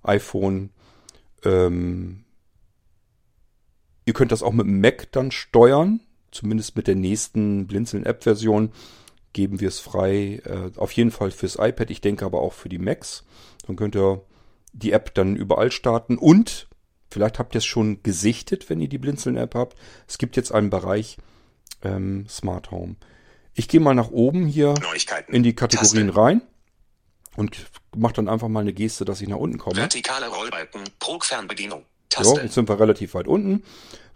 iPhone. 0.01 0.71
Ähm, 1.43 2.25
ihr 4.09 4.13
könnt 4.13 4.31
das 4.31 4.41
auch 4.41 4.53
mit 4.53 4.65
dem 4.65 4.81
Mac 4.81 5.11
dann 5.11 5.29
steuern. 5.29 5.99
Zumindest 6.31 6.75
mit 6.75 6.87
der 6.87 6.95
nächsten 6.95 7.67
Blinzeln-App-Version 7.67 8.71
geben 9.33 9.59
wir 9.59 9.67
es 9.67 9.79
frei. 9.79 10.41
Äh, 10.45 10.71
auf 10.77 10.91
jeden 10.93 11.11
Fall 11.11 11.29
fürs 11.29 11.57
iPad. 11.59 11.91
Ich 11.91 12.01
denke 12.01 12.25
aber 12.25 12.41
auch 12.41 12.53
für 12.53 12.69
die 12.69 12.79
Macs. 12.79 13.23
Dann 13.67 13.75
könnt 13.75 13.95
ihr 13.95 14.23
die 14.73 14.93
App 14.93 15.13
dann 15.13 15.35
überall 15.35 15.71
starten 15.71 16.17
und 16.17 16.67
vielleicht 17.11 17.37
habt 17.37 17.53
ihr 17.53 17.59
es 17.59 17.65
schon 17.65 18.01
gesichtet, 18.01 18.67
wenn 18.71 18.81
ihr 18.81 18.89
die 18.89 18.97
Blinzeln-App 18.97 19.53
habt. 19.53 19.77
Es 20.07 20.17
gibt 20.17 20.35
jetzt 20.37 20.51
einen 20.51 20.71
Bereich 20.71 21.17
ähm, 21.83 22.25
Smart 22.27 22.71
Home. 22.71 22.95
Ich 23.53 23.67
gehe 23.67 23.79
mal 23.79 23.93
nach 23.93 24.09
oben 24.09 24.47
hier 24.47 24.73
in 25.27 25.43
die 25.43 25.53
Kategorien 25.53 26.07
Taste. 26.07 26.19
rein 26.19 26.41
und 27.35 27.67
mache 27.95 28.13
dann 28.13 28.27
einfach 28.27 28.47
mal 28.47 28.61
eine 28.61 28.73
Geste, 28.73 29.05
dass 29.05 29.21
ich 29.21 29.27
nach 29.27 29.37
unten 29.37 29.59
komme. 29.59 29.75
Vertikale 29.75 30.29
Rollbalken. 30.29 30.81
Pro 30.97 31.19
Fernbedienung. 31.19 31.85
So, 32.11 32.23
Taste. 32.23 32.41
jetzt 32.41 32.55
sind 32.55 32.69
wir 32.69 32.79
relativ 32.79 33.13
weit 33.13 33.27
unten, 33.27 33.63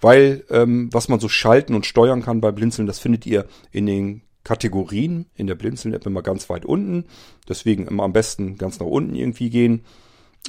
weil 0.02 0.46
ähm, 0.50 0.90
was 0.92 1.10
man 1.10 1.20
so 1.20 1.30
schalten 1.30 1.76
und 1.76 1.86
steuern 1.86 2.24
kann 2.24 2.42
bei 2.42 2.52
Blinzeln, 2.52 2.88
das 2.88 3.00
findet 3.00 3.26
ihr 3.26 3.48
in 3.72 3.86
den 3.86 4.22
Kategorien 4.44 5.30
in 5.36 5.48
der 5.48 5.56
Blinzeln-App 5.56 6.06
immer 6.06 6.22
ganz 6.22 6.50
weit 6.50 6.66
unten. 6.66 7.06
Deswegen 7.48 7.88
immer 7.88 8.04
am 8.04 8.14
besten 8.14 8.58
ganz 8.58 8.80
nach 8.80 8.88
unten 8.88 9.16
irgendwie 9.16 9.50
gehen 9.50 9.86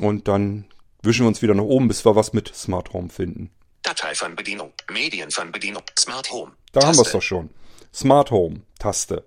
und 0.00 0.26
dann 0.26 0.64
wischen 1.02 1.24
wir 1.24 1.28
uns 1.28 1.42
wieder 1.42 1.54
nach 1.54 1.64
oben, 1.64 1.86
bis 1.86 2.04
wir 2.04 2.16
was 2.16 2.32
mit 2.32 2.48
Smart 2.54 2.92
Home 2.92 3.08
finden. 3.08 3.50
Dateifernbedienung. 3.82 4.72
Medienfernbedienung. 4.90 5.82
Smart 5.98 6.32
Home. 6.32 6.52
Da 6.72 6.80
haben 6.80 6.96
wir 6.96 7.02
es 7.02 7.12
Taste. 7.12 7.12
doch 7.12 7.22
schon. 7.22 7.50
Smart 7.92 8.30
Home, 8.30 8.62
Taste. 8.78 9.24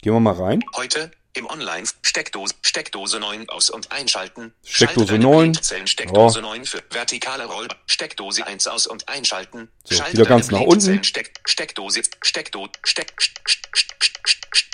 Gehen 0.00 0.14
wir 0.14 0.20
mal 0.20 0.34
rein. 0.34 0.64
Heute 0.74 1.12
im 1.34 1.46
Online 1.46 1.86
Steckdose 2.02 2.54
Steckdose 2.62 3.18
9 3.18 3.48
aus 3.48 3.70
und 3.70 3.90
einschalten. 3.90 4.52
Steckdose 4.64 5.06
Schalte 5.06 5.12
deine 5.12 5.24
9. 5.24 5.52
Blindzellen 5.52 5.86
Steckdose 5.86 6.40
Ja. 6.40 6.46
9 6.46 6.64
für 6.64 6.82
vertikale 6.90 7.44
Roll 7.46 7.68
Steckdose 7.86 8.46
1 8.46 8.66
aus 8.66 8.86
und 8.86 9.08
einschalten. 9.08 9.68
So, 9.84 9.96
Schalte 9.96 10.12
wieder 10.12 10.26
ganz 10.26 10.48
deine 10.48 10.60
nach 10.60 10.66
unten. 10.68 11.02
Steck, 11.04 11.40
Steckdose 11.46 12.02
Steckdose 12.22 12.70
Steck, 12.84 13.14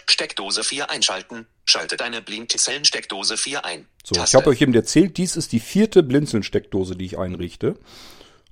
Steckdose 0.09 0.65
4 0.65 0.91
einschalten. 0.91 1.47
Schalte 1.65 1.97
deine 1.97 2.23
Blindzellen 2.23 2.85
Steckdose 2.85 3.37
4 3.37 3.65
ein. 3.65 3.87
So, 4.03 4.23
ich 4.23 4.35
habe 4.35 4.49
euch 4.49 4.61
eben 4.61 4.75
erzählt, 4.75 5.17
dies 5.17 5.37
ist 5.37 5.53
die 5.53 5.61
vierte 5.61 6.03
Blinzeln-Steckdose, 6.03 6.97
die 6.97 7.05
ich 7.05 7.19
einrichte. 7.19 7.79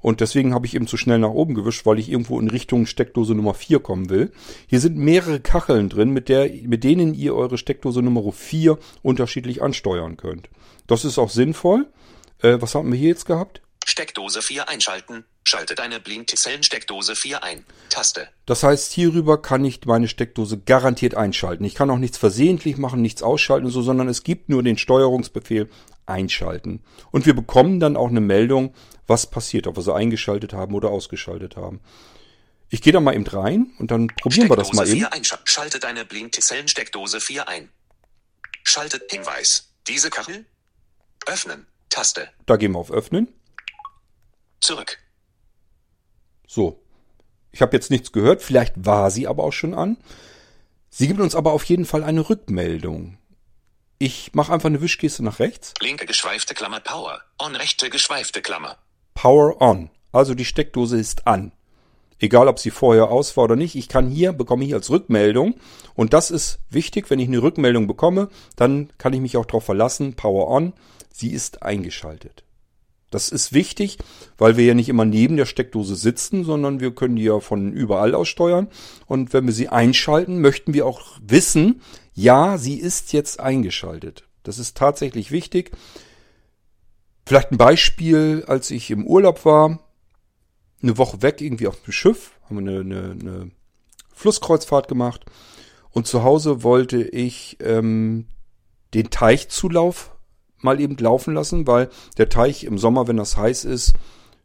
Und 0.06 0.20
deswegen 0.20 0.54
habe 0.54 0.66
ich 0.66 0.76
eben 0.76 0.86
zu 0.86 0.96
schnell 0.96 1.18
nach 1.18 1.30
oben 1.30 1.56
gewischt, 1.56 1.84
weil 1.84 1.98
ich 1.98 2.08
irgendwo 2.08 2.38
in 2.38 2.48
Richtung 2.48 2.86
Steckdose 2.86 3.34
Nummer 3.34 3.54
4 3.54 3.80
kommen 3.80 4.08
will. 4.08 4.30
Hier 4.68 4.78
sind 4.78 4.96
mehrere 4.96 5.40
Kacheln 5.40 5.88
drin, 5.88 6.10
mit, 6.10 6.28
der, 6.28 6.48
mit 6.62 6.84
denen 6.84 7.12
ihr 7.12 7.34
eure 7.34 7.58
Steckdose 7.58 8.02
Nummer 8.02 8.30
4 8.30 8.78
unterschiedlich 9.02 9.62
ansteuern 9.62 10.16
könnt. 10.16 10.48
Das 10.86 11.04
ist 11.04 11.18
auch 11.18 11.30
sinnvoll. 11.30 11.88
Äh, 12.40 12.58
was 12.60 12.76
haben 12.76 12.92
wir 12.92 12.96
hier 12.96 13.08
jetzt 13.08 13.26
gehabt? 13.26 13.62
Steckdose 13.84 14.42
4 14.42 14.68
einschalten. 14.68 15.24
Schalte 15.42 15.74
deine 15.74 15.98
Blindzellen 15.98 16.62
Steckdose 16.62 17.16
4 17.16 17.42
ein. 17.42 17.64
Taste. 17.90 18.28
Das 18.46 18.62
heißt, 18.62 18.92
hierüber 18.92 19.42
kann 19.42 19.64
ich 19.64 19.84
meine 19.86 20.06
Steckdose 20.06 20.58
garantiert 20.58 21.16
einschalten. 21.16 21.64
Ich 21.64 21.74
kann 21.74 21.90
auch 21.90 21.98
nichts 21.98 22.16
versehentlich 22.16 22.76
machen, 22.76 23.02
nichts 23.02 23.24
ausschalten 23.24 23.66
und 23.66 23.72
so, 23.72 23.82
sondern 23.82 24.06
es 24.08 24.22
gibt 24.22 24.50
nur 24.50 24.62
den 24.62 24.78
Steuerungsbefehl 24.78 25.68
einschalten. 26.06 26.84
Und 27.10 27.26
wir 27.26 27.34
bekommen 27.34 27.80
dann 27.80 27.96
auch 27.96 28.08
eine 28.08 28.20
Meldung, 28.20 28.72
was 29.06 29.26
passiert, 29.26 29.66
ob 29.66 29.76
wir 29.76 29.82
sie 29.82 29.94
eingeschaltet 29.94 30.52
haben 30.52 30.74
oder 30.74 30.90
ausgeschaltet 30.90 31.56
haben. 31.56 31.80
Ich 32.68 32.82
gehe 32.82 32.92
da 32.92 33.00
mal 33.00 33.14
eben 33.14 33.26
rein 33.26 33.72
und 33.78 33.90
dann 33.90 34.08
probieren 34.08 34.48
wir 34.48 34.56
das 34.56 34.72
mal 34.72 34.86
eben. 34.88 34.98
4 34.98 35.12
einschalten. 35.12 35.46
Schalte 35.46 35.78
deine 35.78 36.04
Blindzellen 36.04 36.66
Steckdose 36.66 37.20
4 37.20 37.48
ein. 37.48 37.70
Schaltet 38.64 39.10
Hinweis. 39.10 39.72
Diese 39.86 40.10
Kachel. 40.10 40.44
Öffnen. 41.26 41.66
Taste. 41.88 42.28
Da 42.46 42.56
gehen 42.56 42.72
wir 42.72 42.78
auf 42.80 42.90
Öffnen. 42.90 43.28
Zurück. 44.60 44.98
So. 46.48 46.82
Ich 47.52 47.62
habe 47.62 47.76
jetzt 47.76 47.90
nichts 47.90 48.12
gehört, 48.12 48.42
vielleicht 48.42 48.74
war 48.84 49.10
sie 49.10 49.26
aber 49.28 49.44
auch 49.44 49.52
schon 49.52 49.72
an. 49.72 49.96
Sie 50.90 51.06
gibt 51.06 51.20
uns 51.20 51.34
aber 51.34 51.52
auf 51.52 51.64
jeden 51.64 51.86
Fall 51.86 52.04
eine 52.04 52.28
Rückmeldung. 52.28 53.18
Ich 53.98 54.34
mache 54.34 54.52
einfach 54.52 54.66
eine 54.66 54.82
Wischgeste 54.82 55.24
nach 55.24 55.38
rechts. 55.38 55.72
Linke 55.80 56.04
geschweifte 56.04 56.54
Klammer 56.54 56.80
Power. 56.80 57.22
On 57.38 57.54
rechte 57.56 57.88
geschweifte 57.88 58.42
Klammer. 58.42 58.76
Power 59.16 59.60
on. 59.60 59.90
Also 60.12 60.34
die 60.34 60.44
Steckdose 60.44 60.96
ist 60.96 61.26
an. 61.26 61.50
Egal, 62.20 62.48
ob 62.48 62.58
sie 62.58 62.70
vorher 62.70 63.10
aus 63.10 63.36
war 63.36 63.44
oder 63.44 63.56
nicht. 63.56 63.74
Ich 63.74 63.88
kann 63.88 64.08
hier, 64.08 64.32
bekomme 64.32 64.64
hier 64.64 64.76
als 64.76 64.90
Rückmeldung. 64.90 65.54
Und 65.94 66.12
das 66.12 66.30
ist 66.30 66.60
wichtig, 66.70 67.10
wenn 67.10 67.18
ich 67.18 67.26
eine 67.26 67.42
Rückmeldung 67.42 67.86
bekomme, 67.88 68.28
dann 68.54 68.90
kann 68.98 69.12
ich 69.12 69.20
mich 69.20 69.36
auch 69.36 69.46
darauf 69.46 69.64
verlassen, 69.64 70.14
Power 70.14 70.48
On, 70.48 70.72
sie 71.12 71.30
ist 71.30 71.62
eingeschaltet. 71.62 72.44
Das 73.10 73.28
ist 73.28 73.52
wichtig, 73.52 73.98
weil 74.36 74.56
wir 74.56 74.64
ja 74.64 74.74
nicht 74.74 74.88
immer 74.88 75.04
neben 75.04 75.36
der 75.36 75.46
Steckdose 75.46 75.96
sitzen, 75.96 76.44
sondern 76.44 76.80
wir 76.80 76.94
können 76.94 77.16
die 77.16 77.24
ja 77.24 77.40
von 77.40 77.72
überall 77.72 78.14
aus 78.14 78.28
steuern. 78.28 78.68
Und 79.06 79.32
wenn 79.32 79.46
wir 79.46 79.52
sie 79.52 79.68
einschalten, 79.68 80.40
möchten 80.40 80.74
wir 80.74 80.86
auch 80.86 81.02
wissen, 81.26 81.80
ja, 82.14 82.58
sie 82.58 82.74
ist 82.74 83.12
jetzt 83.12 83.40
eingeschaltet. 83.40 84.24
Das 84.42 84.58
ist 84.58 84.76
tatsächlich 84.76 85.30
wichtig. 85.30 85.72
Vielleicht 87.26 87.50
ein 87.50 87.58
Beispiel, 87.58 88.44
als 88.46 88.70
ich 88.70 88.88
im 88.92 89.04
Urlaub 89.04 89.44
war, 89.44 89.80
eine 90.80 90.96
Woche 90.96 91.22
weg 91.22 91.40
irgendwie 91.40 91.66
auf 91.66 91.82
dem 91.82 91.92
Schiff, 91.92 92.30
haben 92.44 92.64
wir 92.64 92.80
eine, 92.80 92.80
eine, 92.80 93.10
eine 93.20 93.50
Flusskreuzfahrt 94.14 94.86
gemacht 94.86 95.24
und 95.90 96.06
zu 96.06 96.22
Hause 96.22 96.62
wollte 96.62 97.02
ich 97.02 97.56
ähm, 97.60 98.28
den 98.94 99.10
Teichzulauf 99.10 100.16
mal 100.58 100.80
eben 100.80 100.96
laufen 100.98 101.34
lassen, 101.34 101.66
weil 101.66 101.90
der 102.16 102.28
Teich 102.28 102.62
im 102.62 102.78
Sommer, 102.78 103.08
wenn 103.08 103.16
das 103.16 103.36
heiß 103.36 103.64
ist, 103.64 103.94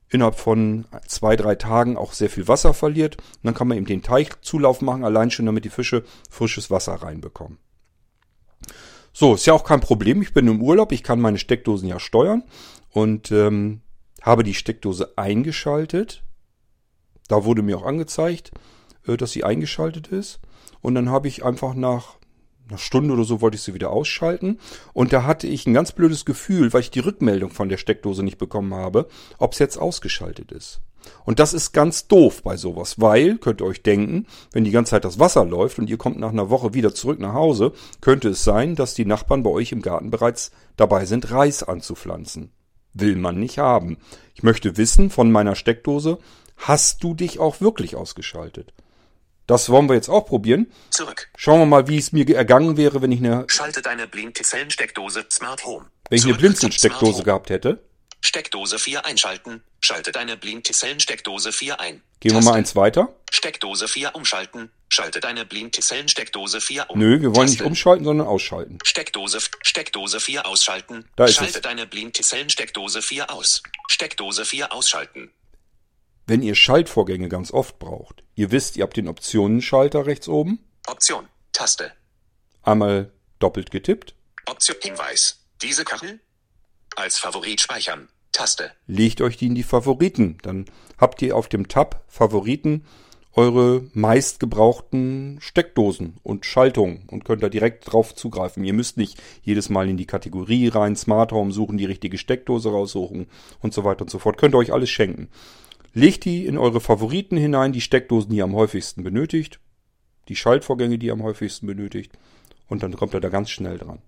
innerhalb 0.09 0.35
von 0.35 0.85
zwei, 1.05 1.35
drei 1.35 1.55
Tagen 1.55 1.97
auch 1.97 2.13
sehr 2.13 2.31
viel 2.31 2.47
Wasser 2.47 2.73
verliert. 2.73 3.17
Und 3.17 3.43
dann 3.43 3.53
kann 3.53 3.67
man 3.67 3.77
eben 3.77 3.85
den 3.85 4.01
Teichzulauf 4.01 4.81
machen, 4.81 5.05
allein 5.05 5.29
schon 5.29 5.45
damit 5.45 5.65
die 5.65 5.69
Fische 5.69 6.03
frisches 6.31 6.71
Wasser 6.71 6.95
reinbekommen. 6.95 7.59
So, 9.13 9.33
ist 9.35 9.45
ja 9.45 9.53
auch 9.53 9.63
kein 9.63 9.81
Problem. 9.81 10.21
Ich 10.21 10.33
bin 10.33 10.47
im 10.47 10.61
Urlaub, 10.61 10.91
ich 10.91 11.03
kann 11.03 11.19
meine 11.19 11.37
Steckdosen 11.37 11.87
ja 11.87 11.99
steuern 11.99 12.43
und 12.89 13.31
ähm, 13.31 13.81
habe 14.21 14.43
die 14.43 14.53
Steckdose 14.53 15.17
eingeschaltet. 15.17 16.23
Da 17.27 17.43
wurde 17.43 17.61
mir 17.61 17.77
auch 17.77 17.85
angezeigt, 17.85 18.51
äh, 19.07 19.17
dass 19.17 19.31
sie 19.31 19.43
eingeschaltet 19.43 20.07
ist. 20.07 20.39
Und 20.81 20.95
dann 20.95 21.09
habe 21.09 21.27
ich 21.27 21.43
einfach 21.43 21.73
nach 21.73 22.15
einer 22.67 22.77
Stunde 22.77 23.13
oder 23.13 23.25
so 23.25 23.41
wollte 23.41 23.55
ich 23.55 23.63
sie 23.63 23.73
wieder 23.73 23.91
ausschalten. 23.91 24.59
Und 24.93 25.13
da 25.13 25.23
hatte 25.23 25.47
ich 25.47 25.67
ein 25.67 25.73
ganz 25.73 25.91
blödes 25.91 26.25
Gefühl, 26.25 26.71
weil 26.73 26.81
ich 26.81 26.91
die 26.91 26.99
Rückmeldung 26.99 27.51
von 27.51 27.69
der 27.69 27.77
Steckdose 27.77 28.23
nicht 28.23 28.37
bekommen 28.37 28.73
habe, 28.73 29.07
ob 29.37 29.53
es 29.53 29.59
jetzt 29.59 29.77
ausgeschaltet 29.77 30.51
ist. 30.51 30.81
Und 31.25 31.39
das 31.39 31.53
ist 31.53 31.71
ganz 31.71 32.07
doof 32.07 32.43
bei 32.43 32.57
sowas, 32.57 32.99
weil, 32.99 33.37
könnt 33.37 33.61
ihr 33.61 33.65
euch 33.65 33.83
denken, 33.83 34.27
wenn 34.51 34.63
die 34.63 34.71
ganze 34.71 34.91
Zeit 34.91 35.05
das 35.05 35.19
Wasser 35.19 35.45
läuft 35.45 35.79
und 35.79 35.89
ihr 35.89 35.97
kommt 35.97 36.19
nach 36.19 36.29
einer 36.29 36.49
Woche 36.49 36.73
wieder 36.73 36.93
zurück 36.93 37.19
nach 37.19 37.33
Hause, 37.33 37.73
könnte 38.01 38.29
es 38.29 38.43
sein, 38.43 38.75
dass 38.75 38.93
die 38.93 39.05
Nachbarn 39.05 39.43
bei 39.43 39.49
euch 39.49 39.71
im 39.71 39.81
Garten 39.81 40.11
bereits 40.11 40.51
dabei 40.77 41.05
sind, 41.05 41.31
Reis 41.31 41.63
anzupflanzen. 41.63 42.51
Will 42.93 43.15
man 43.15 43.39
nicht 43.39 43.57
haben. 43.57 43.97
Ich 44.35 44.43
möchte 44.43 44.77
wissen 44.77 45.09
von 45.09 45.31
meiner 45.31 45.55
Steckdose, 45.55 46.17
hast 46.57 47.03
du 47.03 47.13
dich 47.13 47.39
auch 47.39 47.61
wirklich 47.61 47.95
ausgeschaltet? 47.95 48.73
Das 49.47 49.69
wollen 49.69 49.89
wir 49.89 49.95
jetzt 49.95 50.09
auch 50.09 50.25
probieren. 50.25 50.71
Zurück. 50.91 51.29
Schauen 51.35 51.59
wir 51.59 51.65
mal, 51.65 51.87
wie 51.87 51.97
es 51.97 52.11
mir 52.11 52.29
ergangen 52.35 52.77
wäre, 52.77 53.01
wenn 53.01 53.11
ich 53.11 53.19
eine, 53.19 53.45
Schalte 53.47 53.81
deine 53.81 54.07
Blinzellensteckdose 54.07 55.25
Smart 55.29 55.65
Home. 55.65 55.85
wenn 56.09 56.17
ich 56.17 56.25
eine 56.25 56.53
Zurück 56.53 56.73
Smart 56.73 57.01
Home. 57.01 57.23
gehabt 57.23 57.49
hätte. 57.49 57.83
Steckdose 58.21 58.77
4 58.79 59.05
einschalten. 59.05 59.63
Schalte 59.83 60.11
deine 60.11 60.37
Blinzellensteckdose 60.37 61.51
4 61.51 61.79
ein. 61.79 62.01
Gehen 62.19 62.31
wir 62.31 62.37
Taste. 62.37 62.49
mal 62.51 62.57
eins 62.57 62.75
weiter. 62.75 63.15
Steckdose 63.31 63.87
4 63.87 64.13
umschalten. 64.15 64.71
Schalte 64.89 65.19
deine 65.19 65.43
Blinzellensteckdose 65.45 66.61
4 66.61 66.85
um. 66.89 66.99
Nö, 66.99 67.19
wir 67.19 67.35
wollen 67.35 67.47
nicht 67.47 67.57
Taste. 67.57 67.65
umschalten, 67.67 68.05
sondern 68.05 68.27
ausschalten. 68.27 68.77
Steckdose, 68.83 69.39
Steckdose 69.63 70.19
4 70.19 70.45
ausschalten. 70.45 71.09
Da 71.15 71.25
ist 71.25 71.35
Schalte 71.35 71.55
es. 71.57 71.61
deine 71.61 71.87
Blinzellensteckdose 71.87 73.01
4 73.01 73.31
aus. 73.31 73.63
Steckdose 73.89 74.45
4 74.45 74.71
ausschalten. 74.71 75.31
Wenn 76.27 76.43
ihr 76.43 76.53
Schaltvorgänge 76.55 77.27
ganz 77.27 77.51
oft 77.51 77.79
braucht, 77.79 78.23
ihr 78.35 78.51
wisst, 78.51 78.77
ihr 78.77 78.83
habt 78.83 78.95
den 78.97 79.07
Optionenschalter 79.07 80.05
rechts 80.05 80.27
oben, 80.27 80.59
Option. 80.85 81.27
Taste. 81.53 81.91
einmal 82.61 83.11
doppelt 83.39 83.71
getippt, 83.71 84.13
Option. 84.45 84.77
Hinweis. 84.81 85.39
Diese 85.61 85.83
Kachel? 85.83 86.19
Als 86.95 87.17
Favorit 87.17 87.59
speichern. 87.61 88.07
Taste. 88.31 88.71
legt 88.87 89.21
euch 89.21 89.37
die 89.37 89.47
in 89.47 89.55
die 89.55 89.63
Favoriten. 89.63 90.37
Dann 90.41 90.65
habt 90.97 91.21
ihr 91.21 91.35
auf 91.35 91.47
dem 91.47 91.67
Tab 91.67 92.03
Favoriten 92.07 92.85
eure 93.33 93.83
meistgebrauchten 93.93 95.37
Steckdosen 95.39 96.17
und 96.21 96.45
Schaltungen 96.45 97.03
und 97.07 97.23
könnt 97.23 97.43
da 97.43 97.49
direkt 97.49 97.91
drauf 97.91 98.13
zugreifen. 98.13 98.63
Ihr 98.63 98.73
müsst 98.73 98.97
nicht 98.97 99.21
jedes 99.41 99.69
Mal 99.69 99.89
in 99.89 99.97
die 99.97 100.05
Kategorie 100.05 100.67
rein, 100.67 100.95
Smart 100.95 101.31
Home 101.31 101.51
suchen, 101.51 101.77
die 101.77 101.85
richtige 101.85 102.17
Steckdose 102.17 102.69
raussuchen 102.69 103.27
und 103.61 103.73
so 103.73 103.83
weiter 103.83 104.01
und 104.01 104.09
so 104.09 104.19
fort. 104.19 104.37
Könnt 104.37 104.53
ihr 104.55 104.59
euch 104.59 104.73
alles 104.73 104.89
schenken. 104.89 105.29
Legt 105.93 106.25
die 106.25 106.45
in 106.45 106.57
eure 106.57 106.81
Favoriten 106.81 107.37
hinein, 107.37 107.73
die 107.73 107.81
Steckdosen, 107.81 108.31
die 108.31 108.37
ihr 108.37 108.43
am 108.43 108.55
häufigsten 108.55 109.03
benötigt, 109.03 109.59
die 110.27 110.35
Schaltvorgänge, 110.35 110.97
die 110.97 111.07
ihr 111.07 111.13
am 111.13 111.23
häufigsten 111.23 111.67
benötigt 111.67 112.11
und 112.67 112.83
dann 112.83 112.95
kommt 112.95 113.13
er 113.13 113.21
da 113.21 113.29
ganz 113.29 113.49
schnell 113.49 113.77
dran. 113.77 114.01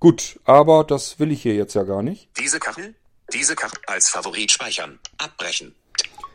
Gut, 0.00 0.38
aber 0.44 0.84
das 0.84 1.18
will 1.18 1.32
ich 1.32 1.42
hier 1.42 1.54
jetzt 1.54 1.74
ja 1.74 1.82
gar 1.84 2.02
nicht, 2.02 2.28
Diese 2.38 2.58
Kachel? 2.58 2.94
Diese 3.32 3.56
Kachel. 3.56 3.78
Als 3.86 4.08
Favorit 4.10 4.50
speichern. 4.50 4.98
Abbrechen. 5.18 5.74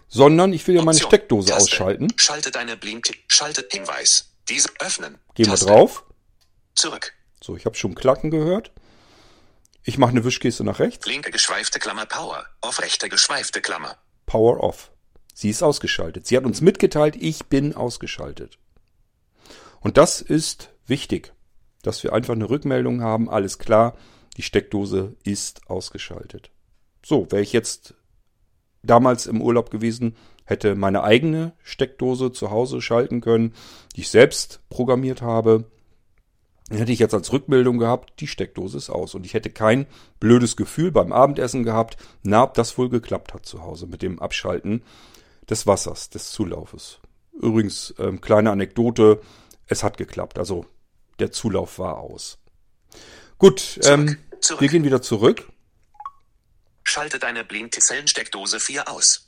sondern 0.09 0.53
ich 0.53 0.65
will 0.67 0.75
ja 0.75 0.81
meine 0.81 0.95
Option. 0.95 1.09
Steckdose 1.09 1.49
Taste. 1.49 1.63
ausschalten. 1.63 2.07
Schalte 2.17 2.51
deine 2.51 2.77
Blink. 2.77 3.09
Schalte 3.27 3.67
Hinweis. 3.69 4.31
Diese 4.49 4.69
öffnen. 4.79 5.17
Gehen 5.35 5.47
wir 5.47 5.57
drauf. 5.57 6.03
Zurück. 6.75 7.13
So, 7.43 7.55
ich 7.57 7.65
habe 7.65 7.75
schon 7.75 7.95
Klacken 7.95 8.31
gehört. 8.31 8.71
Ich 9.83 9.97
mache 9.97 10.11
eine 10.11 10.23
Wischgeste 10.23 10.63
nach 10.63 10.79
rechts. 10.79 11.05
Linke 11.05 11.31
geschweifte 11.31 11.79
Klammer 11.79 12.05
Power. 12.05 12.45
Auf 12.61 12.81
rechte 12.81 13.09
geschweifte 13.09 13.61
Klammer. 13.61 13.97
Power 14.25 14.61
off. 14.61 14.91
Sie 15.33 15.49
ist 15.49 15.63
ausgeschaltet. 15.63 16.25
Sie 16.27 16.35
hat 16.35 16.45
uns 16.45 16.61
mitgeteilt, 16.61 17.15
ich 17.15 17.45
bin 17.45 17.75
ausgeschaltet. 17.75 18.57
Und 19.79 19.97
das 19.97 20.19
ist 20.21 20.69
wichtig, 20.87 21.31
dass 21.83 22.03
wir 22.03 22.13
einfach 22.13 22.33
eine 22.33 22.49
Rückmeldung 22.49 23.01
haben. 23.01 23.29
Alles 23.29 23.59
klar, 23.59 23.95
die 24.35 24.41
Steckdose 24.41 25.15
ist 25.23 25.69
ausgeschaltet. 25.69 26.49
So, 27.07 27.25
wäre 27.31 27.41
ich 27.41 27.53
jetzt 27.53 27.93
damals 28.83 29.27
im 29.27 29.41
Urlaub 29.41 29.69
gewesen, 29.69 30.17
hätte 30.43 30.75
meine 30.75 31.03
eigene 31.03 31.53
Steckdose 31.63 32.33
zu 32.33 32.51
Hause 32.51 32.81
schalten 32.81 33.21
können, 33.21 33.53
die 33.95 34.01
ich 34.01 34.09
selbst 34.09 34.59
programmiert 34.67 35.21
habe. 35.21 35.71
Dann 36.67 36.79
hätte 36.79 36.91
ich 36.91 36.99
jetzt 36.99 37.13
als 37.13 37.31
Rückmeldung 37.31 37.77
gehabt, 37.77 38.19
die 38.19 38.27
Steckdose 38.27 38.77
ist 38.77 38.89
aus. 38.89 39.15
Und 39.15 39.25
ich 39.25 39.33
hätte 39.35 39.49
kein 39.49 39.87
blödes 40.19 40.57
Gefühl 40.57 40.91
beim 40.91 41.13
Abendessen 41.13 41.63
gehabt, 41.63 41.95
na, 42.23 42.43
ob 42.43 42.55
das 42.55 42.77
wohl 42.77 42.89
geklappt 42.89 43.33
hat 43.33 43.45
zu 43.45 43.61
Hause 43.61 43.87
mit 43.87 44.01
dem 44.01 44.19
Abschalten 44.19 44.83
des 45.49 45.65
Wassers, 45.65 46.09
des 46.09 46.31
Zulaufes. 46.31 46.99
Übrigens, 47.31 47.95
ähm, 47.99 48.19
kleine 48.19 48.51
Anekdote, 48.51 49.21
es 49.65 49.81
hat 49.81 49.95
geklappt. 49.95 50.37
Also 50.37 50.65
der 51.19 51.31
Zulauf 51.31 51.79
war 51.79 51.99
aus. 51.99 52.37
Gut, 53.37 53.79
ähm, 53.85 54.17
Zurück. 54.41 54.59
wir 54.59 54.67
gehen 54.67 54.83
wieder 54.83 55.01
zurück. 55.01 55.47
Schalte 56.87 57.19
deine 57.19 57.43
Blinzellensteckdose 57.43 58.61
4 58.61 58.87
aus. 58.89 59.27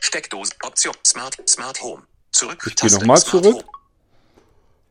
Steckdose. 0.00 0.52
Option. 0.62 0.94
Smart. 1.06 1.38
Smart 1.48 1.80
Home. 1.80 2.02
Zurück. 2.32 2.64
Ich 2.66 2.74
gehe 2.74 2.90
nochmal 2.90 3.22
zurück. 3.22 3.64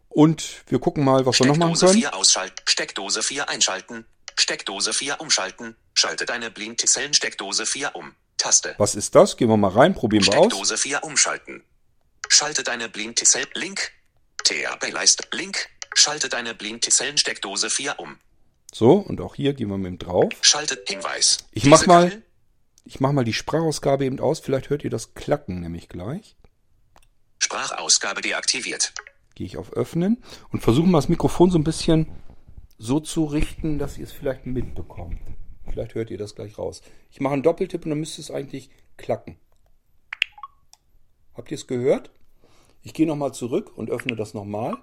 Und 0.07 0.63
wir 0.67 0.79
gucken 0.79 1.03
mal, 1.03 1.25
was 1.25 1.37
wir 1.37 1.47
noch 1.47 1.57
machen 1.57 1.75
Steckdose 1.75 1.93
können. 1.93 2.11
4 2.11 2.15
ausschalten. 2.15 2.63
Steckdose 2.65 3.23
4 3.23 3.49
einschalten. 3.49 4.05
Steckdose 4.37 4.93
4 4.93 5.19
umschalten. 5.19 5.75
Schalte 5.93 6.25
deine 6.25 6.49
Blinzellensteckdose 6.49 7.65
4 7.65 7.93
um. 7.93 8.15
Taste. 8.37 8.75
Was 8.77 8.95
ist 8.95 9.13
das? 9.13 9.35
Gehen 9.35 9.49
wir 9.49 9.57
mal 9.57 9.71
rein, 9.71 9.93
probieren 9.93 10.25
wir 10.25 10.37
aus. 10.37 10.45
Steckdose 10.45 10.77
4 10.77 11.03
umschalten. 11.03 11.61
Schalte 12.29 12.63
deine 12.63 12.87
Blindzellen 12.87 13.49
Link. 13.53 13.91
THB-Leiste 14.45 15.27
Link. 15.33 15.67
Schalte 15.93 16.29
deine 16.29 16.55
Blinzellensteckdose 16.55 17.69
4 17.69 17.99
um. 17.99 18.17
So, 18.77 18.95
und 18.95 19.21
auch 19.21 19.35
hier 19.35 19.53
gehen 19.53 19.69
wir 19.69 19.77
mit 19.77 19.87
dem 19.87 19.99
drauf. 19.99 20.33
Schalte 20.41 20.77
Hinweis. 20.85 21.37
Ich 21.51 21.63
mach 21.63 21.85
mal-? 21.87 22.21
Ich 22.83 22.99
mache 22.99 23.13
mal 23.13 23.23
die 23.23 23.31
Sprachausgabe 23.31 24.03
eben 24.03 24.19
aus. 24.19 24.41
Vielleicht 24.41 24.69
hört 24.69 24.83
ihr 24.83 24.89
das 24.89 25.13
Klacken 25.13 25.61
nämlich 25.61 25.87
gleich. 25.87 26.35
Sprachausgabe 27.39 28.19
deaktiviert. 28.19 28.93
Gehe 29.33 29.47
ich 29.47 29.55
auf 29.55 29.71
Öffnen 29.71 30.21
und 30.51 30.59
versuche 30.59 30.87
mal 30.87 30.97
das 30.97 31.07
Mikrofon 31.07 31.51
so 31.51 31.57
ein 31.57 31.63
bisschen 31.63 32.11
so 32.77 32.99
zu 32.99 33.23
richten, 33.23 33.79
dass 33.79 33.97
ihr 33.97 34.03
es 34.03 34.11
vielleicht 34.11 34.45
mitbekommt. 34.45 35.21
Vielleicht 35.69 35.95
hört 35.95 36.11
ihr 36.11 36.17
das 36.17 36.35
gleich 36.35 36.57
raus. 36.57 36.81
Ich 37.11 37.21
mache 37.21 37.31
einen 37.31 37.43
Doppeltipp 37.43 37.85
und 37.85 37.91
dann 37.91 37.99
müsste 37.99 38.19
es 38.19 38.29
eigentlich 38.29 38.69
klacken. 38.97 39.37
Habt 41.33 41.49
ihr 41.49 41.55
es 41.55 41.67
gehört? 41.67 42.11
Ich 42.81 42.93
gehe 42.93 43.07
nochmal 43.07 43.33
zurück 43.33 43.71
und 43.77 43.89
öffne 43.89 44.17
das 44.17 44.33
nochmal. 44.33 44.75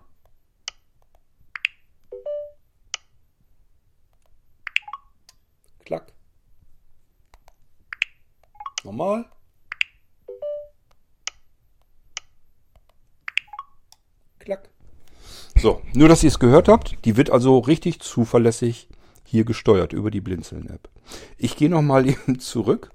Klack. 5.85 6.13
Nochmal. 8.85 9.25
Klack. 14.39 14.69
So, 15.57 15.83
nur 15.95 16.09
dass 16.09 16.23
ihr 16.23 16.29
es 16.29 16.39
gehört 16.39 16.69
habt, 16.69 17.05
die 17.05 17.17
wird 17.17 17.31
also 17.31 17.59
richtig 17.59 18.01
zuverlässig 18.01 18.89
hier 19.25 19.45
gesteuert 19.45 19.93
über 19.93 20.11
die 20.11 20.21
Blinzeln-App. 20.21 20.89
Ich 21.39 21.57
gehe 21.57 21.71
nochmal 21.71 22.09
eben 22.09 22.41
zurück 22.41 22.91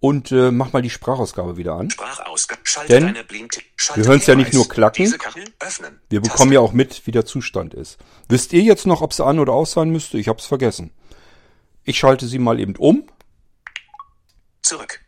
und 0.00 0.30
äh, 0.32 0.50
mach 0.50 0.72
mal 0.72 0.82
die 0.82 0.90
Sprachausgabe 0.90 1.56
wieder 1.56 1.74
an. 1.74 1.90
Sprachausgabe. 1.90 2.62
Denn 2.88 3.14
wir 3.14 4.04
hören's 4.04 4.26
ja 4.26 4.34
nicht 4.34 4.52
nur 4.52 4.68
klacken. 4.68 5.14
Wir 6.08 6.20
bekommen 6.20 6.52
ja 6.52 6.60
auch 6.60 6.72
mit, 6.72 7.06
wie 7.06 7.12
der 7.12 7.24
Zustand 7.24 7.74
ist. 7.74 7.98
Wisst 8.28 8.52
ihr 8.52 8.62
jetzt 8.62 8.86
noch, 8.86 9.00
ob 9.00 9.12
sie 9.12 9.24
an 9.24 9.38
oder 9.38 9.52
aus 9.52 9.72
sein 9.72 9.90
müsste? 9.90 10.18
Ich 10.18 10.28
hab's 10.28 10.46
vergessen. 10.46 10.92
Ich 11.86 11.98
schalte 11.98 12.26
sie 12.26 12.38
mal 12.38 12.58
eben 12.60 12.76
um. 12.76 13.04
Zurück. 14.62 15.00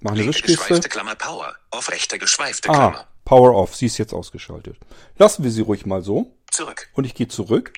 Mach 0.00 0.12
eine 0.12 0.22
Linke 0.22 0.40
geschweifte 0.42 0.88
Klammer 0.88 1.14
Power. 1.14 1.54
Auf 1.70 1.90
rechte 1.90 2.18
geschweifte 2.18 2.70
Ah, 2.70 2.72
Klammer. 2.72 3.06
Power 3.24 3.54
off. 3.54 3.76
Sie 3.76 3.86
ist 3.86 3.98
jetzt 3.98 4.14
ausgeschaltet. 4.14 4.78
Lassen 5.18 5.44
wir 5.44 5.50
sie 5.50 5.60
ruhig 5.60 5.84
mal 5.84 6.02
so. 6.02 6.34
Zurück. 6.50 6.88
Und 6.94 7.04
ich 7.04 7.14
gehe 7.14 7.28
zurück. 7.28 7.74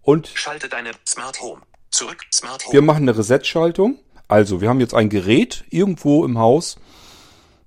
Und 0.00 0.28
Schalte 0.34 0.68
deine 0.70 0.92
Smart 1.06 1.40
Home. 1.42 1.60
Zurück. 1.90 2.24
Smart 2.32 2.64
Home. 2.64 2.72
wir 2.72 2.82
machen 2.82 3.02
eine 3.06 3.16
Reset-Schaltung. 3.18 3.98
Also, 4.28 4.62
wir 4.62 4.70
haben 4.70 4.80
jetzt 4.80 4.94
ein 4.94 5.10
Gerät 5.10 5.64
irgendwo 5.68 6.24
im 6.24 6.38
Haus. 6.38 6.78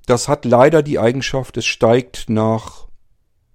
Das 0.08 0.28
hat 0.28 0.45
leider 0.45 0.82
die 0.82 0.97
Eigenschaft, 0.97 1.58
es 1.58 1.66
steigt 1.66 2.28
nach 2.28 2.88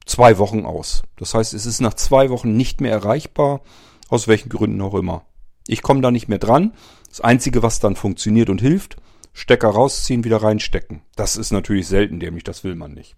zwei 0.07 0.39
Wochen 0.39 0.65
aus. 0.65 1.03
Das 1.17 1.35
heißt, 1.35 1.55
es 1.55 1.67
ist 1.67 1.81
nach 1.81 1.95
zwei 1.95 2.31
Wochen 2.31 2.57
nicht 2.57 2.81
mehr 2.81 2.93
erreichbar, 2.93 3.63
aus 4.09 4.29
welchen 4.29 4.49
Gründen 4.49 4.81
auch 4.81 4.95
immer. 4.95 5.25
Ich 5.69 5.83
komme 5.83 6.01
da 6.01 6.11
nicht 6.11 6.29
mehr 6.29 6.39
dran. 6.39 6.75
Das 7.09 7.21
Einzige, 7.21 7.63
was 7.63 7.79
dann 7.79 7.95
funktioniert 7.95 8.49
und 8.51 8.61
hilft, 8.61 8.97
Stecker 9.33 9.69
rausziehen, 9.69 10.25
wieder 10.25 10.39
reinstecken. 10.43 11.03
Das 11.15 11.37
ist 11.37 11.53
natürlich 11.53 11.87
selten 11.87 12.19
dämlich, 12.21 12.43
das 12.45 12.65
will 12.65 12.75
man 12.75 12.93
nicht. 12.93 13.15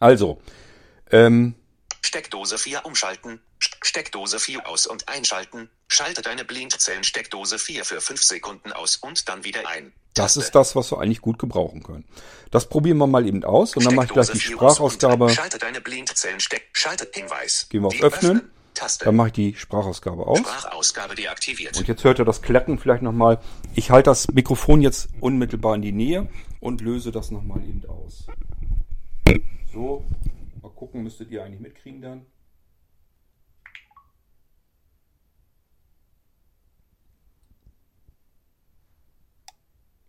Also, 0.00 0.40
ähm, 1.10 1.54
Steckdose 2.02 2.58
4 2.58 2.84
umschalten. 2.84 3.40
St- 3.60 3.76
Steckdose 3.82 4.38
4 4.38 4.68
aus 4.68 4.86
und 4.86 5.08
einschalten. 5.08 5.70
Schalte 5.88 6.20
deine 6.22 6.44
Blindzellen-Steckdose 6.44 7.58
4 7.58 7.84
für 7.84 8.00
5 8.00 8.22
Sekunden 8.22 8.72
aus 8.72 8.96
und 8.96 9.28
dann 9.28 9.44
wieder 9.44 9.66
ein. 9.68 9.92
das 10.14 10.36
ist 10.36 10.52
das, 10.54 10.74
was 10.76 10.90
wir 10.92 11.00
eigentlich 11.00 11.20
gut 11.20 11.38
gebrauchen 11.38 11.82
können. 11.82 12.04
Das 12.50 12.68
probieren 12.68 12.98
wir 12.98 13.06
mal 13.06 13.26
eben 13.26 13.44
aus 13.44 13.76
und 13.76 13.84
dann 13.84 13.94
mache 13.94 14.06
ich 14.06 14.12
gleich 14.12 14.30
die 14.30 14.40
Steckdose 14.40 14.58
4 14.58 14.62
aus 14.66 14.80
und 14.80 14.92
Sprachausgabe. 15.02 15.30
Schalte 15.30 15.58
deine 15.58 15.80
Blindzellen-Steck. 15.80 16.68
Schalte 16.72 17.08
Hinweis. 17.12 17.66
Gehen 17.68 17.82
wir 17.82 17.88
auf 17.88 18.00
Öffnen. 18.02 18.50
Taste. 18.76 19.04
Dann 19.06 19.16
mache 19.16 19.28
ich 19.28 19.32
die 19.32 19.54
Sprachausgabe 19.54 20.26
aus. 20.26 20.38
Sprachausgabe 20.38 21.14
deaktiviert. 21.14 21.76
Und 21.76 21.88
jetzt 21.88 22.04
hört 22.04 22.18
ihr 22.18 22.24
das 22.24 22.42
Klacken 22.42 22.78
vielleicht 22.78 23.02
nochmal. 23.02 23.40
Ich 23.74 23.90
halte 23.90 24.10
das 24.10 24.28
Mikrofon 24.28 24.80
jetzt 24.82 25.08
unmittelbar 25.20 25.74
in 25.74 25.82
die 25.82 25.92
Nähe 25.92 26.28
und 26.60 26.80
löse 26.80 27.10
das 27.10 27.30
nochmal 27.30 27.62
eben 27.64 27.82
aus. 27.88 28.26
So, 29.72 30.04
mal 30.62 30.70
gucken, 30.70 31.02
müsstet 31.02 31.30
ihr 31.30 31.42
eigentlich 31.44 31.60
mitkriegen 31.60 32.00
dann. 32.02 32.26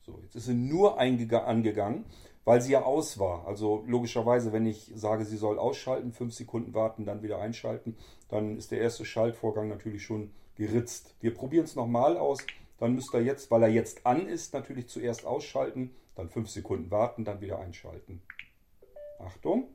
So, 0.06 0.20
jetzt 0.24 0.36
ist 0.36 0.46
sie 0.46 0.54
nur 0.54 1.00
angegangen, 1.00 2.06
weil 2.48 2.62
sie 2.62 2.72
ja 2.72 2.84
aus 2.84 3.20
war. 3.20 3.46
Also 3.46 3.84
logischerweise, 3.88 4.54
wenn 4.54 4.66
ich 4.66 4.90
sage, 4.96 5.26
sie 5.26 5.36
soll 5.36 5.60
ausschalten, 5.60 6.14
fünf 6.14 6.34
Sekunden 6.34 6.74
warten, 6.74 7.04
dann 7.04 7.22
wieder 7.22 7.40
einschalten, 7.40 7.98
dann 8.30 8.56
ist 8.56 8.72
der 8.72 8.80
erste 8.80 9.04
Schaltvorgang 9.04 9.68
natürlich 9.68 10.06
schon 10.06 10.32
geritzt. 10.56 11.14
Wir 11.20 11.34
probieren 11.34 11.66
es 11.66 11.76
nochmal 11.76 12.16
aus. 12.16 12.40
Dann 12.78 12.96
müsst 12.96 13.14
ihr 13.14 13.22
jetzt, 13.22 13.52
weil 13.52 13.64
er 13.64 13.70
jetzt 13.70 14.06
an 14.06 14.30
ist, 14.30 14.54
natürlich 14.54 14.88
zuerst 14.88 15.26
ausschalten, 15.26 15.94
dann 16.16 16.30
fünf 16.30 16.50
Sekunden 16.50 16.90
warten, 16.90 17.26
dann 17.26 17.42
wieder 17.42 17.60
einschalten. 17.60 18.22
Achtung, 19.20 19.68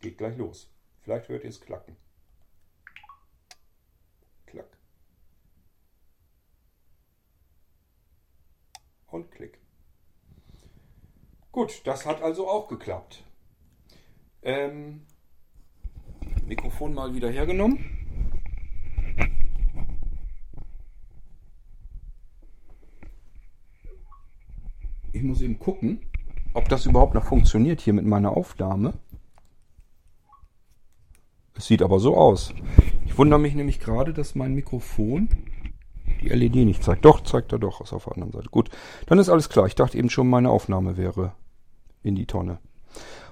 geht 0.00 0.16
gleich 0.16 0.38
los. 0.38 0.70
Vielleicht 1.02 1.28
hört 1.28 1.44
ihr 1.44 1.50
es 1.50 1.60
klacken. 1.60 1.94
Klack. 4.46 4.78
Und 9.08 9.30
klick. 9.30 9.63
Gut, 11.54 11.82
das 11.84 12.04
hat 12.04 12.20
also 12.20 12.48
auch 12.48 12.66
geklappt. 12.66 13.22
Ähm, 14.42 15.02
Mikrofon 16.48 16.94
mal 16.94 17.14
wieder 17.14 17.30
hergenommen. 17.30 17.78
Ich 25.12 25.22
muss 25.22 25.42
eben 25.42 25.60
gucken, 25.60 26.00
ob 26.54 26.68
das 26.68 26.86
überhaupt 26.86 27.14
noch 27.14 27.26
funktioniert 27.26 27.80
hier 27.80 27.92
mit 27.92 28.04
meiner 28.04 28.36
Aufnahme. 28.36 28.94
Es 31.54 31.66
sieht 31.66 31.82
aber 31.82 32.00
so 32.00 32.16
aus. 32.16 32.52
Ich 33.06 33.16
wundere 33.16 33.38
mich 33.38 33.54
nämlich 33.54 33.78
gerade, 33.78 34.12
dass 34.12 34.34
mein 34.34 34.54
Mikrofon 34.54 35.28
die 36.20 36.30
LED 36.30 36.56
nicht 36.56 36.82
zeigt. 36.82 37.04
Doch, 37.04 37.20
zeigt 37.20 37.52
er 37.52 37.60
doch, 37.60 37.80
ist 37.80 37.92
auf 37.92 38.06
der 38.06 38.14
anderen 38.14 38.32
Seite. 38.32 38.48
Gut, 38.48 38.70
dann 39.06 39.20
ist 39.20 39.28
alles 39.28 39.48
klar. 39.48 39.68
Ich 39.68 39.76
dachte 39.76 39.96
eben 39.96 40.10
schon, 40.10 40.28
meine 40.28 40.50
Aufnahme 40.50 40.96
wäre 40.96 41.32
in 42.04 42.14
die 42.14 42.26
Tonne. 42.26 42.58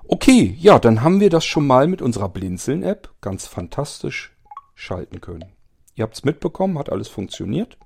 Okay, 0.08 0.56
ja, 0.58 0.78
dann 0.78 1.02
haben 1.02 1.20
wir 1.20 1.30
das 1.30 1.44
schon 1.44 1.66
mal 1.66 1.86
mit 1.86 2.02
unserer 2.02 2.28
Blinzeln-App 2.28 3.10
ganz 3.20 3.46
fantastisch 3.46 4.36
schalten 4.74 5.20
können. 5.20 5.52
Ihr 5.94 6.02
habt 6.02 6.14
es 6.14 6.24
mitbekommen, 6.24 6.78
hat 6.78 6.90
alles 6.90 7.08
funktioniert. 7.08 7.78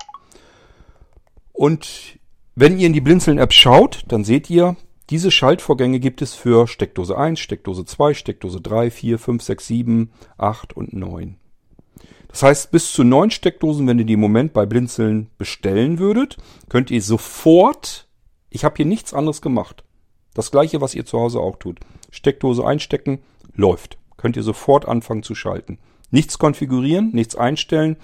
Und 1.52 2.18
wenn 2.54 2.78
ihr 2.78 2.86
in 2.86 2.92
die 2.92 3.00
Blinzeln-App 3.00 3.52
schaut, 3.52 4.04
dann 4.08 4.24
seht 4.24 4.48
ihr, 4.48 4.76
diese 5.10 5.30
Schaltvorgänge 5.30 6.00
gibt 6.00 6.22
es 6.22 6.34
für 6.34 6.66
Steckdose 6.66 7.16
1, 7.16 7.38
Steckdose 7.38 7.84
2, 7.84 8.14
Steckdose 8.14 8.60
3, 8.60 8.90
4, 8.90 9.18
5, 9.18 9.42
6, 9.42 9.66
7, 9.66 10.12
8 10.36 10.76
und 10.76 10.92
9. 10.94 11.36
Das 12.28 12.42
heißt, 12.42 12.70
bis 12.70 12.92
zu 12.92 13.04
neun 13.04 13.30
Steckdosen, 13.30 13.86
wenn 13.86 13.98
ihr 13.98 14.04
die 14.04 14.14
im 14.14 14.20
Moment 14.20 14.52
bei 14.52 14.66
Blinzeln 14.66 15.30
bestellen 15.38 15.98
würdet, 15.98 16.36
könnt 16.68 16.90
ihr 16.90 17.00
sofort, 17.00 18.08
ich 18.50 18.64
habe 18.64 18.76
hier 18.76 18.84
nichts 18.84 19.14
anderes 19.14 19.40
gemacht, 19.40 19.84
das 20.36 20.50
gleiche, 20.50 20.82
was 20.82 20.94
ihr 20.94 21.06
zu 21.06 21.18
Hause 21.18 21.40
auch 21.40 21.56
tut. 21.56 21.80
Steckdose 22.10 22.64
einstecken, 22.64 23.20
läuft. 23.54 23.96
Könnt 24.18 24.36
ihr 24.36 24.42
sofort 24.42 24.86
anfangen 24.86 25.22
zu 25.22 25.34
schalten. 25.34 25.78
Nichts 26.10 26.38
konfigurieren, 26.38 27.10
nichts 27.12 27.36
einstellen, 27.36 27.96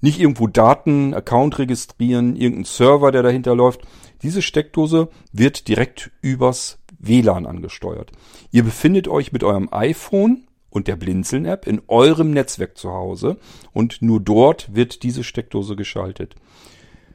nicht 0.00 0.18
irgendwo 0.18 0.48
Daten, 0.48 1.14
Account 1.14 1.58
registrieren, 1.58 2.34
irgendein 2.34 2.64
Server, 2.64 3.12
der 3.12 3.22
dahinter 3.22 3.54
läuft. 3.54 3.82
Diese 4.22 4.42
Steckdose 4.42 5.08
wird 5.32 5.68
direkt 5.68 6.10
übers 6.20 6.78
WLAN 6.98 7.46
angesteuert. 7.46 8.10
Ihr 8.50 8.64
befindet 8.64 9.06
euch 9.06 9.32
mit 9.32 9.44
eurem 9.44 9.68
iPhone 9.72 10.48
und 10.70 10.88
der 10.88 10.96
Blinzeln-App 10.96 11.66
in 11.66 11.80
eurem 11.86 12.32
Netzwerk 12.32 12.76
zu 12.76 12.90
Hause 12.90 13.36
und 13.72 14.02
nur 14.02 14.20
dort 14.20 14.74
wird 14.74 15.04
diese 15.04 15.22
Steckdose 15.22 15.76
geschaltet. 15.76 16.34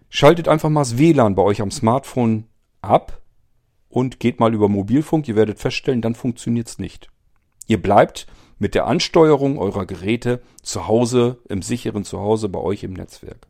Schaltet 0.09 0.47
einfach 0.47 0.69
mal 0.69 0.81
das 0.81 0.97
WLAN 0.97 1.35
bei 1.35 1.43
euch 1.43 1.61
am 1.61 1.71
Smartphone 1.71 2.45
ab 2.81 3.22
und 3.93 4.19
geht 4.19 4.39
mal 4.39 4.55
über 4.55 4.69
Mobilfunk. 4.69 5.27
Ihr 5.27 5.35
werdet 5.35 5.59
feststellen, 5.59 6.01
dann 6.01 6.15
funktioniert's 6.15 6.79
nicht. 6.79 7.09
Ihr 7.67 7.79
bleibt 7.79 8.25
mit 8.57 8.73
der 8.73 8.87
Ansteuerung 8.87 9.59
eurer 9.59 9.85
Geräte 9.85 10.41
zu 10.63 10.87
Hause, 10.87 11.37
im 11.47 11.61
sicheren 11.61 12.03
Zuhause 12.03 12.49
bei 12.49 12.59
euch 12.59 12.83
im 12.83 12.93
Netzwerk. 12.93 13.45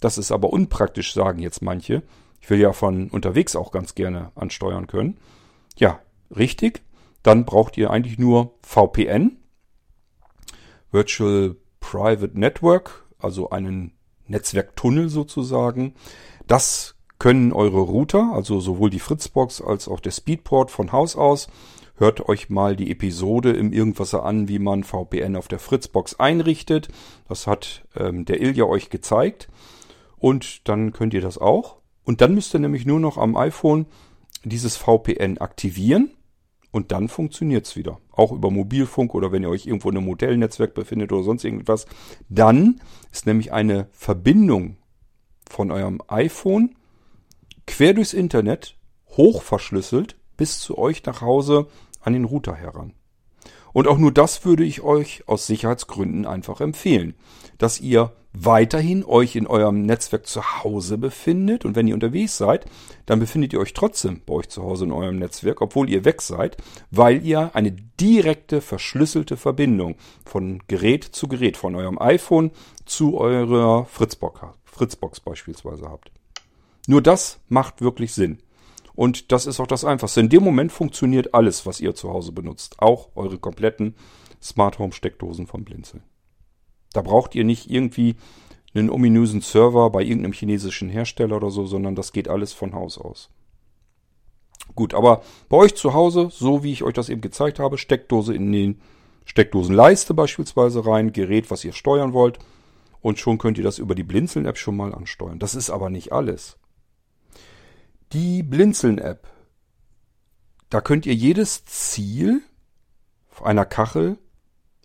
Das 0.00 0.18
ist 0.18 0.30
aber 0.30 0.52
unpraktisch, 0.52 1.14
sagen 1.14 1.40
jetzt 1.40 1.62
manche. 1.62 2.04
Ich 2.40 2.48
will 2.48 2.60
ja 2.60 2.72
von 2.72 3.08
unterwegs 3.08 3.56
auch 3.56 3.72
ganz 3.72 3.96
gerne 3.96 4.30
ansteuern 4.36 4.86
können. 4.86 5.18
Ja, 5.76 5.98
richtig. 6.36 6.82
Dann 7.24 7.44
braucht 7.44 7.76
ihr 7.76 7.90
eigentlich 7.90 8.18
nur 8.18 8.54
VPN, 8.62 9.38
Virtual 10.92 11.56
Private 11.80 12.38
Network, 12.38 13.04
also 13.18 13.50
einen 13.50 13.94
Netzwerktunnel 14.28 15.08
sozusagen. 15.08 15.94
Das 16.46 16.94
können 17.18 17.52
eure 17.52 17.80
Router, 17.80 18.32
also 18.32 18.60
sowohl 18.60 18.90
die 18.90 19.00
Fritzbox 19.00 19.60
als 19.60 19.88
auch 19.88 20.00
der 20.00 20.10
Speedport 20.10 20.70
von 20.70 20.92
Haus 20.92 21.16
aus. 21.16 21.48
Hört 21.96 22.28
euch 22.28 22.50
mal 22.50 22.74
die 22.74 22.90
Episode 22.90 23.52
im 23.52 23.72
Irgendwasser 23.72 24.24
an, 24.24 24.48
wie 24.48 24.58
man 24.58 24.82
VPN 24.82 25.36
auf 25.36 25.46
der 25.46 25.60
Fritzbox 25.60 26.18
einrichtet. 26.18 26.88
Das 27.28 27.46
hat 27.46 27.84
ähm, 27.96 28.24
der 28.24 28.40
Ilja 28.42 28.64
euch 28.64 28.90
gezeigt. 28.90 29.48
Und 30.16 30.68
dann 30.68 30.92
könnt 30.92 31.14
ihr 31.14 31.20
das 31.20 31.38
auch. 31.38 31.76
Und 32.02 32.20
dann 32.20 32.34
müsst 32.34 32.52
ihr 32.52 32.60
nämlich 32.60 32.84
nur 32.84 32.98
noch 32.98 33.16
am 33.16 33.36
iPhone 33.36 33.86
dieses 34.42 34.76
VPN 34.76 35.38
aktivieren. 35.38 36.10
Und 36.72 36.90
dann 36.90 37.06
funktioniert's 37.08 37.76
wieder. 37.76 38.00
Auch 38.10 38.32
über 38.32 38.50
Mobilfunk 38.50 39.14
oder 39.14 39.30
wenn 39.30 39.44
ihr 39.44 39.50
euch 39.50 39.66
irgendwo 39.66 39.88
in 39.90 39.96
einem 39.96 40.06
Modellnetzwerk 40.06 40.74
befindet 40.74 41.12
oder 41.12 41.22
sonst 41.22 41.44
irgendwas. 41.44 41.86
Dann 42.28 42.80
ist 43.12 43.26
nämlich 43.26 43.52
eine 43.52 43.86
Verbindung 43.92 44.78
von 45.48 45.70
eurem 45.70 46.00
iPhone 46.08 46.74
quer 47.66 47.94
durchs 47.94 48.12
Internet, 48.12 48.76
hoch 49.16 49.42
verschlüsselt, 49.42 50.16
bis 50.36 50.60
zu 50.60 50.78
euch 50.78 51.04
nach 51.04 51.20
Hause 51.20 51.66
an 52.00 52.12
den 52.12 52.24
Router 52.24 52.54
heran. 52.54 52.92
Und 53.72 53.88
auch 53.88 53.98
nur 53.98 54.12
das 54.12 54.44
würde 54.44 54.64
ich 54.64 54.82
euch 54.82 55.24
aus 55.26 55.46
Sicherheitsgründen 55.46 56.26
einfach 56.26 56.60
empfehlen, 56.60 57.14
dass 57.58 57.80
ihr 57.80 58.12
weiterhin 58.32 59.04
euch 59.04 59.36
in 59.36 59.46
eurem 59.46 59.82
Netzwerk 59.82 60.26
zu 60.26 60.62
Hause 60.62 60.98
befindet 60.98 61.64
und 61.64 61.76
wenn 61.76 61.88
ihr 61.88 61.94
unterwegs 61.94 62.36
seid, 62.36 62.66
dann 63.06 63.20
befindet 63.20 63.52
ihr 63.52 63.60
euch 63.60 63.74
trotzdem 63.74 64.22
bei 64.26 64.34
euch 64.34 64.48
zu 64.48 64.62
Hause 64.62 64.84
in 64.84 64.92
eurem 64.92 65.18
Netzwerk, 65.18 65.60
obwohl 65.60 65.88
ihr 65.88 66.04
weg 66.04 66.20
seid, 66.20 66.56
weil 66.90 67.24
ihr 67.24 67.54
eine 67.54 67.72
direkte 67.72 68.60
verschlüsselte 68.60 69.36
Verbindung 69.36 69.96
von 70.24 70.62
Gerät 70.68 71.04
zu 71.04 71.28
Gerät, 71.28 71.56
von 71.56 71.74
eurem 71.74 71.98
iPhone 72.00 72.50
zu 72.86 73.16
eurer 73.18 73.86
Fritzbox, 73.86 74.40
Fritzbox 74.64 75.20
beispielsweise 75.20 75.88
habt. 75.88 76.10
Nur 76.86 77.02
das 77.02 77.40
macht 77.48 77.80
wirklich 77.80 78.12
Sinn. 78.12 78.38
Und 78.94 79.32
das 79.32 79.46
ist 79.46 79.58
auch 79.58 79.66
das 79.66 79.84
Einfachste. 79.84 80.20
In 80.20 80.28
dem 80.28 80.44
Moment 80.44 80.70
funktioniert 80.70 81.34
alles, 81.34 81.66
was 81.66 81.80
ihr 81.80 81.94
zu 81.94 82.10
Hause 82.10 82.32
benutzt. 82.32 82.76
Auch 82.78 83.08
eure 83.16 83.38
kompletten 83.38 83.96
Smart 84.40 84.78
Home 84.78 84.92
Steckdosen 84.92 85.46
vom 85.46 85.64
Blinzeln. 85.64 86.02
Da 86.92 87.02
braucht 87.02 87.34
ihr 87.34 87.44
nicht 87.44 87.70
irgendwie 87.70 88.16
einen 88.74 88.90
ominösen 88.90 89.40
Server 89.40 89.90
bei 89.90 90.02
irgendeinem 90.02 90.32
chinesischen 90.32 90.88
Hersteller 90.88 91.36
oder 91.36 91.50
so, 91.50 91.66
sondern 91.66 91.94
das 91.94 92.12
geht 92.12 92.28
alles 92.28 92.52
von 92.52 92.74
Haus 92.74 92.98
aus. 92.98 93.30
Gut, 94.74 94.94
aber 94.94 95.22
bei 95.48 95.56
euch 95.56 95.74
zu 95.74 95.94
Hause, 95.94 96.28
so 96.30 96.64
wie 96.64 96.72
ich 96.72 96.82
euch 96.82 96.94
das 96.94 97.08
eben 97.08 97.20
gezeigt 97.20 97.58
habe, 97.58 97.78
Steckdose 97.78 98.34
in 98.34 98.50
den 98.50 98.80
Steckdosenleiste 99.24 100.14
beispielsweise 100.14 100.86
rein, 100.86 101.12
Gerät, 101.12 101.50
was 101.50 101.64
ihr 101.64 101.72
steuern 101.72 102.12
wollt. 102.12 102.38
Und 103.00 103.18
schon 103.18 103.38
könnt 103.38 103.58
ihr 103.58 103.64
das 103.64 103.78
über 103.78 103.94
die 103.94 104.02
Blinzeln-App 104.02 104.56
schon 104.56 104.76
mal 104.76 104.94
ansteuern. 104.94 105.38
Das 105.38 105.54
ist 105.54 105.70
aber 105.70 105.90
nicht 105.90 106.12
alles. 106.12 106.56
Die 108.14 108.44
Blinzeln-App, 108.44 109.26
da 110.70 110.80
könnt 110.80 111.04
ihr 111.04 111.14
jedes 111.14 111.64
Ziel 111.64 112.42
einer 113.42 113.64
Kachel 113.64 114.18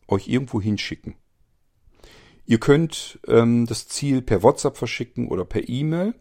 euch 0.08 0.28
irgendwo 0.28 0.60
hinschicken. 0.60 1.14
Ihr 2.48 2.60
könnt 2.60 3.20
ähm, 3.28 3.68
das 3.68 3.88
Ziel 3.88 4.24
per 4.24 4.42
WhatsApp 4.42 4.78
verschicken 4.78 5.28
oder 5.28 5.46
per 5.46 5.70
E-Mail, 5.70 6.16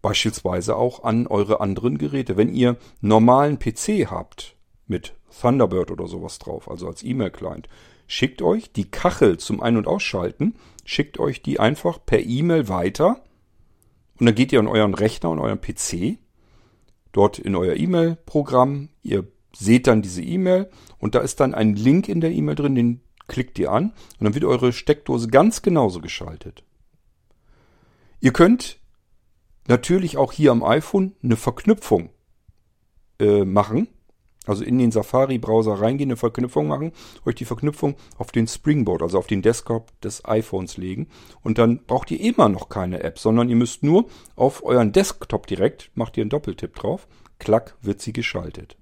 beispielsweise 0.00 0.76
auch 0.76 1.04
an 1.04 1.26
eure 1.26 1.60
anderen 1.60 1.98
Geräte. 1.98 2.38
Wenn 2.38 2.48
ihr 2.48 2.78
normalen 3.02 3.58
PC 3.58 4.10
habt 4.10 4.56
mit 4.86 5.12
Thunderbird 5.38 5.90
oder 5.90 6.06
sowas 6.06 6.38
drauf, 6.38 6.70
also 6.70 6.86
als 6.86 7.02
E-Mail-Client, 7.02 7.68
schickt 8.06 8.40
euch 8.40 8.72
die 8.72 8.90
Kachel 8.90 9.36
zum 9.36 9.62
Ein- 9.62 9.76
und 9.76 9.86
Ausschalten, 9.86 10.54
schickt 10.86 11.18
euch 11.18 11.42
die 11.42 11.60
einfach 11.60 11.98
per 12.06 12.20
E-Mail 12.20 12.70
weiter 12.70 13.22
und 14.18 14.24
dann 14.24 14.34
geht 14.34 14.50
ihr 14.50 14.60
an 14.60 14.66
euren 14.66 14.94
Rechner 14.94 15.28
und 15.28 15.40
euren 15.40 15.60
PC, 15.60 16.23
dort 17.14 17.38
in 17.38 17.56
euer 17.56 17.76
E-Mail-Programm, 17.76 18.90
ihr 19.02 19.26
seht 19.56 19.86
dann 19.86 20.02
diese 20.02 20.22
E-Mail 20.22 20.68
und 20.98 21.14
da 21.14 21.20
ist 21.20 21.40
dann 21.40 21.54
ein 21.54 21.74
Link 21.74 22.08
in 22.08 22.20
der 22.20 22.32
E-Mail 22.32 22.56
drin, 22.56 22.74
den 22.74 23.00
klickt 23.28 23.58
ihr 23.58 23.72
an 23.72 23.94
und 24.18 24.24
dann 24.24 24.34
wird 24.34 24.44
eure 24.44 24.72
Steckdose 24.72 25.28
ganz 25.28 25.62
genauso 25.62 26.00
geschaltet. 26.00 26.64
Ihr 28.20 28.32
könnt 28.32 28.78
natürlich 29.68 30.16
auch 30.16 30.32
hier 30.32 30.50
am 30.50 30.62
iPhone 30.62 31.14
eine 31.22 31.36
Verknüpfung 31.36 32.10
äh, 33.18 33.44
machen. 33.44 33.88
Also 34.46 34.64
in 34.64 34.78
den 34.78 34.92
Safari-Browser 34.92 35.80
reingehen, 35.80 36.10
eine 36.10 36.16
Verknüpfung 36.16 36.66
machen, 36.66 36.92
euch 37.24 37.34
die 37.34 37.44
Verknüpfung 37.44 37.96
auf 38.18 38.30
den 38.30 38.46
Springboard, 38.46 39.02
also 39.02 39.18
auf 39.18 39.26
den 39.26 39.42
Desktop 39.42 39.98
des 40.00 40.24
iPhones 40.24 40.76
legen. 40.76 41.08
Und 41.42 41.58
dann 41.58 41.84
braucht 41.86 42.10
ihr 42.10 42.20
immer 42.20 42.48
noch 42.48 42.68
keine 42.68 43.02
App, 43.02 43.18
sondern 43.18 43.48
ihr 43.48 43.56
müsst 43.56 43.82
nur 43.82 44.06
auf 44.36 44.64
euren 44.64 44.92
Desktop 44.92 45.46
direkt, 45.46 45.90
macht 45.94 46.16
ihr 46.16 46.22
einen 46.22 46.30
Doppeltipp 46.30 46.74
drauf, 46.74 47.06
klack, 47.38 47.76
wird 47.80 48.00
sie 48.02 48.12
geschaltet. 48.12 48.76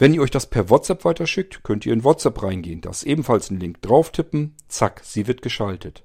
Wenn 0.00 0.14
ihr 0.14 0.22
euch 0.22 0.30
das 0.30 0.46
per 0.46 0.70
WhatsApp 0.70 1.04
weiterschickt, 1.04 1.62
könnt 1.62 1.84
ihr 1.84 1.92
in 1.92 2.04
WhatsApp 2.04 2.42
reingehen, 2.42 2.80
das 2.80 3.02
ebenfalls 3.02 3.50
einen 3.50 3.60
Link 3.60 3.82
drauf 3.82 4.10
tippen, 4.12 4.56
zack, 4.66 5.02
sie 5.04 5.26
wird 5.26 5.42
geschaltet. 5.42 6.04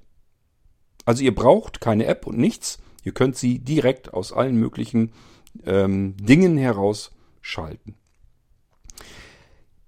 Also 1.06 1.24
ihr 1.24 1.34
braucht 1.34 1.80
keine 1.80 2.04
App 2.04 2.26
und 2.26 2.36
nichts, 2.36 2.78
ihr 3.04 3.12
könnt 3.12 3.36
sie 3.36 3.58
direkt 3.60 4.12
aus 4.12 4.34
allen 4.34 4.56
möglichen 4.56 5.12
ähm, 5.64 6.16
Dingen 6.18 6.58
heraus 6.58 7.12
schalten. 7.40 7.94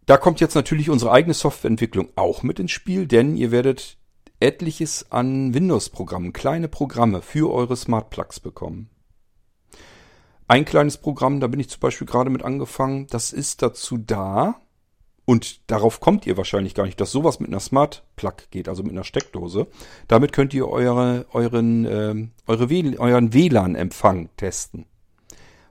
Da 0.06 0.16
kommt 0.16 0.40
jetzt 0.40 0.54
natürlich 0.54 0.88
unsere 0.88 1.12
eigene 1.12 1.34
Softwareentwicklung 1.34 2.08
auch 2.16 2.42
mit 2.42 2.58
ins 2.58 2.70
Spiel, 2.70 3.06
denn 3.06 3.36
ihr 3.36 3.50
werdet 3.50 3.98
etliches 4.40 5.10
an 5.10 5.52
Windows-Programmen, 5.52 6.32
kleine 6.32 6.68
Programme 6.68 7.20
für 7.20 7.52
eure 7.52 7.76
Smart 7.76 8.08
Plugs 8.10 8.40
bekommen. 8.40 8.88
Ein 10.46 10.64
kleines 10.64 10.96
Programm, 10.96 11.40
da 11.40 11.46
bin 11.46 11.60
ich 11.60 11.68
zum 11.68 11.80
Beispiel 11.80 12.06
gerade 12.06 12.30
mit 12.30 12.42
angefangen, 12.42 13.06
das 13.08 13.32
ist 13.34 13.60
dazu 13.60 13.98
da, 13.98 14.62
und 15.28 15.70
darauf 15.70 16.00
kommt 16.00 16.26
ihr 16.26 16.38
wahrscheinlich 16.38 16.74
gar 16.74 16.86
nicht, 16.86 16.98
dass 17.02 17.12
sowas 17.12 17.38
mit 17.38 17.50
einer 17.50 17.60
Smart 17.60 18.02
Plug 18.16 18.32
geht, 18.50 18.66
also 18.66 18.82
mit 18.82 18.92
einer 18.92 19.04
Steckdose. 19.04 19.66
Damit 20.06 20.32
könnt 20.32 20.54
ihr 20.54 20.66
eure, 20.66 21.26
euren, 21.34 21.84
äh, 21.84 22.28
eure 22.46 22.70
w 22.70 22.96
euren 22.96 23.34
WLAN-Empfang 23.34 24.30
testen. 24.38 24.86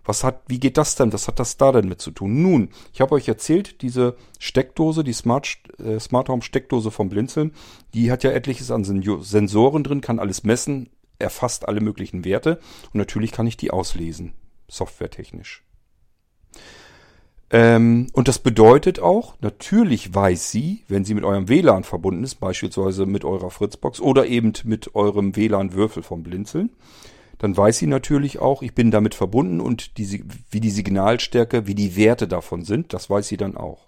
Was 0.08 0.24
hat, 0.24 0.42
wie 0.48 0.60
geht 0.60 0.78
das 0.78 0.96
denn? 0.96 1.12
Was 1.12 1.28
hat 1.28 1.38
das 1.38 1.58
da 1.58 1.74
denn 1.74 1.90
mit 1.90 2.00
zu 2.02 2.12
tun? 2.12 2.42
Nun, 2.42 2.70
ich 2.94 3.02
habe 3.02 3.14
euch 3.14 3.28
erzählt, 3.28 3.82
diese 3.82 4.16
Steckdose, 4.40 5.04
die 5.04 5.12
Smart, 5.12 5.58
äh, 5.80 6.00
Smart 6.00 6.30
Home 6.30 6.42
Steckdose 6.42 6.92
vom 6.92 7.10
Blinzeln, 7.10 7.52
die 7.94 8.10
hat 8.10 8.24
ja 8.24 8.32
etliches 8.32 8.72
an 8.72 8.86
Sensoren 8.86 9.84
drin, 9.84 10.00
kann 10.00 10.20
alles 10.20 10.44
messen, 10.44 10.90
erfasst 11.20 11.68
alle 11.68 11.82
möglichen 11.82 12.24
Werte 12.24 12.60
und 12.94 12.96
natürlich 12.96 13.34
kann 13.34 13.48
ich 13.48 13.58
die 13.58 13.72
auslesen 13.72 14.32
softwaretechnisch. 14.70 15.64
Ähm, 17.50 18.08
und 18.14 18.28
das 18.28 18.40
bedeutet 18.40 19.00
auch, 19.00 19.36
natürlich 19.42 20.14
weiß 20.14 20.52
sie, 20.52 20.84
wenn 20.88 21.06
sie 21.06 21.14
mit 21.14 21.24
eurem 21.24 21.48
WLAN 21.48 21.84
verbunden 21.84 22.24
ist, 22.24 22.36
beispielsweise 22.36 23.06
mit 23.06 23.24
eurer 23.24 23.52
Fritzbox 23.52 24.02
oder 24.02 24.26
eben 24.26 24.54
mit 24.64 24.96
eurem 24.96 25.36
WLAN-Würfel 25.36 26.04
vom 26.04 26.24
Blinzeln, 26.24 26.72
dann 27.38 27.56
weiß 27.56 27.78
sie 27.78 27.88
natürlich 27.88 28.40
auch, 28.40 28.62
ich 28.62 28.74
bin 28.74 28.92
damit 28.92 29.16
verbunden 29.16 29.62
und 29.62 29.98
die, 29.98 30.24
wie 30.50 30.60
die 30.60 30.72
Signalstärke, 30.72 31.68
wie 31.68 31.76
die 31.76 31.96
Werte 31.96 32.28
davon 32.28 32.64
sind, 32.64 32.94
das 32.94 33.10
weiß 33.10 33.28
sie 33.28 33.38
dann 33.38 33.56
auch. 33.56 33.88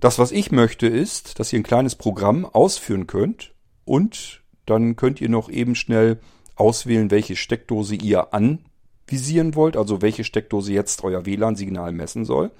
Das, 0.00 0.18
was 0.18 0.32
ich 0.32 0.50
möchte, 0.50 0.86
ist, 0.86 1.38
dass 1.38 1.52
ihr 1.52 1.60
ein 1.60 1.64
kleines 1.64 1.94
Programm 1.94 2.44
ausführen 2.44 3.06
könnt 3.06 3.52
und 3.84 4.42
dann 4.66 4.96
könnt 4.96 5.20
ihr 5.20 5.28
noch 5.28 5.50
eben 5.50 5.74
schnell 5.74 6.18
auswählen, 6.56 7.10
welche 7.10 7.36
Steckdose 7.36 7.94
ihr 7.94 8.32
an 8.32 8.60
visieren 9.06 9.54
wollt, 9.54 9.76
also 9.76 10.02
welche 10.02 10.24
Steckdose 10.24 10.72
jetzt 10.72 11.04
euer 11.04 11.26
WLAN-Signal 11.26 11.92
messen 11.92 12.24
soll. 12.24 12.50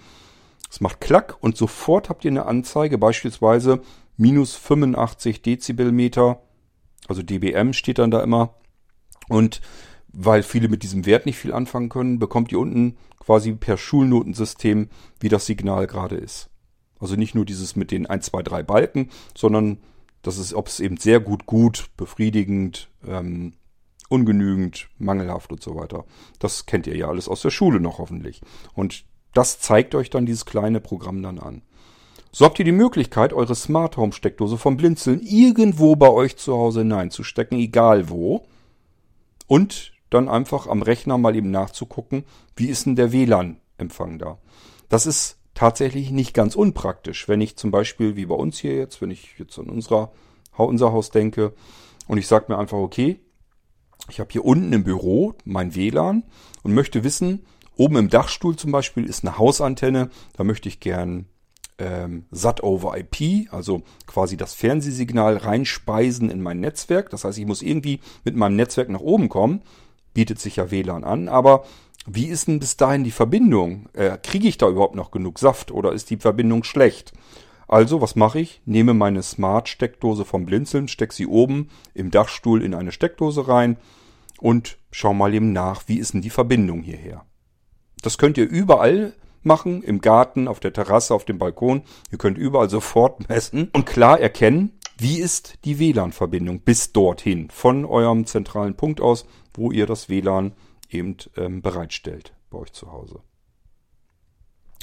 Es 0.70 0.80
macht 0.80 1.00
Klack 1.00 1.36
und 1.40 1.56
sofort 1.56 2.08
habt 2.08 2.24
ihr 2.24 2.30
eine 2.30 2.46
Anzeige, 2.46 2.98
beispielsweise 2.98 3.80
minus 4.16 4.54
85 4.54 5.42
Dezibelmeter, 5.42 6.42
also 7.08 7.22
dBm 7.22 7.72
steht 7.72 7.98
dann 7.98 8.10
da 8.10 8.22
immer. 8.22 8.54
Und 9.28 9.60
weil 10.12 10.42
viele 10.42 10.68
mit 10.68 10.82
diesem 10.82 11.06
Wert 11.06 11.26
nicht 11.26 11.38
viel 11.38 11.52
anfangen 11.52 11.88
können, 11.88 12.18
bekommt 12.18 12.52
ihr 12.52 12.58
unten 12.58 12.96
quasi 13.18 13.52
per 13.52 13.76
Schulnotensystem, 13.76 14.88
wie 15.20 15.28
das 15.28 15.46
Signal 15.46 15.86
gerade 15.86 16.16
ist. 16.16 16.50
Also 17.00 17.16
nicht 17.16 17.34
nur 17.34 17.44
dieses 17.44 17.76
mit 17.76 17.90
den 17.90 18.06
1, 18.06 18.26
2, 18.26 18.42
3 18.42 18.62
Balken, 18.62 19.10
sondern 19.36 19.78
das 20.22 20.38
ist, 20.38 20.54
ob 20.54 20.68
es 20.68 20.80
eben 20.80 20.96
sehr 20.96 21.20
gut, 21.20 21.46
gut, 21.46 21.90
befriedigend, 21.96 22.88
ähm, 23.06 23.54
ungenügend, 24.08 24.88
mangelhaft 24.98 25.52
und 25.52 25.62
so 25.62 25.74
weiter. 25.74 26.04
Das 26.38 26.66
kennt 26.66 26.86
ihr 26.86 26.96
ja 26.96 27.08
alles 27.08 27.28
aus 27.28 27.42
der 27.42 27.50
Schule 27.50 27.80
noch 27.80 27.98
hoffentlich. 27.98 28.40
Und 28.74 29.04
das 29.32 29.58
zeigt 29.58 29.94
euch 29.94 30.10
dann 30.10 30.26
dieses 30.26 30.46
kleine 30.46 30.80
Programm 30.80 31.22
dann 31.22 31.38
an. 31.38 31.62
So 32.30 32.44
habt 32.44 32.58
ihr 32.58 32.64
die 32.64 32.72
Möglichkeit, 32.72 33.32
eure 33.32 33.54
Smart 33.54 33.96
Home 33.96 34.12
Steckdose 34.12 34.58
vom 34.58 34.76
Blinzeln 34.76 35.20
irgendwo 35.20 35.96
bei 35.96 36.10
euch 36.10 36.36
zu 36.36 36.54
Hause 36.54 36.80
hineinzustecken, 36.80 37.58
egal 37.58 38.08
wo. 38.08 38.46
Und 39.46 39.92
dann 40.10 40.28
einfach 40.28 40.66
am 40.66 40.82
Rechner 40.82 41.18
mal 41.18 41.34
eben 41.34 41.50
nachzugucken, 41.50 42.24
wie 42.56 42.66
ist 42.66 42.86
denn 42.86 42.96
der 42.96 43.12
WLAN-Empfang 43.12 44.18
da. 44.18 44.38
Das 44.88 45.06
ist 45.06 45.38
tatsächlich 45.54 46.10
nicht 46.10 46.34
ganz 46.34 46.54
unpraktisch. 46.54 47.28
Wenn 47.28 47.40
ich 47.40 47.56
zum 47.56 47.70
Beispiel, 47.70 48.16
wie 48.16 48.26
bei 48.26 48.34
uns 48.34 48.58
hier 48.58 48.76
jetzt, 48.76 49.00
wenn 49.00 49.10
ich 49.10 49.38
jetzt 49.38 49.58
an 49.58 49.68
unserer, 49.68 50.12
unser 50.56 50.92
Haus 50.92 51.10
denke 51.10 51.52
und 52.06 52.18
ich 52.18 52.26
sage 52.26 52.46
mir 52.48 52.58
einfach, 52.58 52.78
okay, 52.78 53.20
ich 54.08 54.20
habe 54.20 54.30
hier 54.30 54.44
unten 54.44 54.72
im 54.72 54.84
Büro 54.84 55.34
mein 55.44 55.74
WLAN 55.74 56.24
und 56.62 56.74
möchte 56.74 57.04
wissen, 57.04 57.46
oben 57.76 57.96
im 57.96 58.08
Dachstuhl 58.08 58.56
zum 58.56 58.70
Beispiel 58.70 59.04
ist 59.04 59.24
eine 59.24 59.38
Hausantenne, 59.38 60.10
da 60.36 60.44
möchte 60.44 60.68
ich 60.68 60.80
gern 60.80 61.26
ähm, 61.78 62.26
SAT 62.30 62.62
over 62.62 62.96
IP, 62.96 63.52
also 63.52 63.82
quasi 64.06 64.36
das 64.36 64.54
Fernsehsignal 64.54 65.36
reinspeisen 65.36 66.30
in 66.30 66.42
mein 66.42 66.60
Netzwerk. 66.60 67.10
Das 67.10 67.24
heißt, 67.24 67.38
ich 67.38 67.46
muss 67.46 67.62
irgendwie 67.62 68.00
mit 68.24 68.36
meinem 68.36 68.56
Netzwerk 68.56 68.88
nach 68.88 69.00
oben 69.00 69.28
kommen. 69.28 69.62
Bietet 70.12 70.38
sich 70.38 70.56
ja 70.56 70.70
WLAN 70.70 71.04
an, 71.04 71.28
aber 71.28 71.64
wie 72.06 72.26
ist 72.26 72.48
denn 72.48 72.60
bis 72.60 72.76
dahin 72.76 73.02
die 73.02 73.10
Verbindung? 73.10 73.88
Äh, 73.94 74.18
Kriege 74.22 74.48
ich 74.48 74.58
da 74.58 74.68
überhaupt 74.68 74.94
noch 74.94 75.10
genug 75.10 75.38
Saft 75.38 75.70
oder 75.70 75.92
ist 75.92 76.10
die 76.10 76.18
Verbindung 76.18 76.62
schlecht? 76.62 77.12
Also, 77.66 78.00
was 78.00 78.14
mache 78.14 78.40
ich? 78.40 78.60
Nehme 78.66 78.92
meine 78.92 79.22
Smart-Steckdose 79.22 80.24
vom 80.24 80.44
Blinzeln, 80.44 80.86
stecke 80.86 81.14
sie 81.14 81.26
oben 81.26 81.70
im 81.94 82.10
Dachstuhl 82.10 82.62
in 82.62 82.74
eine 82.74 82.92
Steckdose 82.92 83.48
rein 83.48 83.78
und 84.38 84.76
schau 84.90 85.14
mal 85.14 85.32
eben 85.32 85.52
nach, 85.52 85.84
wie 85.86 85.98
ist 85.98 86.12
denn 86.12 86.20
die 86.20 86.30
Verbindung 86.30 86.82
hierher. 86.82 87.24
Das 88.02 88.18
könnt 88.18 88.36
ihr 88.36 88.48
überall 88.48 89.14
machen, 89.44 89.82
im 89.82 90.00
Garten, 90.00 90.48
auf 90.48 90.60
der 90.60 90.72
Terrasse, 90.72 91.14
auf 91.14 91.24
dem 91.24 91.38
Balkon. 91.38 91.82
Ihr 92.10 92.18
könnt 92.18 92.38
überall 92.38 92.70
sofort 92.70 93.28
messen 93.28 93.70
und 93.72 93.86
klar 93.86 94.20
erkennen, 94.20 94.78
wie 94.96 95.18
ist 95.18 95.58
die 95.64 95.78
WLAN-Verbindung 95.78 96.60
bis 96.60 96.92
dorthin, 96.92 97.50
von 97.50 97.84
eurem 97.84 98.26
zentralen 98.26 98.76
Punkt 98.76 99.00
aus, 99.00 99.26
wo 99.52 99.72
ihr 99.72 99.86
das 99.86 100.08
WLAN 100.08 100.52
eben 100.90 101.16
ähm, 101.36 101.62
bereitstellt 101.62 102.32
bei 102.50 102.58
euch 102.58 102.72
zu 102.72 102.92
Hause. 102.92 103.20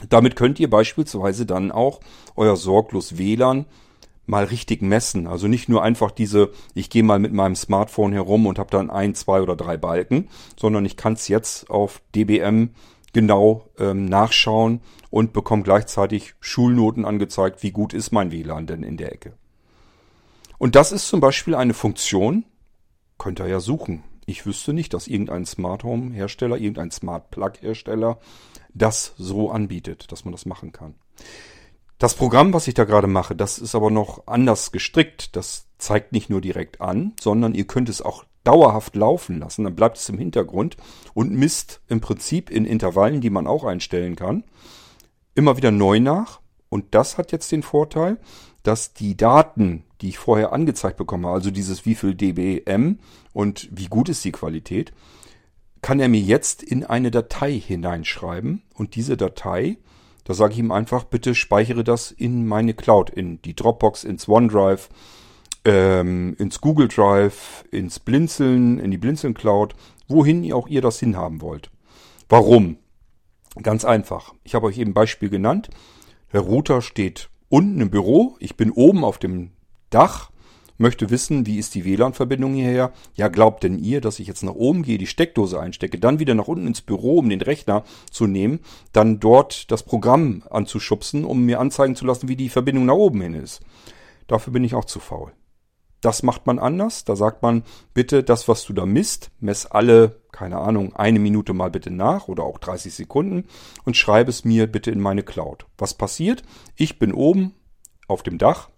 Damit 0.10 0.36
könnt 0.36 0.60
ihr 0.60 0.70
beispielsweise 0.70 1.46
dann 1.46 1.72
auch 1.72 2.00
euer 2.36 2.56
sorglos 2.58 3.18
WLAN 3.18 3.66
mal 4.26 4.46
richtig 4.46 4.82
messen. 4.82 5.28
Also 5.28 5.48
nicht 5.48 5.70
nur 5.70 5.84
einfach 5.84 6.12
diese, 6.12 6.52
ich 6.74 6.90
gehe 6.90 7.04
mal 7.04 7.20
mit 7.20 7.34
meinem 7.34 7.56
Smartphone 7.56 8.14
herum 8.14 8.46
und 8.46 8.60
habe 8.60 8.70
dann 8.72 8.90
ein, 8.90 9.16
zwei 9.16 9.42
oder 9.42 9.56
drei 9.56 9.78
Balken, 9.78 10.30
sondern 10.60 10.86
ich 10.86 10.98
kann 10.98 11.14
es 11.14 11.28
jetzt 11.28 11.70
auf 11.70 12.02
DBM 12.16 12.72
genau 13.14 13.70
ähm, 13.78 14.06
nachschauen 14.06 14.82
und 15.10 15.34
bekomme 15.34 15.64
gleichzeitig 15.64 16.36
Schulnoten 16.40 17.06
angezeigt, 17.06 17.64
wie 17.64 17.72
gut 17.72 17.94
ist 17.94 18.12
mein 18.12 18.32
WLAN 18.32 18.68
denn 18.68 18.84
in 18.84 18.98
der 18.98 19.12
Ecke. 19.12 19.34
Und 20.58 20.76
das 20.76 20.92
ist 20.92 21.08
zum 21.08 21.20
Beispiel 21.20 21.56
eine 21.56 21.74
Funktion, 21.74 22.46
könnt 23.18 23.40
ihr 23.40 23.48
ja 23.48 23.60
suchen. 23.60 24.04
Ich 24.26 24.46
wüsste 24.46 24.74
nicht, 24.74 24.94
dass 24.94 25.08
irgendein 25.08 25.46
Smart 25.46 25.84
Home 25.84 26.14
Hersteller, 26.14 26.58
irgendein 26.58 26.92
Smart 26.92 27.32
Plug 27.32 27.54
Hersteller 27.60 28.20
das 28.74 29.14
so 29.18 29.52
anbietet, 29.52 30.12
dass 30.12 30.24
man 30.24 30.32
das 30.32 30.46
machen 30.46 30.72
kann. 30.72 30.96
Das 31.98 32.16
Programm, 32.16 32.54
was 32.54 32.68
ich 32.68 32.74
da 32.74 32.84
gerade 32.84 33.08
mache, 33.08 33.36
das 33.36 33.60
ist 33.60 33.76
aber 33.76 33.92
noch 33.92 34.26
anders 34.28 34.72
gestrickt. 34.72 35.36
Das 35.36 35.68
zeigt 35.78 36.14
nicht 36.14 36.30
nur 36.30 36.42
direkt 36.42 36.82
an, 36.82 37.14
sondern 37.20 37.54
ihr 37.54 37.66
könnt 37.66 37.90
es 37.90 38.02
auch 38.02 38.24
dauerhaft 38.44 38.96
laufen 38.96 39.40
lassen. 39.40 39.64
Dann 39.64 39.76
bleibt 39.76 39.98
es 39.98 40.10
im 40.10 40.18
Hintergrund 40.18 40.78
und 41.14 41.32
misst 41.32 41.82
im 41.88 42.02
Prinzip 42.02 42.50
in 42.50 42.66
Intervallen, 42.66 43.22
die 43.22 43.30
man 43.30 43.48
auch 43.48 43.64
einstellen 43.64 44.16
kann, 44.16 44.44
immer 45.36 45.58
wieder 45.58 45.72
neu 45.72 46.00
nach. 46.00 46.40
Und 46.70 46.96
das 46.96 47.18
hat 47.18 47.32
jetzt 47.32 47.52
den 47.52 47.64
Vorteil, 47.64 48.18
dass 48.64 48.94
die 48.94 49.18
Daten, 49.18 49.84
die 50.02 50.10
ich 50.10 50.18
vorher 50.18 50.54
angezeigt 50.54 50.98
bekomme, 50.98 51.30
also 51.30 51.52
dieses 51.52 51.86
wie 51.86 51.96
viel 51.96 52.16
dBm 52.16 53.00
und 53.34 53.68
wie 53.72 53.88
gut 53.88 54.10
ist 54.10 54.24
die 54.24 54.32
Qualität, 54.32 54.94
kann 55.82 56.00
er 56.00 56.10
mir 56.10 56.22
jetzt 56.22 56.62
in 56.62 56.84
eine 56.86 57.10
Datei 57.10 57.54
hineinschreiben 57.54 58.62
und 58.76 58.96
diese 58.96 59.18
Datei 59.18 59.78
da 60.24 60.34
sage 60.34 60.54
ich 60.54 60.60
ihm 60.60 60.72
einfach, 60.72 61.04
bitte 61.04 61.36
speichere 61.36 61.84
das 61.84 62.12
in 62.12 62.48
meine 62.48 62.74
Cloud, 62.74 63.10
in 63.10 63.42
die 63.42 63.56
Dropbox, 63.56 64.04
ins 64.04 64.28
OneDrive, 64.28 64.90
ähm, 65.66 66.36
ins 66.38 66.62
Google 66.62 66.88
Drive, 66.88 67.66
ins 67.72 68.00
Blinzeln, 68.00 68.80
in 68.80 68.92
die 68.92 68.98
Blinzeln 68.98 69.34
Cloud, 69.34 69.76
wohin 70.08 70.44
ihr 70.44 70.56
auch 70.56 70.68
ihr 70.68 70.82
das 70.82 71.00
hinhaben 71.00 71.42
wollt. 71.42 71.72
Warum? 72.30 72.78
Ganz 73.62 73.86
einfach. 73.86 74.34
Ich 74.44 74.56
habe 74.56 74.68
euch 74.68 74.78
eben 74.78 74.92
ein 74.92 74.96
Beispiel 74.96 75.30
genannt. 75.30 75.70
Der 76.34 76.42
Router 76.42 76.82
steht 76.82 77.30
unten 77.50 77.82
im 77.82 77.90
Büro. 77.90 78.38
Ich 78.40 78.56
bin 78.56 78.72
oben 78.72 79.04
auf 79.04 79.20
dem 79.20 79.52
Dach 79.90 80.32
möchte 80.82 81.10
wissen, 81.10 81.46
wie 81.46 81.58
ist 81.58 81.76
die 81.76 81.86
WLAN-Verbindung 81.86 82.54
hierher. 82.54 82.92
Ja, 83.16 83.30
glaubt 83.30 83.64
denn 83.64 83.80
ihr, 83.80 84.02
dass 84.02 84.20
ich 84.20 84.28
jetzt 84.28 84.44
nach 84.44 84.56
oben 84.56 84.84
gehe, 84.84 84.98
die 84.98 85.08
Steckdose 85.08 85.60
einstecke, 85.60 85.98
dann 86.00 86.20
wieder 86.20 86.34
nach 86.34 86.48
unten 86.48 86.68
ins 86.68 86.82
Büro, 86.82 87.20
um 87.20 87.30
den 87.30 87.42
Rechner 87.42 87.84
zu 88.10 88.28
nehmen, 88.28 88.60
dann 88.92 89.20
dort 89.20 89.72
das 89.72 89.84
Programm 89.84 90.44
anzuschubsen, 90.50 91.24
um 91.24 91.46
mir 91.46 91.60
anzeigen 91.60 91.96
zu 91.96 92.06
lassen, 92.06 92.28
wie 92.28 92.36
die 92.36 92.50
Verbindung 92.50 92.86
nach 92.86 92.96
oben 92.96 93.22
hin 93.22 93.36
ist. 93.36 93.62
Dafür 94.28 94.52
bin 94.52 94.64
ich 94.64 94.76
auch 94.76 94.86
zu 94.86 95.00
faul. 95.00 95.32
Das 96.02 96.24
macht 96.24 96.48
man 96.48 96.60
anders. 96.60 97.06
Da 97.06 97.16
sagt 97.16 97.44
man, 97.44 97.64
bitte 97.94 98.24
das, 98.24 98.48
was 98.48 98.66
du 98.66 98.74
da 98.74 98.86
misst, 98.86 99.32
mess 99.40 99.66
alle, 99.68 100.20
keine 100.32 100.58
Ahnung, 100.58 100.96
eine 100.96 101.20
Minute 101.20 101.54
mal 101.54 101.70
bitte 101.70 101.92
nach 101.92 102.28
oder 102.28 102.44
auch 102.44 102.58
30 102.58 102.94
Sekunden 102.94 103.48
und 103.86 103.96
schreibe 103.96 104.32
es 104.32 104.44
mir 104.44 104.68
bitte 104.68 104.92
in 104.92 105.00
meine 105.00 105.24
Cloud. 105.24 105.66
Was 105.78 105.94
passiert? 105.94 106.44
Ich 106.76 106.98
bin 106.98 107.14
oben 107.14 107.54
auf 108.08 108.24
dem 108.24 108.38
Dach, 108.38 108.70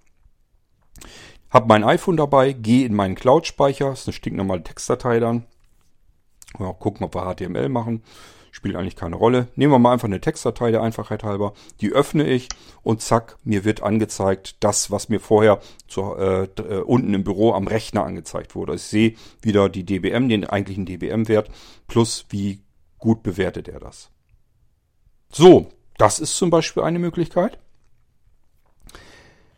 hab 1.50 1.68
mein 1.68 1.84
iPhone 1.84 2.18
dabei, 2.18 2.52
gehe 2.52 2.86
in 2.86 2.96
meinen 2.96 3.16
Cloud-Speicher, 3.16 3.92
ist 3.92 4.08
eine 4.08 4.14
stinknormale 4.14 4.64
Textdatei 4.64 5.20
dann. 5.20 5.46
Ja, 6.60 6.74
gucken, 6.74 7.06
ob 7.06 7.16
wir 7.16 7.32
HTML 7.32 7.70
machen. 7.70 8.04
Spielt 8.56 8.76
eigentlich 8.76 8.96
keine 8.96 9.16
Rolle. 9.16 9.48
Nehmen 9.56 9.74
wir 9.74 9.80
mal 9.80 9.94
einfach 9.94 10.08
eine 10.08 10.22
Textdatei 10.22 10.70
der 10.70 10.84
Einfachheit 10.84 11.24
halber. 11.24 11.54
Die 11.82 11.92
öffne 11.92 12.28
ich 12.28 12.50
und 12.84 13.02
zack, 13.02 13.36
mir 13.44 13.66
wird 13.66 13.82
angezeigt 13.82 14.58
das, 14.60 14.92
was 14.92 15.10
mir 15.10 15.20
vorher 15.20 15.60
zu, 15.88 16.16
äh, 16.16 16.44
äh, 16.44 16.82
unten 16.82 17.16
im 17.16 17.24
Büro 17.24 17.54
am 17.54 17.66
Rechner 17.66 18.04
angezeigt 18.04 18.54
wurde. 18.54 18.76
Ich 18.76 18.84
sehe 18.84 19.16
wieder 19.42 19.70
die 19.70 19.84
DBM, 19.84 20.30
den 20.30 20.46
eigentlichen 20.46 20.86
DBM-Wert, 20.86 21.50
plus 21.88 22.28
wie 22.30 22.62
gut 23.00 23.24
bewertet 23.24 23.70
er 23.70 23.80
das. 23.80 24.12
So, 25.32 25.72
das 25.98 26.20
ist 26.20 26.38
zum 26.38 26.52
Beispiel 26.52 26.84
eine 26.84 27.00
Möglichkeit. 27.00 27.58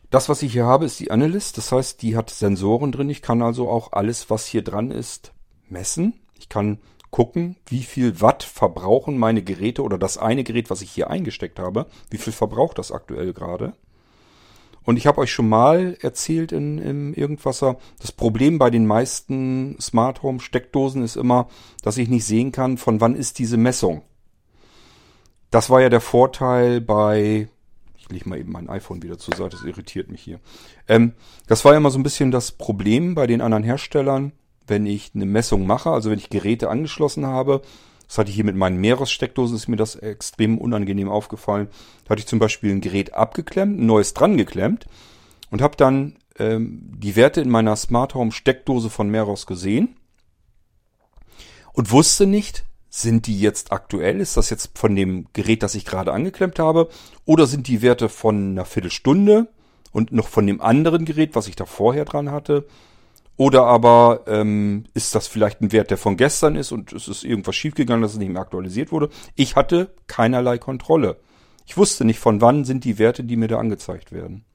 Das, 0.09 0.29
was 0.29 0.41
ich 0.41 0.53
hier 0.53 0.65
habe, 0.65 0.85
ist 0.85 1.01
die 1.01 1.11
Analyst. 1.11 1.57
Das 1.57 1.73
heißt, 1.73 2.01
die 2.01 2.15
hat 2.15 2.29
Sensoren 2.29 2.93
drin. 2.93 3.09
Ich 3.09 3.21
kann 3.21 3.41
also 3.41 3.67
auch 3.67 3.91
alles, 3.91 4.29
was 4.29 4.45
hier 4.45 4.61
dran 4.61 4.89
ist, 4.89 5.33
messen. 5.67 6.13
Ich 6.39 6.47
kann 6.47 6.79
gucken, 7.15 7.55
wie 7.65 7.83
viel 7.83 8.19
Watt 8.19 8.43
verbrauchen 8.43 9.17
meine 9.17 9.41
Geräte 9.41 9.83
oder 9.83 9.97
das 9.97 10.17
eine 10.17 10.43
Gerät, 10.43 10.69
was 10.69 10.81
ich 10.81 10.91
hier 10.91 11.09
eingesteckt 11.09 11.59
habe. 11.59 11.85
Wie 12.09 12.17
viel 12.17 12.33
verbraucht 12.33 12.77
das 12.77 12.91
aktuell 12.91 13.31
gerade? 13.31 13.71
Und 14.83 14.97
ich 14.97 15.07
habe 15.07 15.21
euch 15.21 15.31
schon 15.31 15.47
mal 15.47 15.97
erzählt 16.01 16.51
in, 16.51 16.77
in 16.77 17.13
Irgendwasser, 17.13 17.77
das 18.01 18.11
Problem 18.11 18.59
bei 18.59 18.69
den 18.69 18.85
meisten 18.85 19.77
Smart 19.79 20.23
Home 20.23 20.41
Steckdosen 20.41 21.03
ist 21.03 21.15
immer, 21.15 21.47
dass 21.81 21.95
ich 21.95 22.09
nicht 22.09 22.25
sehen 22.25 22.51
kann, 22.51 22.77
von 22.77 22.99
wann 22.99 23.15
ist 23.15 23.39
diese 23.39 23.55
Messung. 23.55 24.01
Das 25.51 25.69
war 25.69 25.79
ja 25.79 25.87
der 25.87 26.01
Vorteil 26.01 26.81
bei 26.81 27.47
ich 27.97 28.09
lege 28.09 28.27
mal 28.27 28.39
eben 28.39 28.51
mein 28.51 28.67
iPhone 28.67 29.01
wieder 29.01 29.17
zur 29.17 29.37
Seite, 29.37 29.55
das 29.55 29.63
irritiert 29.63 30.11
mich 30.11 30.21
hier. 30.21 30.41
Ähm, 30.89 31.13
das 31.47 31.63
war 31.63 31.71
ja 31.71 31.77
immer 31.77 31.91
so 31.91 31.97
ein 31.97 32.03
bisschen 32.03 32.29
das 32.29 32.51
Problem 32.51 33.15
bei 33.15 33.25
den 33.25 33.39
anderen 33.39 33.63
Herstellern, 33.63 34.33
wenn 34.67 34.85
ich 34.85 35.11
eine 35.15 35.25
Messung 35.25 35.65
mache, 35.65 35.91
also 35.91 36.09
wenn 36.09 36.19
ich 36.19 36.29
Geräte 36.29 36.69
angeschlossen 36.69 37.25
habe. 37.25 37.61
Das 38.07 38.17
hatte 38.17 38.29
ich 38.29 38.35
hier 38.35 38.45
mit 38.45 38.55
meinen 38.55 38.79
Meeressteckdosen, 38.79 39.55
ist 39.55 39.67
mir 39.67 39.77
das 39.77 39.95
extrem 39.95 40.57
unangenehm 40.57 41.09
aufgefallen. 41.09 41.67
Da 42.03 42.11
hatte 42.11 42.19
ich 42.19 42.27
zum 42.27 42.39
Beispiel 42.39 42.71
ein 42.71 42.81
Gerät 42.81 43.13
abgeklemmt, 43.13 43.79
ein 43.79 43.85
neues 43.85 44.13
dran 44.13 44.37
geklemmt 44.37 44.85
und 45.49 45.61
habe 45.61 45.75
dann 45.75 46.17
ähm, 46.37 46.81
die 46.97 47.15
Werte 47.15 47.41
in 47.41 47.49
meiner 47.49 47.75
Smart 47.75 48.13
Home 48.13 48.31
Steckdose 48.31 48.89
von 48.89 49.09
Meros 49.09 49.47
gesehen 49.47 49.95
und 51.73 51.91
wusste 51.91 52.25
nicht, 52.25 52.63
sind 52.89 53.27
die 53.27 53.39
jetzt 53.39 53.73
aktuell? 53.73 54.21
Ist 54.21 54.37
das 54.37 54.49
jetzt 54.49 54.77
von 54.77 54.95
dem 54.95 55.27
Gerät, 55.33 55.63
das 55.63 55.75
ich 55.75 55.83
gerade 55.83 56.13
angeklemmt 56.13 56.59
habe? 56.59 56.87
Oder 57.25 57.45
sind 57.45 57.67
die 57.67 57.81
Werte 57.81 58.07
von 58.07 58.51
einer 58.51 58.63
Viertelstunde 58.63 59.49
und 59.91 60.13
noch 60.13 60.29
von 60.29 60.47
dem 60.47 60.61
anderen 60.61 61.03
Gerät, 61.03 61.35
was 61.35 61.47
ich 61.47 61.57
da 61.57 61.65
vorher 61.65 62.05
dran 62.05 62.31
hatte? 62.31 62.65
Oder 63.37 63.65
aber 63.65 64.21
ähm, 64.27 64.85
ist 64.93 65.13
das 65.13 65.27
vielleicht 65.27 65.61
ein 65.61 65.71
Wert, 65.71 65.91
der 65.91 65.97
von 65.97 66.15
gestern 66.15 66.55
ist 66.55 66.71
und 66.71 66.93
es 66.93 67.07
ist 67.07 67.23
irgendwas 67.23 67.55
schiefgegangen, 67.55 68.01
dass 68.01 68.13
es 68.13 68.17
nicht 68.17 68.31
mehr 68.31 68.41
aktualisiert 68.41 68.91
wurde? 68.91 69.09
Ich 69.35 69.55
hatte 69.55 69.93
keinerlei 70.07 70.57
Kontrolle. 70.57 71.17
Ich 71.65 71.75
wusste 71.75 72.05
nicht, 72.05 72.19
von 72.19 72.39
wann 72.41 72.63
sind 72.63 72.85
die 72.85 72.97
Werte, 72.97 73.23
die 73.23 73.35
mir 73.35 73.47
da 73.47 73.59
angezeigt 73.59 74.11
werden. 74.11 74.45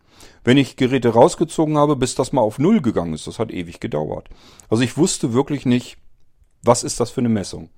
Wenn 0.44 0.56
ich 0.56 0.76
Geräte 0.76 1.10
rausgezogen 1.10 1.76
habe, 1.76 1.96
bis 1.96 2.14
das 2.14 2.32
mal 2.32 2.40
auf 2.40 2.58
Null 2.58 2.80
gegangen 2.80 3.12
ist, 3.12 3.26
das 3.26 3.38
hat 3.38 3.50
ewig 3.50 3.80
gedauert. 3.80 4.28
Also 4.68 4.82
ich 4.82 4.96
wusste 4.96 5.32
wirklich 5.34 5.66
nicht, 5.66 5.98
was 6.62 6.82
ist 6.82 7.00
das 7.00 7.10
für 7.10 7.20
eine 7.20 7.28
Messung. 7.28 7.68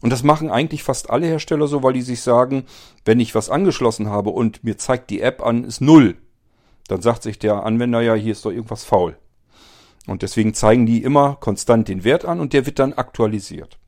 Und 0.00 0.10
das 0.10 0.24
machen 0.24 0.50
eigentlich 0.50 0.82
fast 0.82 1.10
alle 1.10 1.26
Hersteller 1.26 1.68
so, 1.68 1.84
weil 1.84 1.92
die 1.92 2.02
sich 2.02 2.20
sagen, 2.22 2.64
wenn 3.04 3.20
ich 3.20 3.36
was 3.36 3.50
angeschlossen 3.50 4.08
habe 4.08 4.30
und 4.30 4.64
mir 4.64 4.76
zeigt 4.76 5.10
die 5.10 5.20
App 5.20 5.44
an, 5.44 5.62
ist 5.62 5.80
null, 5.80 6.16
dann 6.88 7.02
sagt 7.02 7.22
sich 7.22 7.38
der 7.38 7.64
Anwender 7.64 8.00
ja, 8.00 8.14
hier 8.14 8.32
ist 8.32 8.44
doch 8.44 8.50
irgendwas 8.50 8.82
faul. 8.82 9.16
Und 10.06 10.22
deswegen 10.22 10.54
zeigen 10.54 10.86
die 10.86 11.02
immer 11.02 11.36
konstant 11.36 11.88
den 11.88 12.04
Wert 12.04 12.24
an 12.24 12.40
und 12.40 12.52
der 12.52 12.66
wird 12.66 12.78
dann 12.78 12.92
aktualisiert. 12.92 13.78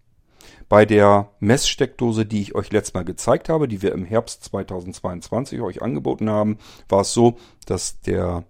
Bei 0.69 0.87
der 0.87 1.31
Messsteckdose, 1.41 2.25
die 2.25 2.41
ich 2.41 2.55
euch 2.55 2.73
letztes 2.73 2.95
Mal 2.95 3.05
gezeigt 3.05 3.49
habe, 3.49 3.69
die 3.69 3.83
wir 3.83 3.93
im 3.93 4.05
Herbst 4.05 4.45
2022 4.45 5.61
euch 5.61 5.83
angeboten 5.83 6.31
haben, 6.31 6.59
war 6.89 7.03
es 7.03 7.13
so, 7.13 7.37
dass 7.67 8.01
der 8.01 8.45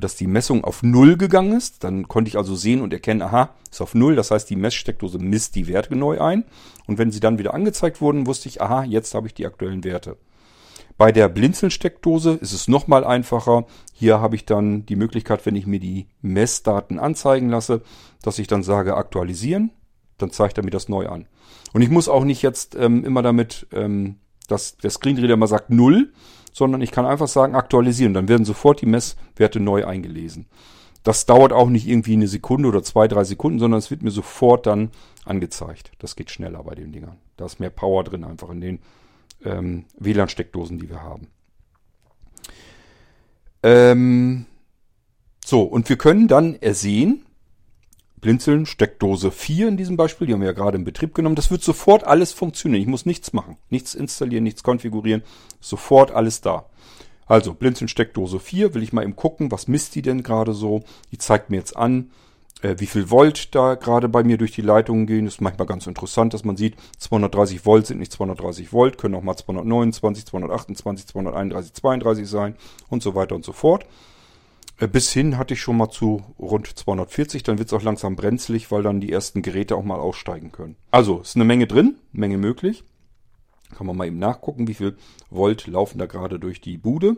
dass 0.00 0.14
die 0.14 0.26
Messung 0.26 0.64
auf 0.64 0.82
Null 0.82 1.16
gegangen 1.16 1.56
ist. 1.56 1.82
Dann 1.82 2.06
konnte 2.06 2.28
ich 2.28 2.36
also 2.36 2.54
sehen 2.54 2.82
und 2.82 2.92
erkennen, 2.92 3.22
aha, 3.22 3.54
ist 3.70 3.80
auf 3.80 3.94
Null. 3.94 4.14
Das 4.16 4.30
heißt, 4.30 4.48
die 4.48 4.56
Messsteckdose 4.56 5.18
misst 5.18 5.56
die 5.56 5.66
Werte 5.66 5.96
neu 5.96 6.20
ein. 6.20 6.44
Und 6.86 6.98
wenn 6.98 7.10
sie 7.10 7.20
dann 7.20 7.38
wieder 7.38 7.54
angezeigt 7.54 8.00
wurden, 8.00 8.26
wusste 8.26 8.48
ich, 8.48 8.62
aha, 8.62 8.84
jetzt 8.84 9.14
habe 9.14 9.26
ich 9.26 9.34
die 9.34 9.46
aktuellen 9.46 9.82
Werte. 9.84 10.16
Bei 10.98 11.12
der 11.12 11.28
Blinzeln-Steckdose 11.28 12.32
ist 12.32 12.52
es 12.52 12.66
nochmal 12.66 13.04
einfacher. 13.04 13.66
Hier 13.92 14.20
habe 14.20 14.34
ich 14.34 14.44
dann 14.46 14.84
die 14.84 14.96
Möglichkeit, 14.96 15.46
wenn 15.46 15.54
ich 15.54 15.64
mir 15.64 15.78
die 15.78 16.08
Messdaten 16.22 16.98
anzeigen 16.98 17.48
lasse, 17.48 17.82
dass 18.20 18.40
ich 18.40 18.48
dann 18.48 18.64
sage 18.64 18.96
aktualisieren. 18.96 19.70
Dann 20.18 20.32
zeigt 20.32 20.58
er 20.58 20.64
mir 20.64 20.72
das 20.72 20.88
neu 20.88 21.06
an. 21.06 21.28
Und 21.72 21.82
ich 21.82 21.88
muss 21.88 22.08
auch 22.08 22.24
nicht 22.24 22.42
jetzt 22.42 22.74
ähm, 22.74 23.04
immer 23.04 23.22
damit, 23.22 23.68
ähm, 23.72 24.16
dass 24.48 24.76
der 24.76 24.90
Screenreader 24.90 25.36
mal 25.36 25.46
sagt 25.46 25.70
Null, 25.70 26.12
sondern 26.52 26.80
ich 26.80 26.90
kann 26.90 27.06
einfach 27.06 27.28
sagen 27.28 27.54
aktualisieren. 27.54 28.12
Dann 28.12 28.28
werden 28.28 28.44
sofort 28.44 28.80
die 28.80 28.86
Messwerte 28.86 29.60
neu 29.60 29.86
eingelesen. 29.86 30.46
Das 31.04 31.26
dauert 31.26 31.52
auch 31.52 31.68
nicht 31.68 31.86
irgendwie 31.86 32.14
eine 32.14 32.26
Sekunde 32.26 32.68
oder 32.68 32.82
zwei, 32.82 33.06
drei 33.06 33.22
Sekunden, 33.22 33.60
sondern 33.60 33.78
es 33.78 33.92
wird 33.92 34.02
mir 34.02 34.10
sofort 34.10 34.66
dann 34.66 34.90
angezeigt. 35.24 35.92
Das 36.00 36.16
geht 36.16 36.32
schneller 36.32 36.64
bei 36.64 36.74
den 36.74 36.90
Dingern. 36.90 37.18
Da 37.36 37.44
ist 37.44 37.60
mehr 37.60 37.70
Power 37.70 38.02
drin 38.02 38.24
einfach 38.24 38.50
in 38.50 38.60
den 38.60 38.80
ähm, 39.44 39.84
WLAN-Steckdosen, 39.98 40.78
die 40.78 40.88
wir 40.88 41.02
haben. 41.02 41.28
Ähm, 43.62 44.46
so, 45.44 45.62
und 45.62 45.88
wir 45.88 45.96
können 45.96 46.28
dann 46.28 46.54
ersehen, 46.56 47.24
Blinzeln, 48.20 48.66
Steckdose 48.66 49.30
4 49.30 49.68
in 49.68 49.76
diesem 49.76 49.96
Beispiel, 49.96 50.26
die 50.26 50.32
haben 50.32 50.40
wir 50.40 50.48
ja 50.48 50.52
gerade 50.52 50.76
in 50.76 50.84
Betrieb 50.84 51.14
genommen. 51.14 51.36
Das 51.36 51.50
wird 51.50 51.62
sofort 51.62 52.04
alles 52.04 52.32
funktionieren. 52.32 52.82
Ich 52.82 52.88
muss 52.88 53.06
nichts 53.06 53.32
machen, 53.32 53.56
nichts 53.70 53.94
installieren, 53.94 54.44
nichts 54.44 54.62
konfigurieren, 54.62 55.22
sofort 55.60 56.10
alles 56.10 56.40
da. 56.40 56.66
Also 57.26 57.54
Blinzeln-Steckdose 57.54 58.40
4, 58.40 58.74
will 58.74 58.82
ich 58.82 58.92
mal 58.92 59.02
eben 59.02 59.16
gucken, 59.16 59.52
was 59.52 59.68
misst 59.68 59.94
die 59.94 60.02
denn 60.02 60.22
gerade 60.22 60.54
so? 60.54 60.82
Die 61.12 61.18
zeigt 61.18 61.50
mir 61.50 61.58
jetzt 61.58 61.76
an, 61.76 62.10
wie 62.62 62.86
viel 62.86 63.10
Volt 63.10 63.54
da 63.54 63.74
gerade 63.74 64.08
bei 64.08 64.24
mir 64.24 64.36
durch 64.36 64.52
die 64.52 64.62
Leitungen 64.62 65.06
gehen. 65.06 65.26
Das 65.26 65.34
ist 65.34 65.40
manchmal 65.40 65.66
ganz 65.66 65.86
interessant, 65.86 66.34
dass 66.34 66.44
man 66.44 66.56
sieht, 66.56 66.76
230 66.98 67.64
Volt 67.64 67.86
sind 67.86 67.98
nicht 67.98 68.12
230 68.12 68.72
Volt, 68.72 68.98
können 68.98 69.14
auch 69.14 69.22
mal 69.22 69.36
229, 69.36 70.26
228, 70.26 71.06
231, 71.06 71.72
32 71.72 72.28
sein 72.28 72.56
und 72.88 73.02
so 73.02 73.14
weiter 73.14 73.34
und 73.34 73.44
so 73.44 73.52
fort. 73.52 73.86
Äh, 74.78 74.88
bis 74.88 75.12
hin 75.12 75.38
hatte 75.38 75.54
ich 75.54 75.60
schon 75.60 75.76
mal 75.76 75.90
zu 75.90 76.22
rund 76.38 76.66
240, 76.66 77.42
dann 77.42 77.58
wird 77.58 77.68
es 77.68 77.72
auch 77.72 77.82
langsam 77.82 78.16
brenzlig, 78.16 78.70
weil 78.70 78.82
dann 78.82 79.00
die 79.00 79.12
ersten 79.12 79.42
Geräte 79.42 79.76
auch 79.76 79.84
mal 79.84 79.98
aussteigen 79.98 80.52
können. 80.52 80.76
Also 80.90 81.20
ist 81.20 81.36
eine 81.36 81.44
Menge 81.44 81.66
drin, 81.66 81.96
Menge 82.12 82.38
möglich. 82.38 82.84
Kann 83.76 83.86
man 83.86 83.96
mal 83.96 84.06
eben 84.06 84.18
nachgucken, 84.18 84.66
wie 84.66 84.74
viel 84.74 84.96
Volt 85.30 85.66
laufen 85.66 85.98
da 85.98 86.06
gerade 86.06 86.38
durch 86.38 86.60
die 86.60 86.78
Bude. 86.78 87.16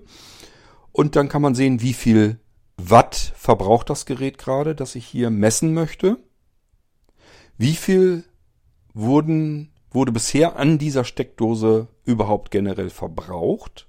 Und 0.93 1.15
dann 1.15 1.29
kann 1.29 1.43
man 1.43 1.55
sehen, 1.55 1.81
wie 1.81 1.93
viel 1.93 2.41
Watt 2.89 3.33
verbraucht 3.37 3.91
das 3.91 4.07
Gerät 4.07 4.39
gerade, 4.39 4.75
das 4.75 4.95
ich 4.95 5.07
hier 5.07 5.31
messen 5.31 5.75
möchte. 5.75 6.19
Wie 7.59 7.75
viel 7.75 8.25
wurden, 8.95 9.73
wurde 9.91 10.13
bisher 10.13 10.57
an 10.57 10.79
dieser 10.79 11.05
Steckdose 11.05 11.89
überhaupt 12.05 12.51
generell 12.51 12.91
verbraucht? 12.91 13.87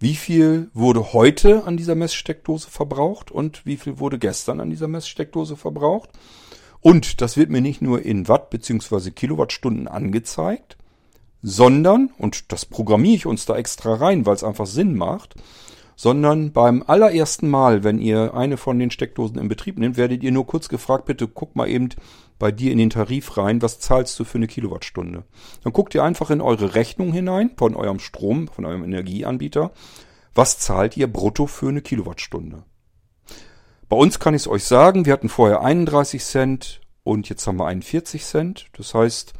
Wie 0.00 0.16
viel 0.16 0.70
wurde 0.74 1.12
heute 1.12 1.64
an 1.64 1.76
dieser 1.76 1.94
Messsteckdose 1.94 2.68
verbraucht 2.68 3.30
und 3.30 3.64
wie 3.64 3.76
viel 3.76 3.98
wurde 3.98 4.18
gestern 4.18 4.60
an 4.60 4.70
dieser 4.70 4.88
Messsteckdose 4.88 5.56
verbraucht? 5.56 6.10
Und 6.80 7.20
das 7.20 7.36
wird 7.36 7.48
mir 7.48 7.60
nicht 7.60 7.80
nur 7.80 8.02
in 8.02 8.28
Watt 8.28 8.50
bzw. 8.50 9.10
Kilowattstunden 9.12 9.88
angezeigt, 9.88 10.76
sondern, 11.42 12.10
und 12.18 12.52
das 12.52 12.66
programmiere 12.66 13.16
ich 13.16 13.26
uns 13.26 13.46
da 13.46 13.56
extra 13.56 13.94
rein, 13.94 14.26
weil 14.26 14.34
es 14.34 14.44
einfach 14.44 14.66
Sinn 14.66 14.94
macht, 14.96 15.36
sondern 15.96 16.52
beim 16.52 16.82
allerersten 16.86 17.48
Mal, 17.48 17.84
wenn 17.84 17.98
ihr 17.98 18.34
eine 18.34 18.56
von 18.56 18.78
den 18.78 18.90
Steckdosen 18.90 19.38
in 19.38 19.48
Betrieb 19.48 19.78
nehmt, 19.78 19.96
werdet 19.96 20.22
ihr 20.22 20.32
nur 20.32 20.46
kurz 20.46 20.68
gefragt, 20.68 21.06
bitte 21.06 21.28
guck 21.28 21.56
mal 21.56 21.68
eben 21.68 21.90
bei 22.38 22.50
dir 22.50 22.72
in 22.72 22.78
den 22.78 22.90
Tarif 22.90 23.36
rein, 23.36 23.62
was 23.62 23.78
zahlst 23.78 24.18
du 24.18 24.24
für 24.24 24.38
eine 24.38 24.46
Kilowattstunde. 24.46 25.24
Dann 25.62 25.72
guckt 25.72 25.94
ihr 25.94 26.02
einfach 26.02 26.30
in 26.30 26.40
eure 26.40 26.74
Rechnung 26.74 27.12
hinein 27.12 27.50
von 27.56 27.76
eurem 27.76 28.00
Strom, 28.00 28.48
von 28.48 28.64
eurem 28.64 28.84
Energieanbieter, 28.84 29.70
was 30.34 30.58
zahlt 30.58 30.96
ihr 30.96 31.06
brutto 31.06 31.46
für 31.46 31.68
eine 31.68 31.80
Kilowattstunde. 31.80 32.64
Bei 33.88 33.96
uns 33.96 34.18
kann 34.18 34.34
ich 34.34 34.42
es 34.42 34.48
euch 34.48 34.64
sagen, 34.64 35.06
wir 35.06 35.12
hatten 35.12 35.28
vorher 35.28 35.62
31 35.62 36.24
Cent 36.24 36.80
und 37.04 37.28
jetzt 37.28 37.46
haben 37.46 37.58
wir 37.58 37.66
41 37.66 38.24
Cent. 38.24 38.66
Das 38.76 38.94
heißt, 38.94 39.34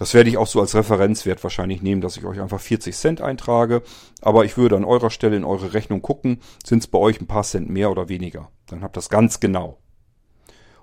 das 0.00 0.14
werde 0.14 0.30
ich 0.30 0.38
auch 0.38 0.46
so 0.46 0.62
als 0.62 0.74
Referenzwert 0.74 1.42
wahrscheinlich 1.42 1.82
nehmen, 1.82 2.00
dass 2.00 2.16
ich 2.16 2.24
euch 2.24 2.40
einfach 2.40 2.58
40 2.58 2.96
Cent 2.96 3.20
eintrage. 3.20 3.82
Aber 4.22 4.46
ich 4.46 4.56
würde 4.56 4.74
an 4.76 4.86
eurer 4.86 5.10
Stelle 5.10 5.36
in 5.36 5.44
eure 5.44 5.74
Rechnung 5.74 6.00
gucken, 6.00 6.40
sind 6.64 6.78
es 6.78 6.86
bei 6.86 6.98
euch 6.98 7.20
ein 7.20 7.26
paar 7.26 7.42
Cent 7.42 7.68
mehr 7.68 7.90
oder 7.90 8.08
weniger. 8.08 8.50
Dann 8.66 8.80
habt 8.80 8.96
ihr 8.96 9.00
das 9.00 9.10
ganz 9.10 9.40
genau. 9.40 9.76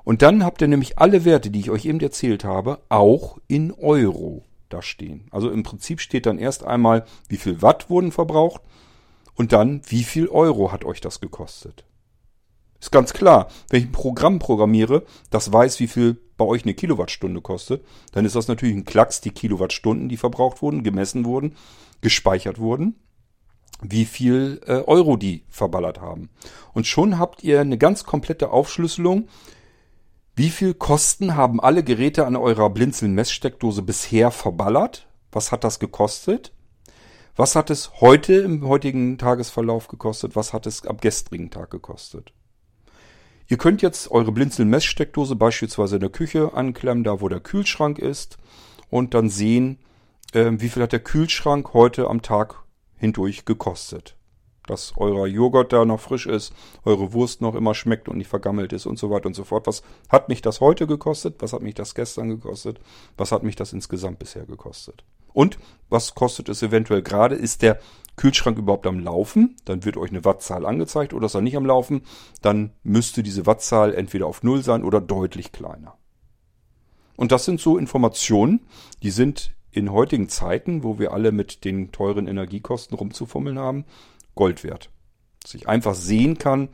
Und 0.03 0.21
dann 0.21 0.45
habt 0.45 0.61
ihr 0.61 0.67
nämlich 0.67 0.99
alle 0.99 1.25
Werte, 1.25 1.49
die 1.49 1.61
ich 1.61 1.71
euch 1.71 1.85
eben 1.85 1.99
erzählt 1.99 2.43
habe, 2.43 2.77
auch 2.89 3.39
in 3.47 3.71
Euro 3.71 4.43
da 4.69 4.83
stehen. 4.83 5.25
Also 5.31 5.49
im 5.49 5.63
Prinzip 5.63 5.99
steht 5.99 6.27
dann 6.27 6.37
erst 6.37 6.63
einmal, 6.63 7.03
wie 7.27 7.37
viel 7.37 7.63
Watt 7.63 7.89
wurden 7.89 8.11
verbraucht 8.11 8.61
und 9.33 9.51
dann, 9.51 9.81
wie 9.87 10.03
viel 10.03 10.27
Euro 10.27 10.71
hat 10.71 10.85
euch 10.85 11.01
das 11.01 11.21
gekostet. 11.21 11.85
Ist 12.79 12.91
ganz 12.91 13.13
klar, 13.13 13.47
wenn 13.69 13.79
ich 13.79 13.87
ein 13.87 13.93
Programm 13.93 14.37
programmiere, 14.37 15.05
das 15.31 15.51
weiß, 15.51 15.79
wie 15.79 15.87
viel 15.87 16.21
bei 16.37 16.45
euch 16.45 16.63
eine 16.63 16.73
Kilowattstunde 16.73 17.41
kostet, 17.41 17.83
dann 18.11 18.25
ist 18.25 18.35
das 18.35 18.47
natürlich 18.47 18.75
ein 18.75 18.85
Klacks, 18.85 19.21
die 19.21 19.31
Kilowattstunden, 19.31 20.09
die 20.09 20.17
verbraucht 20.17 20.61
wurden, 20.61 20.83
gemessen 20.83 21.25
wurden, 21.25 21.55
gespeichert 22.01 22.59
wurden, 22.59 22.95
wie 23.81 24.05
viel 24.05 24.61
äh, 24.65 24.81
Euro 24.81 25.17
die 25.17 25.43
verballert 25.49 25.99
haben. 25.99 26.29
Und 26.73 26.87
schon 26.87 27.19
habt 27.19 27.43
ihr 27.43 27.59
eine 27.61 27.77
ganz 27.77 28.03
komplette 28.03 28.51
Aufschlüsselung, 28.51 29.27
wie 30.35 30.49
viel 30.49 30.75
Kosten 30.75 31.35
haben 31.35 31.59
alle 31.59 31.83
Geräte 31.83 32.27
an 32.27 32.35
eurer 32.35 32.69
Blinzeln-Messsteckdose 32.69 33.81
bisher 33.81 34.29
verballert? 34.29 35.07
Was 35.31 35.51
hat 35.51 35.63
das 35.63 35.79
gekostet? 35.79 36.53
Was 37.35 37.55
hat 37.55 37.71
es 37.71 38.01
heute 38.01 38.33
im 38.33 38.67
heutigen 38.67 39.17
Tagesverlauf 39.17 39.87
gekostet? 39.87 40.35
Was 40.35 40.53
hat 40.53 40.67
es 40.67 40.85
am 40.85 40.97
gestrigen 40.97 41.49
Tag 41.49 41.71
gekostet? 41.71 42.33
Ihr 43.49 43.57
könnt 43.57 43.81
jetzt 43.81 44.11
eure 44.11 44.33
Blinzeln-Messsteckdose 44.33 45.37
beispielsweise 45.37 45.95
in 45.95 46.01
der 46.01 46.09
Küche 46.09 46.53
anklemmen, 46.53 47.05
da 47.05 47.21
wo 47.21 47.29
der 47.29 47.39
Kühlschrank 47.39 47.97
ist, 47.97 48.37
und 48.89 49.13
dann 49.13 49.29
sehen, 49.29 49.79
äh, 50.33 50.51
wie 50.51 50.67
viel 50.67 50.83
hat 50.83 50.91
der 50.91 50.99
Kühlschrank 50.99 51.73
heute 51.73 52.09
am 52.09 52.21
Tag 52.21 52.63
hindurch 52.97 53.45
gekostet. 53.45 54.16
Dass 54.67 54.93
euer 54.97 55.27
Joghurt 55.27 55.73
da 55.73 55.85
noch 55.85 55.99
frisch 55.99 56.27
ist, 56.27 56.53
eure 56.85 57.13
Wurst 57.13 57.41
noch 57.41 57.55
immer 57.55 57.73
schmeckt 57.73 58.07
und 58.07 58.17
nicht 58.17 58.27
vergammelt 58.27 58.73
ist 58.73 58.85
und 58.85 58.99
so 58.99 59.09
weiter 59.09 59.27
und 59.27 59.33
so 59.33 59.43
fort. 59.43 59.65
Was 59.65 59.81
hat 60.09 60.29
mich 60.29 60.41
das 60.41 60.61
heute 60.61 60.85
gekostet? 60.85 61.35
Was 61.39 61.53
hat 61.53 61.61
mich 61.61 61.73
das 61.73 61.95
gestern 61.95 62.29
gekostet? 62.29 62.79
Was 63.17 63.31
hat 63.31 63.43
mich 63.43 63.55
das 63.55 63.73
insgesamt 63.73 64.19
bisher 64.19 64.45
gekostet? 64.45 65.03
Und 65.33 65.57
was 65.89 66.15
kostet 66.15 66.49
es 66.49 66.63
eventuell 66.63 67.01
gerade? 67.01 67.35
Ist 67.35 67.61
der 67.61 67.79
Kühlschrank 68.15 68.57
überhaupt 68.57 68.87
am 68.87 68.99
Laufen? 68.99 69.55
Dann 69.65 69.85
wird 69.85 69.95
euch 69.95 70.09
eine 70.09 70.25
Wattzahl 70.25 70.65
angezeigt 70.65 71.13
oder 71.13 71.27
ist 71.27 71.35
er 71.35 71.41
nicht 71.41 71.55
am 71.55 71.65
Laufen? 71.65 72.01
Dann 72.41 72.71
müsste 72.83 73.23
diese 73.23 73.45
Wattzahl 73.45 73.93
entweder 73.93 74.25
auf 74.25 74.43
Null 74.43 74.63
sein 74.63 74.83
oder 74.83 74.99
deutlich 74.99 75.51
kleiner. 75.51 75.95
Und 77.15 77.31
das 77.31 77.45
sind 77.45 77.59
so 77.59 77.77
Informationen, 77.77 78.65
die 79.03 79.11
sind 79.11 79.55
in 79.71 79.91
heutigen 79.91 80.27
Zeiten, 80.27 80.83
wo 80.83 80.97
wir 80.97 81.13
alle 81.13 81.31
mit 81.31 81.63
den 81.63 81.91
teuren 81.91 82.27
Energiekosten 82.27 82.97
rumzufummeln 82.97 83.59
haben, 83.59 83.85
Gold 84.37 84.63
wert. 84.63 84.89
Dass 85.43 85.53
ich 85.53 85.67
einfach 85.67 85.95
sehen 85.95 86.37
kann 86.37 86.69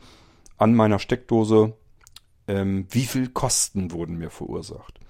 an 0.56 0.76
meiner 0.76 1.00
Steckdose, 1.00 1.76
ähm, 2.46 2.86
wie 2.90 3.06
viel 3.06 3.28
Kosten 3.28 3.90
wurden 3.90 4.18
mir 4.18 4.30
verursacht. 4.30 5.00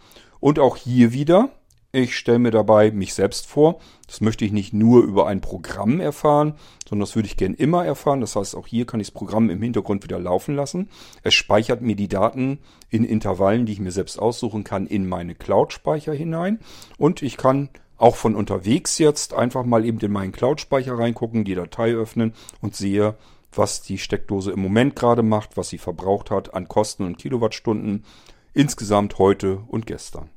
Und 0.40 0.58
auch 0.58 0.76
hier 0.76 1.12
wieder, 1.12 1.50
ich 1.94 2.16
stelle 2.16 2.40
mir 2.40 2.50
dabei 2.50 2.90
mich 2.90 3.14
selbst 3.14 3.46
vor. 3.46 3.78
Das 4.08 4.20
möchte 4.20 4.44
ich 4.44 4.50
nicht 4.50 4.72
nur 4.72 5.04
über 5.04 5.28
ein 5.28 5.40
Programm 5.40 6.00
erfahren, 6.00 6.54
sondern 6.88 7.06
das 7.06 7.14
würde 7.14 7.26
ich 7.26 7.36
gern 7.36 7.54
immer 7.54 7.84
erfahren. 7.84 8.20
Das 8.20 8.34
heißt, 8.34 8.56
auch 8.56 8.66
hier 8.66 8.84
kann 8.84 8.98
ich 8.98 9.08
das 9.08 9.14
Programm 9.14 9.48
im 9.48 9.62
Hintergrund 9.62 10.02
wieder 10.02 10.18
laufen 10.18 10.56
lassen. 10.56 10.90
Es 11.22 11.34
speichert 11.34 11.82
mir 11.82 11.94
die 11.94 12.08
Daten 12.08 12.58
in 12.90 13.04
Intervallen, 13.04 13.64
die 13.64 13.74
ich 13.74 13.80
mir 13.80 13.92
selbst 13.92 14.18
aussuchen 14.18 14.64
kann, 14.64 14.88
in 14.88 15.08
meine 15.08 15.36
Cloud-Speicher 15.36 16.12
hinein. 16.12 16.58
Und 16.98 17.22
ich 17.22 17.36
kann 17.36 17.68
auch 18.04 18.16
von 18.16 18.36
unterwegs 18.36 18.98
jetzt 18.98 19.32
einfach 19.32 19.64
mal 19.64 19.86
eben 19.86 19.98
in 19.98 20.12
meinen 20.12 20.32
Cloud-Speicher 20.32 20.98
reingucken, 20.98 21.44
die 21.44 21.54
Datei 21.54 21.94
öffnen 21.94 22.34
und 22.60 22.76
sehe, 22.76 23.16
was 23.50 23.80
die 23.80 23.96
Steckdose 23.96 24.52
im 24.52 24.60
Moment 24.60 24.94
gerade 24.94 25.22
macht, 25.22 25.56
was 25.56 25.70
sie 25.70 25.78
verbraucht 25.78 26.30
hat 26.30 26.52
an 26.52 26.68
Kosten 26.68 27.06
und 27.06 27.16
Kilowattstunden 27.16 28.04
insgesamt 28.52 29.18
heute 29.18 29.62
und 29.68 29.86
gestern. 29.86 30.28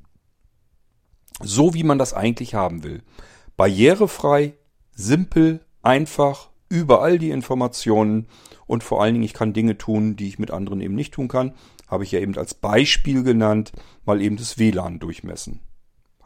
So 1.41 1.73
wie 1.73 1.83
man 1.83 1.99
das 1.99 2.13
eigentlich 2.13 2.53
haben 2.55 2.85
will. 2.85 3.03
Barrierefrei, 3.57 4.53
simpel, 4.95 5.59
einfach, 5.81 6.51
überall 6.69 7.19
die 7.19 7.31
Informationen 7.31 8.27
und 8.65 8.81
vor 8.81 9.03
allen 9.03 9.15
Dingen, 9.15 9.25
ich 9.25 9.33
kann 9.33 9.51
Dinge 9.51 9.77
tun, 9.77 10.15
die 10.15 10.29
ich 10.29 10.39
mit 10.39 10.51
anderen 10.51 10.79
eben 10.79 10.95
nicht 10.95 11.13
tun 11.13 11.27
kann. 11.27 11.53
Habe 11.85 12.05
ich 12.05 12.13
ja 12.13 12.21
eben 12.21 12.37
als 12.37 12.53
Beispiel 12.53 13.23
genannt, 13.23 13.73
mal 14.05 14.21
eben 14.21 14.37
das 14.37 14.57
WLAN 14.57 14.99
durchmessen. 14.99 15.66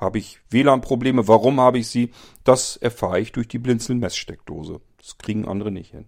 Habe 0.02 0.18
ich 0.18 0.40
WLAN-Probleme? 0.50 1.28
Warum 1.28 1.62
habe 1.62 1.78
ich 1.78 1.88
sie? 1.88 2.10
Das 2.44 2.76
erfahre 2.76 3.20
ich 3.20 3.32
durch 3.32 3.48
die 3.48 3.60
Blinzeln-Messsteckdose. 3.60 4.82
Das 4.98 5.20
kriegen 5.20 5.48
andere 5.48 5.72
nicht 5.72 5.92
hin. 5.92 6.06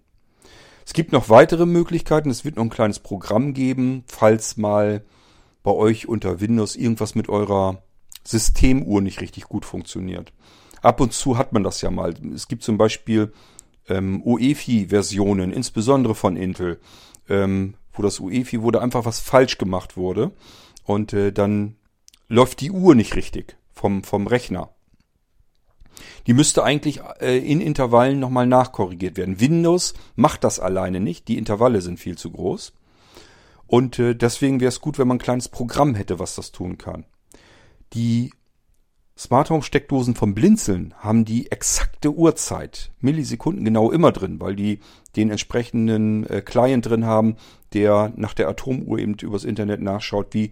Es 0.83 0.93
gibt 0.93 1.11
noch 1.11 1.29
weitere 1.29 1.67
Möglichkeiten. 1.67 2.31
Es 2.31 2.43
wird 2.43 2.55
noch 2.55 2.63
ein 2.63 2.71
kleines 2.71 2.99
Programm 2.99 3.53
geben, 3.53 4.03
falls 4.07 4.57
mal 4.57 5.05
bei 5.61 5.71
euch 5.71 6.07
unter 6.07 6.41
Windows 6.41 6.75
irgendwas 6.75 7.13
mit 7.13 7.29
eurer 7.29 7.83
Systemuhr 8.23 9.01
nicht 9.01 9.21
richtig 9.21 9.43
gut 9.43 9.63
funktioniert. 9.63 10.33
Ab 10.81 10.99
und 10.99 11.13
zu 11.13 11.37
hat 11.37 11.53
man 11.53 11.63
das 11.63 11.81
ja 11.81 11.91
mal. 11.91 12.15
Es 12.33 12.47
gibt 12.47 12.63
zum 12.63 12.79
Beispiel 12.79 13.31
ähm, 13.87 14.23
UEFI-Versionen, 14.23 15.53
insbesondere 15.53 16.15
von 16.15 16.35
Intel, 16.35 16.79
ähm, 17.29 17.75
wo 17.93 18.01
das 18.01 18.19
UEFI 18.19 18.63
wurde 18.63 18.81
einfach 18.81 19.05
was 19.05 19.19
falsch 19.19 19.59
gemacht 19.59 19.97
wurde 19.97 20.31
und 20.83 21.13
äh, 21.13 21.31
dann 21.31 21.75
läuft 22.27 22.59
die 22.61 22.71
Uhr 22.71 22.95
nicht 22.95 23.15
richtig 23.15 23.55
vom, 23.73 24.03
vom 24.03 24.27
Rechner. 24.27 24.69
Die 26.27 26.33
müsste 26.33 26.63
eigentlich 26.63 27.01
äh, 27.19 27.37
in 27.37 27.61
Intervallen 27.61 28.19
nochmal 28.19 28.47
nachkorrigiert 28.47 29.17
werden. 29.17 29.39
Windows 29.39 29.93
macht 30.15 30.43
das 30.43 30.59
alleine 30.59 30.99
nicht, 30.99 31.27
die 31.27 31.37
Intervalle 31.37 31.81
sind 31.81 31.99
viel 31.99 32.17
zu 32.17 32.31
groß. 32.31 32.73
Und 33.67 33.99
äh, 33.99 34.15
deswegen 34.15 34.59
wäre 34.59 34.69
es 34.69 34.81
gut, 34.81 34.99
wenn 34.99 35.07
man 35.07 35.17
ein 35.17 35.21
kleines 35.21 35.49
Programm 35.49 35.95
hätte, 35.95 36.19
was 36.19 36.35
das 36.35 36.51
tun 36.51 36.77
kann. 36.77 37.05
Die 37.93 38.31
Smart 39.17 39.51
Home 39.51 39.61
Steckdosen 39.61 40.15
vom 40.15 40.33
Blinzeln 40.33 40.95
haben 40.97 41.23
die 41.23 41.51
exakte 41.51 42.11
Uhrzeit, 42.13 42.91
Millisekunden 42.99 43.63
genau 43.63 43.91
immer 43.91 44.11
drin, 44.11 44.39
weil 44.41 44.55
die 44.55 44.79
den 45.15 45.29
entsprechenden 45.29 46.25
äh, 46.27 46.41
Client 46.41 46.87
drin 46.87 47.05
haben, 47.05 47.35
der 47.73 48.11
nach 48.15 48.33
der 48.33 48.47
Atomuhr 48.47 48.97
eben 48.97 49.15
übers 49.21 49.43
Internet 49.43 49.81
nachschaut, 49.81 50.33
wie 50.33 50.51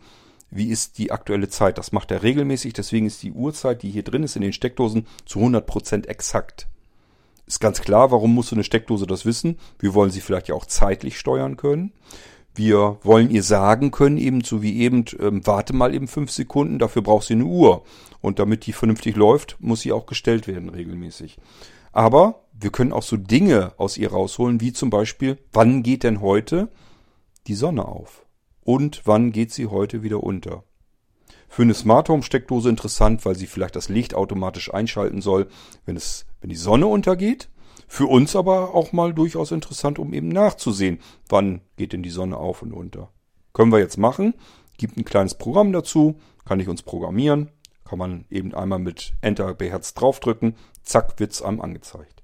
wie 0.51 0.67
ist 0.67 0.97
die 0.97 1.11
aktuelle 1.11 1.49
Zeit. 1.49 1.77
Das 1.77 1.91
macht 1.91 2.11
er 2.11 2.23
regelmäßig, 2.23 2.73
deswegen 2.73 3.07
ist 3.07 3.23
die 3.23 3.31
Uhrzeit, 3.31 3.81
die 3.81 3.89
hier 3.89 4.03
drin 4.03 4.23
ist 4.23 4.35
in 4.35 4.41
den 4.41 4.53
Steckdosen, 4.53 5.07
zu 5.25 5.39
100% 5.39 6.07
exakt. 6.07 6.67
Ist 7.47 7.59
ganz 7.59 7.81
klar, 7.81 8.11
warum 8.11 8.35
muss 8.35 8.49
so 8.49 8.55
eine 8.55 8.63
Steckdose 8.63 9.07
das 9.07 9.25
wissen? 9.25 9.57
Wir 9.79 9.93
wollen 9.93 10.11
sie 10.11 10.21
vielleicht 10.21 10.49
ja 10.49 10.55
auch 10.55 10.65
zeitlich 10.65 11.17
steuern 11.17 11.57
können. 11.57 11.91
Wir 12.53 12.97
wollen 13.03 13.31
ihr 13.31 13.43
sagen 13.43 13.91
können, 13.91 14.17
eben 14.17 14.41
so 14.41 14.61
wie 14.61 14.79
eben, 14.79 15.05
ähm, 15.19 15.45
warte 15.45 15.73
mal 15.73 15.95
eben 15.95 16.07
fünf 16.07 16.31
Sekunden, 16.31 16.79
dafür 16.79 17.01
braucht 17.01 17.27
sie 17.27 17.33
eine 17.33 17.45
Uhr. 17.45 17.83
Und 18.19 18.39
damit 18.39 18.65
die 18.65 18.73
vernünftig 18.73 19.15
läuft, 19.15 19.55
muss 19.59 19.81
sie 19.81 19.93
auch 19.93 20.05
gestellt 20.05 20.47
werden 20.47 20.69
regelmäßig. 20.69 21.37
Aber 21.93 22.43
wir 22.53 22.71
können 22.71 22.93
auch 22.93 23.03
so 23.03 23.17
Dinge 23.17 23.73
aus 23.77 23.97
ihr 23.97 24.11
rausholen, 24.11 24.61
wie 24.61 24.73
zum 24.73 24.89
Beispiel, 24.89 25.37
wann 25.53 25.81
geht 25.81 26.03
denn 26.03 26.21
heute 26.21 26.69
die 27.47 27.55
Sonne 27.55 27.85
auf? 27.85 28.25
Und 28.63 29.01
wann 29.05 29.31
geht 29.31 29.51
sie 29.51 29.67
heute 29.67 30.03
wieder 30.03 30.23
unter? 30.23 30.63
Für 31.47 31.63
eine 31.63 31.73
Smart 31.73 32.07
Home 32.09 32.23
Steckdose 32.23 32.69
interessant, 32.69 33.25
weil 33.25 33.35
sie 33.35 33.47
vielleicht 33.47 33.75
das 33.75 33.89
Licht 33.89 34.13
automatisch 34.13 34.73
einschalten 34.73 35.21
soll, 35.21 35.47
wenn 35.85 35.97
es, 35.97 36.25
wenn 36.39 36.49
die 36.49 36.55
Sonne 36.55 36.87
untergeht. 36.87 37.49
Für 37.87 38.05
uns 38.05 38.37
aber 38.37 38.73
auch 38.73 38.93
mal 38.93 39.13
durchaus 39.13 39.51
interessant, 39.51 39.99
um 39.99 40.13
eben 40.13 40.29
nachzusehen, 40.29 40.99
wann 41.27 41.59
geht 41.75 41.91
denn 41.91 42.03
die 42.03 42.09
Sonne 42.09 42.37
auf 42.37 42.61
und 42.61 42.71
unter. 42.71 43.11
Können 43.51 43.73
wir 43.73 43.79
jetzt 43.79 43.97
machen. 43.97 44.33
Gibt 44.77 44.95
ein 44.95 45.03
kleines 45.03 45.35
Programm 45.35 45.73
dazu, 45.73 46.15
kann 46.45 46.61
ich 46.61 46.69
uns 46.69 46.83
programmieren, 46.83 47.51
kann 47.83 47.99
man 47.99 48.23
eben 48.29 48.53
einmal 48.53 48.79
mit 48.79 49.13
Enter 49.19 49.53
beherzt 49.53 49.99
draufdrücken, 49.99 50.55
zack, 50.83 51.19
wird's 51.19 51.41
einem 51.41 51.59
angezeigt. 51.59 52.23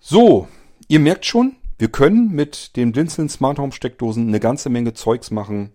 So, 0.00 0.48
ihr 0.88 1.00
merkt 1.00 1.26
schon, 1.26 1.56
wir 1.78 1.88
können 1.88 2.32
mit 2.32 2.76
den 2.76 2.92
Blinzeln 2.92 3.28
Smart 3.28 3.58
Home 3.58 3.72
Steckdosen 3.72 4.28
eine 4.28 4.40
ganze 4.40 4.68
Menge 4.68 4.94
Zeugs 4.94 5.30
machen, 5.30 5.72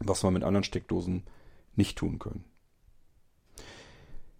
was 0.00 0.22
wir 0.24 0.30
mit 0.30 0.42
anderen 0.42 0.64
Steckdosen 0.64 1.24
nicht 1.76 1.96
tun 1.96 2.18
können. 2.18 2.44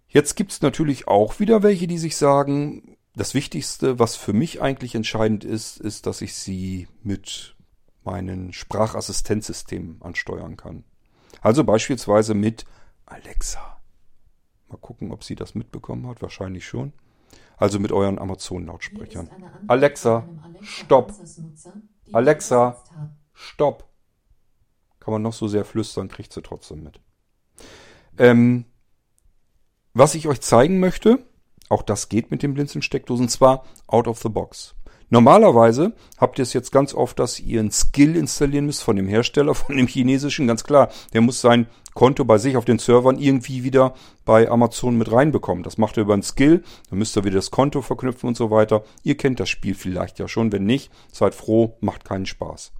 Jetzt 0.07 0.35
gibt's 0.35 0.61
natürlich 0.61 1.07
auch 1.07 1.39
wieder 1.39 1.63
welche, 1.63 1.87
die 1.87 1.97
sich 1.97 2.17
sagen, 2.17 2.97
das 3.15 3.33
Wichtigste, 3.33 3.97
was 3.97 4.17
für 4.17 4.33
mich 4.33 4.61
eigentlich 4.61 4.93
entscheidend 4.93 5.45
ist, 5.45 5.77
ist, 5.77 6.05
dass 6.05 6.21
ich 6.21 6.33
sie 6.35 6.87
mit 7.01 7.55
meinen 8.03 8.51
Sprachassistenzsystemen 8.51 10.01
ansteuern 10.01 10.57
kann. 10.57 10.83
Also 11.41 11.63
beispielsweise 11.63 12.33
mit 12.33 12.65
Alexa. 13.05 13.81
Mal 14.67 14.77
gucken, 14.77 15.11
ob 15.11 15.23
sie 15.23 15.35
das 15.35 15.55
mitbekommen 15.55 16.07
hat. 16.07 16.21
Wahrscheinlich 16.21 16.65
schon. 16.65 16.93
Also 17.61 17.79
mit 17.79 17.91
euren 17.91 18.17
Amazon-Lautsprechern. 18.17 19.29
Alexa, 19.67 20.27
stopp. 20.61 21.13
Alexa, 22.11 22.83
stopp. 23.33 23.87
Kann 24.99 25.11
man 25.11 25.21
noch 25.21 25.33
so 25.33 25.47
sehr 25.47 25.63
flüstern, 25.63 26.07
kriegt 26.07 26.33
sie 26.33 26.41
trotzdem 26.41 26.81
mit. 26.81 26.99
Ähm, 28.17 28.65
was 29.93 30.15
ich 30.15 30.27
euch 30.27 30.41
zeigen 30.41 30.79
möchte, 30.79 31.23
auch 31.69 31.83
das 31.83 32.09
geht 32.09 32.31
mit 32.31 32.41
den 32.41 32.55
Blinzeln-Steckdosen, 32.55 33.29
zwar 33.29 33.63
out 33.85 34.07
of 34.07 34.17
the 34.23 34.29
box. 34.29 34.73
Normalerweise 35.13 35.91
habt 36.17 36.39
ihr 36.39 36.43
es 36.43 36.53
jetzt 36.53 36.71
ganz 36.71 36.93
oft, 36.93 37.19
dass 37.19 37.41
ihr 37.41 37.59
einen 37.59 37.69
Skill 37.69 38.15
installieren 38.15 38.65
müsst 38.65 38.81
von 38.81 38.95
dem 38.95 39.09
Hersteller, 39.09 39.53
von 39.55 39.75
dem 39.75 39.87
chinesischen, 39.87 40.47
ganz 40.47 40.63
klar. 40.63 40.89
Der 41.13 41.19
muss 41.19 41.41
sein 41.41 41.67
Konto 41.93 42.23
bei 42.23 42.37
sich 42.37 42.55
auf 42.55 42.63
den 42.63 42.79
Servern 42.79 43.19
irgendwie 43.19 43.65
wieder 43.65 43.93
bei 44.23 44.49
Amazon 44.49 44.97
mit 44.97 45.11
reinbekommen. 45.11 45.63
Das 45.63 45.77
macht 45.77 45.97
er 45.97 46.03
über 46.03 46.13
einen 46.13 46.23
Skill, 46.23 46.63
dann 46.89 46.97
müsst 46.97 47.17
ihr 47.17 47.25
wieder 47.25 47.35
das 47.35 47.51
Konto 47.51 47.81
verknüpfen 47.81 48.29
und 48.29 48.37
so 48.37 48.51
weiter. 48.51 48.85
Ihr 49.03 49.17
kennt 49.17 49.41
das 49.41 49.49
Spiel 49.49 49.75
vielleicht 49.75 50.17
ja 50.17 50.29
schon, 50.29 50.53
wenn 50.53 50.63
nicht, 50.63 50.89
seid 51.11 51.35
froh, 51.35 51.75
macht 51.81 52.05
keinen 52.05 52.25
Spaß. 52.25 52.71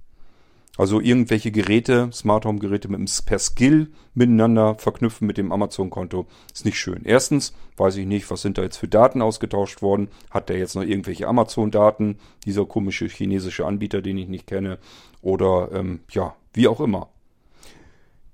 Also 0.78 1.00
irgendwelche 1.00 1.52
Geräte, 1.52 2.08
Smart 2.12 2.46
Home 2.46 2.58
Geräte 2.58 2.88
mit 2.88 2.96
einem 2.96 3.08
per 3.26 3.38
Skill 3.38 3.92
miteinander 4.14 4.76
verknüpfen 4.76 5.26
mit 5.26 5.36
dem 5.36 5.52
Amazon 5.52 5.90
Konto 5.90 6.26
ist 6.52 6.64
nicht 6.64 6.78
schön. 6.78 7.02
Erstens 7.04 7.52
weiß 7.76 7.96
ich 7.96 8.06
nicht, 8.06 8.30
was 8.30 8.40
sind 8.40 8.56
da 8.56 8.62
jetzt 8.62 8.78
für 8.78 8.88
Daten 8.88 9.20
ausgetauscht 9.20 9.82
worden? 9.82 10.08
Hat 10.30 10.48
der 10.48 10.58
jetzt 10.58 10.74
noch 10.74 10.82
irgendwelche 10.82 11.28
Amazon 11.28 11.70
Daten? 11.70 12.16
Dieser 12.46 12.64
komische 12.64 13.06
chinesische 13.06 13.66
Anbieter, 13.66 14.00
den 14.00 14.16
ich 14.16 14.28
nicht 14.28 14.46
kenne? 14.46 14.78
Oder 15.20 15.68
ähm, 15.72 16.00
ja, 16.10 16.34
wie 16.54 16.68
auch 16.68 16.80
immer. 16.80 17.10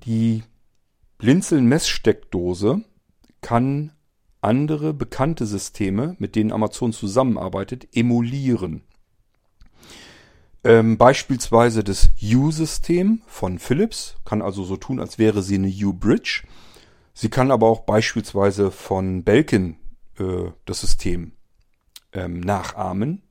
Die 0.04 0.44
Blinzeln 1.18 1.66
Messsteckdose 1.66 2.82
kann 3.40 3.92
andere 4.40 4.94
bekannte 4.94 5.44
Systeme, 5.44 6.14
mit 6.20 6.36
denen 6.36 6.52
Amazon 6.52 6.92
zusammenarbeitet, 6.92 7.88
emulieren. 7.92 8.82
Ähm, 10.64 10.98
beispielsweise 10.98 11.84
das 11.84 12.10
U-System 12.22 13.22
von 13.26 13.58
Philips 13.58 14.16
kann 14.24 14.42
also 14.42 14.64
so 14.64 14.76
tun, 14.76 15.00
als 15.00 15.18
wäre 15.18 15.42
sie 15.42 15.54
eine 15.54 15.68
U-Bridge. 15.68 16.42
Sie 17.14 17.30
kann 17.30 17.50
aber 17.50 17.68
auch 17.68 17.80
beispielsweise 17.80 18.70
von 18.70 19.24
Belkin 19.24 19.76
äh, 20.18 20.50
das 20.66 20.80
System 20.80 21.32
ähm, 22.12 22.40
nachahmen. 22.40 23.22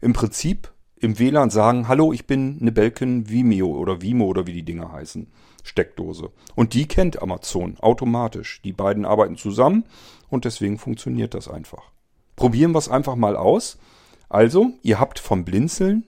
Im 0.00 0.12
Prinzip 0.12 0.72
im 0.96 1.18
WLAN 1.18 1.50
sagen, 1.50 1.88
hallo, 1.88 2.12
ich 2.12 2.26
bin 2.28 2.58
eine 2.60 2.70
Belkin 2.70 3.28
Vimeo 3.28 3.66
oder 3.66 4.02
Vimo 4.02 4.26
oder 4.26 4.46
wie 4.46 4.52
die 4.52 4.64
Dinger 4.64 4.92
heißen, 4.92 5.32
Steckdose. 5.64 6.30
Und 6.54 6.74
die 6.74 6.86
kennt 6.86 7.20
Amazon 7.20 7.76
automatisch. 7.80 8.62
Die 8.62 8.72
beiden 8.72 9.04
arbeiten 9.04 9.36
zusammen 9.36 9.84
und 10.28 10.44
deswegen 10.44 10.78
funktioniert 10.78 11.34
das 11.34 11.48
einfach. 11.48 11.90
Probieren 12.36 12.70
wir 12.72 12.78
es 12.78 12.88
einfach 12.88 13.16
mal 13.16 13.36
aus. 13.36 13.78
Also, 14.28 14.70
ihr 14.82 15.00
habt 15.00 15.18
vom 15.18 15.44
Blinzeln 15.44 16.06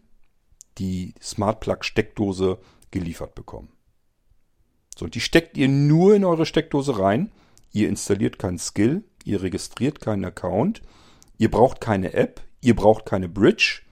die 0.79 1.15
Smart 1.21 1.61
Plug 1.61 1.79
Steckdose 1.83 2.59
geliefert 2.91 3.35
bekommen. 3.35 3.69
So, 4.97 5.07
und 5.07 5.15
die 5.15 5.21
steckt 5.21 5.57
ihr 5.57 5.69
nur 5.69 6.15
in 6.15 6.25
eure 6.25 6.47
Steckdose 6.47 6.99
rein. 6.99 7.33
Ihr 7.73 7.89
installiert 7.89 8.39
keinen 8.39 8.59
Skill, 8.59 9.03
ihr 9.25 9.43
registriert 9.43 10.01
keinen 10.01 10.25
Account, 10.25 10.83
ihr 11.39 11.51
braucht 11.51 11.81
keine 11.81 12.13
App, 12.15 12.41
ihr 12.61 12.77
braucht 12.77 13.05
keine 13.05 13.29
Bridge, 13.29 13.83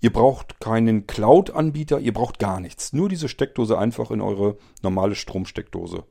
ihr 0.00 0.12
braucht 0.12 0.58
keinen 0.58 1.06
Cloud-Anbieter, 1.06 2.00
ihr 2.00 2.12
braucht 2.12 2.40
gar 2.40 2.58
nichts. 2.58 2.92
Nur 2.92 3.08
diese 3.08 3.28
Steckdose 3.28 3.78
einfach 3.78 4.10
in 4.10 4.20
eure 4.20 4.58
normale 4.82 5.14
Stromsteckdose. 5.14 6.04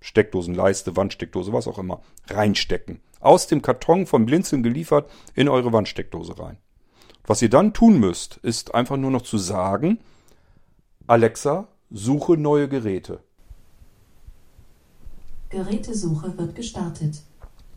Steckdosenleiste, 0.00 0.96
Wandsteckdose, 0.96 1.52
was 1.52 1.68
auch 1.68 1.78
immer, 1.78 2.02
reinstecken. 2.28 3.00
Aus 3.20 3.46
dem 3.46 3.62
Karton 3.62 4.06
vom 4.06 4.26
Blinzeln 4.26 4.62
geliefert 4.62 5.10
in 5.34 5.48
eure 5.48 5.72
Wandsteckdose 5.72 6.38
rein. 6.38 6.58
Was 7.28 7.42
ihr 7.42 7.50
dann 7.50 7.74
tun 7.74 8.00
müsst, 8.00 8.38
ist 8.38 8.74
einfach 8.74 8.96
nur 8.96 9.10
noch 9.10 9.20
zu 9.20 9.36
sagen, 9.36 9.98
Alexa, 11.06 11.68
suche 11.90 12.38
neue 12.38 12.70
Geräte. 12.70 13.22
Gerätesuche 15.50 16.38
wird 16.38 16.54
gestartet. 16.54 17.20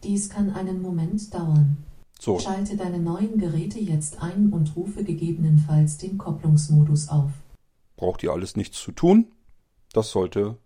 Dies 0.04 0.30
kann 0.30 0.52
einen 0.52 0.82
Moment 0.82 1.34
dauern. 1.34 1.84
So. 2.18 2.40
Schalte 2.40 2.78
deine 2.78 3.00
neuen 3.00 3.40
Geräte 3.40 3.78
jetzt 3.78 4.24
ein 4.24 4.54
und 4.54 4.74
rufe 4.78 5.04
gegebenenfalls 5.04 5.98
den 5.98 6.18
Kopplungsmodus 6.18 7.10
auf. 7.10 7.32
Braucht 7.98 8.24
ihr 8.24 8.32
alles 8.32 8.56
nichts 8.56 8.82
zu 8.82 8.94
tun? 8.94 9.34
Das 9.92 10.12
sollte 10.12 10.60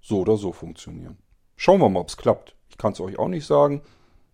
so 0.00 0.20
oder 0.20 0.38
so 0.38 0.52
funktionieren. 0.52 1.18
Schauen 1.56 1.82
wir 1.82 1.90
mal, 1.90 2.00
ob 2.00 2.08
es 2.08 2.16
klappt. 2.16 2.56
Ich 2.70 2.78
kann 2.78 2.94
es 2.94 3.00
euch 3.00 3.18
auch 3.18 3.28
nicht 3.28 3.44
sagen, 3.44 3.82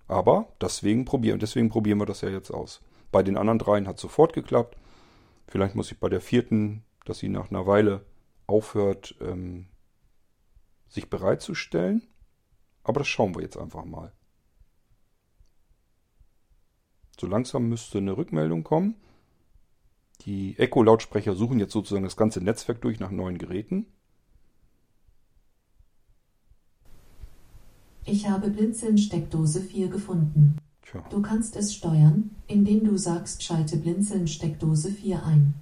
aber 0.07 0.47
deswegen 0.61 1.05
probieren, 1.05 1.41
deswegen 1.41 1.71
probieren 1.71 1.99
wir 1.99 2.07
das 2.07 2.21
ja 2.21 2.29
jetzt 2.29 2.53
aus. 2.53 2.81
Bei 3.17 3.23
den 3.23 3.39
anderen 3.39 3.59
dreien 3.59 3.89
hat 3.89 3.99
sofort 3.99 4.35
geklappt. 4.35 4.77
Vielleicht 5.49 5.75
muss 5.75 5.91
ich 5.91 5.99
bei 5.99 6.11
der 6.11 6.21
vierten, 6.21 6.85
dass 7.07 7.17
sie 7.17 7.31
nach 7.31 7.49
einer 7.49 7.67
Weile 7.67 8.05
aufhört, 8.47 9.15
ähm, 9.23 9.69
sich 10.91 11.09
bereitzustellen. 11.09 12.03
Aber 12.83 13.01
das 13.01 13.09
schauen 13.09 13.35
wir 13.35 13.41
jetzt 13.41 13.57
einfach 13.57 13.87
mal. 13.87 14.13
So 17.19 17.27
langsam 17.27 17.71
müsste 17.71 17.97
eine 17.97 18.19
Rückmeldung 18.19 18.65
kommen. 18.65 18.97
Die 20.27 20.59
Echo-Lautsprecher 20.59 21.33
suchen 21.33 21.59
jetzt 21.59 21.73
sozusagen 21.73 22.05
das 22.05 22.19
ganze 22.19 22.43
Netzwerk 22.45 22.83
durch 22.83 23.01
nach 23.01 23.11
neuen 23.11 23.39
Geräten. 23.39 23.87
Ich 28.05 28.29
habe 28.29 28.51
Blinzeln 28.51 28.99
Steckdose 28.99 29.63
4 29.63 29.89
gefunden. 29.89 30.59
Tja. 30.97 31.09
Du 31.11 31.23
kannst 31.23 31.57
es 31.57 31.75
steuern, 31.75 32.31
indem 32.47 32.85
du 32.85 32.97
sagst, 32.97 33.43
schalte 33.43 33.77
Blinzeln 33.77 34.29
Steckdose 34.29 34.91
4 34.91 35.25
ein. 35.25 35.55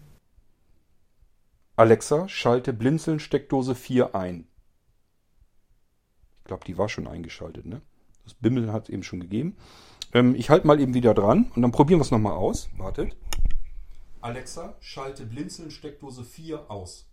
Alexa, 1.77 2.29
schalte 2.29 2.73
Blinzeln 2.73 3.19
Steckdose 3.19 3.75
4 3.75 4.15
ein. 4.15 4.47
Ich 6.39 6.45
glaube, 6.45 6.65
die 6.65 6.79
war 6.79 6.89
schon 6.89 7.07
eingeschaltet, 7.07 7.67
ne? 7.67 7.81
Das 8.25 8.35
Bimmeln 8.35 8.73
hat 8.73 8.85
es 8.85 8.89
eben 8.91 9.03
schon 9.03 9.21
gegeben. 9.21 9.57
Ähm, 10.13 10.35
ich 10.35 10.51
halte 10.51 10.67
mal 10.67 10.81
eben 10.81 10.95
wieder 10.95 11.15
dran 11.15 11.51
und 11.55 11.63
dann 11.63 11.73
probieren 11.73 11.99
wir 11.99 12.05
es 12.05 12.11
nochmal 12.11 12.35
aus. 12.35 12.69
Wartet. 12.77 13.17
Alexa, 14.21 14.77
schalte 14.81 15.27
Blinzeln 15.27 15.71
Steckdose 15.71 16.25
4 16.25 16.71
aus. 16.71 17.07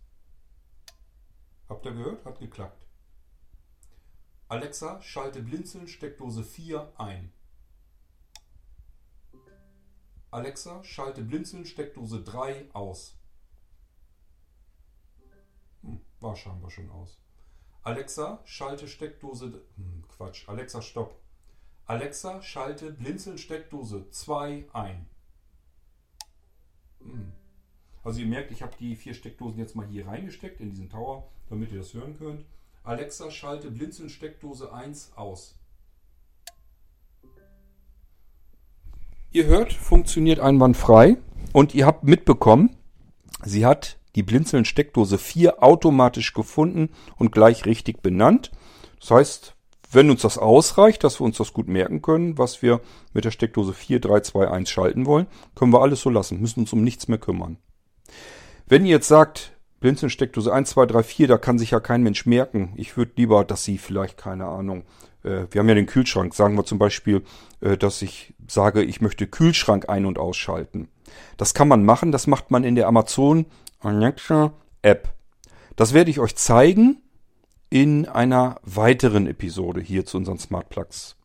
Habt 1.68 1.84
ihr 1.84 1.92
gehört? 1.92 2.24
Hat 2.24 2.38
geklappt. 2.38 2.86
Alexa, 4.48 5.00
schalte 5.02 5.42
Blinzeln 5.42 5.88
Steckdose 5.88 6.44
4 6.44 6.92
ein. 6.98 7.32
Alexa, 10.32 10.82
schalte 10.82 11.22
Blinzeln 11.22 11.66
Steckdose 11.66 12.22
3 12.22 12.70
aus. 12.72 13.18
Hm, 15.82 16.00
war 16.20 16.34
scheinbar 16.36 16.70
schon 16.70 16.88
aus. 16.90 17.20
Alexa, 17.82 18.40
schalte 18.44 18.88
Steckdose. 18.88 19.62
Hm, 19.76 20.04
Quatsch. 20.08 20.48
Alexa, 20.48 20.80
stopp. 20.80 21.20
Alexa, 21.84 22.40
schalte 22.40 22.92
Blinzeln-Steckdose 22.92 24.08
2 24.08 24.70
ein. 24.72 25.06
Hm. 27.00 27.32
Also 28.02 28.20
ihr 28.20 28.26
merkt, 28.26 28.52
ich 28.52 28.62
habe 28.62 28.74
die 28.78 28.96
vier 28.96 29.12
Steckdosen 29.12 29.58
jetzt 29.58 29.76
mal 29.76 29.86
hier 29.86 30.06
reingesteckt 30.06 30.60
in 30.60 30.70
diesen 30.70 30.88
Tower, 30.88 31.30
damit 31.50 31.72
ihr 31.72 31.78
das 31.78 31.92
hören 31.92 32.16
könnt. 32.16 32.46
Alexa, 32.84 33.30
schalte 33.30 33.70
Blinzeln-Steckdose 33.70 34.72
1 34.72 35.12
aus. 35.14 35.58
Ihr 39.34 39.46
hört, 39.46 39.72
funktioniert 39.72 40.40
einwandfrei 40.40 41.16
und 41.54 41.74
ihr 41.74 41.86
habt 41.86 42.04
mitbekommen, 42.04 42.76
sie 43.42 43.64
hat 43.64 43.98
die 44.14 44.22
Blinzeln-Steckdose 44.22 45.16
4 45.16 45.62
automatisch 45.62 46.34
gefunden 46.34 46.90
und 47.16 47.32
gleich 47.32 47.64
richtig 47.64 48.02
benannt. 48.02 48.50
Das 49.00 49.10
heißt, 49.10 49.56
wenn 49.90 50.10
uns 50.10 50.20
das 50.20 50.36
ausreicht, 50.36 51.02
dass 51.02 51.18
wir 51.18 51.24
uns 51.24 51.38
das 51.38 51.54
gut 51.54 51.66
merken 51.66 52.02
können, 52.02 52.36
was 52.36 52.60
wir 52.60 52.82
mit 53.14 53.24
der 53.24 53.30
Steckdose 53.30 53.72
4, 53.72 54.00
3, 54.00 54.20
2, 54.20 54.48
1 54.48 54.68
schalten 54.68 55.06
wollen, 55.06 55.26
können 55.54 55.72
wir 55.72 55.80
alles 55.80 56.02
so 56.02 56.10
lassen, 56.10 56.38
müssen 56.38 56.60
uns 56.60 56.74
um 56.74 56.84
nichts 56.84 57.08
mehr 57.08 57.16
kümmern. 57.16 57.56
Wenn 58.66 58.84
ihr 58.84 58.92
jetzt 58.92 59.08
sagt, 59.08 59.56
Blinzeln-Steckdose 59.80 60.52
1, 60.52 60.68
2, 60.68 60.84
3, 60.84 61.02
4, 61.02 61.28
da 61.28 61.38
kann 61.38 61.58
sich 61.58 61.70
ja 61.70 61.80
kein 61.80 62.02
Mensch 62.02 62.26
merken. 62.26 62.74
Ich 62.76 62.98
würde 62.98 63.12
lieber, 63.16 63.44
dass 63.44 63.64
sie 63.64 63.78
vielleicht, 63.78 64.18
keine 64.18 64.44
Ahnung, 64.44 64.84
wir 65.50 65.58
haben 65.58 65.68
ja 65.68 65.74
den 65.74 65.86
Kühlschrank, 65.86 66.34
sagen 66.34 66.56
wir 66.56 66.64
zum 66.64 66.78
Beispiel, 66.78 67.22
äh, 67.60 67.76
dass 67.76 68.02
ich 68.02 68.34
sage, 68.48 68.82
ich 68.82 69.00
möchte 69.00 69.26
Kühlschrank 69.26 69.88
ein- 69.88 70.06
und 70.06 70.18
ausschalten. 70.18 70.88
Das 71.36 71.54
kann 71.54 71.68
man 71.68 71.84
machen, 71.84 72.12
das 72.12 72.26
macht 72.26 72.50
man 72.50 72.64
in 72.64 72.74
der 72.74 72.88
Amazon 72.88 73.46
Alexa 73.80 74.52
App. 74.82 75.12
Das 75.76 75.94
werde 75.94 76.10
ich 76.10 76.20
euch 76.20 76.36
zeigen 76.36 77.02
in 77.70 78.06
einer 78.06 78.60
weiteren 78.62 79.26
Episode 79.26 79.80
hier 79.80 80.04
zu 80.04 80.18
unseren 80.18 80.38
Smart 80.38 80.68
Plugs. 80.68 81.16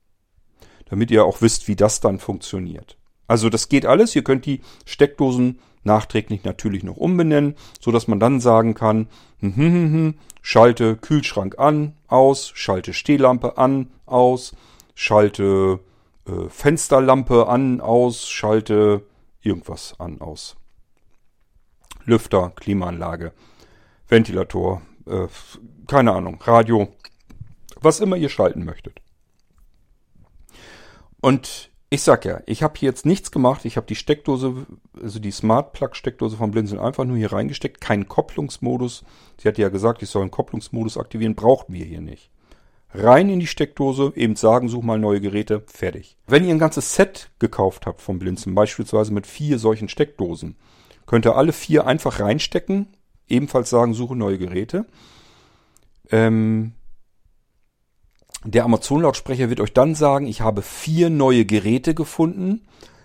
Damit 0.85 1.11
ihr 1.11 1.25
auch 1.25 1.41
wisst, 1.41 1.67
wie 1.67 1.75
das 1.75 1.99
dann 1.99 2.19
funktioniert. 2.19 2.97
Also 3.27 3.49
das 3.49 3.67
geht 3.67 3.85
alles. 3.85 4.15
Ihr 4.15 4.23
könnt 4.23 4.45
die 4.45 4.61
Steckdosen 4.85 5.59
nachträglich 5.87 6.43
natürlich 6.43 6.83
noch 6.83 6.97
umbenennen, 6.97 7.55
so 7.81 7.91
dass 7.91 8.07
man 8.07 8.19
dann 8.19 8.39
sagen 8.39 8.75
kann, 8.75 9.07
hm, 9.39 9.55
hm, 9.55 9.73
hm, 9.73 9.93
hm, 9.93 10.13
schalte 10.43 10.95
Kühlschrank 10.95 11.57
an, 11.57 11.93
aus, 12.07 12.51
schalte 12.53 12.93
Stehlampe 12.93 13.57
an, 13.57 13.89
aus, 14.05 14.55
schalte 14.93 15.79
äh, 16.27 16.49
Fensterlampe 16.49 17.47
an, 17.47 17.81
aus, 17.81 18.29
schalte 18.29 19.03
irgendwas 19.41 19.99
an, 19.99 20.21
aus. 20.21 20.55
Lüfter, 22.05 22.51
Klimaanlage, 22.55 23.33
Ventilator, 24.07 24.81
äh, 25.07 25.27
keine 25.87 26.13
Ahnung, 26.13 26.39
Radio, 26.43 26.93
was 27.81 27.99
immer 27.99 28.15
ihr 28.15 28.29
schalten 28.29 28.63
möchtet. 28.63 29.01
Und 31.19 31.71
ich 31.89 32.01
sag 32.01 32.25
ja, 32.25 32.41
ich 32.45 32.63
habe 32.63 32.77
hier 32.77 32.89
jetzt 32.89 33.05
nichts 33.05 33.31
gemacht. 33.31 33.63
Ich 33.63 33.77
habe 33.77 33.87
die 33.87 33.95
Steckdose, 33.95 34.65
also 35.01 35.19
die 35.19 35.31
Smart 35.31 35.71
Plug 35.71 35.91
Steckdose 35.93 36.35
vom 36.35 36.51
Blinzeln 36.51 36.81
einfach 36.81 37.05
nur 37.05 37.17
hier 37.17 37.31
reingesteckt. 37.31 37.79
Kein 37.79 38.07
Kopplungsmodus. 38.07 39.05
Sie 39.37 39.47
hatte 39.47 39.61
ja 39.61 39.69
gesagt, 39.69 40.03
ich 40.03 40.09
soll 40.09 40.23
einen 40.23 40.31
Kopplungsmodus 40.31 40.97
aktivieren. 40.97 41.35
Brauchten 41.35 41.73
wir 41.73 41.85
hier 41.85 42.01
nicht. 42.01 42.29
Rein 42.93 43.29
in 43.29 43.39
die 43.39 43.47
Steckdose, 43.47 44.13
eben 44.15 44.35
sagen, 44.35 44.69
such 44.69 44.83
mal 44.83 44.97
neue 44.97 45.21
Geräte, 45.21 45.63
fertig. 45.67 46.17
Wenn 46.25 46.45
ihr 46.45 46.53
ein 46.53 46.59
ganzes 46.59 46.95
Set 46.95 47.29
gekauft 47.37 47.85
habt 47.85 48.01
vom 48.01 48.17
Blinzeln, 48.17 48.55
beispielsweise 48.55 49.13
mit 49.13 49.27
vier 49.27 49.59
solchen 49.59 49.89
Steckdosen, 49.89 50.55
könnt 51.05 51.25
ihr 51.25 51.35
alle 51.35 51.53
vier 51.53 51.85
einfach 51.85 52.19
reinstecken, 52.19 52.87
ebenfalls 53.27 53.69
sagen, 53.69 53.93
suche 53.93 54.15
neue 54.15 54.37
Geräte. 54.37 54.85
Ähm, 56.11 56.73
der 58.51 58.65
Amazon-Lautsprecher 58.65 59.49
wird 59.49 59.59
euch 59.59 59.73
dann 59.73 59.95
sagen, 59.95 60.27
ich 60.27 60.41
habe 60.41 60.61
vier 60.61 61.09
neue 61.09 61.45
Geräte 61.45 61.93
gefunden. 61.93 62.61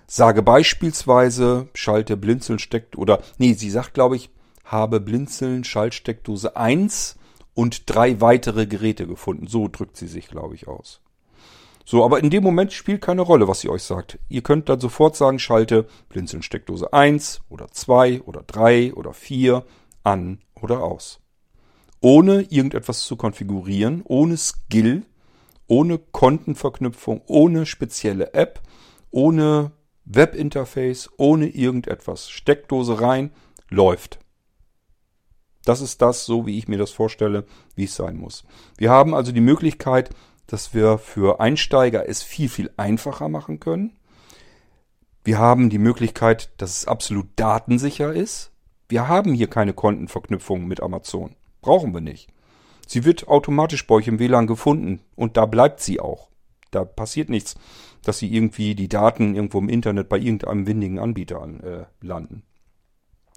Sage 0.06 0.43
beispielsweise, 0.43 1.69
schalte 1.74 2.16
Blinzeln 2.16 2.59
steckt 2.59 2.97
oder, 2.97 3.20
nee, 3.39 3.55
sie 3.55 3.70
sagt, 3.70 3.94
glaube 3.94 4.16
ich, 4.16 4.31
habe 4.64 5.01
Blinzeln 5.01 5.64
Schaltsteckdose 5.64 6.56
1 6.56 7.16
und 7.55 7.90
drei 7.93 8.20
weitere 8.20 8.66
Geräte 8.66 9.06
gefunden. 9.06 9.47
So 9.47 9.69
drückt 9.69 9.97
sie 9.97 10.06
sich, 10.06 10.28
glaube 10.28 10.55
ich, 10.55 10.69
aus. 10.69 11.01
So, 11.85 12.05
aber 12.05 12.20
in 12.20 12.31
dem 12.31 12.44
Moment 12.44 12.73
spielt 12.73 13.02
keine 13.02 13.23
Rolle, 13.23 13.48
was 13.48 13.60
sie 13.60 13.69
euch 13.69 13.82
sagt. 13.82 14.19
Ihr 14.28 14.43
könnt 14.43 14.69
dann 14.69 14.81
sofort 14.81 15.16
sagen, 15.16 15.39
schalte 15.39 15.86
Blinzeln 16.09 16.43
Steckdose 16.43 16.93
1 16.93 17.40
oder 17.48 17.69
2 17.69 18.23
oder 18.23 18.43
3 18.47 18.94
oder 18.94 19.12
4 19.12 19.64
an 20.05 20.39
oder 20.60 20.82
aus. 20.85 21.20
Ohne 22.01 22.43
irgendetwas 22.43 23.01
zu 23.01 23.16
konfigurieren, 23.16 24.02
ohne 24.05 24.36
Skill, 24.36 25.02
ohne 25.73 25.97
Kontenverknüpfung, 25.97 27.23
ohne 27.24 27.65
spezielle 27.65 28.35
App, 28.35 28.61
ohne 29.11 29.73
Webinterface, 30.05 31.09
ohne 31.16 31.49
irgendetwas. 31.49 32.28
Steckdose 32.28 33.01
rein, 33.01 33.31
läuft. 33.70 34.19
Das 35.65 35.81
ist 35.81 36.03
das, 36.03 36.27
so 36.27 36.44
wie 36.44 36.59
ich 36.59 36.69
mir 36.69 36.77
das 36.77 36.90
vorstelle, 36.90 37.47
wie 37.74 37.85
es 37.85 37.97
sein 37.97 38.19
muss. 38.19 38.44
Wir 38.77 38.90
haben 38.90 39.15
also 39.15 39.32
die 39.32 39.40
Möglichkeit, 39.40 40.11
dass 40.47 40.74
wir 40.74 40.99
für 40.99 41.40
Einsteiger 41.40 42.07
es 42.07 42.23
viel, 42.23 42.51
viel 42.51 42.70
einfacher 42.77 43.31
machen 43.31 43.59
können. 43.59 43.97
Wir 45.24 45.39
haben 45.39 45.70
die 45.70 45.78
Möglichkeit, 45.78 46.51
dass 46.59 46.81
es 46.81 46.86
absolut 46.86 47.28
datensicher 47.36 48.12
ist. 48.12 48.51
Wir 48.90 49.09
haben 49.09 49.32
hier 49.32 49.49
keine 49.49 49.73
Kontenverknüpfung 49.73 50.66
mit 50.66 50.82
Amazon. 50.82 51.35
Brauchen 51.62 51.94
wir 51.94 52.03
nicht. 52.03 52.28
Sie 52.87 53.05
wird 53.05 53.29
automatisch 53.29 53.87
bei 53.87 53.97
euch 53.97 54.09
im 54.09 54.19
WLAN 54.19 54.47
gefunden 54.47 55.01
und 55.17 55.37
da 55.37 55.47
bleibt 55.47 55.81
sie 55.81 56.01
auch. 56.01 56.29
Da 56.71 56.85
passiert 56.85 57.29
nichts, 57.29 57.55
dass 58.05 58.19
sie 58.19 58.35
irgendwie 58.35 58.75
die 58.75 58.89
Daten 58.89 59.35
irgendwo 59.35 59.59
im 59.59 59.69
Internet 59.69 60.09
bei 60.09 60.19
irgendeinem 60.19 60.67
windigen 60.67 60.99
Anbieter 60.99 61.41
an, 61.41 61.61
äh, 61.61 61.85
landen. 62.01 62.43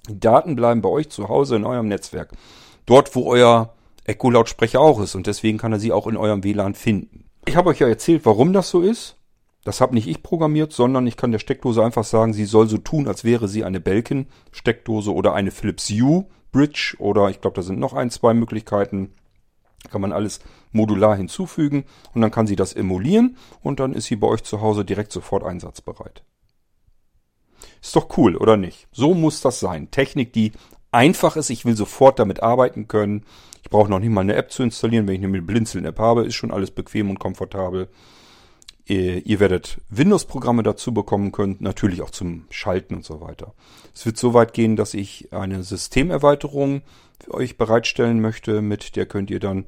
Die 0.08 0.20
Daten 0.20 0.56
bleiben 0.56 0.82
bei 0.82 0.88
euch 0.88 1.08
zu 1.10 1.28
Hause 1.28 1.56
in 1.56 1.64
eurem 1.64 1.88
Netzwerk. 1.88 2.32
Dort, 2.86 3.14
wo 3.14 3.26
euer 3.26 3.74
Echo-Lautsprecher 4.04 4.80
auch 4.80 5.00
ist 5.00 5.14
und 5.14 5.26
deswegen 5.26 5.58
kann 5.58 5.72
er 5.72 5.80
sie 5.80 5.92
auch 5.92 6.06
in 6.06 6.16
eurem 6.16 6.44
WLAN 6.44 6.74
finden. 6.74 7.24
Ich 7.46 7.56
habe 7.56 7.70
euch 7.70 7.80
ja 7.80 7.88
erzählt, 7.88 8.24
warum 8.24 8.52
das 8.52 8.70
so 8.70 8.80
ist. 8.80 9.16
Das 9.64 9.80
habe 9.80 9.94
nicht 9.94 10.06
ich 10.06 10.22
programmiert, 10.22 10.72
sondern 10.72 11.08
ich 11.08 11.16
kann 11.16 11.32
der 11.32 11.40
Steckdose 11.40 11.84
einfach 11.84 12.04
sagen, 12.04 12.32
sie 12.32 12.44
soll 12.44 12.68
so 12.68 12.78
tun, 12.78 13.08
als 13.08 13.24
wäre 13.24 13.48
sie 13.48 13.64
eine 13.64 13.80
Belkin-Steckdose 13.80 15.12
oder 15.12 15.34
eine 15.34 15.50
Philips 15.50 15.90
Hue 15.90 16.26
Bridge 16.52 16.94
oder 16.98 17.28
ich 17.28 17.40
glaube, 17.40 17.56
da 17.56 17.62
sind 17.62 17.78
noch 17.78 17.92
ein, 17.92 18.10
zwei 18.10 18.32
Möglichkeiten. 18.32 19.12
Kann 19.90 20.00
man 20.00 20.12
alles 20.12 20.40
modular 20.72 21.16
hinzufügen 21.16 21.84
und 22.14 22.20
dann 22.20 22.30
kann 22.30 22.46
sie 22.46 22.56
das 22.56 22.72
emulieren 22.72 23.36
und 23.62 23.80
dann 23.80 23.92
ist 23.92 24.06
sie 24.06 24.16
bei 24.16 24.26
euch 24.26 24.42
zu 24.44 24.60
Hause 24.60 24.84
direkt 24.84 25.12
sofort 25.12 25.44
einsatzbereit. 25.44 26.22
Ist 27.82 27.96
doch 27.96 28.16
cool, 28.16 28.36
oder 28.36 28.56
nicht? 28.56 28.88
So 28.92 29.14
muss 29.14 29.40
das 29.40 29.60
sein. 29.60 29.90
Technik, 29.90 30.32
die 30.32 30.52
einfach 30.90 31.36
ist. 31.36 31.50
Ich 31.50 31.64
will 31.64 31.76
sofort 31.76 32.18
damit 32.18 32.42
arbeiten 32.42 32.88
können. 32.88 33.24
Ich 33.62 33.70
brauche 33.70 33.90
noch 33.90 33.98
nicht 33.98 34.10
mal 34.10 34.22
eine 34.22 34.34
App 34.34 34.50
zu 34.50 34.62
installieren. 34.62 35.06
Wenn 35.06 35.16
ich 35.16 35.24
eine 35.24 35.42
Blinzeln-App 35.42 35.98
habe, 35.98 36.24
ist 36.24 36.34
schon 36.34 36.50
alles 36.50 36.70
bequem 36.70 37.10
und 37.10 37.18
komfortabel. 37.18 37.88
Ihr 38.88 39.40
werdet 39.40 39.80
Windows-Programme 39.90 40.62
dazu 40.62 40.94
bekommen 40.94 41.32
können, 41.32 41.56
natürlich 41.58 42.02
auch 42.02 42.10
zum 42.10 42.46
Schalten 42.50 42.94
und 42.94 43.04
so 43.04 43.20
weiter. 43.20 43.52
Es 43.92 44.06
wird 44.06 44.16
so 44.16 44.32
weit 44.32 44.52
gehen, 44.52 44.76
dass 44.76 44.94
ich 44.94 45.32
eine 45.32 45.64
Systemerweiterung 45.64 46.82
für 47.20 47.34
euch 47.34 47.58
bereitstellen 47.58 48.20
möchte. 48.20 48.62
Mit 48.62 48.94
der 48.94 49.06
könnt 49.06 49.30
ihr 49.30 49.40
dann 49.40 49.64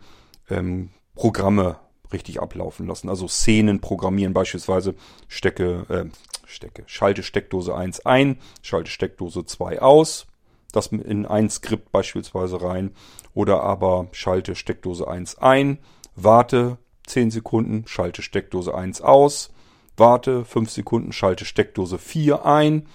ähm, 0.48 0.90
Programme 1.16 1.80
richtig 2.12 2.40
ablaufen 2.40 2.86
lassen. 2.86 3.08
Also 3.08 3.26
Szenen 3.26 3.80
programmieren, 3.80 4.34
beispielsweise 4.34 4.94
Stecke, 5.26 5.84
äh, 5.88 6.04
Stecke, 6.46 6.84
schalte 6.86 7.24
Steckdose 7.24 7.74
1 7.74 8.06
ein, 8.06 8.38
schalte 8.62 8.90
Steckdose 8.90 9.44
2 9.44 9.82
aus. 9.82 10.28
Das 10.70 10.88
in 10.88 11.26
ein 11.26 11.50
Skript 11.50 11.90
beispielsweise 11.90 12.62
rein. 12.62 12.92
Oder 13.34 13.64
aber 13.64 14.06
schalte 14.12 14.54
Steckdose 14.54 15.08
1 15.08 15.38
ein, 15.38 15.78
warte 16.14 16.78
10 17.08 17.30
Sekunden, 17.30 17.84
schalte 17.86 18.22
Steckdose 18.22 18.74
1 18.74 19.00
aus, 19.00 19.50
warte 19.96 20.44
5 20.44 20.70
Sekunden, 20.70 21.12
schalte 21.12 21.44
Steckdose 21.44 21.98
4 21.98 22.44
ein, 22.44 22.86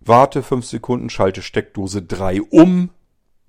warte 0.00 0.42
5 0.42 0.64
Sekunden, 0.66 1.10
schalte 1.10 1.42
Steckdose 1.42 2.02
3 2.02 2.42
um. 2.42 2.90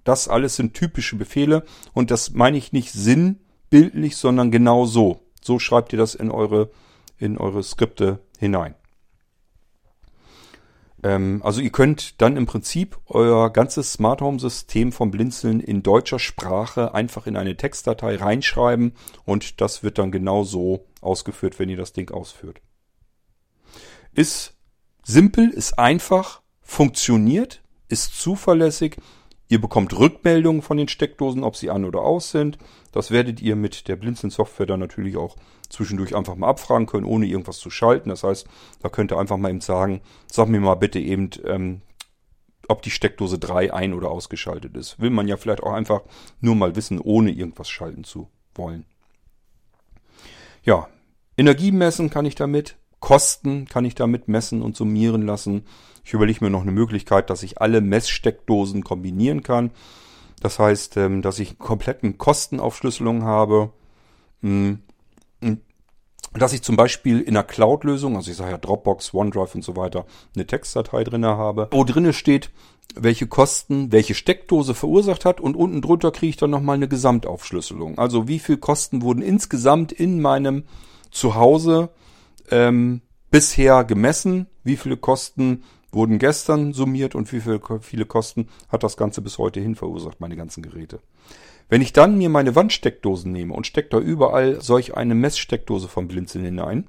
Das 0.03 0.27
alles 0.27 0.57
sind 0.57 0.73
typische 0.73 1.15
Befehle 1.15 1.63
und 1.93 2.11
das 2.11 2.33
meine 2.33 2.57
ich 2.57 2.73
nicht 2.73 2.91
sinnbildlich, 2.91 4.17
sondern 4.17 4.51
genau 4.51 4.85
so. 4.85 5.21
So 5.41 5.59
schreibt 5.59 5.93
ihr 5.93 5.99
das 5.99 6.15
in 6.15 6.29
eure, 6.29 6.71
in 7.17 7.37
eure 7.37 7.63
Skripte 7.63 8.19
hinein. 8.37 8.75
Ähm, 11.03 11.41
also 11.43 11.61
ihr 11.61 11.71
könnt 11.71 12.21
dann 12.21 12.37
im 12.37 12.45
Prinzip 12.45 12.97
euer 13.05 13.51
ganzes 13.51 13.93
Smart 13.93 14.21
Home 14.21 14.39
System 14.39 14.91
vom 14.91 15.11
Blinzeln 15.11 15.59
in 15.59 15.83
deutscher 15.83 16.19
Sprache 16.19 16.93
einfach 16.93 17.27
in 17.27 17.35
eine 17.35 17.57
Textdatei 17.57 18.15
reinschreiben 18.15 18.93
und 19.25 19.61
das 19.61 19.83
wird 19.83 19.97
dann 19.97 20.11
genau 20.11 20.43
so 20.43 20.85
ausgeführt, 21.01 21.59
wenn 21.59 21.69
ihr 21.69 21.77
das 21.77 21.93
Ding 21.93 22.09
ausführt. 22.11 22.61
Ist 24.13 24.55
simpel, 25.03 25.49
ist 25.49 25.77
einfach, 25.77 26.41
funktioniert, 26.61 27.61
ist 27.89 28.19
zuverlässig. 28.19 28.97
Ihr 29.53 29.61
bekommt 29.61 29.95
Rückmeldungen 29.95 30.63
von 30.63 30.77
den 30.77 30.87
Steckdosen, 30.87 31.43
ob 31.43 31.55
sie 31.55 31.69
an 31.69 31.85
oder 31.85 32.01
aus 32.01 32.31
sind. 32.31 32.57
Das 32.91 33.11
werdet 33.11 33.39
ihr 33.39 33.55
mit 33.55 33.87
der 33.87 33.95
Blinzeln-Software 33.95 34.65
dann 34.65 34.79
natürlich 34.79 35.15
auch 35.15 35.35
zwischendurch 35.69 36.15
einfach 36.15 36.33
mal 36.33 36.47
abfragen 36.47 36.87
können, 36.87 37.05
ohne 37.05 37.27
irgendwas 37.27 37.59
zu 37.59 37.69
schalten. 37.69 38.09
Das 38.09 38.23
heißt, 38.23 38.47
da 38.81 38.89
könnt 38.89 39.11
ihr 39.11 39.19
einfach 39.19 39.37
mal 39.37 39.51
eben 39.51 39.61
sagen, 39.61 40.01
sag 40.25 40.47
mir 40.47 40.59
mal 40.59 40.73
bitte 40.73 40.97
eben, 40.99 41.29
ähm, 41.45 41.81
ob 42.67 42.81
die 42.81 42.89
Steckdose 42.89 43.37
3 43.37 43.71
ein- 43.71 43.93
oder 43.93 44.09
ausgeschaltet 44.09 44.75
ist. 44.75 44.99
Will 44.99 45.11
man 45.11 45.27
ja 45.27 45.37
vielleicht 45.37 45.61
auch 45.61 45.73
einfach 45.73 46.01
nur 46.41 46.55
mal 46.55 46.75
wissen, 46.75 46.99
ohne 46.99 47.29
irgendwas 47.29 47.69
schalten 47.69 48.03
zu 48.03 48.29
wollen. 48.55 48.87
Ja, 50.63 50.87
Energie 51.37 51.71
messen 51.71 52.09
kann 52.09 52.25
ich 52.25 52.33
damit, 52.33 52.75
Kosten 52.99 53.67
kann 53.67 53.85
ich 53.85 53.93
damit 53.93 54.27
messen 54.27 54.63
und 54.63 54.75
summieren 54.75 55.21
lassen. 55.21 55.67
Ich 56.03 56.13
überlege 56.13 56.43
mir 56.43 56.49
noch 56.49 56.61
eine 56.61 56.71
Möglichkeit, 56.71 57.29
dass 57.29 57.43
ich 57.43 57.61
alle 57.61 57.81
Messsteckdosen 57.81 58.83
kombinieren 58.83 59.43
kann. 59.43 59.71
Das 60.41 60.59
heißt, 60.59 60.97
ähm, 60.97 61.21
dass 61.21 61.39
ich 61.39 61.57
kompletten 61.57 62.17
Kostenaufschlüsselung 62.17 63.23
habe. 63.23 63.71
Hm, 64.41 64.79
dass 66.33 66.53
ich 66.53 66.63
zum 66.63 66.75
Beispiel 66.75 67.19
in 67.21 67.35
einer 67.35 67.43
Cloud-Lösung, 67.43 68.15
also 68.15 68.31
ich 68.31 68.37
sage 68.37 68.51
ja 68.51 68.57
Dropbox, 68.57 69.13
OneDrive 69.13 69.55
und 69.55 69.63
so 69.63 69.75
weiter, 69.75 70.05
eine 70.35 70.47
Textdatei 70.47 71.03
drinne 71.03 71.37
habe, 71.37 71.67
wo 71.71 71.83
drinne 71.83 72.13
steht, 72.13 72.49
welche 72.95 73.27
Kosten 73.27 73.91
welche 73.91 74.15
Steckdose 74.15 74.73
verursacht 74.73 75.25
hat 75.25 75.39
und 75.39 75.55
unten 75.55 75.81
drunter 75.81 76.11
kriege 76.11 76.31
ich 76.31 76.37
dann 76.37 76.49
nochmal 76.49 76.75
eine 76.75 76.87
Gesamtaufschlüsselung. 76.87 77.97
Also 77.97 78.27
wie 78.27 78.39
viel 78.39 78.57
Kosten 78.57 79.01
wurden 79.01 79.21
insgesamt 79.21 79.91
in 79.91 80.21
meinem 80.21 80.63
Zuhause 81.11 81.89
ähm, 82.49 83.01
bisher 83.29 83.83
gemessen, 83.83 84.47
wie 84.63 84.77
viele 84.77 84.97
Kosten 84.97 85.63
wurden 85.93 86.19
gestern 86.19 86.73
summiert 86.73 87.15
und 87.15 87.31
wie 87.31 87.39
viele, 87.39 87.61
viele 87.81 88.05
Kosten 88.05 88.47
hat 88.69 88.83
das 88.83 88.97
Ganze 88.97 89.21
bis 89.21 89.37
heute 89.37 89.59
hin 89.59 89.75
verursacht, 89.75 90.19
meine 90.19 90.35
ganzen 90.35 90.63
Geräte. 90.63 90.99
Wenn 91.69 91.81
ich 91.81 91.93
dann 91.93 92.17
mir 92.17 92.29
meine 92.29 92.55
Wandsteckdosen 92.55 93.31
nehme 93.31 93.53
und 93.53 93.67
stecke 93.67 93.89
da 93.89 93.99
überall 93.99 94.61
solch 94.61 94.95
eine 94.95 95.15
Messsteckdose 95.15 95.87
vom 95.87 96.07
Blinzeln 96.07 96.45
hinein, 96.45 96.87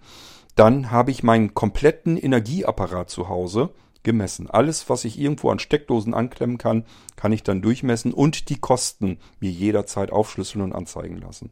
dann 0.56 0.90
habe 0.90 1.10
ich 1.10 1.22
meinen 1.22 1.54
kompletten 1.54 2.16
Energieapparat 2.16 3.10
zu 3.10 3.28
Hause 3.28 3.70
gemessen. 4.02 4.48
Alles, 4.48 4.88
was 4.88 5.04
ich 5.04 5.18
irgendwo 5.18 5.50
an 5.50 5.58
Steckdosen 5.58 6.14
anklemmen 6.14 6.58
kann, 6.58 6.84
kann 7.16 7.32
ich 7.32 7.42
dann 7.42 7.62
durchmessen 7.62 8.12
und 8.12 8.48
die 8.50 8.58
Kosten 8.58 9.18
mir 9.40 9.50
jederzeit 9.50 10.12
aufschlüsseln 10.12 10.62
und 10.62 10.72
anzeigen 10.72 11.18
lassen. 11.18 11.50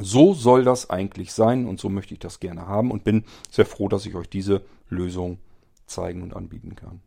So 0.00 0.32
soll 0.32 0.64
das 0.64 0.90
eigentlich 0.90 1.32
sein 1.32 1.66
und 1.66 1.80
so 1.80 1.88
möchte 1.88 2.14
ich 2.14 2.20
das 2.20 2.40
gerne 2.40 2.66
haben 2.66 2.90
und 2.90 3.04
bin 3.04 3.24
sehr 3.50 3.66
froh, 3.66 3.88
dass 3.88 4.06
ich 4.06 4.14
euch 4.14 4.28
diese 4.28 4.62
Lösung 4.88 5.38
zeigen 5.86 6.22
und 6.22 6.34
anbieten 6.34 6.76
kann. 6.76 7.00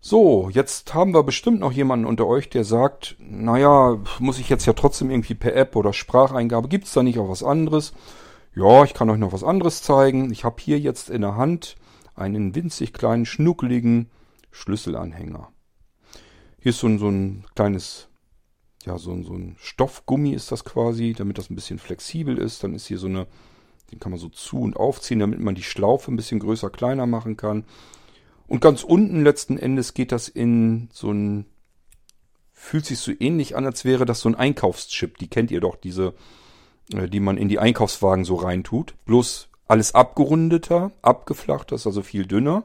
So, 0.00 0.50
jetzt 0.50 0.94
haben 0.94 1.14
wir 1.14 1.22
bestimmt 1.22 1.60
noch 1.60 1.70
jemanden 1.70 2.06
unter 2.06 2.26
euch, 2.26 2.50
der 2.50 2.64
sagt, 2.64 3.16
naja, 3.20 3.98
muss 4.18 4.40
ich 4.40 4.48
jetzt 4.48 4.66
ja 4.66 4.72
trotzdem 4.72 5.10
irgendwie 5.10 5.34
per 5.34 5.54
App 5.54 5.76
oder 5.76 5.92
Spracheingabe, 5.92 6.68
gibt 6.68 6.86
es 6.86 6.92
da 6.92 7.04
nicht 7.04 7.20
auch 7.20 7.28
was 7.28 7.44
anderes? 7.44 7.92
Ja, 8.54 8.84
ich 8.84 8.94
kann 8.94 9.08
euch 9.10 9.18
noch 9.18 9.32
was 9.32 9.44
anderes 9.44 9.82
zeigen. 9.82 10.32
Ich 10.32 10.44
habe 10.44 10.60
hier 10.60 10.78
jetzt 10.78 11.08
in 11.08 11.22
der 11.22 11.36
Hand 11.36 11.76
einen 12.14 12.54
winzig 12.54 12.92
kleinen, 12.92 13.26
schnuckeligen 13.26 14.10
Schlüsselanhänger. 14.50 15.52
Hier 16.58 16.70
ist 16.70 16.80
so 16.80 16.86
ein, 16.86 16.98
so 16.98 17.08
ein 17.08 17.44
kleines, 17.54 18.08
ja, 18.84 18.98
so 18.98 19.12
ein, 19.12 19.24
so 19.24 19.34
ein 19.34 19.56
Stoffgummi 19.58 20.32
ist 20.32 20.52
das 20.52 20.64
quasi, 20.64 21.14
damit 21.16 21.38
das 21.38 21.48
ein 21.48 21.54
bisschen 21.54 21.78
flexibel 21.78 22.36
ist. 22.38 22.62
Dann 22.62 22.74
ist 22.74 22.86
hier 22.86 22.98
so 22.98 23.06
eine, 23.06 23.26
den 23.92 24.00
kann 24.00 24.12
man 24.12 24.18
so 24.18 24.28
zu- 24.28 24.60
und 24.60 24.76
aufziehen, 24.76 25.18
damit 25.20 25.40
man 25.40 25.54
die 25.54 25.62
Schlaufe 25.62 26.10
ein 26.10 26.16
bisschen 26.16 26.40
größer, 26.40 26.70
kleiner 26.70 27.06
machen 27.06 27.36
kann. 27.36 27.64
Und 28.46 28.60
ganz 28.60 28.82
unten 28.82 29.22
letzten 29.22 29.58
Endes 29.58 29.94
geht 29.94 30.12
das 30.12 30.28
in 30.28 30.88
so 30.92 31.12
ein, 31.12 31.46
fühlt 32.52 32.86
sich 32.86 32.98
so 32.98 33.12
ähnlich 33.18 33.56
an, 33.56 33.66
als 33.66 33.84
wäre 33.84 34.04
das 34.04 34.20
so 34.20 34.28
ein 34.28 34.34
Einkaufschip. 34.34 35.18
Die 35.18 35.28
kennt 35.28 35.50
ihr 35.50 35.60
doch, 35.60 35.76
diese, 35.76 36.14
äh, 36.92 37.08
die 37.08 37.20
man 37.20 37.36
in 37.36 37.48
die 37.48 37.58
Einkaufswagen 37.58 38.24
so 38.24 38.36
reintut. 38.36 38.94
Bloß 39.04 39.48
alles 39.68 39.94
abgerundeter, 39.94 40.92
abgeflacht, 41.02 41.72
das 41.72 41.82
ist 41.82 41.86
also 41.86 42.02
viel 42.02 42.26
dünner. 42.26 42.64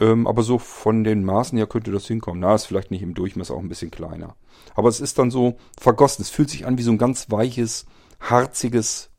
Ähm, 0.00 0.26
aber 0.26 0.42
so 0.42 0.58
von 0.58 1.04
den 1.04 1.24
Maßen 1.24 1.58
her 1.58 1.66
könnte 1.66 1.90
das 1.90 2.06
hinkommen. 2.06 2.40
Na, 2.40 2.54
ist 2.54 2.66
vielleicht 2.66 2.90
nicht 2.90 3.02
im 3.02 3.14
Durchmesser 3.14 3.54
auch 3.54 3.60
ein 3.60 3.68
bisschen 3.68 3.90
kleiner. 3.90 4.36
Aber 4.74 4.88
es 4.88 5.00
ist 5.00 5.18
dann 5.18 5.30
so 5.30 5.56
vergossen. 5.78 6.22
Es 6.22 6.30
fühlt 6.30 6.50
sich 6.50 6.66
an 6.66 6.78
wie 6.78 6.82
so 6.82 6.92
ein 6.92 6.98
ganz 6.98 7.30
weiches, 7.30 7.86
harziges 8.20 9.10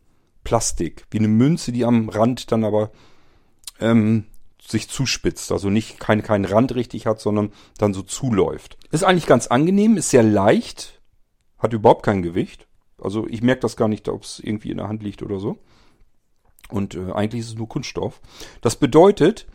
Plastik. 0.43 1.05
Wie 1.11 1.19
eine 1.19 1.27
Münze, 1.27 1.71
die 1.71 1.85
am 1.85 2.09
Rand 2.09 2.51
dann 2.51 2.63
aber 2.63 2.91
ähm, 3.79 4.25
sich 4.61 4.89
zuspitzt, 4.89 5.51
also 5.51 5.69
nicht 5.69 5.99
keinen 5.99 6.21
kein 6.21 6.45
Rand 6.45 6.75
richtig 6.75 7.05
hat, 7.05 7.19
sondern 7.19 7.51
dann 7.77 7.93
so 7.93 8.01
zuläuft. 8.01 8.77
Ist 8.91 9.03
eigentlich 9.03 9.25
ganz 9.25 9.47
angenehm, 9.47 9.97
ist 9.97 10.11
sehr 10.11 10.23
leicht, 10.23 11.01
hat 11.57 11.73
überhaupt 11.73 12.03
kein 12.03 12.21
Gewicht. 12.21 12.67
Also 13.01 13.27
ich 13.27 13.41
merke 13.41 13.61
das 13.61 13.77
gar 13.77 13.87
nicht, 13.87 14.07
ob 14.09 14.23
es 14.23 14.39
irgendwie 14.39 14.71
in 14.71 14.77
der 14.77 14.87
Hand 14.87 15.03
liegt 15.03 15.23
oder 15.23 15.39
so. 15.39 15.57
Und 16.69 16.95
äh, 16.95 17.11
eigentlich 17.13 17.41
ist 17.41 17.49
es 17.49 17.55
nur 17.55 17.67
Kunststoff. 17.67 18.21
Das 18.61 18.75
bedeutet, 18.75 19.47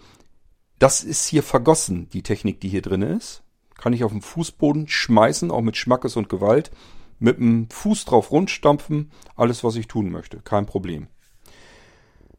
das 0.78 1.04
ist 1.04 1.26
hier 1.26 1.42
vergossen, 1.42 2.08
die 2.10 2.22
Technik, 2.22 2.60
die 2.60 2.68
hier 2.68 2.82
drin 2.82 3.02
ist. 3.02 3.42
Kann 3.76 3.92
ich 3.92 4.04
auf 4.04 4.12
den 4.12 4.22
Fußboden 4.22 4.88
schmeißen, 4.88 5.50
auch 5.50 5.60
mit 5.60 5.76
Schmackes 5.76 6.16
und 6.16 6.28
Gewalt. 6.28 6.70
Mit 7.18 7.38
dem 7.38 7.68
Fuß 7.70 8.04
drauf 8.04 8.30
rundstampfen, 8.30 9.10
alles, 9.36 9.64
was 9.64 9.76
ich 9.76 9.88
tun 9.88 10.10
möchte. 10.10 10.40
Kein 10.40 10.66
Problem. 10.66 11.08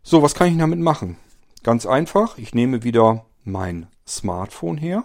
So, 0.03 0.21
was 0.21 0.35
kann 0.35 0.51
ich 0.51 0.57
damit 0.57 0.79
machen? 0.79 1.17
Ganz 1.63 1.85
einfach, 1.85 2.37
ich 2.37 2.53
nehme 2.53 2.83
wieder 2.83 3.25
mein 3.43 3.87
Smartphone 4.07 4.77
her. 4.77 5.03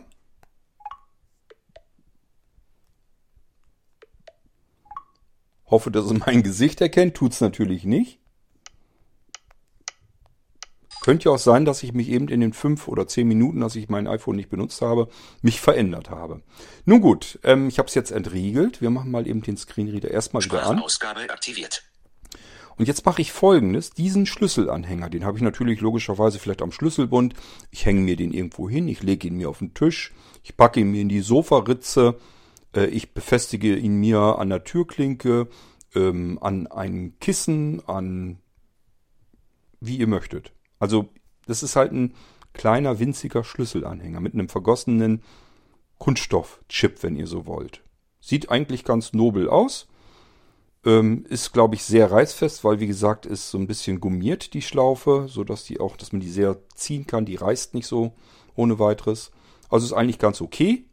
Hoffe, 5.66 5.90
dass 5.90 6.04
es 6.04 6.12
mein 6.12 6.42
Gesicht 6.42 6.80
erkennt. 6.80 7.14
Tut's 7.14 7.40
natürlich 7.40 7.84
nicht. 7.84 8.19
Könnte 11.00 11.26
ja 11.26 11.34
auch 11.34 11.38
sein, 11.38 11.64
dass 11.64 11.82
ich 11.82 11.94
mich 11.94 12.10
eben 12.10 12.28
in 12.28 12.40
den 12.40 12.52
fünf 12.52 12.86
oder 12.86 13.06
zehn 13.06 13.26
Minuten, 13.26 13.62
als 13.62 13.74
ich 13.74 13.88
mein 13.88 14.06
iPhone 14.06 14.36
nicht 14.36 14.50
benutzt 14.50 14.82
habe, 14.82 15.08
mich 15.40 15.60
verändert 15.60 16.10
habe. 16.10 16.42
Nun 16.84 17.00
gut, 17.00 17.38
ähm, 17.42 17.68
ich 17.68 17.78
habe 17.78 17.88
es 17.88 17.94
jetzt 17.94 18.10
entriegelt. 18.10 18.82
Wir 18.82 18.90
machen 18.90 19.10
mal 19.10 19.26
eben 19.26 19.42
den 19.42 19.56
Screenreader 19.56 20.10
erstmal 20.10 20.44
wieder 20.44 20.66
an. 20.66 20.82
aktiviert. 21.30 21.82
Und 22.76 22.86
jetzt 22.86 23.04
mache 23.04 23.20
ich 23.20 23.32
folgendes, 23.32 23.90
diesen 23.90 24.24
Schlüsselanhänger, 24.24 25.10
den 25.10 25.24
habe 25.24 25.36
ich 25.36 25.42
natürlich 25.42 25.82
logischerweise 25.82 26.38
vielleicht 26.38 26.62
am 26.62 26.72
Schlüsselbund. 26.72 27.34
Ich 27.70 27.84
hänge 27.84 28.00
mir 28.00 28.16
den 28.16 28.32
irgendwo 28.32 28.70
hin, 28.70 28.88
ich 28.88 29.02
lege 29.02 29.28
ihn 29.28 29.36
mir 29.36 29.50
auf 29.50 29.58
den 29.58 29.74
Tisch, 29.74 30.14
ich 30.42 30.56
packe 30.56 30.80
ihn 30.80 30.90
mir 30.90 31.02
in 31.02 31.10
die 31.10 31.20
Sofaritze, 31.20 32.18
äh, 32.74 32.86
ich 32.86 33.12
befestige 33.12 33.76
ihn 33.76 33.96
mir 33.96 34.38
an 34.38 34.48
der 34.48 34.64
Türklinke, 34.64 35.48
ähm, 35.94 36.38
an 36.40 36.68
ein 36.68 37.18
Kissen, 37.20 37.86
an 37.86 38.38
wie 39.80 39.96
ihr 39.96 40.06
möchtet. 40.06 40.52
Also 40.80 41.08
das 41.46 41.62
ist 41.62 41.76
halt 41.76 41.92
ein 41.92 42.14
kleiner, 42.52 42.98
winziger 42.98 43.44
Schlüsselanhänger 43.44 44.20
mit 44.20 44.34
einem 44.34 44.48
vergossenen 44.48 45.22
Kunststoffchip, 45.98 47.02
wenn 47.02 47.14
ihr 47.14 47.28
so 47.28 47.46
wollt. 47.46 47.82
Sieht 48.20 48.50
eigentlich 48.50 48.84
ganz 48.84 49.12
nobel 49.12 49.48
aus. 49.48 49.86
Ähm, 50.84 51.26
ist, 51.28 51.52
glaube 51.52 51.74
ich, 51.74 51.84
sehr 51.84 52.10
reißfest, 52.10 52.64
weil, 52.64 52.80
wie 52.80 52.86
gesagt, 52.86 53.26
ist 53.26 53.50
so 53.50 53.58
ein 53.58 53.66
bisschen 53.66 54.00
gummiert, 54.00 54.54
die 54.54 54.62
Schlaufe, 54.62 55.26
so 55.28 55.44
dass 55.44 55.64
die 55.64 55.78
auch, 55.78 55.96
dass 55.96 56.12
man 56.12 56.20
die 56.20 56.30
sehr 56.30 56.56
ziehen 56.74 57.06
kann. 57.06 57.26
Die 57.26 57.36
reißt 57.36 57.74
nicht 57.74 57.86
so 57.86 58.14
ohne 58.56 58.78
weiteres. 58.78 59.30
Also 59.68 59.86
ist 59.86 59.92
eigentlich 59.92 60.18
ganz 60.18 60.40
okay. 60.40 60.86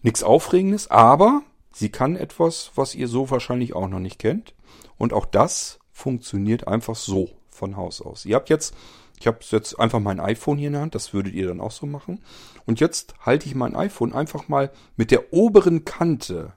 Nichts 0.00 0.22
Aufregendes, 0.22 0.90
aber 0.90 1.42
sie 1.72 1.90
kann 1.90 2.16
etwas, 2.16 2.72
was 2.74 2.94
ihr 2.94 3.06
so 3.06 3.30
wahrscheinlich 3.30 3.74
auch 3.74 3.88
noch 3.88 4.00
nicht 4.00 4.18
kennt. 4.18 4.54
Und 4.96 5.12
auch 5.12 5.26
das 5.26 5.78
funktioniert 5.92 6.66
einfach 6.66 6.96
so 6.96 7.30
von 7.50 7.76
Haus 7.76 8.00
aus. 8.00 8.24
Ihr 8.24 8.34
habt 8.34 8.48
jetzt, 8.48 8.74
ich 9.22 9.28
habe 9.28 9.38
jetzt 9.52 9.78
einfach 9.78 10.00
mein 10.00 10.18
iPhone 10.18 10.58
hier 10.58 10.66
in 10.66 10.72
der 10.72 10.82
Hand, 10.82 10.96
das 10.96 11.14
würdet 11.14 11.32
ihr 11.32 11.46
dann 11.46 11.60
auch 11.60 11.70
so 11.70 11.86
machen. 11.86 12.24
Und 12.66 12.80
jetzt 12.80 13.14
halte 13.20 13.46
ich 13.46 13.54
mein 13.54 13.76
iPhone 13.76 14.12
einfach 14.12 14.48
mal 14.48 14.72
mit 14.96 15.12
der 15.12 15.32
oberen 15.32 15.84
Kante, 15.84 16.54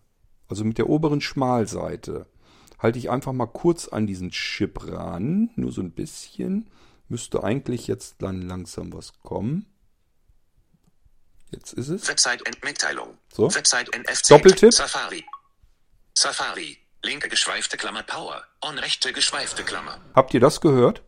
also 0.48 0.64
mit 0.64 0.80
der 0.80 0.90
oberen 0.90 1.22
Schmalseite, 1.22 2.26
halte 2.80 2.98
ich 2.98 3.12
einfach 3.12 3.34
mal 3.34 3.46
kurz 3.46 3.88
an 3.88 4.08
diesen 4.08 4.32
Chip 4.32 4.92
ran, 4.92 5.52
nur 5.56 5.72
so 5.72 5.82
ein 5.82 5.92
bisschen. 5.92 6.72
Müsste 7.08 7.44
eigentlich 7.44 7.86
jetzt 7.86 8.16
dann 8.24 8.42
langsam 8.42 8.92
was 8.94 9.14
kommen. 9.22 9.68
Jetzt 11.52 11.74
ist 11.74 11.90
es. 11.90 12.08
Website 12.08 12.42
Mitteilung. 12.64 13.16
So. 13.32 13.54
Website 13.54 13.96
NFC. 13.96 14.30
Doppeltipp. 14.30 14.74
Safari. 14.74 15.24
Safari. 16.16 16.80
Linke 17.04 17.30
geschweifte 17.30 17.78
Klammer 17.78 18.02
Power. 18.02 18.44
On 18.62 18.80
rechte 18.80 19.14
geschweifte 19.14 19.62
Klammer. 19.62 20.00
Habt 20.16 20.34
ihr 20.34 20.40
das 20.40 20.62
gehört? 20.62 21.04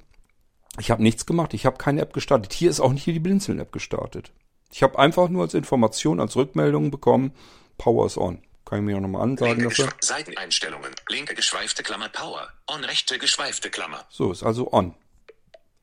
Ich 0.80 0.92
habe 0.92 1.02
nichts 1.04 1.26
gemacht. 1.26 1.54
Ich 1.54 1.66
habe 1.66 1.78
keine 1.78 2.02
App 2.02 2.14
gestartet. 2.14 2.54
Hier 2.54 2.70
ist 2.70 2.80
auch 2.80 2.94
nicht 2.94 3.06
die 3.06 3.20
Blinzeln-App 3.20 3.72
gestartet. 3.72 4.32
Ich 4.72 4.84
habe 4.84 5.00
einfach 5.00 5.30
nur 5.30 5.44
als 5.44 5.54
Information, 5.54 6.20
als 6.20 6.36
Rückmeldung 6.36 6.92
bekommen, 6.92 7.34
Power 7.78 8.06
is 8.06 8.18
on. 8.18 8.42
Kann 8.66 8.80
ich 8.80 8.86
mir 8.86 8.98
auch 8.98 9.02
nochmal 9.02 9.22
ansagen 9.22 9.64
dafür? 9.64 9.90
Seiteneinstellungen. 10.02 10.92
Linke 11.08 11.36
geschweifte 11.36 11.84
Klammer 11.84 12.10
Power. 12.10 12.50
On 12.68 12.84
rechte 12.84 13.18
geschweifte 13.18 13.70
Klammer. 13.70 14.06
So, 14.10 14.32
ist 14.32 14.44
also 14.44 14.74
on. 14.74 14.94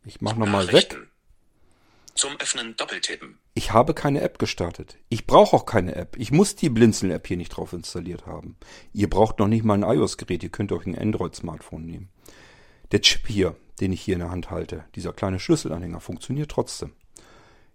Ich 0.04 0.20
mache 0.20 0.38
nochmal 0.38 0.70
weg. 0.70 0.96
Zum 2.14 2.36
Öffnen 2.38 2.76
doppeltippen. 2.76 3.38
Ich 3.54 3.72
habe 3.72 3.94
keine 3.94 4.20
App 4.20 4.38
gestartet. 4.38 4.98
Ich 5.08 5.26
brauche 5.26 5.56
auch 5.56 5.66
keine 5.66 5.94
App. 5.96 6.16
Ich 6.18 6.30
muss 6.30 6.56
die 6.56 6.68
Blinzeln-App 6.68 7.26
hier 7.26 7.38
nicht 7.38 7.48
drauf 7.50 7.72
installiert 7.72 8.26
haben. 8.26 8.56
Ihr 8.92 9.08
braucht 9.08 9.38
noch 9.38 9.48
nicht 9.48 9.64
mal 9.64 9.82
ein 9.82 9.96
iOS-Gerät. 9.96 10.42
Ihr 10.42 10.50
könnt 10.50 10.70
euch 10.70 10.86
ein 10.86 10.98
Android-Smartphone 10.98 11.86
nehmen. 11.86 12.10
Der 12.92 13.00
Chip 13.00 13.26
hier, 13.26 13.56
den 13.80 13.92
ich 13.92 14.02
hier 14.02 14.14
in 14.14 14.20
der 14.20 14.30
Hand 14.30 14.50
halte, 14.50 14.84
dieser 14.94 15.12
kleine 15.12 15.40
Schlüsselanhänger, 15.40 16.00
funktioniert 16.00 16.50
trotzdem. 16.50 16.94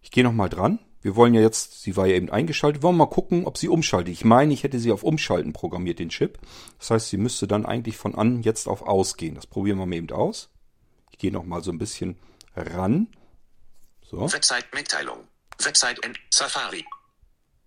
Ich 0.01 0.11
gehe 0.11 0.23
nochmal 0.23 0.49
dran. 0.49 0.79
Wir 1.01 1.15
wollen 1.15 1.33
ja 1.33 1.41
jetzt, 1.41 1.81
sie 1.81 1.95
war 1.95 2.07
ja 2.07 2.15
eben 2.15 2.29
eingeschaltet, 2.29 2.83
wollen 2.83 2.95
wir 2.95 3.05
mal 3.05 3.11
gucken, 3.11 3.45
ob 3.45 3.57
sie 3.57 3.69
umschaltet. 3.69 4.11
Ich 4.13 4.25
meine, 4.25 4.53
ich 4.53 4.63
hätte 4.63 4.79
sie 4.79 4.91
auf 4.91 5.03
Umschalten 5.03 5.53
programmiert, 5.53 5.99
den 5.99 6.09
Chip. 6.09 6.39
Das 6.77 6.89
heißt, 6.91 7.09
sie 7.09 7.17
müsste 7.17 7.47
dann 7.47 7.65
eigentlich 7.65 7.95
von 7.97 8.15
an 8.15 8.41
jetzt 8.43 8.67
auf 8.67 8.81
ausgehen. 8.81 9.35
Das 9.35 9.47
probieren 9.47 9.77
wir 9.77 9.85
mal 9.85 9.95
eben 9.95 10.11
aus. 10.11 10.49
Ich 11.11 11.17
gehe 11.17 11.31
nochmal 11.31 11.63
so 11.63 11.71
ein 11.71 11.77
bisschen 11.77 12.17
ran. 12.55 13.07
So. 14.01 14.31
Website-Mitteilung. 14.31 15.19
Website 15.63 15.99
in 16.05 16.13
Safari. 16.31 16.85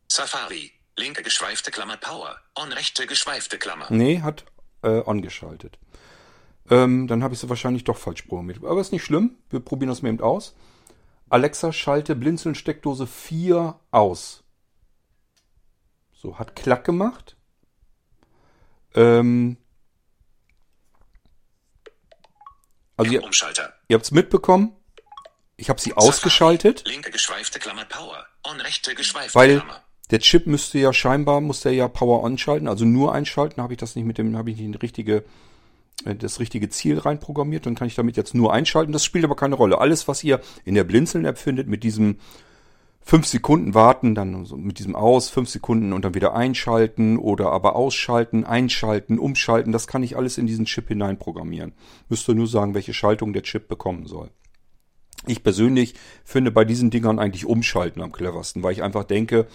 Safari. 0.08 0.72
Linke 0.96 1.22
geschweifte 1.22 1.70
Klammer 1.70 1.96
Power. 1.96 2.36
On 2.54 2.70
rechte 2.70 3.06
geschweifte 3.06 3.58
Klammer. 3.58 3.86
Nee, 3.88 4.20
hat 4.20 4.44
äh, 4.82 5.00
on 5.06 5.22
geschaltet. 5.22 5.78
Ähm, 6.72 7.06
dann 7.06 7.22
habe 7.22 7.34
ich 7.34 7.40
sie 7.40 7.50
wahrscheinlich 7.50 7.84
doch 7.84 7.98
falsch 7.98 8.22
programmiert. 8.22 8.64
Aber 8.64 8.80
ist 8.80 8.92
nicht 8.92 9.04
schlimm. 9.04 9.36
Wir 9.50 9.60
probieren 9.60 9.90
das 9.90 10.00
mal 10.00 10.08
eben 10.08 10.22
aus. 10.22 10.54
Alexa, 11.28 11.70
schalte 11.70 12.16
Blinzeln 12.16 12.54
Steckdose 12.54 13.06
4 13.06 13.78
aus. 13.90 14.42
So, 16.14 16.38
hat 16.38 16.56
Klack 16.56 16.84
gemacht. 16.84 17.36
Ähm, 18.94 19.58
also 22.96 23.12
ihr, 23.12 23.20
ihr 23.88 23.94
habt 23.94 24.04
es 24.06 24.10
mitbekommen. 24.10 24.74
Ich 25.58 25.68
habe 25.68 25.80
sie 25.80 25.92
ausgeschaltet. 25.92 26.84
Linke 26.86 27.10
geschweifte 27.10 27.58
Klammer 27.58 27.84
Power. 27.84 28.24
On 28.44 28.58
rechte 28.60 28.94
geschweifte 28.94 29.34
weil 29.34 29.60
Klammer. 29.60 29.82
Der 30.10 30.20
Chip 30.20 30.46
müsste 30.46 30.78
ja 30.78 30.94
scheinbar, 30.94 31.42
muss 31.42 31.60
der 31.60 31.72
ja 31.72 31.88
Power 31.88 32.22
on 32.22 32.38
schalten, 32.38 32.66
also 32.66 32.86
nur 32.86 33.12
einschalten, 33.14 33.62
habe 33.62 33.74
ich 33.74 33.78
das 33.78 33.94
nicht 33.94 34.04
mit 34.04 34.18
dem, 34.18 34.36
habe 34.36 34.50
ich 34.50 34.58
nicht 34.58 34.82
richtige, 34.82 35.16
äh, 35.18 35.22
das 36.04 36.40
richtige 36.40 36.68
Ziel 36.68 36.98
reinprogrammiert, 36.98 37.66
dann 37.66 37.74
kann 37.74 37.86
ich 37.86 37.94
damit 37.94 38.16
jetzt 38.16 38.34
nur 38.34 38.52
einschalten. 38.52 38.92
Das 38.92 39.04
spielt 39.04 39.24
aber 39.24 39.36
keine 39.36 39.54
Rolle. 39.54 39.78
Alles, 39.78 40.08
was 40.08 40.24
ihr 40.24 40.40
in 40.64 40.74
der 40.74 40.84
Blinzeln-App 40.84 41.38
findet, 41.38 41.68
mit 41.68 41.84
diesem 41.84 42.16
fünf 43.00 43.26
Sekunden 43.26 43.74
warten, 43.74 44.14
dann 44.14 44.46
mit 44.56 44.78
diesem 44.78 44.94
aus, 44.94 45.28
fünf 45.28 45.48
Sekunden 45.48 45.92
und 45.92 46.04
dann 46.04 46.14
wieder 46.14 46.34
einschalten 46.34 47.18
oder 47.18 47.50
aber 47.50 47.76
ausschalten, 47.76 48.44
einschalten, 48.44 49.18
umschalten, 49.18 49.72
das 49.72 49.86
kann 49.86 50.02
ich 50.02 50.16
alles 50.16 50.38
in 50.38 50.46
diesen 50.46 50.66
Chip 50.66 50.88
hineinprogrammieren. 50.88 51.72
Müsste 52.08 52.34
nur 52.34 52.46
sagen, 52.46 52.74
welche 52.74 52.94
Schaltung 52.94 53.32
der 53.32 53.42
Chip 53.42 53.68
bekommen 53.68 54.06
soll. 54.06 54.30
Ich 55.26 55.42
persönlich 55.42 55.94
finde 56.24 56.50
bei 56.50 56.64
diesen 56.64 56.90
Dingern 56.90 57.18
eigentlich 57.18 57.46
umschalten 57.46 58.02
am 58.02 58.12
cleversten, 58.12 58.62
weil 58.62 58.72
ich 58.72 58.82
einfach 58.82 59.04
denke, 59.04 59.46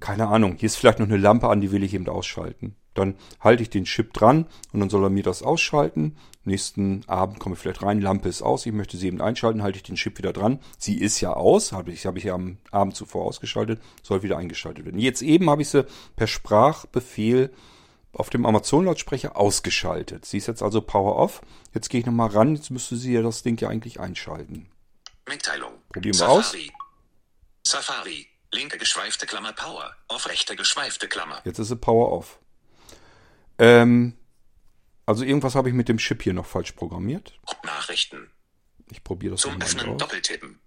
keine 0.00 0.28
Ahnung, 0.28 0.56
hier 0.58 0.66
ist 0.66 0.76
vielleicht 0.76 0.98
noch 0.98 1.06
eine 1.06 1.16
Lampe 1.16 1.48
an, 1.48 1.60
die 1.60 1.72
will 1.72 1.82
ich 1.82 1.94
eben 1.94 2.08
ausschalten. 2.08 2.76
Dann 2.94 3.16
halte 3.40 3.62
ich 3.62 3.70
den 3.70 3.84
Chip 3.84 4.12
dran 4.12 4.46
und 4.72 4.80
dann 4.80 4.90
soll 4.90 5.04
er 5.04 5.10
mir 5.10 5.22
das 5.22 5.42
ausschalten. 5.42 6.16
Nächsten 6.44 7.02
Abend 7.06 7.40
komme 7.40 7.54
ich 7.54 7.60
vielleicht 7.60 7.82
rein, 7.82 8.00
Lampe 8.00 8.28
ist 8.28 8.42
aus, 8.42 8.66
ich 8.66 8.72
möchte 8.72 8.96
sie 8.96 9.06
eben 9.06 9.22
einschalten, 9.22 9.62
halte 9.62 9.78
ich 9.78 9.82
den 9.82 9.96
Chip 9.96 10.18
wieder 10.18 10.32
dran. 10.32 10.60
Sie 10.78 10.98
ist 10.98 11.20
ja 11.20 11.32
aus, 11.32 11.72
habe 11.72 11.90
ich, 11.90 12.06
habe 12.06 12.18
ich 12.18 12.24
ja 12.24 12.34
am 12.34 12.58
Abend 12.70 12.94
zuvor 12.94 13.24
ausgeschaltet, 13.24 13.80
soll 14.02 14.22
wieder 14.22 14.36
eingeschaltet 14.36 14.84
werden. 14.84 15.00
Jetzt 15.00 15.22
eben 15.22 15.48
habe 15.48 15.62
ich 15.62 15.70
sie 15.70 15.86
per 16.16 16.26
Sprachbefehl 16.26 17.50
auf 18.12 18.30
dem 18.30 18.46
Amazon-Lautsprecher 18.46 19.36
ausgeschaltet. 19.36 20.24
Sie 20.24 20.36
ist 20.36 20.46
jetzt 20.46 20.62
also 20.62 20.80
Power 20.80 21.16
Off. 21.16 21.40
Jetzt 21.72 21.88
gehe 21.88 22.00
ich 22.00 22.06
nochmal 22.06 22.28
ran, 22.28 22.54
jetzt 22.54 22.70
müsste 22.70 22.96
sie 22.96 23.12
ja 23.12 23.22
das 23.22 23.42
Ding 23.42 23.58
ja 23.58 23.68
eigentlich 23.68 23.98
einschalten. 23.98 24.68
Mitteilung. 25.26 25.72
Probieren 25.92 26.18
wir 26.18 26.28
aus. 26.28 26.54
Safari. 27.66 28.26
Linke 28.52 28.78
geschweifte 28.78 29.26
Klammer 29.26 29.52
Power. 29.52 29.96
Auf 30.08 30.28
rechte 30.28 30.54
geschweifte 30.54 31.08
Klammer. 31.08 31.40
Jetzt 31.44 31.58
ist 31.58 31.68
sie 31.68 31.76
Power 31.76 32.12
Off. 32.12 32.38
Ähm, 33.58 34.14
also 35.06 35.24
irgendwas 35.24 35.54
habe 35.54 35.68
ich 35.68 35.74
mit 35.74 35.88
dem 35.88 35.98
Chip 35.98 36.22
hier 36.22 36.32
noch 36.32 36.46
falsch 36.46 36.72
programmiert. 36.72 37.38
Nachrichten. 37.64 38.30
Ich 38.90 39.02
probiere 39.02 39.32
das 39.32 39.42
Zum 39.42 39.60
Öffnen 39.60 39.90
aus. 39.90 39.98
doppeltippen. 39.98 40.58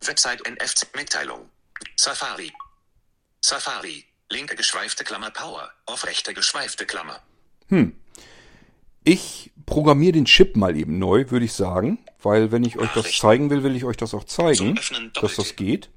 Website 0.00 0.42
NFC 0.48 0.94
Mitteilung. 0.96 1.48
Safari. 1.96 2.52
Safari. 3.40 4.04
Linke 4.30 4.56
geschweifte 4.56 5.04
Klammer 5.04 5.30
Power. 5.30 5.70
Auf 5.86 6.06
rechte 6.06 6.34
geschweifte 6.34 6.86
Klammer. 6.86 7.20
Hm. 7.68 7.94
Ich 9.04 9.52
programmiere 9.66 10.12
den 10.12 10.24
Chip 10.24 10.56
mal 10.56 10.76
eben 10.76 10.98
neu, 10.98 11.30
würde 11.30 11.44
ich 11.44 11.52
sagen, 11.52 11.98
weil 12.22 12.52
wenn 12.52 12.64
ich 12.64 12.78
euch 12.78 12.90
das 12.92 13.16
zeigen 13.18 13.50
will, 13.50 13.62
will 13.62 13.74
ich 13.76 13.84
euch 13.84 13.96
das 13.96 14.14
auch 14.14 14.24
zeigen, 14.24 14.78
dass 15.20 15.36
das 15.36 15.56
geht. 15.56 15.90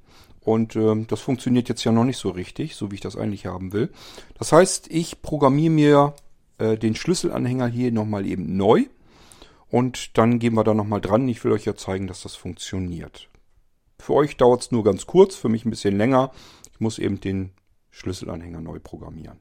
Und 0.46 0.76
ähm, 0.76 1.08
das 1.08 1.22
funktioniert 1.22 1.70
jetzt 1.70 1.84
ja 1.84 1.92
noch 1.92 2.04
nicht 2.04 2.18
so 2.18 2.30
richtig, 2.30 2.76
so 2.76 2.92
wie 2.92 2.96
ich 2.96 3.02
das 3.02 3.18
eigentlich 3.18 3.48
haben 3.48 3.74
will. 3.74 3.90
Das 4.38 4.52
heißt, 4.52 4.92
ich 4.92 5.24
programmiere 5.24 5.72
mir 5.72 6.14
äh, 6.60 6.78
den 6.78 6.96
Schlüsselanhänger 6.96 7.68
hier 7.68 7.92
nochmal 7.92 8.28
eben 8.28 8.56
neu. 8.56 8.86
Und 9.70 10.18
dann 10.20 10.38
gehen 10.38 10.54
wir 10.54 10.64
da 10.64 10.76
nochmal 10.76 11.02
dran. 11.02 11.28
Ich 11.28 11.44
will 11.44 11.52
euch 11.52 11.66
ja 11.66 11.76
zeigen, 11.76 12.06
dass 12.06 12.22
das 12.22 12.36
funktioniert. 12.36 13.28
Für 14.00 14.14
euch 14.14 14.38
dauert 14.38 14.62
es 14.62 14.72
nur 14.72 14.84
ganz 14.84 15.08
kurz, 15.08 15.36
für 15.36 15.50
mich 15.50 15.66
ein 15.66 15.72
bisschen 15.72 15.98
länger. 15.98 16.32
Ich 16.72 16.80
muss 16.80 17.00
eben 17.00 17.20
den 17.20 17.52
Schlüsselanhänger 17.90 18.62
neu 18.62 18.80
programmieren. 18.80 19.40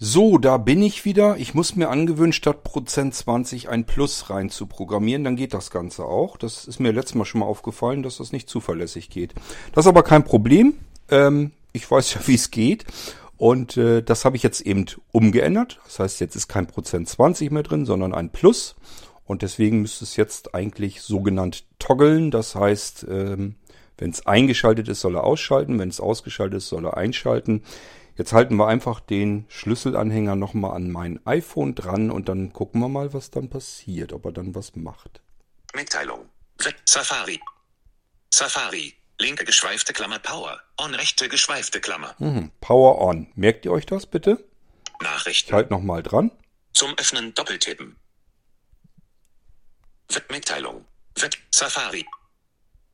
So, 0.00 0.38
da 0.38 0.58
bin 0.58 0.80
ich 0.80 1.04
wieder. 1.04 1.38
Ich 1.38 1.54
muss 1.54 1.74
mir 1.74 1.88
angewöhnen, 1.88 2.32
statt 2.32 2.62
Prozent 2.62 3.14
20 3.14 3.68
ein 3.68 3.84
Plus 3.84 4.30
rein 4.30 4.48
zu 4.48 4.66
programmieren. 4.66 5.24
Dann 5.24 5.34
geht 5.34 5.52
das 5.52 5.72
Ganze 5.72 6.04
auch. 6.04 6.36
Das 6.36 6.68
ist 6.68 6.78
mir 6.78 6.92
letztes 6.92 7.16
Mal 7.16 7.24
schon 7.24 7.40
mal 7.40 7.46
aufgefallen, 7.46 8.04
dass 8.04 8.18
das 8.18 8.30
nicht 8.30 8.48
zuverlässig 8.48 9.10
geht. 9.10 9.34
Das 9.72 9.86
ist 9.86 9.88
aber 9.88 10.04
kein 10.04 10.22
Problem. 10.22 10.74
Ähm, 11.10 11.50
ich 11.72 11.90
weiß 11.90 12.14
ja, 12.14 12.20
wie 12.26 12.36
es 12.36 12.52
geht. 12.52 12.84
Und 13.38 13.76
äh, 13.76 14.00
das 14.00 14.24
habe 14.24 14.36
ich 14.36 14.44
jetzt 14.44 14.60
eben 14.60 14.86
umgeändert. 15.10 15.80
Das 15.84 15.98
heißt, 15.98 16.20
jetzt 16.20 16.36
ist 16.36 16.46
kein 16.46 16.68
Prozent 16.68 17.08
20 17.08 17.50
mehr 17.50 17.64
drin, 17.64 17.84
sondern 17.84 18.14
ein 18.14 18.30
Plus. 18.30 18.76
Und 19.24 19.42
deswegen 19.42 19.82
müsste 19.82 20.04
es 20.04 20.14
jetzt 20.14 20.54
eigentlich 20.54 21.02
sogenannt 21.02 21.64
toggeln. 21.80 22.30
Das 22.30 22.54
heißt, 22.54 23.04
ähm, 23.10 23.56
wenn 23.98 24.10
es 24.10 24.26
eingeschaltet 24.26 24.88
ist, 24.88 25.00
soll 25.00 25.16
er 25.16 25.24
ausschalten. 25.24 25.78
Wenn 25.78 25.88
es 25.88 26.00
ausgeschaltet 26.00 26.58
ist, 26.58 26.68
soll 26.68 26.86
er 26.86 26.96
einschalten. 26.96 27.64
Jetzt 28.16 28.32
halten 28.32 28.56
wir 28.56 28.66
einfach 28.66 29.00
den 29.00 29.44
Schlüsselanhänger 29.48 30.34
nochmal 30.34 30.74
an 30.74 30.90
mein 30.90 31.24
iPhone 31.26 31.74
dran 31.74 32.10
und 32.10 32.28
dann 32.28 32.52
gucken 32.52 32.80
wir 32.80 32.88
mal, 32.88 33.12
was 33.12 33.30
dann 33.30 33.48
passiert, 33.48 34.12
ob 34.12 34.24
er 34.24 34.32
dann 34.32 34.54
was 34.54 34.74
macht. 34.74 35.20
Mitteilung. 35.74 36.28
Safari. 36.84 37.40
Safari. 38.32 38.94
Linke 39.20 39.44
geschweifte 39.44 39.92
Klammer 39.92 40.18
Power. 40.20 40.60
On 40.80 40.94
rechte 40.94 41.28
geschweifte 41.28 41.80
Klammer. 41.80 42.14
Mhm. 42.18 42.50
Power 42.60 43.00
on. 43.00 43.28
Merkt 43.34 43.64
ihr 43.64 43.72
euch 43.72 43.86
das 43.86 44.06
bitte? 44.06 44.44
Nachrichten. 45.00 45.48
Ich 45.48 45.52
halt 45.52 45.70
nochmal 45.70 46.02
dran. 46.02 46.30
Zum 46.72 46.96
Öffnen 46.98 47.34
doppeltippen. 47.34 47.96
Mitteilung. 50.30 50.84
Safari. 51.50 52.06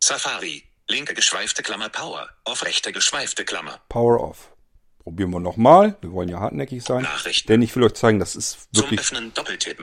Safari. 0.03 0.65
Linke 0.89 1.15
geschweifte 1.15 1.63
Klammer 1.63 1.89
Power. 1.89 2.29
Auf 2.45 2.65
rechte 2.65 2.93
geschweifte 2.93 3.45
Klammer. 3.45 3.81
Power 3.89 4.21
off. 4.21 4.51
Probieren 4.99 5.31
wir 5.31 5.41
nochmal. 5.41 5.97
Wir 6.01 6.13
wollen 6.13 6.29
ja 6.29 6.41
hartnäckig 6.41 6.83
sein. 6.83 7.07
Denn 7.49 7.63
ich 7.63 7.75
will 7.77 7.83
euch 7.85 7.95
zeigen, 7.95 8.19
das 8.19 8.37
ist 8.37 8.69
wirklich, 8.73 9.01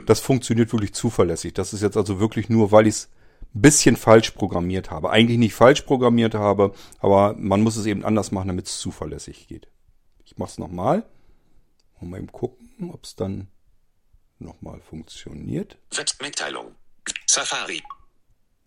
das 0.05 0.19
funktioniert 0.19 0.71
wirklich 0.71 0.93
zuverlässig. 0.93 1.53
Das 1.53 1.73
ist 1.73 1.81
jetzt 1.81 1.97
also 1.97 2.19
wirklich 2.19 2.49
nur, 2.49 2.71
weil 2.71 2.87
ich 2.87 2.95
es 2.95 3.09
ein 3.53 3.61
bisschen 3.61 3.97
falsch 3.97 4.31
programmiert 4.31 4.89
habe. 4.89 5.11
Eigentlich 5.11 5.37
nicht 5.37 5.53
falsch 5.53 5.81
programmiert 5.81 6.33
habe, 6.33 6.73
aber 6.99 7.35
man 7.37 7.61
muss 7.61 7.75
es 7.75 7.85
eben 7.85 8.03
anders 8.03 8.31
machen, 8.31 8.47
damit 8.47 8.67
es 8.67 8.79
zuverlässig 8.79 9.47
geht. 9.47 9.67
Ich 10.25 10.37
mache 10.37 10.51
es 10.51 10.57
nochmal. 10.57 11.03
Mal 11.99 12.17
eben 12.17 12.31
gucken, 12.31 12.89
ob 12.91 13.03
es 13.03 13.15
dann 13.15 13.47
nochmal 14.39 14.81
funktioniert. 14.81 15.77
Mitteilung. 16.19 16.75
Safari. 17.27 17.83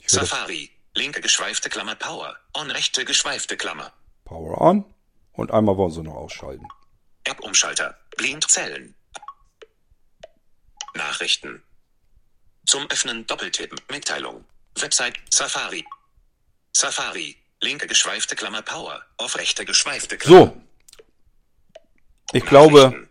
Safari. 0.07 0.71
Linke 0.97 1.21
geschweifte 1.21 1.69
Klammer 1.69 1.97
Power. 1.97 2.37
On 2.55 2.71
rechte 2.71 3.05
geschweifte 3.05 3.57
Klammer. 3.57 3.93
Power 4.25 4.61
on. 4.61 4.85
Und 5.33 5.51
einmal 5.51 5.77
wollen 5.77 5.91
sie 5.91 6.03
noch 6.03 6.15
ausschalten. 6.15 6.69
App-Umschalter. 7.25 7.99
Blindzellen. 8.17 8.95
Nachrichten. 10.95 11.63
Zum 12.67 12.89
Öffnen 12.91 13.27
doppeltippen. 13.27 13.81
Mitteilung. 13.91 14.45
Website 14.77 15.17
Safari. 15.31 15.85
Safari. 16.73 17.37
Linke 17.61 17.89
geschweifte 17.89 18.37
Klammer 18.37 18.63
Power. 18.63 19.05
Auf 19.17 19.37
rechte 19.37 19.65
geschweifte 19.65 20.17
Klammer. 20.17 20.47
So. 20.47 20.63
Ich 22.33 22.45
glaube. 22.47 23.09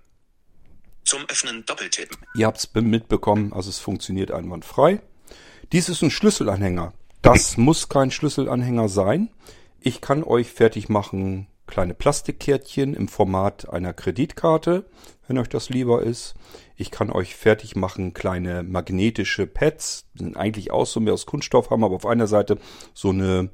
Zum 1.03 1.25
Öffnen 1.25 1.65
doppeltippen. 1.65 2.17
Ihr 2.33 2.47
habt 2.47 2.59
es 2.59 2.73
mitbekommen, 2.73 3.51
also 3.51 3.69
es 3.69 3.79
funktioniert 3.79 4.31
einwandfrei. 4.31 5.01
Dies 5.73 5.89
ist 5.89 6.01
ein 6.01 6.11
Schlüsselanhänger. 6.11 6.93
Das 7.23 7.55
muss 7.55 7.87
kein 7.87 8.11
Schlüsselanhänger 8.11 8.89
sein. 8.89 9.29
Ich 9.79 10.01
kann 10.01 10.25
euch 10.25 10.51
fertig 10.51 10.89
machen 10.89 11.47
kleine 11.67 11.93
Plastikkärtchen 11.93 12.93
im 12.93 13.07
Format 13.07 13.69
einer 13.69 13.93
Kreditkarte, 13.93 14.85
wenn 15.25 15.37
euch 15.37 15.47
das 15.47 15.69
lieber 15.69 16.03
ist. 16.03 16.33
Ich 16.75 16.91
kann 16.91 17.09
euch 17.09 17.33
fertig 17.37 17.77
machen 17.77 18.13
kleine 18.13 18.61
magnetische 18.63 19.47
Pads, 19.47 20.05
sind 20.15 20.35
eigentlich 20.35 20.71
auch 20.71 20.85
so 20.85 20.99
mehr 20.99 21.13
aus 21.13 21.25
Kunststoff, 21.25 21.69
haben 21.69 21.85
aber 21.85 21.95
auf 21.95 22.05
einer 22.05 22.27
Seite 22.27 22.57
so 22.93 23.11
eine 23.11 23.51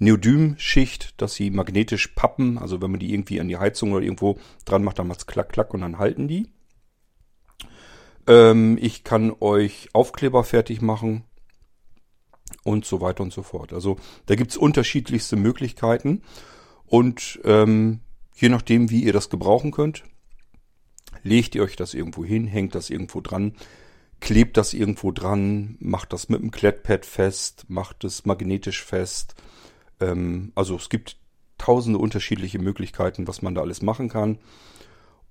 Neodym-Schicht, 0.00 1.14
dass 1.22 1.34
sie 1.34 1.50
magnetisch 1.50 2.08
pappen. 2.08 2.58
Also 2.58 2.82
wenn 2.82 2.90
man 2.90 2.98
die 2.98 3.14
irgendwie 3.14 3.40
an 3.40 3.46
die 3.46 3.56
Heizung 3.56 3.92
oder 3.92 4.02
irgendwo 4.02 4.36
dran 4.64 4.82
macht, 4.82 4.98
dann 4.98 5.06
macht's 5.06 5.28
klack, 5.28 5.50
klack 5.50 5.72
und 5.72 5.82
dann 5.82 5.98
halten 5.98 6.26
die. 6.26 6.48
Ähm, 8.26 8.78
ich 8.80 9.04
kann 9.04 9.32
euch 9.38 9.90
Aufkleber 9.92 10.42
fertig 10.42 10.82
machen 10.82 11.22
und 12.64 12.84
so 12.84 13.00
weiter 13.00 13.22
und 13.22 13.32
so 13.32 13.42
fort. 13.42 13.72
Also 13.72 13.96
da 14.26 14.34
gibt's 14.34 14.56
unterschiedlichste 14.56 15.36
Möglichkeiten 15.36 16.22
und 16.86 17.40
ähm, 17.44 18.00
je 18.34 18.48
nachdem, 18.48 18.90
wie 18.90 19.02
ihr 19.02 19.12
das 19.12 19.30
gebrauchen 19.30 19.70
könnt, 19.70 20.04
legt 21.22 21.54
ihr 21.54 21.62
euch 21.62 21.76
das 21.76 21.94
irgendwo 21.94 22.24
hin, 22.24 22.46
hängt 22.46 22.74
das 22.74 22.90
irgendwo 22.90 23.20
dran, 23.20 23.54
klebt 24.20 24.56
das 24.56 24.74
irgendwo 24.74 25.10
dran, 25.10 25.76
macht 25.80 26.12
das 26.12 26.28
mit 26.28 26.40
einem 26.40 26.50
Klettpad 26.50 27.04
fest, 27.04 27.64
macht 27.68 28.04
es 28.04 28.24
magnetisch 28.24 28.82
fest. 28.82 29.34
Ähm, 30.00 30.52
also 30.54 30.76
es 30.76 30.88
gibt 30.88 31.16
tausende 31.58 31.98
unterschiedliche 31.98 32.58
Möglichkeiten, 32.58 33.28
was 33.28 33.42
man 33.42 33.54
da 33.54 33.60
alles 33.60 33.82
machen 33.82 34.08
kann. 34.08 34.38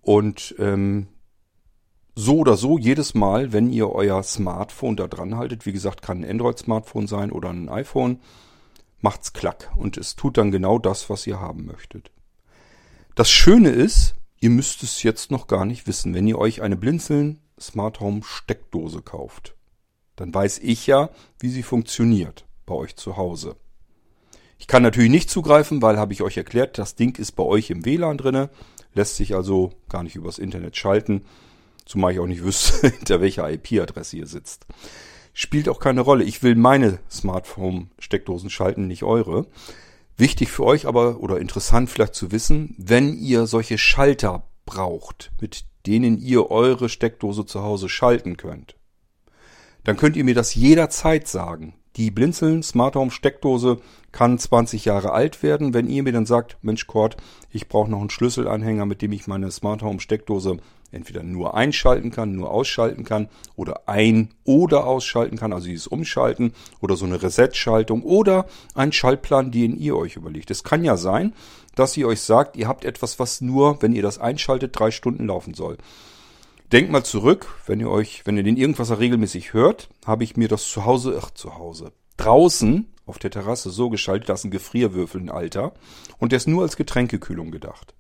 Und 0.02 0.56
ähm, 0.60 1.08
so 2.16 2.38
oder 2.38 2.58
so 2.58 2.78
jedes 2.78 3.14
Mal, 3.14 3.54
wenn 3.54 3.72
ihr 3.72 3.90
euer 3.90 4.22
Smartphone 4.24 4.98
da 4.98 5.08
dran 5.08 5.36
haltet, 5.38 5.66
wie 5.66 5.72
gesagt, 5.72 6.02
kann 6.02 6.24
ein 6.24 6.30
Android-Smartphone 6.30 7.08
sein 7.08 7.32
oder 7.32 7.50
ein 7.50 7.70
iPhone, 7.70 8.20
macht's 9.00 9.34
klack 9.34 9.72
und 9.76 9.98
es 9.98 10.16
tut 10.16 10.38
dann 10.38 10.52
genau 10.52 10.78
das, 10.78 11.10
was 11.10 11.26
ihr 11.26 11.40
haben 11.40 11.66
möchtet. 11.66 12.12
Das 13.16 13.30
Schöne 13.30 13.70
ist, 13.70 14.16
ihr 14.40 14.50
müsst 14.50 14.84
es 14.84 15.04
jetzt 15.04 15.32
noch 15.32 15.48
gar 15.48 15.66
nicht 15.66 15.88
wissen. 15.88 16.14
Wenn 16.14 16.28
ihr 16.28 16.38
euch 16.38 16.62
eine 16.62 16.78
Blinzeln 16.78 17.40
Smart 17.60 18.00
Home 18.00 18.22
Steckdose 18.24 19.02
kauft, 19.02 19.56
dann 20.16 20.34
weiß 20.34 20.60
ich 20.60 20.88
ja, 20.88 21.10
wie 21.40 21.50
sie 21.50 21.64
funktioniert 21.64 22.46
bei 22.66 22.74
euch 22.74 22.96
zu 22.96 23.18
Hause. 23.18 23.56
Ich 24.58 24.68
kann 24.68 24.84
natürlich 24.84 25.10
nicht 25.10 25.30
zugreifen, 25.30 25.82
weil 25.82 25.98
habe 25.98 26.14
ich 26.14 26.22
euch 26.22 26.38
erklärt, 26.38 26.78
das 26.78 26.96
Ding 26.96 27.18
ist 27.18 27.32
bei 27.34 27.44
euch 27.44 27.70
im 27.70 27.84
WLAN 27.84 28.18
drinne, 28.18 28.50
lässt 28.94 29.16
sich 29.16 29.36
also 29.36 29.72
gar 29.90 30.04
nicht 30.04 30.16
übers 30.16 30.38
Internet 30.38 30.78
schalten. 30.78 31.26
Zumal 31.86 32.14
ich 32.14 32.20
auch 32.20 32.28
nicht 32.28 32.44
wüsste, 32.44 32.90
hinter 32.98 33.22
welcher 33.22 33.50
IP-Adresse 33.50 34.18
ihr 34.18 34.28
sitzt. 34.28 34.66
Spielt 35.34 35.70
auch 35.70 35.80
keine 35.80 36.02
Rolle. 36.02 36.24
Ich 36.24 36.44
will 36.44 36.56
meine 36.56 37.00
Smartphone-Steckdosen 37.10 38.50
schalten, 38.50 38.88
nicht 38.88 39.04
eure. 39.04 39.48
Wichtig 40.18 40.52
für 40.52 40.66
euch 40.66 40.86
aber 40.86 41.20
oder 41.20 41.40
interessant 41.40 41.90
vielleicht 41.90 42.16
zu 42.16 42.32
wissen, 42.32 42.76
wenn 42.78 43.18
ihr 43.18 43.48
solche 43.48 43.78
Schalter 43.78 44.44
braucht, 44.66 45.32
mit 45.40 45.66
denen 45.88 46.20
ihr 46.20 46.52
eure 46.52 46.90
Steckdose 46.90 47.46
zu 47.46 47.64
Hause 47.64 47.90
schalten 47.90 48.38
könnt, 48.38 48.76
dann 49.84 49.98
könnt 49.98 50.16
ihr 50.16 50.24
mir 50.24 50.36
das 50.36 50.54
jederzeit 50.54 51.28
sagen. 51.28 51.74
Die 51.98 52.12
Blinzeln 52.12 52.64
Smart 52.64 52.96
Home 52.96 53.12
Steckdose 53.12 53.82
kann 54.12 54.38
20 54.38 54.86
Jahre 54.86 55.12
alt 55.12 55.44
werden. 55.44 55.74
Wenn 55.74 55.90
ihr 55.90 56.04
mir 56.04 56.14
dann 56.14 56.26
sagt, 56.26 56.58
Mensch 56.62 56.88
Cord, 56.88 57.18
ich 57.50 57.68
brauche 57.68 57.92
noch 57.92 58.00
einen 58.00 58.10
Schlüsselanhänger, 58.10 58.86
mit 58.86 59.02
dem 59.02 59.12
ich 59.12 59.28
meine 59.28 59.52
Smart 59.52 59.82
Home 59.82 60.00
Steckdose 60.00 60.58
entweder 60.92 61.24
nur 61.24 61.56
einschalten 61.56 62.12
kann, 62.12 62.36
nur 62.36 62.52
ausschalten 62.52 63.04
kann 63.04 63.30
oder 63.56 63.88
ein- 63.88 64.30
oder 64.44 64.86
ausschalten 64.86 65.38
kann, 65.38 65.54
also 65.54 65.68
dieses 65.68 65.88
Umschalten 65.88 66.54
oder 66.82 66.96
so 66.96 67.06
eine 67.06 67.22
Reset-Schaltung 67.22 68.04
oder 68.04 68.46
ein 68.76 68.92
Schaltplan, 68.92 69.52
den 69.52 69.78
ihr 69.78 69.96
euch 69.96 70.16
überlegt. 70.16 70.52
Es 70.52 70.64
kann 70.64 70.84
ja 70.84 70.98
sein, 70.98 71.34
dass 71.76 71.96
ihr 71.98 72.08
euch 72.08 72.22
sagt, 72.22 72.58
ihr 72.58 72.68
habt 72.68 72.86
etwas, 72.86 73.20
was 73.20 73.42
nur, 73.42 73.82
wenn 73.82 73.94
ihr 73.94 74.04
das 74.04 74.20
einschaltet, 74.20 74.78
drei 74.78 74.92
Stunden 74.92 75.28
laufen 75.28 75.54
soll. 75.54 75.78
Denkt 76.72 76.92
mal 76.92 77.04
zurück, 77.04 77.48
wenn 77.66 77.82
ihr 77.82 77.90
euch, 77.90 78.22
wenn 78.26 78.38
ihr 78.38 78.44
den 78.44 78.58
Irgendwasser 78.58 79.00
regelmäßig 79.00 79.54
hört, 79.54 79.90
habe 80.06 80.24
ich 80.24 80.38
mir 80.38 80.48
das 80.48 80.70
zu 80.70 80.86
Hause, 80.86 81.20
ach 81.22 81.32
zu 81.32 81.58
Hause, 81.58 81.92
draußen 82.18 82.88
auf 83.06 83.20
der 83.20 83.32
Terrasse 83.32 83.70
so 83.70 83.90
geschaltet, 83.90 84.30
dass 84.30 84.44
ein 84.44 84.52
Gefrierwürfel 84.52 85.20
ein 85.20 85.30
Alter 85.30 85.74
und 86.18 86.32
der 86.32 86.38
ist 86.38 86.48
nur 86.48 86.64
als 86.64 86.78
Getränkekühlung 86.78 87.52
gedacht. 87.52 87.94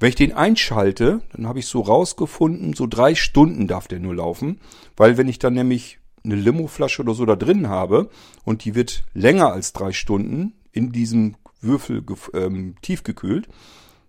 Wenn 0.00 0.10
ich 0.10 0.14
den 0.14 0.32
einschalte, 0.32 1.22
dann 1.32 1.46
habe 1.46 1.58
ich 1.58 1.66
so 1.66 1.80
rausgefunden, 1.80 2.74
so 2.74 2.86
drei 2.86 3.14
Stunden 3.14 3.66
darf 3.66 3.88
der 3.88 3.98
nur 3.98 4.14
laufen, 4.14 4.60
weil 4.96 5.16
wenn 5.16 5.28
ich 5.28 5.38
dann 5.38 5.54
nämlich 5.54 5.98
eine 6.24 6.36
Limoflasche 6.36 7.02
oder 7.02 7.14
so 7.14 7.24
da 7.26 7.36
drin 7.36 7.68
habe 7.68 8.10
und 8.44 8.64
die 8.64 8.74
wird 8.74 9.04
länger 9.14 9.52
als 9.52 9.72
drei 9.72 9.92
Stunden 9.92 10.54
in 10.72 10.92
diesem 10.92 11.36
Würfel 11.60 12.04
ähm, 12.34 12.76
tiefgekühlt, 12.82 13.48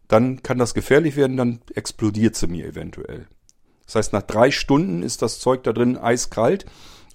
dann 0.07 0.43
kann 0.43 0.57
das 0.57 0.73
gefährlich 0.73 1.15
werden, 1.15 1.37
dann 1.37 1.61
explodiert 1.73 2.35
sie 2.35 2.47
mir 2.47 2.65
eventuell. 2.65 3.27
Das 3.85 3.95
heißt, 3.95 4.13
nach 4.13 4.23
drei 4.23 4.51
Stunden 4.51 5.01
ist 5.01 5.21
das 5.21 5.39
Zeug 5.39 5.63
da 5.63 5.73
drin 5.73 5.97
eiskalt 5.97 6.65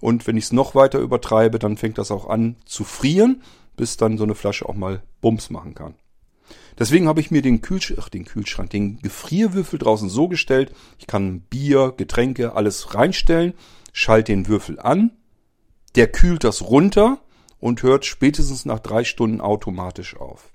und 0.01 0.27
wenn 0.27 0.37
ich 0.37 0.45
es 0.45 0.53
noch 0.53 0.75
weiter 0.75 0.99
übertreibe, 0.99 1.59
dann 1.59 1.77
fängt 1.77 1.99
das 1.99 2.11
auch 2.11 2.29
an 2.29 2.57
zu 2.65 2.85
frieren, 2.85 3.43
bis 3.77 3.97
dann 3.97 4.19
so 4.19 4.25
eine 4.25 4.35
Flasche 4.35 4.69
auch 4.69 4.75
mal 4.75 5.03
Bums 5.21 5.51
machen 5.51 5.75
kann. 5.75 5.95
Deswegen 6.79 7.07
habe 7.07 7.21
ich 7.21 7.31
mir 7.31 7.43
den, 7.43 7.61
Kühlsch 7.61 7.95
ach, 7.99 8.09
den 8.09 8.25
Kühlschrank, 8.25 8.71
den 8.71 8.99
Gefrierwürfel 9.01 9.79
draußen 9.79 10.09
so 10.09 10.29
gestellt, 10.29 10.73
ich 10.99 11.07
kann 11.07 11.41
Bier, 11.41 11.95
Getränke, 11.97 12.55
alles 12.55 12.95
reinstellen, 12.95 13.55
schalte 13.93 14.33
den 14.33 14.49
Würfel 14.49 14.81
an, 14.81 15.13
der 15.95 16.09
kühlt 16.09 16.43
das 16.43 16.63
runter 16.63 17.21
und 17.61 17.83
hört 17.83 18.05
spätestens 18.05 18.65
nach 18.65 18.81
drei 18.81 19.05
Stunden 19.05 19.41
automatisch 19.41 20.17
auf. 20.17 20.51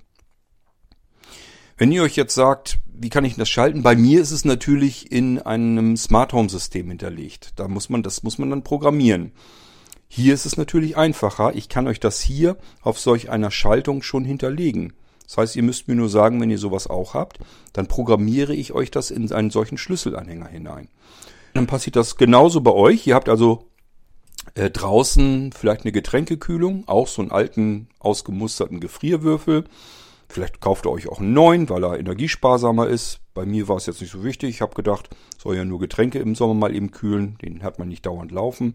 Wenn 1.78 1.92
ihr 1.92 2.02
euch 2.02 2.16
jetzt 2.16 2.34
sagt, 2.34 2.78
wie 2.92 3.08
kann 3.08 3.24
ich 3.24 3.36
das 3.36 3.48
schalten? 3.48 3.82
Bei 3.82 3.96
mir 3.96 4.20
ist 4.20 4.32
es 4.32 4.44
natürlich 4.44 5.10
in 5.10 5.38
einem 5.38 5.96
Smart 5.96 6.34
Home 6.34 6.50
System 6.50 6.88
hinterlegt. 6.88 7.54
Da 7.56 7.68
muss 7.68 7.88
man, 7.88 8.02
das 8.02 8.22
muss 8.22 8.36
man 8.36 8.50
dann 8.50 8.62
programmieren. 8.62 9.32
Hier 10.06 10.34
ist 10.34 10.44
es 10.44 10.58
natürlich 10.58 10.98
einfacher. 10.98 11.54
Ich 11.54 11.70
kann 11.70 11.86
euch 11.86 11.98
das 11.98 12.20
hier 12.20 12.58
auf 12.82 13.00
solch 13.00 13.30
einer 13.30 13.50
Schaltung 13.50 14.02
schon 14.02 14.26
hinterlegen. 14.26 14.92
Das 15.30 15.36
heißt, 15.36 15.56
ihr 15.56 15.62
müsst 15.62 15.86
mir 15.86 15.94
nur 15.94 16.08
sagen, 16.08 16.40
wenn 16.40 16.50
ihr 16.50 16.58
sowas 16.58 16.88
auch 16.88 17.14
habt, 17.14 17.38
dann 17.72 17.86
programmiere 17.86 18.52
ich 18.52 18.72
euch 18.72 18.90
das 18.90 19.12
in 19.12 19.32
einen 19.32 19.50
solchen 19.50 19.78
Schlüsselanhänger 19.78 20.48
hinein. 20.48 20.88
Dann 21.54 21.68
passiert 21.68 21.94
das 21.94 22.16
genauso 22.16 22.62
bei 22.62 22.72
euch. 22.72 23.06
Ihr 23.06 23.14
habt 23.14 23.28
also 23.28 23.68
äh, 24.56 24.70
draußen 24.70 25.52
vielleicht 25.52 25.82
eine 25.82 25.92
Getränkekühlung, 25.92 26.82
auch 26.88 27.06
so 27.06 27.22
einen 27.22 27.30
alten, 27.30 27.86
ausgemusterten 28.00 28.80
Gefrierwürfel. 28.80 29.66
Vielleicht 30.28 30.60
kauft 30.60 30.84
ihr 30.86 30.90
euch 30.90 31.08
auch 31.08 31.20
einen 31.20 31.32
neuen, 31.32 31.68
weil 31.68 31.84
er 31.84 32.00
energiesparsamer 32.00 32.88
ist. 32.88 33.20
Bei 33.32 33.46
mir 33.46 33.68
war 33.68 33.76
es 33.76 33.86
jetzt 33.86 34.00
nicht 34.00 34.10
so 34.10 34.24
wichtig. 34.24 34.50
Ich 34.50 34.62
habe 34.62 34.74
gedacht, 34.74 35.10
soll 35.38 35.54
ja 35.54 35.64
nur 35.64 35.78
Getränke 35.78 36.18
im 36.18 36.34
Sommer 36.34 36.54
mal 36.54 36.74
eben 36.74 36.90
kühlen. 36.90 37.38
Den 37.40 37.62
hat 37.62 37.78
man 37.78 37.86
nicht 37.86 38.04
dauernd 38.04 38.32
laufen. 38.32 38.74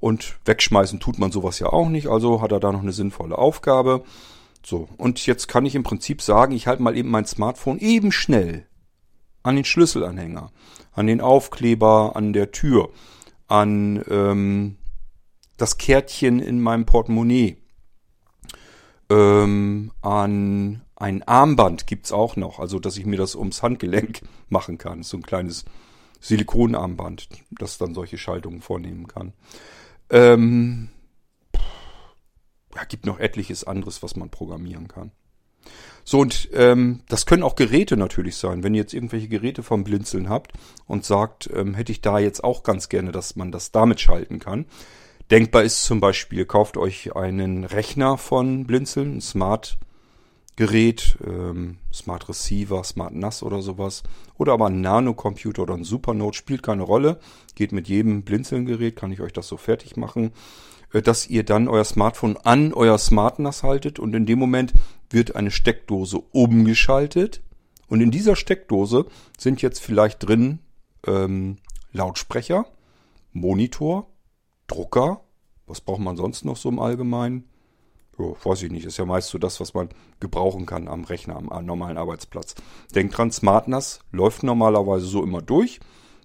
Und 0.00 0.36
wegschmeißen 0.46 0.98
tut 0.98 1.20
man 1.20 1.30
sowas 1.30 1.60
ja 1.60 1.68
auch 1.68 1.88
nicht. 1.88 2.08
Also 2.08 2.42
hat 2.42 2.50
er 2.50 2.58
da 2.58 2.72
noch 2.72 2.82
eine 2.82 2.92
sinnvolle 2.92 3.38
Aufgabe. 3.38 4.02
So, 4.68 4.88
und 4.96 5.24
jetzt 5.26 5.46
kann 5.46 5.64
ich 5.64 5.76
im 5.76 5.84
Prinzip 5.84 6.20
sagen, 6.20 6.50
ich 6.50 6.66
halte 6.66 6.82
mal 6.82 6.96
eben 6.96 7.08
mein 7.08 7.24
Smartphone 7.24 7.78
eben 7.78 8.10
schnell 8.10 8.66
an 9.44 9.54
den 9.54 9.64
Schlüsselanhänger, 9.64 10.50
an 10.90 11.06
den 11.06 11.20
Aufkleber, 11.20 12.16
an 12.16 12.32
der 12.32 12.50
Tür, 12.50 12.90
an 13.46 14.02
ähm, 14.10 14.76
das 15.56 15.78
Kärtchen 15.78 16.40
in 16.40 16.60
meinem 16.60 16.84
Portemonnaie, 16.84 17.58
ähm, 19.08 19.92
an 20.02 20.82
ein 20.96 21.22
Armband 21.22 21.86
gibt's 21.86 22.10
auch 22.10 22.34
noch, 22.34 22.58
also 22.58 22.80
dass 22.80 22.96
ich 22.96 23.06
mir 23.06 23.18
das 23.18 23.36
ums 23.36 23.62
Handgelenk 23.62 24.22
machen 24.48 24.78
kann. 24.78 25.04
So 25.04 25.16
ein 25.16 25.22
kleines 25.22 25.64
Silikonarmband, 26.18 27.28
das 27.52 27.78
dann 27.78 27.94
solche 27.94 28.18
Schaltungen 28.18 28.62
vornehmen 28.62 29.06
kann. 29.06 29.32
Ähm, 30.10 30.88
ja, 32.76 32.84
gibt 32.84 33.06
noch 33.06 33.18
etliches 33.18 33.64
anderes, 33.64 34.02
was 34.02 34.16
man 34.16 34.30
programmieren 34.30 34.86
kann. 34.86 35.10
So, 36.04 36.20
und 36.20 36.48
ähm, 36.52 37.00
das 37.08 37.26
können 37.26 37.42
auch 37.42 37.56
Geräte 37.56 37.96
natürlich 37.96 38.36
sein. 38.36 38.62
Wenn 38.62 38.74
ihr 38.74 38.82
jetzt 38.82 38.94
irgendwelche 38.94 39.28
Geräte 39.28 39.64
vom 39.64 39.82
Blinzeln 39.82 40.28
habt 40.28 40.52
und 40.86 41.04
sagt, 41.04 41.50
ähm, 41.52 41.74
hätte 41.74 41.90
ich 41.90 42.00
da 42.00 42.18
jetzt 42.20 42.44
auch 42.44 42.62
ganz 42.62 42.88
gerne, 42.88 43.10
dass 43.10 43.34
man 43.34 43.50
das 43.50 43.72
damit 43.72 44.00
schalten 44.00 44.38
kann. 44.38 44.66
Denkbar 45.30 45.64
ist 45.64 45.82
zum 45.82 45.98
Beispiel, 45.98 46.44
kauft 46.44 46.76
euch 46.76 47.16
einen 47.16 47.64
Rechner 47.64 48.18
von 48.18 48.66
Blinzeln, 48.66 49.16
ein 49.16 49.20
Smart 49.20 49.78
Gerät, 50.54 51.18
ähm, 51.26 51.78
Smart 51.92 52.28
Receiver, 52.28 52.84
Smart 52.84 53.14
NAS 53.14 53.42
oder 53.42 53.60
sowas. 53.60 54.04
Oder 54.38 54.52
aber 54.52 54.66
ein 54.66 54.80
Nano-Computer 54.80 55.62
oder 55.62 55.74
ein 55.74 55.84
Supernote, 55.84 56.36
spielt 56.36 56.62
keine 56.62 56.82
Rolle. 56.82 57.18
Geht 57.56 57.72
mit 57.72 57.88
jedem 57.88 58.22
Blinzeln-Gerät, 58.22 58.96
kann 58.96 59.10
ich 59.10 59.20
euch 59.20 59.32
das 59.32 59.48
so 59.48 59.56
fertig 59.56 59.96
machen. 59.96 60.32
Äh, 60.92 61.02
dass 61.02 61.28
ihr 61.28 61.44
dann 61.44 61.68
euer 61.68 61.84
Smartphone 61.84 62.36
an 62.36 62.72
euer 62.72 62.98
Smart 62.98 63.38
NAS 63.38 63.62
haltet 63.62 63.98
und 63.98 64.14
in 64.14 64.26
dem 64.26 64.38
Moment 64.38 64.72
wird 65.10 65.36
eine 65.36 65.50
Steckdose 65.50 66.18
umgeschaltet 66.18 67.42
und 67.88 68.00
in 68.00 68.10
dieser 68.10 68.36
Steckdose 68.36 69.06
sind 69.38 69.62
jetzt 69.62 69.80
vielleicht 69.80 70.26
drin 70.26 70.58
ähm, 71.06 71.56
Lautsprecher, 71.92 72.66
Monitor, 73.32 74.08
Drucker, 74.66 75.20
was 75.66 75.80
braucht 75.80 76.00
man 76.00 76.16
sonst 76.16 76.44
noch 76.44 76.56
so 76.56 76.68
im 76.68 76.78
Allgemeinen? 76.78 77.48
Jo, 78.18 78.36
weiß 78.42 78.62
ich 78.62 78.70
nicht. 78.70 78.86
Ist 78.86 78.96
ja 78.96 79.04
meist 79.04 79.28
so 79.28 79.38
das, 79.38 79.60
was 79.60 79.74
man 79.74 79.90
gebrauchen 80.20 80.64
kann 80.64 80.88
am 80.88 81.04
Rechner, 81.04 81.36
am, 81.36 81.50
am 81.50 81.66
normalen 81.66 81.98
Arbeitsplatz. 81.98 82.54
Denkt 82.94 83.16
dran, 83.16 83.30
SmartNAS 83.30 84.00
läuft 84.10 84.42
normalerweise 84.42 85.06
so 85.06 85.22
immer 85.22 85.42
durch, 85.42 85.80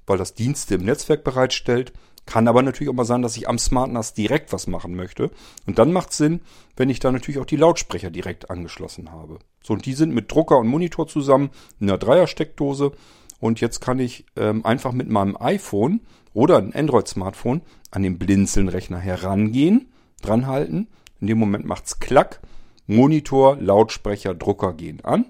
weil 0.05 0.17
das 0.17 0.33
Dienste 0.33 0.75
im 0.75 0.85
Netzwerk 0.85 1.23
bereitstellt. 1.23 1.91
Kann 2.25 2.47
aber 2.47 2.61
natürlich 2.61 2.89
auch 2.89 2.95
mal 2.95 3.05
sein, 3.05 3.21
dass 3.21 3.35
ich 3.35 3.49
am 3.49 3.57
SmartNAS 3.57 4.13
direkt 4.13 4.53
was 4.53 4.67
machen 4.67 4.95
möchte. 4.95 5.31
Und 5.65 5.79
dann 5.79 5.91
macht 5.91 6.11
es 6.11 6.17
Sinn, 6.17 6.41
wenn 6.75 6.89
ich 6.89 6.99
da 6.99 7.11
natürlich 7.11 7.39
auch 7.39 7.45
die 7.45 7.57
Lautsprecher 7.57 8.11
direkt 8.11 8.49
angeschlossen 8.49 9.11
habe. 9.11 9.39
So, 9.63 9.73
und 9.73 9.85
die 9.85 9.93
sind 9.93 10.13
mit 10.13 10.31
Drucker 10.31 10.57
und 10.57 10.67
Monitor 10.67 11.07
zusammen 11.07 11.49
in 11.79 11.89
einer 11.89 11.97
Dreier-Steckdose. 11.97 12.91
Und 13.39 13.59
jetzt 13.59 13.79
kann 13.81 13.99
ich 13.99 14.25
ähm, 14.35 14.65
einfach 14.65 14.91
mit 14.91 15.09
meinem 15.09 15.35
iPhone 15.39 16.01
oder 16.33 16.57
ein 16.57 16.73
Android-Smartphone 16.73 17.61
an 17.89 18.03
den 18.03 18.17
Blinzeln-Rechner 18.17 18.99
herangehen, 18.99 19.91
dranhalten. 20.21 20.87
In 21.19 21.27
dem 21.27 21.39
Moment 21.39 21.65
macht's 21.65 21.99
Klack. 21.99 22.39
Monitor, 22.87 23.57
Lautsprecher, 23.57 24.35
Drucker 24.35 24.73
gehen 24.73 25.03
an. 25.03 25.25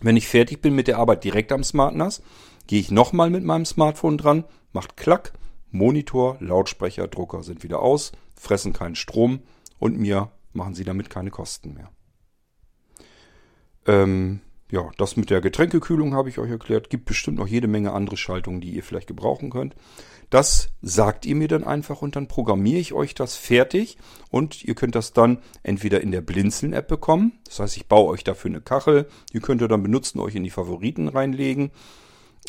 Wenn 0.00 0.16
ich 0.16 0.28
fertig 0.28 0.60
bin 0.60 0.74
mit 0.74 0.88
der 0.88 0.98
Arbeit 0.98 1.24
direkt 1.24 1.52
am 1.52 1.64
SmartNAS, 1.64 2.22
gehe 2.66 2.80
ich 2.80 2.90
nochmal 2.90 3.30
mit 3.30 3.44
meinem 3.44 3.64
Smartphone 3.64 4.18
dran, 4.18 4.44
macht 4.72 4.96
Klack. 4.96 5.32
Monitor, 5.76 6.36
Lautsprecher, 6.40 7.08
Drucker 7.08 7.42
sind 7.42 7.62
wieder 7.62 7.80
aus, 7.80 8.12
fressen 8.34 8.72
keinen 8.72 8.94
Strom 8.94 9.40
und 9.78 9.98
mir 9.98 10.30
machen 10.52 10.74
sie 10.74 10.84
damit 10.84 11.10
keine 11.10 11.30
Kosten 11.30 11.74
mehr. 11.74 11.90
Ähm, 13.86 14.40
ja, 14.70 14.90
das 14.98 15.16
mit 15.16 15.30
der 15.30 15.40
Getränkekühlung 15.40 16.14
habe 16.14 16.28
ich 16.28 16.38
euch 16.38 16.50
erklärt. 16.50 16.90
Gibt 16.90 17.04
bestimmt 17.04 17.38
noch 17.38 17.46
jede 17.46 17.68
Menge 17.68 17.92
andere 17.92 18.16
Schaltungen, 18.16 18.60
die 18.60 18.70
ihr 18.70 18.82
vielleicht 18.82 19.06
gebrauchen 19.06 19.50
könnt. 19.50 19.76
Das 20.28 20.70
sagt 20.82 21.24
ihr 21.24 21.36
mir 21.36 21.46
dann 21.46 21.62
einfach 21.62 22.02
und 22.02 22.16
dann 22.16 22.26
programmiere 22.26 22.80
ich 22.80 22.92
euch 22.92 23.14
das 23.14 23.36
fertig 23.36 23.96
und 24.28 24.64
ihr 24.64 24.74
könnt 24.74 24.96
das 24.96 25.12
dann 25.12 25.38
entweder 25.62 26.00
in 26.00 26.10
der 26.10 26.20
Blinzeln-App 26.20 26.88
bekommen. 26.88 27.38
Das 27.44 27.60
heißt, 27.60 27.76
ich 27.76 27.86
baue 27.86 28.08
euch 28.08 28.24
dafür 28.24 28.50
eine 28.50 28.60
Kachel. 28.60 29.06
Die 29.32 29.38
könnt 29.38 29.60
ihr 29.60 29.68
dann 29.68 29.84
benutzen, 29.84 30.18
euch 30.18 30.34
in 30.34 30.42
die 30.42 30.50
Favoriten 30.50 31.06
reinlegen. 31.06 31.70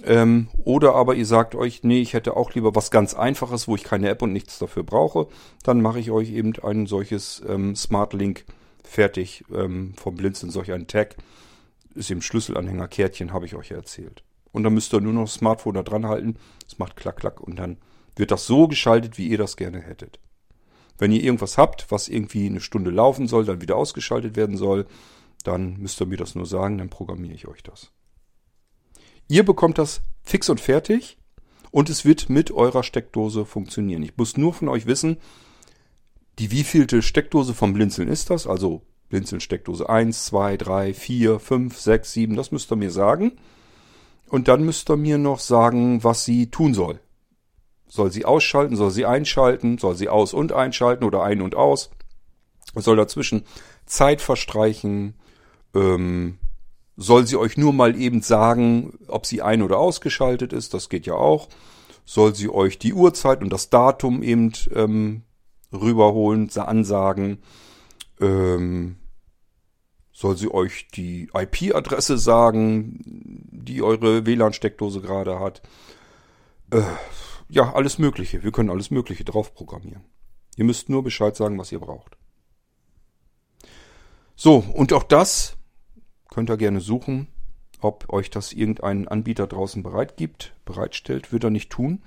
Ähm, 0.04 0.50
oder 0.64 0.96
aber 0.96 1.16
ihr 1.16 1.26
sagt 1.26 1.56
euch, 1.56 1.84
nee, 1.84 2.02
ich 2.02 2.14
hätte 2.14 2.38
auch 2.38 2.54
lieber 2.54 2.76
was 2.76 2.92
ganz 2.92 3.14
Einfaches, 3.14 3.68
wo 3.68 3.76
ich 3.76 3.84
keine 3.84 4.10
App 4.10 4.22
und 4.22 4.32
nichts 4.32 4.60
dafür 4.60 4.84
brauche. 4.84 5.28
Dann 5.64 5.82
mache 5.82 6.00
ich 6.00 6.12
euch 6.12 6.32
eben 6.32 6.54
ein 6.62 6.86
solches 6.86 7.42
ähm, 7.48 7.76
Smart 7.76 8.14
Link 8.14 8.46
fertig 8.84 9.44
ähm, 9.54 9.94
vom 9.98 10.16
Blinzeln, 10.16 10.52
solch 10.52 10.72
ein 10.72 10.88
Tag. 10.88 11.16
Ist 11.96 12.12
eben 12.12 12.22
Schlüsselanhänger, 12.22 12.88
Kärtchen, 12.88 13.34
habe 13.34 13.46
ich 13.46 13.56
euch 13.56 13.70
ja 13.70 13.78
erzählt. 13.78 14.24
Und 14.52 14.64
dann 14.64 14.74
müsst 14.74 14.94
ihr 14.94 15.02
nur 15.02 15.14
noch 15.14 15.26
das 15.26 15.36
Smartphone 15.36 15.76
da 15.76 15.84
dran 15.84 16.08
halten. 16.08 16.38
Es 16.68 16.78
macht 16.78 16.96
klack, 16.96 17.18
klack 17.18 17.42
und 17.42 17.58
dann 17.58 17.78
wird 18.16 18.32
das 18.32 18.46
so 18.46 18.68
geschaltet, 18.68 19.18
wie 19.18 19.28
ihr 19.28 19.38
das 19.38 19.58
gerne 19.58 19.82
hättet. 19.82 20.20
Wenn 20.98 21.12
ihr 21.12 21.24
irgendwas 21.24 21.58
habt, 21.58 21.92
was 21.92 22.08
irgendwie 22.08 22.48
eine 22.48 22.60
Stunde 22.60 22.90
laufen 22.90 23.28
soll, 23.28 23.46
dann 23.46 23.62
wieder 23.62 23.76
ausgeschaltet 23.76 24.36
werden 24.36 24.58
soll, 24.58 24.88
dann 25.44 25.78
müsst 25.78 26.02
ihr 26.02 26.08
mir 26.08 26.18
das 26.18 26.36
nur 26.36 26.46
sagen, 26.46 26.78
dann 26.80 26.90
programmiere 26.90 27.36
ich 27.36 27.48
euch 27.48 27.62
das. 27.62 27.92
Ihr 29.28 29.44
bekommt 29.44 29.78
das 29.78 30.02
fix 30.24 30.50
und 30.50 30.60
fertig 30.60 31.18
und 31.72 31.90
es 31.90 32.06
wird 32.06 32.30
mit 32.30 32.52
eurer 32.52 32.84
Steckdose 32.84 33.46
funktionieren. 33.46 34.04
Ich 34.04 34.16
muss 34.18 34.38
nur 34.38 34.54
von 34.54 34.70
euch 34.70 34.86
wissen, 34.86 35.18
die 36.40 36.52
wievielte 36.52 37.02
Steckdose 37.02 37.54
vom 37.54 37.74
Blinzeln 37.74 38.08
ist 38.08 38.30
das? 38.30 38.48
Also 38.48 38.84
Blinzeln 39.10 39.42
Steckdose 39.42 39.90
1, 39.90 40.26
2, 40.26 40.58
3, 40.58 40.94
4, 40.94 41.40
5, 41.40 41.78
6, 41.78 42.14
7, 42.14 42.36
das 42.36 42.52
müsst 42.52 42.72
ihr 42.72 42.76
mir 42.76 42.92
sagen. 42.92 43.34
Und 44.30 44.48
dann 44.48 44.64
müsst 44.64 44.90
ihr 44.90 44.98
mir 44.98 45.18
noch 45.18 45.40
sagen, 45.40 46.04
was 46.04 46.26
sie 46.26 46.50
tun 46.52 46.74
soll. 46.74 47.00
Soll 47.88 48.12
sie 48.12 48.26
ausschalten, 48.26 48.76
soll 48.76 48.92
sie 48.92 49.06
einschalten, 49.06 49.78
soll 49.78 49.96
sie 49.96 50.10
aus 50.10 50.34
und 50.34 50.52
einschalten 50.52 51.06
oder 51.06 51.24
ein 51.24 51.42
und 51.42 51.56
aus? 51.56 51.90
Soll 52.76 52.98
dazwischen 52.98 53.44
Zeit 53.86 54.22
verstreichen? 54.22 55.16
Ähm, 55.74 56.38
soll 56.98 57.28
sie 57.28 57.38
euch 57.38 57.58
nur 57.58 57.74
mal 57.74 57.96
eben 57.96 58.22
sagen, 58.22 58.98
ob 59.08 59.26
sie 59.28 59.44
ein- 59.44 59.62
oder 59.62 59.78
ausgeschaltet 59.78 60.52
ist? 60.52 60.74
Das 60.74 60.90
geht 60.90 61.06
ja 61.06 61.14
auch. 61.14 61.48
Soll 62.06 62.34
sie 62.34 62.50
euch 62.50 62.80
die 62.80 62.94
Uhrzeit 62.94 63.42
und 63.42 63.52
das 63.52 63.70
Datum 63.70 64.24
eben 64.24 64.52
ähm, 64.74 65.24
rüberholen, 65.72 66.50
ansagen? 66.56 67.40
Ähm, 68.20 68.98
soll 70.12 70.36
sie 70.38 70.52
euch 70.52 70.88
die 70.88 71.30
IP-Adresse 71.34 72.18
sagen, 72.18 73.00
die 73.52 73.84
eure 73.84 74.26
WLAN-Steckdose 74.26 75.02
gerade 75.02 75.40
hat? 75.40 75.62
Äh, 76.72 76.82
ja, 77.50 77.74
alles 77.74 78.00
Mögliche. 78.00 78.44
Wir 78.44 78.52
können 78.52 78.72
alles 78.72 78.90
Mögliche 78.90 79.24
drauf 79.24 79.54
programmieren. 79.54 80.04
Ihr 80.56 80.66
müsst 80.66 80.90
nur 80.90 81.04
Bescheid 81.04 81.36
sagen, 81.36 81.60
was 81.60 81.72
ihr 81.72 81.80
braucht. 81.80 82.18
So, 84.36 84.58
und 84.74 84.92
auch 84.94 85.04
das 85.04 85.57
Könnt 86.38 86.52
ihr 86.52 86.58
gerne 86.58 86.82
suchen, 86.82 87.30
ob 87.82 88.14
euch 88.14 88.30
das 88.30 88.54
irgendein 88.54 89.08
Anbieter 89.08 89.48
draußen 89.48 89.82
bereit 89.82 90.18
gibt, 90.18 90.54
bereitstellt. 90.66 91.32
Wird 91.32 91.44
er 91.44 91.50
nicht 91.50 91.72
tun, 91.72 92.04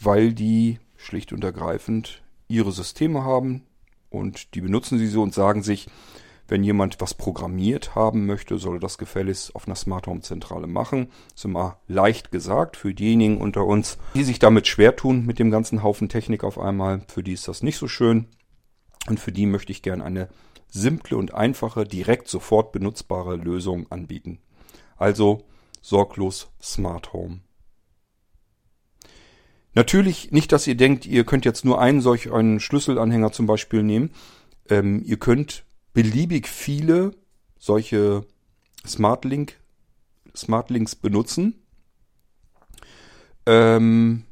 weil 0.00 0.32
die 0.32 0.78
schlicht 0.96 1.34
und 1.34 1.44
ergreifend 1.44 2.22
ihre 2.48 2.72
Systeme 2.72 3.24
haben 3.24 3.66
und 4.08 4.54
die 4.54 4.62
benutzen 4.62 4.98
sie 4.98 5.06
so 5.06 5.20
und 5.22 5.34
sagen 5.34 5.62
sich, 5.62 5.86
wenn 6.46 6.64
jemand 6.64 6.98
was 7.02 7.12
programmiert 7.12 7.94
haben 7.94 8.24
möchte, 8.24 8.56
soll 8.56 8.76
er 8.76 8.80
das 8.80 8.96
gefälligst 8.96 9.54
auf 9.54 9.66
einer 9.66 9.76
Smart 9.76 10.06
Home 10.06 10.22
Zentrale 10.22 10.66
machen. 10.66 11.08
Das 11.32 11.40
ist 11.40 11.44
immer 11.44 11.78
leicht 11.88 12.32
gesagt 12.32 12.74
für 12.74 12.94
diejenigen 12.94 13.36
unter 13.36 13.66
uns, 13.66 13.98
die 14.14 14.24
sich 14.24 14.38
damit 14.38 14.66
schwer 14.66 14.96
tun 14.96 15.26
mit 15.26 15.38
dem 15.38 15.50
ganzen 15.50 15.82
Haufen 15.82 16.08
Technik 16.08 16.42
auf 16.42 16.58
einmal. 16.58 17.02
Für 17.08 17.22
die 17.22 17.34
ist 17.34 17.48
das 17.48 17.62
nicht 17.62 17.76
so 17.76 17.86
schön. 17.86 18.28
Und 19.08 19.20
für 19.20 19.32
die 19.32 19.44
möchte 19.44 19.72
ich 19.72 19.82
gerne 19.82 20.04
eine 20.04 20.28
simple 20.68 21.16
und 21.16 21.34
einfache, 21.34 21.84
direkt 21.84 22.28
sofort 22.28 22.72
benutzbare 22.72 23.36
Lösung 23.36 23.90
anbieten. 23.90 24.38
Also 24.96 25.44
sorglos 25.80 26.50
Smart 26.60 27.12
Home. 27.12 27.40
Natürlich 29.74 30.32
nicht, 30.32 30.52
dass 30.52 30.66
ihr 30.66 30.76
denkt, 30.76 31.06
ihr 31.06 31.24
könnt 31.24 31.44
jetzt 31.44 31.64
nur 31.64 31.80
einen 31.80 32.00
solch 32.00 32.32
einen 32.32 32.60
Schlüsselanhänger 32.60 33.32
zum 33.32 33.46
Beispiel 33.46 33.82
nehmen. 33.82 34.10
Ähm, 34.68 35.02
ihr 35.04 35.18
könnt 35.18 35.64
beliebig 35.92 36.48
viele 36.48 37.12
solche 37.58 38.24
Smart 38.86 39.24
Link, 39.24 39.60
Smart 40.34 40.70
Links 40.70 40.96
benutzen. 40.96 41.62
Ähm, 43.46 44.24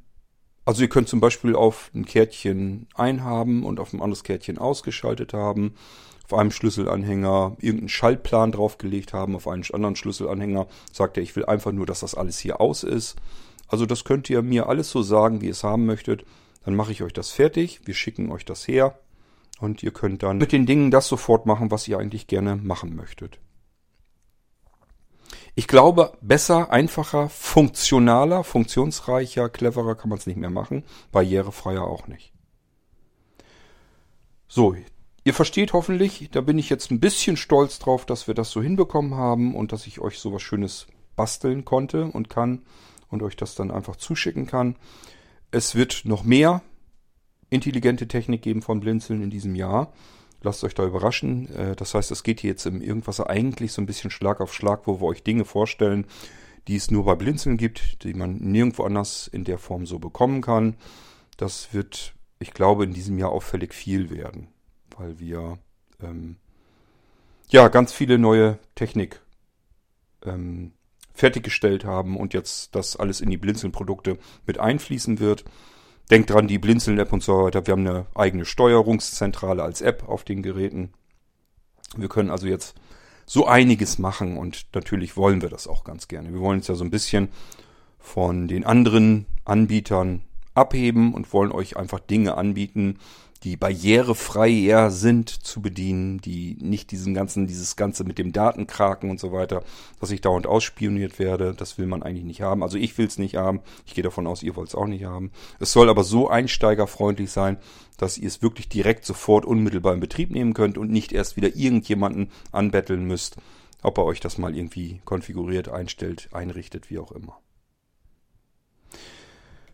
also 0.64 0.82
ihr 0.82 0.88
könnt 0.88 1.08
zum 1.08 1.20
Beispiel 1.20 1.54
auf 1.54 1.90
ein 1.94 2.04
Kärtchen 2.04 2.88
einhaben 2.94 3.64
und 3.64 3.78
auf 3.78 3.92
ein 3.92 4.02
anderes 4.02 4.24
Kärtchen 4.24 4.58
ausgeschaltet 4.58 5.32
haben 5.32 5.74
auf 6.26 6.38
einem 6.38 6.50
Schlüsselanhänger 6.50 7.56
irgendeinen 7.60 7.88
Schaltplan 7.88 8.52
draufgelegt 8.52 9.12
haben, 9.12 9.36
auf 9.36 9.46
einen 9.46 9.64
anderen 9.72 9.96
Schlüsselanhänger 9.96 10.66
sagt 10.92 11.16
er, 11.16 11.22
ich 11.22 11.36
will 11.36 11.44
einfach 11.44 11.72
nur, 11.72 11.86
dass 11.86 12.00
das 12.00 12.14
alles 12.14 12.38
hier 12.38 12.60
aus 12.60 12.82
ist. 12.82 13.16
Also 13.68 13.86
das 13.86 14.04
könnt 14.04 14.28
ihr 14.28 14.42
mir 14.42 14.68
alles 14.68 14.90
so 14.90 15.02
sagen, 15.02 15.40
wie 15.40 15.46
ihr 15.46 15.52
es 15.52 15.64
haben 15.64 15.86
möchtet. 15.86 16.24
Dann 16.64 16.74
mache 16.74 16.92
ich 16.92 17.02
euch 17.02 17.12
das 17.12 17.30
fertig, 17.30 17.80
wir 17.84 17.94
schicken 17.94 18.32
euch 18.32 18.44
das 18.44 18.66
her 18.66 18.98
und 19.60 19.82
ihr 19.82 19.92
könnt 19.92 20.24
dann 20.24 20.38
mit 20.38 20.50
den 20.50 20.66
Dingen 20.66 20.90
das 20.90 21.06
sofort 21.06 21.46
machen, 21.46 21.70
was 21.70 21.86
ihr 21.86 21.98
eigentlich 21.98 22.26
gerne 22.26 22.56
machen 22.56 22.96
möchtet. 22.96 23.38
Ich 25.54 25.68
glaube, 25.68 26.12
besser, 26.20 26.70
einfacher, 26.70 27.28
funktionaler, 27.28 28.44
funktionsreicher, 28.44 29.48
cleverer 29.48 29.94
kann 29.94 30.10
man 30.10 30.18
es 30.18 30.26
nicht 30.26 30.36
mehr 30.36 30.50
machen, 30.50 30.84
barrierefreier 31.12 31.84
auch 31.84 32.08
nicht. 32.08 32.32
So, 34.48 34.74
Ihr 35.26 35.34
versteht 35.34 35.72
hoffentlich, 35.72 36.28
da 36.30 36.40
bin 36.40 36.56
ich 36.56 36.70
jetzt 36.70 36.92
ein 36.92 37.00
bisschen 37.00 37.36
stolz 37.36 37.80
drauf, 37.80 38.06
dass 38.06 38.28
wir 38.28 38.34
das 38.34 38.52
so 38.52 38.62
hinbekommen 38.62 39.16
haben 39.16 39.56
und 39.56 39.72
dass 39.72 39.88
ich 39.88 39.98
euch 39.98 40.20
sowas 40.20 40.40
Schönes 40.40 40.86
basteln 41.16 41.64
konnte 41.64 42.04
und 42.04 42.30
kann 42.30 42.62
und 43.08 43.24
euch 43.24 43.34
das 43.34 43.56
dann 43.56 43.72
einfach 43.72 43.96
zuschicken 43.96 44.46
kann. 44.46 44.76
Es 45.50 45.74
wird 45.74 46.02
noch 46.04 46.22
mehr 46.22 46.62
intelligente 47.50 48.06
Technik 48.06 48.40
geben 48.40 48.62
von 48.62 48.78
Blinzeln 48.78 49.20
in 49.20 49.30
diesem 49.30 49.56
Jahr. 49.56 49.92
Lasst 50.42 50.62
euch 50.62 50.76
da 50.76 50.86
überraschen. 50.86 51.52
Äh, 51.56 51.74
das 51.74 51.94
heißt, 51.94 52.12
es 52.12 52.22
geht 52.22 52.38
hier 52.38 52.50
jetzt 52.50 52.66
im 52.66 52.80
Irgendwas 52.80 53.18
eigentlich 53.18 53.72
so 53.72 53.82
ein 53.82 53.86
bisschen 53.86 54.12
Schlag 54.12 54.40
auf 54.40 54.54
Schlag, 54.54 54.86
wo 54.86 55.00
wir 55.00 55.06
euch 55.06 55.24
Dinge 55.24 55.44
vorstellen, 55.44 56.06
die 56.68 56.76
es 56.76 56.92
nur 56.92 57.04
bei 57.04 57.16
Blinzeln 57.16 57.56
gibt, 57.56 58.04
die 58.04 58.14
man 58.14 58.36
nirgendwo 58.36 58.84
anders 58.84 59.26
in 59.26 59.42
der 59.42 59.58
Form 59.58 59.86
so 59.86 59.98
bekommen 59.98 60.40
kann. 60.40 60.76
Das 61.36 61.74
wird, 61.74 62.14
ich 62.38 62.52
glaube, 62.52 62.84
in 62.84 62.92
diesem 62.92 63.18
Jahr 63.18 63.32
auffällig 63.32 63.74
viel 63.74 64.08
werden 64.10 64.50
weil 64.96 65.18
wir 65.18 65.58
ähm, 66.02 66.36
ja 67.48 67.68
ganz 67.68 67.92
viele 67.92 68.18
neue 68.18 68.58
Technik 68.74 69.20
ähm, 70.24 70.72
fertiggestellt 71.14 71.84
haben 71.84 72.16
und 72.16 72.34
jetzt 72.34 72.74
das 72.74 72.96
alles 72.96 73.20
in 73.20 73.30
die 73.30 73.36
Blinzeln-Produkte 73.36 74.18
mit 74.46 74.58
einfließen 74.58 75.18
wird. 75.18 75.44
Denkt 76.10 76.30
dran, 76.30 76.46
die 76.46 76.58
Blinzeln-App 76.58 77.12
und 77.12 77.22
so 77.22 77.44
weiter. 77.44 77.66
Wir 77.66 77.72
haben 77.72 77.86
eine 77.86 78.06
eigene 78.14 78.44
Steuerungszentrale 78.44 79.62
als 79.62 79.80
App 79.80 80.08
auf 80.08 80.24
den 80.24 80.42
Geräten. 80.42 80.92
Wir 81.96 82.08
können 82.08 82.30
also 82.30 82.46
jetzt 82.46 82.76
so 83.24 83.46
einiges 83.46 83.98
machen 83.98 84.36
und 84.36 84.66
natürlich 84.74 85.16
wollen 85.16 85.42
wir 85.42 85.48
das 85.48 85.66
auch 85.66 85.82
ganz 85.82 86.06
gerne. 86.06 86.32
Wir 86.32 86.40
wollen 86.40 86.58
uns 86.58 86.68
ja 86.68 86.74
so 86.74 86.84
ein 86.84 86.90
bisschen 86.90 87.28
von 87.98 88.46
den 88.46 88.64
anderen 88.64 89.26
Anbietern 89.44 90.22
abheben 90.54 91.12
und 91.12 91.32
wollen 91.32 91.50
euch 91.50 91.76
einfach 91.76 91.98
Dinge 91.98 92.36
anbieten, 92.36 92.98
die 93.40 93.56
barrierefreier 93.56 94.90
sind 94.90 95.28
zu 95.28 95.60
bedienen, 95.60 96.20
die 96.20 96.56
nicht 96.60 96.90
diesen 96.90 97.14
ganzen, 97.14 97.46
dieses 97.46 97.76
Ganze 97.76 98.04
mit 98.04 98.18
dem 98.18 98.32
Datenkraken 98.32 99.10
und 99.10 99.20
so 99.20 99.32
weiter, 99.32 99.62
dass 100.00 100.10
ich 100.10 100.20
dauernd 100.20 100.46
ausspioniert 100.46 101.18
werde. 101.18 101.54
Das 101.54 101.78
will 101.78 101.86
man 101.86 102.02
eigentlich 102.02 102.24
nicht 102.24 102.42
haben. 102.42 102.62
Also 102.62 102.78
ich 102.78 102.96
will 102.98 103.06
es 103.06 103.18
nicht 103.18 103.36
haben. 103.36 103.60
Ich 103.84 103.94
gehe 103.94 104.04
davon 104.04 104.26
aus, 104.26 104.42
ihr 104.42 104.56
wollt 104.56 104.68
es 104.68 104.74
auch 104.74 104.86
nicht 104.86 105.04
haben. 105.04 105.30
Es 105.58 105.72
soll 105.72 105.88
aber 105.88 106.04
so 106.04 106.28
einsteigerfreundlich 106.28 107.30
sein, 107.30 107.58
dass 107.96 108.18
ihr 108.18 108.28
es 108.28 108.42
wirklich 108.42 108.68
direkt 108.68 109.04
sofort 109.04 109.44
unmittelbar 109.44 109.94
in 109.94 110.00
Betrieb 110.00 110.30
nehmen 110.30 110.54
könnt 110.54 110.78
und 110.78 110.90
nicht 110.90 111.12
erst 111.12 111.36
wieder 111.36 111.56
irgendjemanden 111.56 112.30
anbetteln 112.52 113.04
müsst, 113.04 113.36
ob 113.82 113.98
er 113.98 114.04
euch 114.04 114.20
das 114.20 114.38
mal 114.38 114.56
irgendwie 114.56 115.00
konfiguriert, 115.04 115.68
einstellt, 115.68 116.28
einrichtet, 116.32 116.90
wie 116.90 116.98
auch 116.98 117.12
immer. 117.12 117.38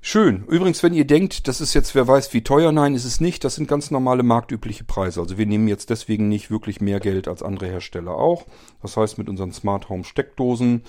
Schön. 0.05 0.45
Übrigens, 0.49 0.83
wenn 0.83 0.95
ihr 0.95 1.07
denkt, 1.07 1.47
das 1.47 1.61
ist 1.61 1.75
jetzt, 1.75 1.95
wer 1.95 2.09
weiß 2.09 2.35
wie 2.35 2.43
teuer, 2.43 2.73
nein, 2.73 2.97
ist 2.97 3.05
es 3.05 3.21
nicht. 3.21 3.45
Das 3.45 3.55
sind 3.55 3.69
ganz 3.69 3.93
normale 3.93 4.25
marktübliche 4.25 4.83
Preise. 4.83 5.21
Also 5.21 5.39
wir 5.39 5.47
nehmen 5.47 5.69
jetzt 5.69 5.91
deswegen 5.91 6.29
nicht 6.29 6.51
wirklich 6.51 6.81
mehr 6.81 6.99
Geld 6.99 7.29
als 7.29 7.41
andere 7.41 7.67
Hersteller 7.67 8.17
auch. 8.17 8.45
Das 8.83 8.97
heißt, 8.97 9.17
mit 9.17 9.29
unseren 9.29 9.53
Smart 9.53 9.89
Home 9.89 10.03
Steckdosen 10.03 10.83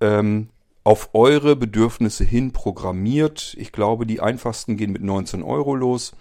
ähm, 0.00 0.48
auf 0.82 1.10
eure 1.12 1.54
Bedürfnisse 1.54 2.24
hin 2.24 2.50
programmiert. 2.50 3.54
Ich 3.58 3.70
glaube, 3.70 4.06
die 4.06 4.20
einfachsten 4.20 4.76
gehen 4.76 4.90
mit 4.90 5.02
19 5.02 5.44
Euro 5.44 5.76
los. 5.76 6.16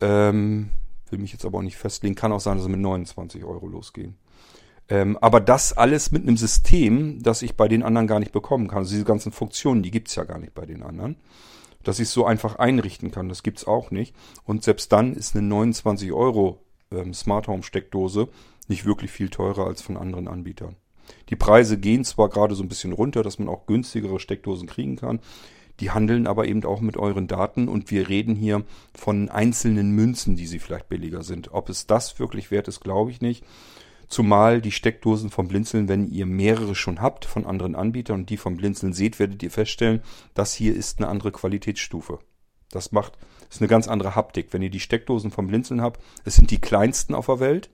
Ähm, 0.00 0.70
will 1.10 1.18
mich 1.18 1.32
jetzt 1.32 1.44
aber 1.44 1.58
auch 1.58 1.62
nicht 1.62 1.76
festlegen. 1.76 2.14
Kann 2.14 2.30
auch 2.30 2.40
sein, 2.40 2.56
dass 2.56 2.66
sie 2.66 2.70
mit 2.70 2.78
29 2.78 3.42
Euro 3.42 3.66
losgehen. 3.66 4.16
Ähm, 4.90 5.18
aber 5.18 5.40
das 5.40 5.72
alles 5.72 6.12
mit 6.12 6.22
einem 6.22 6.36
System, 6.36 7.22
das 7.22 7.42
ich 7.42 7.56
bei 7.56 7.68
den 7.68 7.82
anderen 7.82 8.06
gar 8.06 8.20
nicht 8.20 8.32
bekommen 8.32 8.68
kann. 8.68 8.78
Also 8.78 8.92
diese 8.92 9.04
ganzen 9.04 9.32
Funktionen, 9.32 9.82
die 9.82 9.90
gibt's 9.90 10.14
ja 10.14 10.24
gar 10.24 10.38
nicht 10.38 10.54
bei 10.54 10.66
den 10.66 10.82
anderen 10.82 11.16
dass 11.88 12.00
ich 12.00 12.08
so 12.10 12.26
einfach 12.26 12.56
einrichten 12.56 13.10
kann. 13.10 13.28
Das 13.30 13.42
gibt's 13.42 13.66
auch 13.66 13.90
nicht. 13.90 14.14
Und 14.44 14.62
selbst 14.62 14.92
dann 14.92 15.14
ist 15.14 15.34
eine 15.34 15.46
29 15.46 16.12
Euro 16.12 16.60
ähm, 16.90 17.14
Smart 17.14 17.48
Home 17.48 17.62
Steckdose 17.62 18.28
nicht 18.68 18.84
wirklich 18.84 19.10
viel 19.10 19.30
teurer 19.30 19.66
als 19.66 19.80
von 19.80 19.96
anderen 19.96 20.28
Anbietern. 20.28 20.76
Die 21.30 21.36
Preise 21.36 21.78
gehen 21.78 22.04
zwar 22.04 22.28
gerade 22.28 22.54
so 22.54 22.62
ein 22.62 22.68
bisschen 22.68 22.92
runter, 22.92 23.22
dass 23.22 23.38
man 23.38 23.48
auch 23.48 23.64
günstigere 23.64 24.20
Steckdosen 24.20 24.68
kriegen 24.68 24.96
kann. 24.96 25.20
Die 25.80 25.90
handeln 25.90 26.26
aber 26.26 26.46
eben 26.46 26.64
auch 26.64 26.80
mit 26.80 26.96
euren 26.98 27.28
Daten 27.28 27.68
und 27.68 27.90
wir 27.90 28.08
reden 28.08 28.34
hier 28.34 28.64
von 28.94 29.30
einzelnen 29.30 29.92
Münzen, 29.92 30.36
die 30.36 30.46
sie 30.46 30.58
vielleicht 30.58 30.88
billiger 30.88 31.22
sind. 31.22 31.54
Ob 31.54 31.70
es 31.70 31.86
das 31.86 32.18
wirklich 32.18 32.50
wert 32.50 32.68
ist, 32.68 32.80
glaube 32.80 33.10
ich 33.10 33.22
nicht. 33.22 33.44
Zumal 34.08 34.62
die 34.62 34.72
Steckdosen 34.72 35.30
vom 35.30 35.48
Blinzeln, 35.48 35.88
wenn 35.88 36.08
ihr 36.08 36.24
mehrere 36.24 36.74
schon 36.74 37.00
habt 37.00 37.26
von 37.26 37.44
anderen 37.44 37.74
Anbietern 37.74 38.20
und 38.20 38.30
die 38.30 38.38
vom 38.38 38.56
Blinzeln 38.56 38.94
seht, 38.94 39.18
werdet 39.18 39.42
ihr 39.42 39.50
feststellen, 39.50 40.02
das 40.34 40.54
hier 40.54 40.74
ist 40.74 40.98
eine 40.98 41.08
andere 41.08 41.30
Qualitätsstufe. 41.30 42.18
Das 42.70 42.92
macht, 42.92 43.18
ist 43.50 43.60
eine 43.60 43.68
ganz 43.68 43.88
andere 43.88 44.14
Haptik. 44.14 44.52
Wenn 44.52 44.62
ihr 44.62 44.70
die 44.70 44.80
Steckdosen 44.80 45.30
vom 45.30 45.46
Blinzeln 45.46 45.82
habt, 45.82 46.00
es 46.24 46.36
sind 46.36 46.50
die 46.50 46.60
kleinsten 46.60 47.14
auf 47.14 47.26
der 47.26 47.40
Welt. 47.40 47.70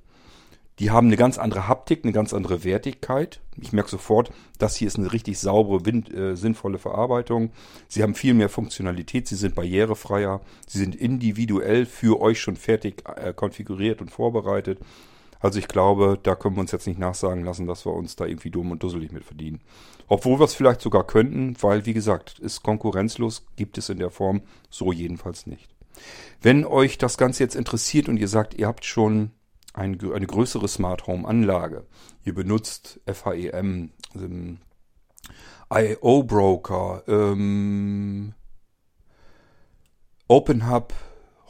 Die 0.80 0.90
haben 0.90 1.06
eine 1.06 1.16
ganz 1.16 1.38
andere 1.38 1.68
Haptik, 1.68 2.00
eine 2.02 2.12
ganz 2.12 2.34
andere 2.34 2.64
Wertigkeit. 2.64 3.40
Ich 3.60 3.72
merke 3.72 3.90
sofort, 3.90 4.32
das 4.58 4.74
hier 4.74 4.88
ist 4.88 4.98
eine 4.98 5.12
richtig 5.12 5.38
saubere, 5.38 5.86
wind, 5.86 6.12
äh, 6.12 6.36
sinnvolle 6.36 6.78
Verarbeitung. 6.78 7.52
Sie 7.86 8.02
haben 8.02 8.16
viel 8.16 8.34
mehr 8.34 8.48
Funktionalität, 8.48 9.28
sie 9.28 9.36
sind 9.36 9.54
barrierefreier, 9.54 10.40
sie 10.66 10.78
sind 10.78 10.96
individuell 10.96 11.86
für 11.86 12.20
euch 12.20 12.40
schon 12.40 12.56
fertig 12.56 13.04
äh, 13.08 13.32
konfiguriert 13.32 14.00
und 14.00 14.10
vorbereitet. 14.10 14.80
Also 15.44 15.58
ich 15.58 15.68
glaube, 15.68 16.18
da 16.22 16.36
können 16.36 16.56
wir 16.56 16.62
uns 16.62 16.72
jetzt 16.72 16.86
nicht 16.86 16.98
nachsagen 16.98 17.44
lassen, 17.44 17.66
dass 17.66 17.84
wir 17.84 17.92
uns 17.92 18.16
da 18.16 18.24
irgendwie 18.24 18.50
dumm 18.50 18.70
und 18.70 18.82
dusselig 18.82 19.12
mit 19.12 19.24
verdienen. 19.24 19.60
Obwohl 20.08 20.40
wir 20.40 20.44
es 20.44 20.54
vielleicht 20.54 20.80
sogar 20.80 21.06
könnten, 21.06 21.54
weil, 21.60 21.84
wie 21.84 21.92
gesagt, 21.92 22.38
ist 22.38 22.62
konkurrenzlos, 22.62 23.44
gibt 23.54 23.76
es 23.76 23.90
in 23.90 23.98
der 23.98 24.08
Form 24.08 24.40
so 24.70 24.90
jedenfalls 24.90 25.46
nicht. 25.46 25.68
Wenn 26.40 26.64
euch 26.64 26.96
das 26.96 27.18
Ganze 27.18 27.42
jetzt 27.42 27.56
interessiert 27.56 28.08
und 28.08 28.16
ihr 28.16 28.28
sagt, 28.28 28.54
ihr 28.54 28.66
habt 28.66 28.86
schon 28.86 29.32
ein, 29.74 30.00
eine 30.14 30.26
größere 30.26 30.66
Smart 30.66 31.06
Home 31.06 31.28
Anlage, 31.28 31.84
ihr 32.24 32.34
benutzt 32.34 33.02
FHEM, 33.04 33.90
ähm, 34.14 34.58
IO 35.70 36.22
Broker, 36.22 37.02
ähm, 37.06 38.32
Open 40.26 40.70
Hub, 40.70 40.94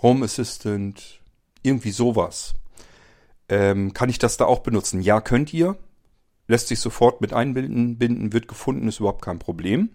Home 0.02 0.24
Assistant, 0.24 1.20
irgendwie 1.62 1.92
sowas 1.92 2.54
ähm, 3.48 3.92
kann 3.92 4.08
ich 4.08 4.18
das 4.18 4.36
da 4.36 4.46
auch 4.46 4.60
benutzen? 4.60 5.00
Ja, 5.00 5.20
könnt 5.20 5.52
ihr. 5.52 5.76
Lässt 6.46 6.68
sich 6.68 6.80
sofort 6.80 7.20
mit 7.20 7.32
einbinden, 7.32 7.96
binden, 7.96 8.32
wird 8.32 8.48
gefunden, 8.48 8.88
ist 8.88 9.00
überhaupt 9.00 9.24
kein 9.24 9.38
Problem. 9.38 9.90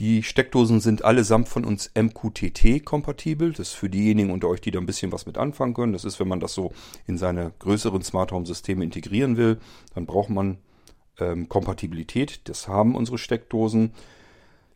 Die 0.00 0.22
Steckdosen 0.22 0.80
sind 0.80 1.04
allesamt 1.04 1.48
von 1.48 1.64
uns 1.64 1.90
MQTT-kompatibel. 1.94 3.50
Das 3.52 3.68
ist 3.68 3.74
für 3.74 3.88
diejenigen 3.88 4.30
unter 4.30 4.48
euch, 4.48 4.60
die 4.60 4.72
da 4.72 4.80
ein 4.80 4.86
bisschen 4.86 5.12
was 5.12 5.26
mit 5.26 5.38
anfangen 5.38 5.74
können. 5.74 5.92
Das 5.92 6.04
ist, 6.04 6.18
wenn 6.18 6.26
man 6.26 6.40
das 6.40 6.54
so 6.54 6.72
in 7.06 7.16
seine 7.16 7.52
größeren 7.60 8.02
Smart 8.02 8.32
Home-Systeme 8.32 8.82
integrieren 8.82 9.36
will, 9.36 9.58
dann 9.94 10.06
braucht 10.06 10.30
man 10.30 10.58
ähm, 11.20 11.48
Kompatibilität. 11.48 12.40
Das 12.48 12.66
haben 12.66 12.96
unsere 12.96 13.18
Steckdosen. 13.18 13.92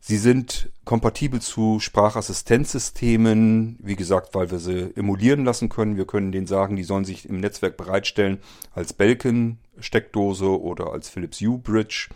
Sie 0.01 0.17
sind 0.17 0.71
kompatibel 0.85 1.41
zu 1.41 1.79
Sprachassistenzsystemen, 1.79 3.77
wie 3.81 3.95
gesagt, 3.97 4.33
weil 4.33 4.49
wir 4.49 4.59
sie 4.59 4.95
emulieren 4.95 5.43
lassen 5.43 5.67
können. 5.67 5.97
Wir 5.97 6.07
können 6.07 6.31
denen 6.31 6.47
sagen, 6.47 6.77
die 6.77 6.83
sollen 6.83 7.05
sich 7.05 7.27
im 7.27 7.39
Netzwerk 7.39 7.75
bereitstellen 7.75 8.39
als 8.73 8.93
Belkin-Steckdose 8.93 10.61
oder 10.61 10.93
als 10.93 11.09
Philips 11.09 11.41
U-Bridge. 11.41 12.09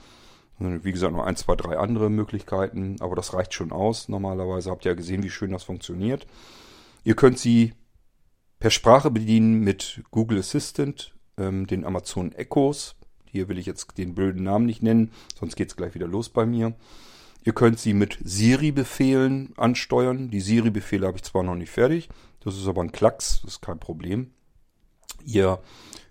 Wie 0.60 0.92
gesagt, 0.92 1.14
noch 1.14 1.26
ein, 1.26 1.36
zwei, 1.36 1.56
drei 1.56 1.78
andere 1.78 2.10
Möglichkeiten, 2.10 2.96
aber 3.00 3.16
das 3.16 3.34
reicht 3.34 3.54
schon 3.54 3.72
aus. 3.72 4.08
Normalerweise 4.08 4.70
habt 4.72 4.86
ihr 4.86 4.92
ja 4.92 4.96
gesehen, 4.96 5.24
wie 5.24 5.30
schön 5.30 5.52
das 5.52 5.64
funktioniert. 5.64 6.26
Ihr 7.04 7.16
könnt 7.16 7.38
sie 7.38 7.74
per 8.60 8.72
Sprache 8.72 9.12
bedienen 9.12 9.60
mit 9.60 10.04
Google 10.10 10.40
Assistant, 10.40 11.16
ähm, 11.38 11.68
den 11.68 11.84
Amazon 11.84 12.32
Echos. 12.32 12.96
Hier 13.26 13.50
will 13.50 13.58
ich 13.58 13.66
jetzt 13.66 13.98
den 13.98 14.16
blöden 14.16 14.44
Namen 14.44 14.66
nicht 14.66 14.82
nennen, 14.82 15.12
sonst 15.38 15.58
geht 15.58 15.68
es 15.68 15.76
gleich 15.76 15.96
wieder 15.96 16.08
los 16.08 16.30
bei 16.30 16.46
mir. 16.46 16.74
Ihr 17.46 17.54
könnt 17.54 17.80
sie 17.80 17.94
mit 17.94 18.18
Siri-Befehlen 18.24 19.54
ansteuern. 19.58 20.30
Die 20.30 20.40
Siri-Befehle 20.40 21.08
habe 21.08 21.18
ich 21.18 21.24
zwar 21.24 21.44
noch 21.44 21.56
nicht 21.56 21.72
fertig, 21.72 22.10
das 22.40 22.56
ist 22.56 22.68
aber 22.68 22.82
ein 22.82 22.92
Klacks, 22.92 23.42
das 23.44 23.56
ist 23.56 23.62
kein 23.62 23.80
Problem. 23.80 24.32
Ihr 25.26 25.60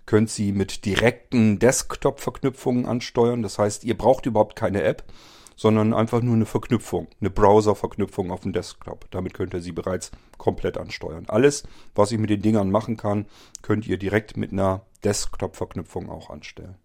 könnt 0.05 0.29
sie 0.29 0.51
mit 0.51 0.85
direkten 0.85 1.59
Desktop-Verknüpfungen 1.59 2.85
ansteuern. 2.85 3.41
Das 3.41 3.57
heißt, 3.57 3.83
ihr 3.83 3.97
braucht 3.97 4.25
überhaupt 4.25 4.55
keine 4.55 4.83
App, 4.83 5.03
sondern 5.55 5.93
einfach 5.93 6.21
nur 6.21 6.35
eine 6.35 6.45
Verknüpfung, 6.45 7.07
eine 7.19 7.29
Browser-Verknüpfung 7.29 8.31
auf 8.31 8.41
dem 8.41 8.53
Desktop. 8.53 9.09
Damit 9.11 9.33
könnt 9.33 9.53
ihr 9.53 9.61
sie 9.61 9.71
bereits 9.71 10.11
komplett 10.37 10.77
ansteuern. 10.77 11.25
Alles, 11.27 11.63
was 11.95 12.11
ich 12.11 12.19
mit 12.19 12.29
den 12.29 12.41
Dingern 12.41 12.71
machen 12.71 12.97
kann, 12.97 13.27
könnt 13.61 13.87
ihr 13.87 13.97
direkt 13.97 14.35
mit 14.35 14.51
einer 14.51 14.85
Desktop-Verknüpfung 15.03 16.09
auch 16.09 16.29
anstellen. 16.29 16.75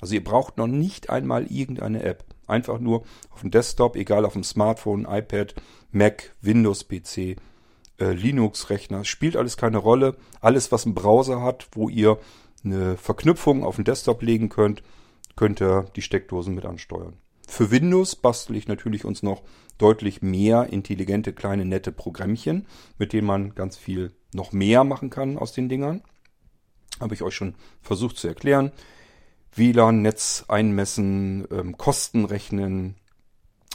Also 0.00 0.14
ihr 0.14 0.24
braucht 0.24 0.56
noch 0.56 0.66
nicht 0.66 1.10
einmal 1.10 1.46
irgendeine 1.46 2.02
App. 2.02 2.24
Einfach 2.50 2.78
nur 2.78 3.04
auf 3.30 3.40
dem 3.40 3.50
Desktop, 3.50 3.96
egal 3.96 4.24
auf 4.24 4.34
dem 4.34 4.44
Smartphone, 4.44 5.06
iPad, 5.08 5.54
Mac, 5.92 6.34
Windows-PC, 6.42 7.36
äh, 7.98 8.12
Linux-Rechner. 8.12 9.04
Spielt 9.04 9.36
alles 9.36 9.56
keine 9.56 9.78
Rolle. 9.78 10.16
Alles, 10.40 10.72
was 10.72 10.84
einen 10.84 10.94
Browser 10.94 11.42
hat, 11.42 11.68
wo 11.72 11.88
ihr 11.88 12.18
eine 12.64 12.96
Verknüpfung 12.96 13.64
auf 13.64 13.76
den 13.76 13.84
Desktop 13.84 14.22
legen 14.22 14.48
könnt, 14.48 14.82
könnt 15.36 15.60
ihr 15.60 15.86
die 15.96 16.02
Steckdosen 16.02 16.54
mit 16.54 16.66
ansteuern. 16.66 17.14
Für 17.48 17.70
Windows 17.70 18.14
bastel 18.14 18.56
ich 18.56 18.68
natürlich 18.68 19.04
uns 19.04 19.22
noch 19.22 19.42
deutlich 19.78 20.22
mehr 20.22 20.68
intelligente, 20.70 21.32
kleine, 21.32 21.64
nette 21.64 21.90
Programmchen, 21.90 22.66
mit 22.98 23.12
denen 23.12 23.26
man 23.26 23.54
ganz 23.54 23.76
viel 23.76 24.12
noch 24.34 24.52
mehr 24.52 24.84
machen 24.84 25.10
kann 25.10 25.36
aus 25.36 25.52
den 25.52 25.68
Dingern. 25.68 26.02
Habe 27.00 27.14
ich 27.14 27.22
euch 27.22 27.34
schon 27.34 27.54
versucht 27.80 28.18
zu 28.18 28.28
erklären. 28.28 28.72
WLAN-Netz 29.54 30.44
einmessen, 30.48 31.46
ähm, 31.50 31.76
Kosten 31.76 32.24
rechnen, 32.24 32.96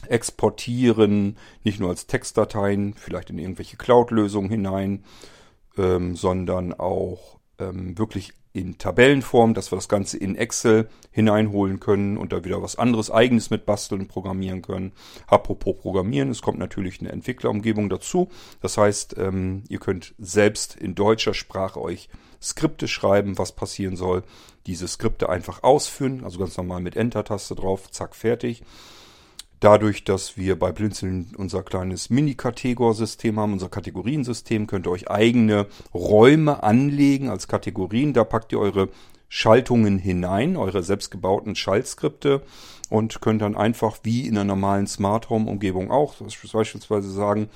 exportieren, 0.07 1.37
nicht 1.63 1.79
nur 1.79 1.89
als 1.89 2.07
Textdateien, 2.07 2.93
vielleicht 2.93 3.29
in 3.29 3.39
irgendwelche 3.39 3.77
Cloud-Lösungen 3.77 4.49
hinein, 4.49 5.03
ähm, 5.77 6.15
sondern 6.15 6.73
auch 6.73 7.39
ähm, 7.59 7.97
wirklich 7.97 8.33
in 8.55 8.77
Tabellenform, 8.77 9.53
dass 9.53 9.71
wir 9.71 9.75
das 9.75 9.89
Ganze 9.89 10.17
in 10.17 10.37
Excel 10.37 10.87
hineinholen 11.11 11.81
können 11.81 12.17
und 12.17 12.31
da 12.31 12.45
wieder 12.45 12.61
was 12.61 12.77
anderes 12.77 13.11
eigenes 13.11 13.49
mit 13.49 13.65
basteln 13.65 14.01
und 14.01 14.07
programmieren 14.07 14.61
können. 14.61 14.93
Apropos 15.27 15.75
Programmieren, 15.75 16.29
es 16.29 16.41
kommt 16.41 16.57
natürlich 16.57 17.01
eine 17.01 17.11
Entwicklerumgebung 17.11 17.89
dazu. 17.89 18.29
Das 18.61 18.77
heißt, 18.77 19.17
ähm, 19.17 19.63
ihr 19.67 19.79
könnt 19.79 20.15
selbst 20.19 20.77
in 20.77 20.95
deutscher 20.95 21.33
Sprache 21.33 21.81
euch 21.81 22.07
Skripte 22.45 22.87
schreiben, 22.87 23.37
was 23.37 23.53
passieren 23.53 23.95
soll. 23.95 24.23
Diese 24.67 24.87
Skripte 24.87 25.29
einfach 25.29 25.63
ausführen, 25.63 26.23
also 26.23 26.39
ganz 26.39 26.55
normal 26.57 26.81
mit 26.81 26.95
Enter-Taste 26.95 27.55
drauf, 27.55 27.89
zack, 27.91 28.15
fertig. 28.15 28.63
Dadurch, 29.59 30.03
dass 30.03 30.37
wir 30.37 30.59
bei 30.59 30.71
Blinzeln 30.71 31.33
unser 31.37 31.63
kleines 31.63 32.09
Mini-Kategor-System 32.09 33.39
haben, 33.39 33.53
unser 33.53 33.69
Kategoriensystem, 33.69 34.67
könnt 34.67 34.85
ihr 34.85 34.91
euch 34.91 35.09
eigene 35.09 35.67
Räume 35.93 36.61
anlegen 36.61 37.29
als 37.29 37.47
Kategorien. 37.47 38.13
Da 38.13 38.23
packt 38.23 38.51
ihr 38.51 38.59
eure 38.59 38.89
Schaltungen 39.27 39.97
hinein, 39.97 40.55
eure 40.55 40.83
selbstgebauten 40.83 41.55
Schaltskripte 41.55 42.41
und 42.89 43.21
könnt 43.21 43.41
dann 43.41 43.55
einfach 43.55 43.97
wie 44.03 44.27
in 44.27 44.37
einer 44.37 44.43
normalen 44.43 44.87
Smart 44.87 45.29
Home 45.29 45.49
Umgebung 45.49 45.89
auch 45.89 46.15
beispielsweise 46.53 47.09
sagen, 47.09 47.49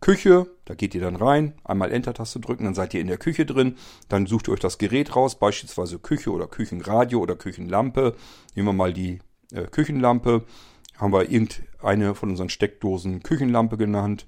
Küche, 0.00 0.46
da 0.64 0.74
geht 0.74 0.94
ihr 0.94 1.00
dann 1.00 1.16
rein, 1.16 1.54
einmal 1.64 1.90
Enter-Taste 1.90 2.40
drücken, 2.40 2.64
dann 2.64 2.74
seid 2.74 2.94
ihr 2.94 3.00
in 3.00 3.06
der 3.06 3.18
Küche 3.18 3.46
drin, 3.46 3.76
dann 4.08 4.26
sucht 4.26 4.48
ihr 4.48 4.52
euch 4.52 4.60
das 4.60 4.78
Gerät 4.78 5.16
raus, 5.16 5.38
beispielsweise 5.38 5.98
Küche 5.98 6.30
oder 6.30 6.46
Küchenradio 6.46 7.18
oder 7.20 7.36
Küchenlampe. 7.36 8.14
Nehmen 8.54 8.68
wir 8.68 8.72
mal 8.72 8.92
die 8.92 9.20
äh, 9.52 9.64
Küchenlampe, 9.64 10.44
haben 10.98 11.12
wir 11.12 11.30
irgendeine 11.30 12.14
von 12.14 12.30
unseren 12.30 12.50
Steckdosen 12.50 13.22
Küchenlampe 13.22 13.76
genannt 13.76 14.26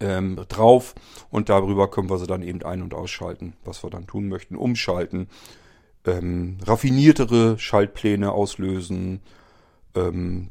ähm, 0.00 0.36
drauf. 0.48 0.94
Und 1.30 1.48
darüber 1.48 1.90
können 1.90 2.10
wir 2.10 2.18
sie 2.18 2.26
dann 2.26 2.42
eben 2.42 2.62
ein- 2.62 2.82
und 2.82 2.94
ausschalten, 2.94 3.54
was 3.64 3.82
wir 3.82 3.90
dann 3.90 4.06
tun 4.06 4.28
möchten, 4.28 4.56
umschalten, 4.56 5.28
ähm, 6.06 6.58
raffiniertere 6.64 7.58
Schaltpläne 7.58 8.32
auslösen, 8.32 9.20
ähm, 9.94 10.50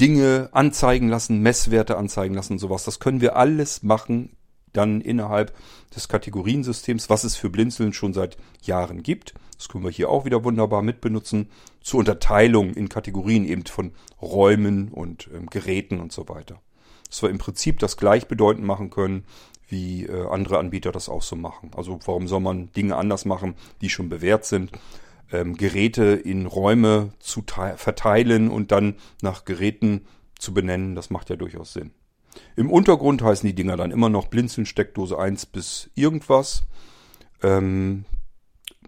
Dinge 0.00 0.50
anzeigen 0.52 1.08
lassen, 1.08 1.40
Messwerte 1.40 1.96
anzeigen 1.96 2.34
lassen, 2.34 2.58
sowas. 2.58 2.84
Das 2.84 3.00
können 3.00 3.20
wir 3.20 3.36
alles 3.36 3.82
machen 3.82 4.36
dann 4.72 5.00
innerhalb 5.00 5.56
des 5.94 6.06
Kategoriensystems, 6.08 7.08
was 7.08 7.24
es 7.24 7.34
für 7.34 7.48
Blinzeln 7.48 7.94
schon 7.94 8.12
seit 8.12 8.36
Jahren 8.60 9.02
gibt. 9.02 9.32
Das 9.56 9.68
können 9.68 9.84
wir 9.84 9.90
hier 9.90 10.10
auch 10.10 10.26
wieder 10.26 10.44
wunderbar 10.44 10.82
mitbenutzen. 10.82 11.48
Zur 11.80 12.00
Unterteilung 12.00 12.74
in 12.74 12.90
Kategorien 12.90 13.46
eben 13.46 13.64
von 13.64 13.92
Räumen 14.20 14.88
und 14.88 15.30
ähm, 15.34 15.46
Geräten 15.46 15.98
und 15.98 16.12
so 16.12 16.28
weiter 16.28 16.60
dass 17.08 17.22
wir 17.22 17.30
im 17.30 17.38
Prinzip 17.38 17.78
das 17.78 17.96
gleichbedeutend 17.96 18.64
machen 18.64 18.90
können, 18.90 19.24
wie 19.68 20.04
äh, 20.04 20.28
andere 20.28 20.58
Anbieter 20.58 20.92
das 20.92 21.08
auch 21.08 21.22
so 21.22 21.36
machen. 21.36 21.70
Also 21.76 21.98
warum 22.04 22.28
soll 22.28 22.40
man 22.40 22.72
Dinge 22.72 22.96
anders 22.96 23.24
machen, 23.24 23.54
die 23.80 23.90
schon 23.90 24.08
bewährt 24.08 24.44
sind? 24.44 24.70
Ähm, 25.32 25.56
Geräte 25.56 26.04
in 26.04 26.46
Räume 26.46 27.12
zu 27.18 27.42
verteilen 27.76 28.48
und 28.48 28.70
dann 28.70 28.96
nach 29.22 29.44
Geräten 29.44 30.06
zu 30.38 30.54
benennen, 30.54 30.94
das 30.94 31.10
macht 31.10 31.30
ja 31.30 31.36
durchaus 31.36 31.72
Sinn. 31.72 31.90
Im 32.54 32.70
Untergrund 32.70 33.22
heißen 33.22 33.46
die 33.46 33.54
Dinger 33.54 33.76
dann 33.76 33.90
immer 33.90 34.08
noch 34.08 34.28
Blinzeln 34.28 34.66
Steckdose 34.66 35.18
1 35.18 35.46
bis 35.46 35.90
irgendwas. 35.94 36.64
Ähm, 37.42 38.04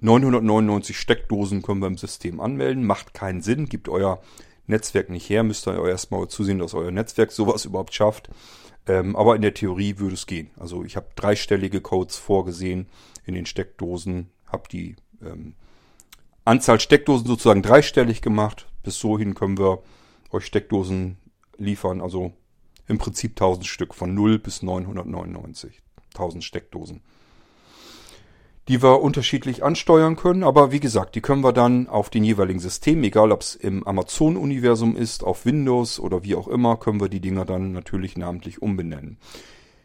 999 0.00 0.96
Steckdosen 0.96 1.62
können 1.62 1.80
wir 1.80 1.88
im 1.88 1.98
System 1.98 2.40
anmelden, 2.40 2.84
macht 2.84 3.14
keinen 3.14 3.42
Sinn, 3.42 3.68
gibt 3.68 3.88
euer 3.88 4.20
Netzwerk 4.66 5.08
nicht 5.10 5.28
her, 5.28 5.42
müsst 5.42 5.66
ihr 5.66 5.84
erstmal 5.84 6.28
zusehen, 6.28 6.58
dass 6.58 6.74
euer 6.74 6.90
Netzwerk 6.90 7.32
sowas 7.32 7.64
überhaupt 7.64 7.94
schafft. 7.94 8.30
Ähm, 8.86 9.16
aber 9.16 9.34
in 9.36 9.42
der 9.42 9.54
Theorie 9.54 9.98
würde 9.98 10.14
es 10.14 10.26
gehen. 10.26 10.50
Also 10.56 10.84
ich 10.84 10.96
habe 10.96 11.08
dreistellige 11.16 11.80
Codes 11.80 12.16
vorgesehen 12.16 12.86
in 13.24 13.34
den 13.34 13.46
Steckdosen, 13.46 14.30
habe 14.46 14.68
die 14.70 14.96
ähm, 15.22 15.54
Anzahl 16.48 16.80
Steckdosen 16.80 17.26
sozusagen 17.26 17.62
dreistellig 17.62 18.22
gemacht. 18.22 18.66
Bis 18.82 18.98
so 18.98 19.16
können 19.16 19.58
wir 19.58 19.82
euch 20.30 20.46
Steckdosen 20.46 21.18
liefern. 21.56 22.00
Also 22.00 22.32
im 22.86 22.98
Prinzip 22.98 23.32
1000 23.32 23.66
Stück 23.66 23.94
von 23.94 24.14
0 24.14 24.38
bis 24.38 24.62
999. 24.62 25.82
1000 26.14 26.42
Steckdosen 26.42 27.02
die 28.68 28.82
wir 28.82 29.00
unterschiedlich 29.00 29.64
ansteuern 29.64 30.16
können. 30.16 30.44
Aber 30.44 30.70
wie 30.72 30.80
gesagt, 30.80 31.14
die 31.14 31.20
können 31.20 31.42
wir 31.42 31.52
dann 31.52 31.88
auf 31.88 32.10
den 32.10 32.22
jeweiligen 32.22 32.60
Systemen, 32.60 33.02
egal 33.02 33.32
ob 33.32 33.40
es 33.40 33.54
im 33.54 33.86
Amazon-Universum 33.86 34.94
ist, 34.94 35.24
auf 35.24 35.46
Windows 35.46 35.98
oder 35.98 36.22
wie 36.22 36.34
auch 36.34 36.48
immer, 36.48 36.76
können 36.76 37.00
wir 37.00 37.08
die 37.08 37.20
Dinger 37.20 37.46
dann 37.46 37.72
natürlich 37.72 38.16
namentlich 38.18 38.60
umbenennen. 38.60 39.18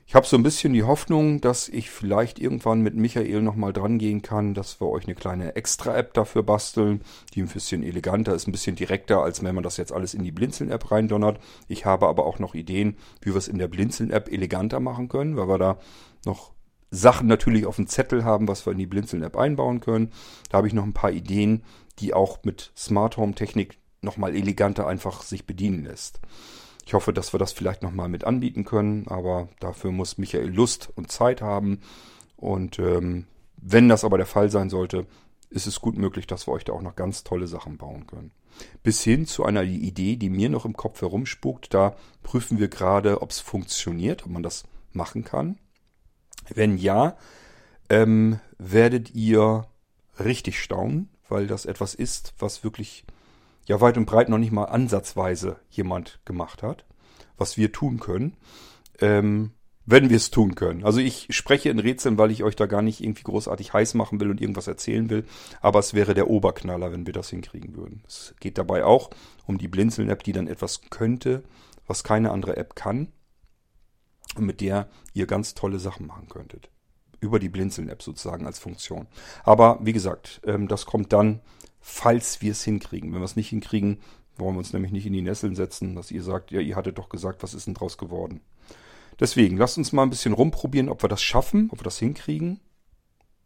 Ich 0.06 0.16
habe 0.16 0.28
so 0.28 0.36
ein 0.36 0.44
bisschen 0.44 0.74
die 0.74 0.84
Hoffnung, 0.84 1.40
dass 1.40 1.70
ich 1.70 1.90
vielleicht 1.90 2.38
irgendwann 2.38 2.82
mit 2.82 2.94
Michael 2.94 3.42
nochmal 3.42 3.72
dran 3.72 3.98
gehen 3.98 4.22
kann, 4.22 4.54
dass 4.54 4.82
wir 4.82 4.90
euch 4.90 5.06
eine 5.06 5.16
kleine 5.16 5.56
Extra-App 5.56 6.14
dafür 6.14 6.44
basteln, 6.44 7.02
die 7.34 7.42
ein 7.42 7.48
bisschen 7.48 7.84
eleganter 7.84 8.36
ist, 8.36 8.48
ein 8.48 8.52
bisschen 8.52 8.76
direkter, 8.76 9.24
als 9.24 9.44
wenn 9.44 9.56
man 9.56 9.64
das 9.64 9.78
jetzt 9.78 9.94
alles 9.94 10.14
in 10.14 10.24
die 10.24 10.32
Blinzeln-App 10.32 10.92
reindonnert. 10.92 11.40
Ich 11.68 11.86
habe 11.86 12.08
aber 12.08 12.26
auch 12.26 12.38
noch 12.38 12.54
Ideen, 12.54 12.98
wie 13.22 13.32
wir 13.32 13.38
es 13.38 13.48
in 13.48 13.58
der 13.58 13.70
Blinzeln-App 13.70 14.32
eleganter 14.32 14.82
machen 14.82 15.08
können, 15.08 15.38
weil 15.38 15.48
wir 15.48 15.58
da 15.58 15.80
noch 16.26 16.52
Sachen 16.92 17.28
natürlich 17.28 17.66
auf 17.66 17.78
dem 17.78 17.88
Zettel 17.88 18.24
haben, 18.24 18.48
was 18.48 18.68
wir 18.68 18.74
in 18.74 18.80
die 18.80 18.86
Blinzeln-App 18.86 19.38
einbauen 19.38 19.80
können. 19.80 20.12
Da 20.50 20.58
habe 20.58 20.68
ich 20.68 20.74
noch 20.74 20.84
ein 20.84 20.94
paar 20.94 21.12
Ideen, 21.12 21.64
die 22.00 22.14
auch 22.14 22.44
mit 22.44 22.72
Smart 22.78 23.18
Home 23.18 23.34
Technik 23.34 23.80
nochmal 24.02 24.36
eleganter 24.36 24.86
einfach 24.86 25.24
sich 25.24 25.48
bedienen 25.48 25.86
lässt. 25.86 26.20
Ich 26.86 26.94
hoffe, 26.94 27.14
dass 27.14 27.34
wir 27.34 27.40
das 27.40 27.54
vielleicht 27.54 27.82
nochmal 27.82 28.10
mit 28.10 28.26
anbieten 28.26 28.66
können, 28.66 29.08
aber 29.08 29.48
dafür 29.60 29.92
muss 29.92 30.18
Michael 30.18 30.50
Lust 30.50 30.90
und 30.96 31.12
Zeit 31.12 31.42
haben. 31.42 31.80
Und 32.36 32.80
ähm, 32.80 33.26
wenn 33.56 33.88
das 33.88 34.04
aber 34.04 34.18
der 34.18 34.28
Fall 34.28 34.50
sein 34.50 34.70
sollte, 34.70 35.06
ist 35.50 35.68
es 35.68 35.80
gut 35.80 35.98
möglich, 35.98 36.28
dass 36.28 36.48
wir 36.48 36.52
euch 36.52 36.66
da 36.66 36.74
auch 36.74 36.82
noch 36.82 36.96
ganz 36.96 37.24
tolle 37.24 37.48
Sachen 37.48 37.78
bauen 37.78 38.08
können. 38.08 38.32
Bis 38.84 39.02
hin 39.02 39.26
zu 39.26 39.46
einer 39.46 39.64
Idee, 39.64 40.18
die 40.18 40.30
mir 40.30 40.50
noch 40.50 40.66
im 40.66 40.76
Kopf 40.76 41.02
herumspukt, 41.02 41.74
da 41.74 41.96
prüfen 42.22 42.60
wir 42.60 42.68
gerade, 42.68 43.22
ob 43.22 43.32
es 43.32 43.40
funktioniert, 43.40 44.26
ob 44.26 44.32
man 44.32 44.44
das 44.44 44.64
machen 44.92 45.24
kann. 45.24 45.58
Wenn 46.54 46.78
ja, 46.78 47.18
ähm, 47.90 48.40
werdet 48.58 49.16
ihr 49.16 49.68
richtig 50.20 50.62
staunen, 50.62 51.10
weil 51.30 51.48
das 51.48 51.66
etwas 51.66 51.96
ist, 51.96 52.34
was 52.38 52.64
wirklich 52.64 53.06
ja 53.66 53.82
weit 53.82 53.98
und 53.98 54.06
breit 54.06 54.30
noch 54.30 54.38
nicht 54.38 54.52
mal 54.52 54.66
ansatzweise 54.66 55.58
jemand 55.70 56.20
gemacht 56.26 56.64
hat, 56.64 56.86
was 57.38 57.58
wir 57.58 57.72
tun 57.72 58.00
können. 58.00 58.36
Ähm, 59.00 59.52
wenn 59.86 60.10
wir 60.10 60.16
es 60.16 60.32
tun 60.32 60.56
können. 60.56 60.86
Also 60.86 61.00
ich 61.00 61.28
spreche 61.32 61.70
in 61.70 61.78
Rätseln, 61.78 62.18
weil 62.18 62.32
ich 62.32 62.44
euch 62.44 62.56
da 62.56 62.68
gar 62.68 62.82
nicht 62.82 63.04
irgendwie 63.04 63.24
großartig 63.24 63.74
heiß 63.74 63.96
machen 63.96 64.22
will 64.22 64.30
und 64.30 64.40
irgendwas 64.40 64.68
erzählen 64.68 65.10
will, 65.10 65.26
aber 65.60 65.80
es 65.80 65.94
wäre 65.94 66.14
der 66.14 66.30
Oberknaller, 66.30 66.94
wenn 66.94 67.06
wir 67.06 67.12
das 67.12 67.30
hinkriegen 67.30 67.76
würden. 67.76 68.02
Es 68.08 68.34
geht 68.40 68.58
dabei 68.58 68.86
auch 68.86 69.10
um 69.46 69.58
die 69.58 69.68
Blinzeln-App, 69.68 70.24
die 70.24 70.32
dann 70.32 70.48
etwas 70.48 70.84
könnte, 70.90 71.44
was 71.86 72.06
keine 72.06 72.32
andere 72.32 72.56
App 72.56 72.76
kann 72.76 73.10
mit 74.38 74.62
der 74.62 74.88
ihr 75.14 75.28
ganz 75.28 75.54
tolle 75.54 75.80
Sachen 75.80 76.08
machen 76.08 76.30
könntet. 76.30 76.70
Über 77.20 77.40
die 77.40 77.50
Blinzeln-App 77.50 78.02
sozusagen 78.02 78.46
als 78.46 78.60
Funktion. 78.60 79.08
Aber 79.44 79.80
wie 79.82 79.94
gesagt, 79.94 80.42
ähm, 80.46 80.68
das 80.68 80.86
kommt 80.86 81.14
dann, 81.14 81.42
falls 81.84 82.42
wir 82.42 82.54
es 82.54 82.64
hinkriegen. 82.64 83.14
Wenn 83.14 83.20
wir 83.20 83.26
es 83.26 83.36
nicht 83.36 83.50
hinkriegen, 83.50 84.00
wollen 84.38 84.56
wir 84.56 84.60
uns 84.60 84.74
nämlich 84.74 84.94
nicht 84.94 85.06
in 85.06 85.14
die 85.14 85.22
Nesseln 85.22 85.54
setzen, 85.54 85.96
dass 85.96 86.12
ihr 86.12 86.24
sagt, 86.24 86.50
ja, 86.50 86.62
ihr 86.62 86.78
hattet 86.78 86.98
doch 86.98 87.10
gesagt, 87.10 87.44
was 87.44 87.54
ist 87.54 87.68
denn 87.68 87.74
draus 87.74 87.98
geworden. 87.98 88.40
Deswegen, 89.20 89.58
lasst 89.58 89.78
uns 89.78 89.92
mal 89.92 90.04
ein 90.04 90.10
bisschen 90.10 90.34
rumprobieren, 90.34 90.90
ob 90.90 91.04
wir 91.04 91.10
das 91.10 91.22
schaffen, 91.22 91.70
ob 91.72 91.80
wir 91.80 91.84
das 91.84 92.00
hinkriegen. 92.00 92.62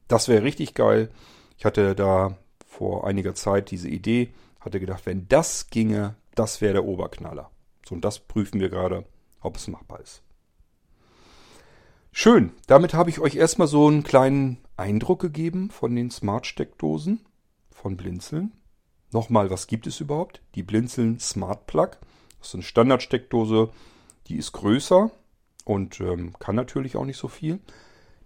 Das 0.07 0.27
wäre 0.27 0.43
richtig 0.43 0.76
geil. 0.76 1.09
Ich 1.57 1.65
hatte 1.65 1.95
da 1.95 2.38
vor 2.65 3.05
einiger 3.07 3.34
Zeit 3.34 3.72
diese 3.72 3.89
Idee, 3.89 4.30
hatte 4.59 4.80
gedacht, 4.80 5.05
wenn 5.05 5.27
das 5.27 5.69
ginge, 5.69 6.15
das 6.35 6.61
wäre 6.61 6.73
der 6.73 6.85
Oberknaller. 6.85 7.49
So, 7.85 7.95
und 7.95 8.05
das 8.05 8.19
prüfen 8.19 8.61
wir 8.61 8.69
gerade, 8.69 9.03
ob 9.41 9.57
es 9.57 9.68
machbar 9.68 9.99
ist. 9.99 10.22
Schön, 12.11 12.51
damit 12.68 12.93
habe 12.93 13.09
ich 13.09 13.19
euch 13.19 13.35
erstmal 13.35 13.68
so 13.68 13.88
einen 13.88 14.03
kleinen 14.03 14.59
Eindruck 14.77 15.19
gegeben 15.19 15.72
von 15.72 15.95
den 15.95 16.11
Smart-Steckdosen 16.11 17.26
von 17.81 17.95
Blinzeln. 17.95 18.51
Nochmal, 19.11 19.49
was 19.49 19.67
gibt 19.67 19.87
es 19.87 20.01
überhaupt? 20.01 20.41
Die 20.55 20.63
Blinzeln 20.63 21.19
Smart 21.19 21.67
Plug. 21.67 21.91
Das 22.39 22.49
ist 22.49 22.53
eine 22.55 22.63
Standardsteckdose, 22.63 23.69
die 24.27 24.35
ist 24.35 24.51
größer 24.51 25.11
und 25.63 25.99
ähm, 26.01 26.33
kann 26.39 26.55
natürlich 26.55 26.97
auch 26.97 27.05
nicht 27.05 27.17
so 27.17 27.27
viel. 27.27 27.59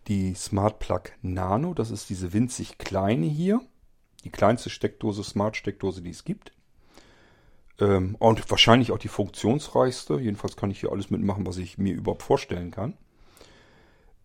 Die 0.08 0.34
Smart 0.34 0.80
Plug 0.80 1.04
Nano, 1.22 1.74
das 1.74 1.92
ist 1.92 2.10
diese 2.10 2.34
winzig 2.34 2.78
kleine 2.78 3.28
hier. 3.28 3.62
Die 4.24 4.32
kleinste 4.32 4.70
Steckdose, 4.70 5.24
Smart-Steckdose, 5.24 6.02
die 6.02 6.12
es 6.12 6.24
gibt. 6.24 6.52
Ähm, 7.80 8.16
und 8.20 8.50
wahrscheinlich 8.50 8.92
auch 8.92 9.00
die 9.00 9.08
funktionsreichste. 9.08 10.20
Jedenfalls 10.20 10.56
kann 10.56 10.72
ich 10.72 10.80
hier 10.80 10.92
alles 10.92 11.10
mitmachen, 11.10 11.46
was 11.46 11.58
ich 11.58 11.78
mir 11.78 11.94
überhaupt 11.94 12.24
vorstellen 12.24 12.72
kann. 12.72 12.98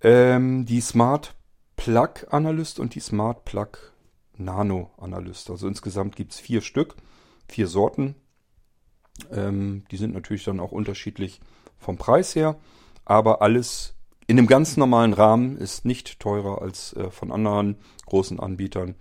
Ähm, 0.02 0.66
die 0.66 0.80
Smart 0.80 1.34
Plug 1.76 2.26
Analyst 2.30 2.78
und 2.78 2.94
die 2.94 3.00
Smart 3.00 3.44
Plug 3.44 3.72
Nano 4.38 4.90
Analyst. 4.98 5.50
Also 5.50 5.68
insgesamt 5.68 6.16
gibt 6.16 6.32
es 6.32 6.40
vier 6.40 6.60
Stück, 6.60 6.96
vier 7.48 7.66
Sorten. 7.66 8.14
Ähm, 9.32 9.84
die 9.90 9.96
sind 9.96 10.14
natürlich 10.14 10.44
dann 10.44 10.60
auch 10.60 10.72
unterschiedlich 10.72 11.40
vom 11.78 11.96
Preis 11.96 12.34
her, 12.34 12.56
aber 13.04 13.42
alles 13.42 13.94
in 14.26 14.38
einem 14.38 14.46
ganz 14.46 14.76
normalen 14.76 15.12
Rahmen 15.12 15.56
ist 15.56 15.84
nicht 15.84 16.18
teurer 16.18 16.60
als 16.60 16.92
äh, 16.94 17.10
von 17.10 17.30
anderen 17.30 17.76
großen 18.06 18.40
Anbietern. 18.40 18.96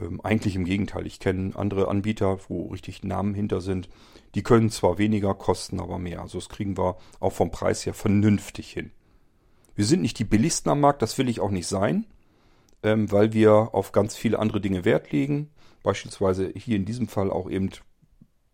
Ähm, 0.00 0.20
eigentlich 0.22 0.56
im 0.56 0.64
Gegenteil. 0.64 1.06
Ich 1.06 1.20
kenne 1.20 1.54
andere 1.56 1.88
Anbieter, 1.88 2.38
wo 2.48 2.66
richtig 2.68 3.02
Namen 3.04 3.34
hinter 3.34 3.60
sind. 3.60 3.88
Die 4.34 4.42
können 4.42 4.70
zwar 4.70 4.98
weniger 4.98 5.34
kosten, 5.34 5.80
aber 5.80 5.98
mehr. 5.98 6.22
Also 6.22 6.38
das 6.38 6.48
kriegen 6.48 6.76
wir 6.76 6.96
auch 7.20 7.32
vom 7.32 7.50
Preis 7.50 7.86
her 7.86 7.94
vernünftig 7.94 8.70
hin. 8.70 8.90
Wir 9.74 9.84
sind 9.84 10.02
nicht 10.02 10.18
die 10.18 10.24
billigsten 10.24 10.72
am 10.72 10.80
Markt, 10.80 11.02
das 11.02 11.18
will 11.18 11.28
ich 11.28 11.40
auch 11.40 11.50
nicht 11.50 11.66
sein, 11.66 12.06
ähm, 12.86 13.10
weil 13.10 13.32
wir 13.32 13.74
auf 13.74 13.90
ganz 13.90 14.16
viele 14.16 14.38
andere 14.38 14.60
Dinge 14.60 14.84
Wert 14.84 15.10
legen. 15.10 15.50
Beispielsweise 15.82 16.52
hier 16.54 16.76
in 16.76 16.84
diesem 16.84 17.08
Fall 17.08 17.32
auch 17.32 17.50
eben, 17.50 17.70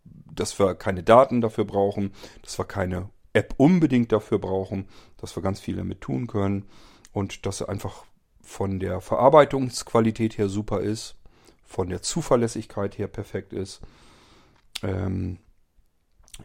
dass 0.05 0.59
wir 0.59 0.75
keine 0.75 1.03
Daten 1.03 1.43
dafür 1.43 1.67
brauchen, 1.67 2.13
dass 2.41 2.59
wir 2.59 2.65
keine 2.65 3.11
App 3.35 3.55
unbedingt 3.59 4.11
dafür 4.11 4.39
brauchen, 4.39 4.89
dass 5.19 5.37
wir 5.37 5.43
ganz 5.43 5.61
viel 5.61 5.77
damit 5.77 6.01
tun 6.01 6.27
können 6.27 6.65
und 7.13 7.45
dass 7.45 7.61
er 7.61 7.69
einfach 7.69 8.05
von 8.41 8.81
der 8.81 9.03
Verarbeitungsqualität 9.03 10.39
her 10.39 10.49
super 10.49 10.81
ist, 10.81 11.17
von 11.63 11.91
der 11.91 12.01
Zuverlässigkeit 12.01 12.97
her 12.97 13.09
perfekt 13.09 13.53
ist. 13.53 13.83
Ähm, 14.83 15.39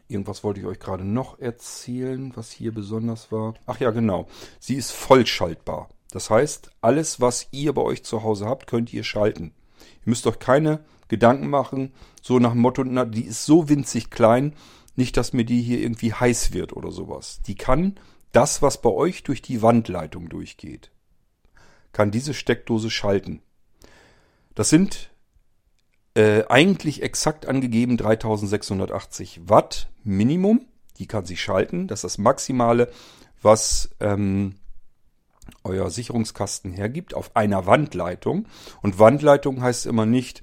Irgendwas 0.10 0.44
wollte 0.44 0.60
ich 0.60 0.66
euch 0.66 0.80
gerade 0.80 1.06
noch 1.06 1.40
erzählen, 1.40 2.34
was 2.36 2.52
hier 2.52 2.74
besonders 2.74 3.32
war. 3.32 3.54
Ach 3.66 3.80
ja, 3.80 3.92
genau. 3.92 4.28
Sie 4.60 4.76
ist 4.76 4.92
vollschaltbar. 4.92 5.90
Das 6.12 6.30
heißt, 6.30 6.72
alles, 6.82 7.20
was 7.20 7.48
ihr 7.52 7.74
bei 7.74 7.82
euch 7.82 8.04
zu 8.04 8.24
Hause 8.24 8.46
habt, 8.46 8.68
könnt 8.68 8.94
ihr 8.94 9.04
schalten. 9.04 9.54
Ihr 9.80 10.10
müsst 10.10 10.26
euch 10.28 10.40
keine 10.40 10.84
Gedanken 11.08 11.50
machen, 11.50 11.94
so 12.22 12.40
nach 12.40 12.52
dem 12.52 12.62
Motto, 12.62 12.84
na, 12.84 13.06
die 13.06 13.26
ist 13.26 13.46
so 13.46 13.70
winzig 13.70 14.10
klein, 14.10 14.54
nicht, 14.96 15.16
dass 15.16 15.34
mir 15.34 15.46
die 15.46 15.62
hier 15.62 15.80
irgendwie 15.80 16.14
heiß 16.14 16.54
wird 16.54 16.74
oder 16.74 16.92
sowas. 16.92 17.42
Die 17.46 17.56
kann 17.56 18.00
das, 18.32 18.62
was 18.62 18.82
bei 18.82 18.90
euch 18.90 19.24
durch 19.24 19.42
die 19.42 19.62
Wandleitung 19.62 20.28
durchgeht, 20.30 20.92
kann 21.92 22.12
diese 22.12 22.34
Steckdose 22.34 22.90
schalten. 22.90 23.42
Das 24.56 24.70
sind 24.70 25.12
äh, 26.16 26.44
eigentlich 26.50 27.04
exakt 27.04 27.46
angegeben 27.46 27.96
3680 27.96 29.42
Watt 29.46 29.90
Minimum. 30.04 30.66
Die 30.98 31.06
kann 31.06 31.26
sie 31.26 31.38
schalten. 31.38 31.88
Das 31.88 32.00
ist 32.00 32.04
das 32.04 32.18
Maximale, 32.18 32.92
was 33.42 33.92
ähm, 34.00 34.56
euer 35.68 35.90
Sicherungskasten 35.90 36.72
hergibt 36.72 37.14
auf 37.14 37.36
einer 37.36 37.66
Wandleitung. 37.66 38.48
Und 38.82 39.00
Wandleitung 39.00 39.62
heißt 39.62 39.86
immer 39.86 40.06
nicht 40.06 40.42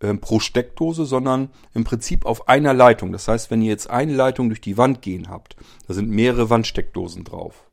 äh, 0.00 0.14
pro 0.14 0.40
Steckdose, 0.40 1.04
sondern 1.04 1.50
im 1.74 1.84
Prinzip 1.84 2.26
auf 2.26 2.48
einer 2.48 2.74
Leitung. 2.74 3.12
Das 3.12 3.28
heißt, 3.28 3.50
wenn 3.50 3.62
ihr 3.62 3.70
jetzt 3.70 3.88
eine 3.88 4.14
Leitung 4.14 4.48
durch 4.48 4.60
die 4.60 4.76
Wand 4.76 5.02
gehen 5.02 5.28
habt, 5.28 5.56
da 5.86 5.94
sind 5.94 6.10
mehrere 6.10 6.50
Wandsteckdosen 6.50 7.24
drauf. 7.24 7.70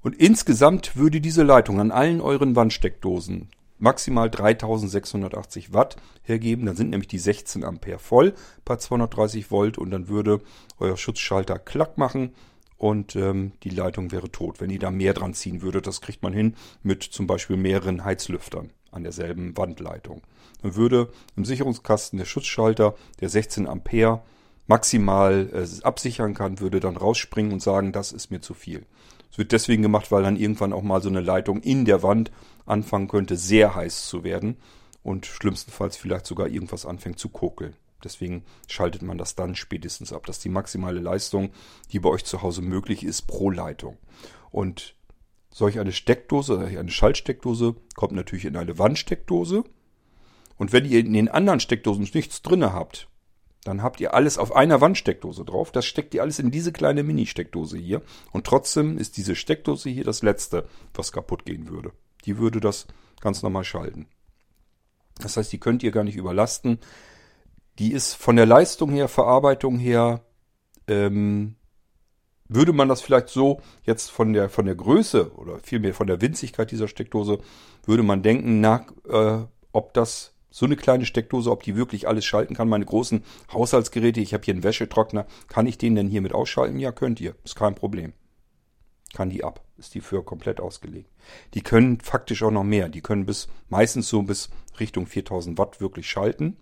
Und 0.00 0.14
insgesamt 0.16 0.96
würde 0.96 1.20
diese 1.20 1.42
Leitung 1.42 1.80
an 1.80 1.90
allen 1.90 2.20
euren 2.20 2.56
Wandsteckdosen 2.56 3.48
maximal 3.78 4.30
3680 4.30 5.72
Watt 5.72 5.96
hergeben. 6.22 6.66
Dann 6.66 6.76
sind 6.76 6.90
nämlich 6.90 7.08
die 7.08 7.18
16 7.18 7.64
Ampere 7.64 7.98
voll 7.98 8.34
bei 8.64 8.76
230 8.76 9.50
Volt 9.50 9.78
und 9.78 9.90
dann 9.90 10.08
würde 10.08 10.40
euer 10.78 10.96
Schutzschalter 10.96 11.58
klack 11.58 11.98
machen 11.98 12.32
und 12.78 13.16
ähm, 13.16 13.52
die 13.64 13.70
Leitung 13.70 14.12
wäre 14.12 14.30
tot. 14.30 14.60
Wenn 14.60 14.70
ihr 14.70 14.78
da 14.78 14.90
mehr 14.90 15.12
dran 15.12 15.34
ziehen 15.34 15.62
würdet, 15.62 15.86
das 15.86 16.00
kriegt 16.00 16.22
man 16.22 16.32
hin 16.32 16.54
mit 16.82 17.02
zum 17.02 17.26
Beispiel 17.26 17.56
mehreren 17.56 18.04
Heizlüftern 18.04 18.70
an 18.90 19.02
derselben 19.02 19.56
Wandleitung. 19.56 20.22
Dann 20.62 20.76
würde 20.76 21.12
im 21.36 21.44
Sicherungskasten 21.44 22.18
der 22.18 22.26
Schutzschalter, 22.26 22.94
der 23.20 23.28
16 23.28 23.66
Ampere 23.66 24.22
maximal 24.66 25.48
äh, 25.52 25.84
absichern 25.84 26.34
kann, 26.34 26.60
würde 26.60 26.80
dann 26.80 26.96
rausspringen 26.96 27.52
und 27.52 27.62
sagen, 27.62 27.92
das 27.92 28.12
ist 28.12 28.30
mir 28.30 28.40
zu 28.40 28.54
viel. 28.54 28.86
Es 29.30 29.38
wird 29.38 29.52
deswegen 29.52 29.82
gemacht, 29.82 30.10
weil 30.10 30.22
dann 30.22 30.36
irgendwann 30.36 30.72
auch 30.72 30.82
mal 30.82 31.02
so 31.02 31.08
eine 31.08 31.20
Leitung 31.20 31.60
in 31.60 31.84
der 31.84 32.02
Wand 32.02 32.30
anfangen 32.64 33.08
könnte, 33.08 33.36
sehr 33.36 33.74
heiß 33.74 34.06
zu 34.06 34.24
werden 34.24 34.56
und 35.02 35.26
schlimmstenfalls 35.26 35.96
vielleicht 35.96 36.26
sogar 36.26 36.48
irgendwas 36.48 36.86
anfängt 36.86 37.18
zu 37.18 37.28
kokeln. 37.28 37.74
Deswegen 38.04 38.44
schaltet 38.68 39.02
man 39.02 39.18
das 39.18 39.34
dann 39.34 39.56
spätestens 39.56 40.12
ab. 40.12 40.26
Das 40.26 40.36
ist 40.36 40.44
die 40.44 40.50
maximale 40.50 41.00
Leistung, 41.00 41.50
die 41.92 41.98
bei 41.98 42.08
euch 42.08 42.24
zu 42.24 42.42
Hause 42.42 42.62
möglich 42.62 43.04
ist 43.04 43.22
pro 43.22 43.50
Leitung. 43.50 43.98
Und 44.50 44.94
solch 45.50 45.78
eine 45.78 45.92
Steckdose, 45.92 46.58
eine 46.60 46.90
Schaltsteckdose, 46.90 47.74
kommt 47.94 48.12
natürlich 48.12 48.44
in 48.44 48.56
eine 48.56 48.78
Wandsteckdose. 48.78 49.64
Und 50.56 50.72
wenn 50.72 50.84
ihr 50.84 51.00
in 51.00 51.12
den 51.12 51.28
anderen 51.28 51.60
Steckdosen 51.60 52.08
nichts 52.12 52.42
drinne 52.42 52.72
habt, 52.72 53.08
dann 53.64 53.82
habt 53.82 54.00
ihr 54.00 54.14
alles 54.14 54.38
auf 54.38 54.54
einer 54.54 54.80
Wandsteckdose 54.80 55.44
drauf. 55.44 55.72
Das 55.72 55.84
steckt 55.84 56.14
ihr 56.14 56.22
alles 56.22 56.38
in 56.38 56.50
diese 56.50 56.72
kleine 56.72 57.02
Mini-Steckdose 57.02 57.76
hier. 57.76 58.02
Und 58.32 58.46
trotzdem 58.46 58.96
ist 58.98 59.16
diese 59.16 59.34
Steckdose 59.34 59.90
hier 59.90 60.04
das 60.04 60.22
letzte, 60.22 60.68
was 60.94 61.12
kaputt 61.12 61.44
gehen 61.44 61.68
würde. 61.68 61.92
Die 62.24 62.38
würde 62.38 62.60
das 62.60 62.86
ganz 63.20 63.42
normal 63.42 63.64
schalten. 63.64 64.06
Das 65.20 65.36
heißt, 65.36 65.52
die 65.52 65.58
könnt 65.58 65.82
ihr 65.82 65.90
gar 65.90 66.04
nicht 66.04 66.16
überlasten. 66.16 66.78
Die 67.78 67.92
ist 67.92 68.14
von 68.14 68.36
der 68.36 68.46
Leistung 68.46 68.90
her, 68.90 69.08
Verarbeitung 69.08 69.78
her, 69.78 70.22
ähm, 70.88 71.54
würde 72.48 72.72
man 72.72 72.88
das 72.88 73.02
vielleicht 73.02 73.28
so 73.28 73.60
jetzt 73.84 74.10
von 74.10 74.32
der 74.32 74.48
von 74.48 74.64
der 74.64 74.74
Größe 74.74 75.32
oder 75.36 75.58
vielmehr 75.60 75.94
von 75.94 76.06
der 76.06 76.20
Winzigkeit 76.20 76.70
dieser 76.70 76.88
Steckdose, 76.88 77.38
würde 77.84 78.02
man 78.02 78.22
denken, 78.22 78.60
na, 78.60 78.86
äh, 79.08 79.44
ob 79.72 79.94
das 79.94 80.34
so 80.50 80.64
eine 80.64 80.76
kleine 80.76 81.04
Steckdose, 81.04 81.50
ob 81.50 81.62
die 81.62 81.76
wirklich 81.76 82.08
alles 82.08 82.24
schalten 82.24 82.54
kann. 82.54 82.68
Meine 82.68 82.86
großen 82.86 83.22
Haushaltsgeräte, 83.52 84.20
ich 84.20 84.32
habe 84.32 84.44
hier 84.44 84.54
einen 84.54 84.62
Wäschetrockner, 84.62 85.26
kann 85.46 85.66
ich 85.66 85.76
den 85.76 85.94
denn 85.94 86.08
hier 86.08 86.22
mit 86.22 86.32
ausschalten? 86.32 86.78
Ja, 86.78 86.90
könnt 86.90 87.20
ihr. 87.20 87.34
Ist 87.44 87.54
kein 87.54 87.74
Problem. 87.74 88.14
Kann 89.14 89.30
die 89.30 89.44
ab. 89.44 89.64
Ist 89.76 89.94
die 89.94 90.00
für 90.00 90.24
komplett 90.24 90.60
ausgelegt. 90.60 91.10
Die 91.54 91.62
können 91.62 92.00
faktisch 92.00 92.42
auch 92.42 92.50
noch 92.50 92.64
mehr. 92.64 92.88
Die 92.88 93.02
können 93.02 93.26
bis, 93.26 93.48
meistens 93.68 94.08
so 94.08 94.22
bis 94.22 94.48
Richtung 94.80 95.06
4000 95.06 95.58
Watt 95.58 95.80
wirklich 95.80 96.08
schalten. 96.08 96.56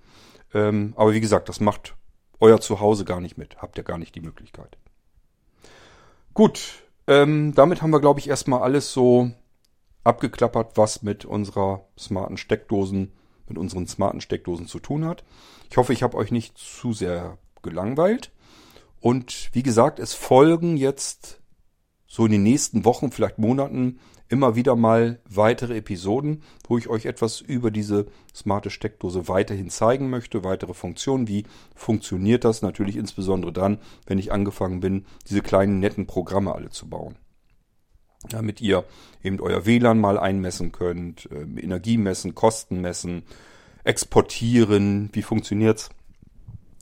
Ähm, 0.56 0.94
aber 0.96 1.12
wie 1.12 1.20
gesagt, 1.20 1.50
das 1.50 1.60
macht 1.60 1.94
euer 2.40 2.60
Zuhause 2.60 3.04
gar 3.04 3.20
nicht 3.20 3.36
mit. 3.36 3.58
Habt 3.58 3.76
ihr 3.76 3.84
gar 3.84 3.98
nicht 3.98 4.14
die 4.14 4.22
Möglichkeit. 4.22 4.78
Gut, 6.32 6.82
ähm, 7.06 7.52
damit 7.54 7.82
haben 7.82 7.90
wir, 7.90 8.00
glaube 8.00 8.20
ich, 8.20 8.28
erstmal 8.28 8.62
alles 8.62 8.90
so 8.90 9.30
abgeklappert, 10.02 10.78
was 10.78 11.02
mit 11.02 11.26
unserer 11.26 11.84
smarten 11.98 12.38
Steckdosen 12.38 13.12
mit 13.48 13.58
unseren 13.58 13.86
smarten 13.86 14.20
Steckdosen 14.20 14.66
zu 14.66 14.80
tun 14.80 15.04
hat. 15.04 15.24
Ich 15.70 15.76
hoffe, 15.76 15.92
ich 15.92 16.02
habe 16.02 16.16
euch 16.16 16.30
nicht 16.30 16.58
zu 16.58 16.92
sehr 16.92 17.38
gelangweilt. 17.62 18.32
Und 19.00 19.50
wie 19.52 19.62
gesagt, 19.62 19.98
es 19.98 20.14
folgen 20.14 20.76
jetzt 20.76 21.40
so 22.06 22.24
in 22.24 22.32
den 22.32 22.42
nächsten 22.42 22.84
Wochen, 22.84 23.12
vielleicht 23.12 23.38
Monaten, 23.38 24.00
immer 24.28 24.56
wieder 24.56 24.76
mal 24.76 25.20
weitere 25.28 25.76
Episoden, 25.76 26.42
wo 26.66 26.78
ich 26.78 26.88
euch 26.88 27.06
etwas 27.06 27.40
über 27.40 27.70
diese 27.70 28.06
smarte 28.34 28.70
Steckdose 28.70 29.28
weiterhin 29.28 29.70
zeigen 29.70 30.10
möchte, 30.10 30.44
weitere 30.44 30.74
Funktionen, 30.74 31.28
wie 31.28 31.44
funktioniert 31.74 32.44
das, 32.44 32.62
natürlich 32.62 32.96
insbesondere 32.96 33.52
dann, 33.52 33.78
wenn 34.06 34.18
ich 34.18 34.32
angefangen 34.32 34.80
bin, 34.80 35.06
diese 35.28 35.42
kleinen 35.42 35.78
netten 35.78 36.06
Programme 36.06 36.54
alle 36.54 36.70
zu 36.70 36.88
bauen. 36.88 37.16
Damit 38.28 38.60
ihr 38.60 38.84
eben 39.22 39.40
euer 39.40 39.66
WLAN 39.66 40.00
mal 40.00 40.18
einmessen 40.18 40.72
könnt, 40.72 41.28
äh, 41.30 41.60
Energie 41.60 41.96
messen, 41.98 42.34
Kosten 42.34 42.80
messen, 42.80 43.22
exportieren, 43.84 45.10
wie 45.12 45.22
funktioniert's, 45.22 45.90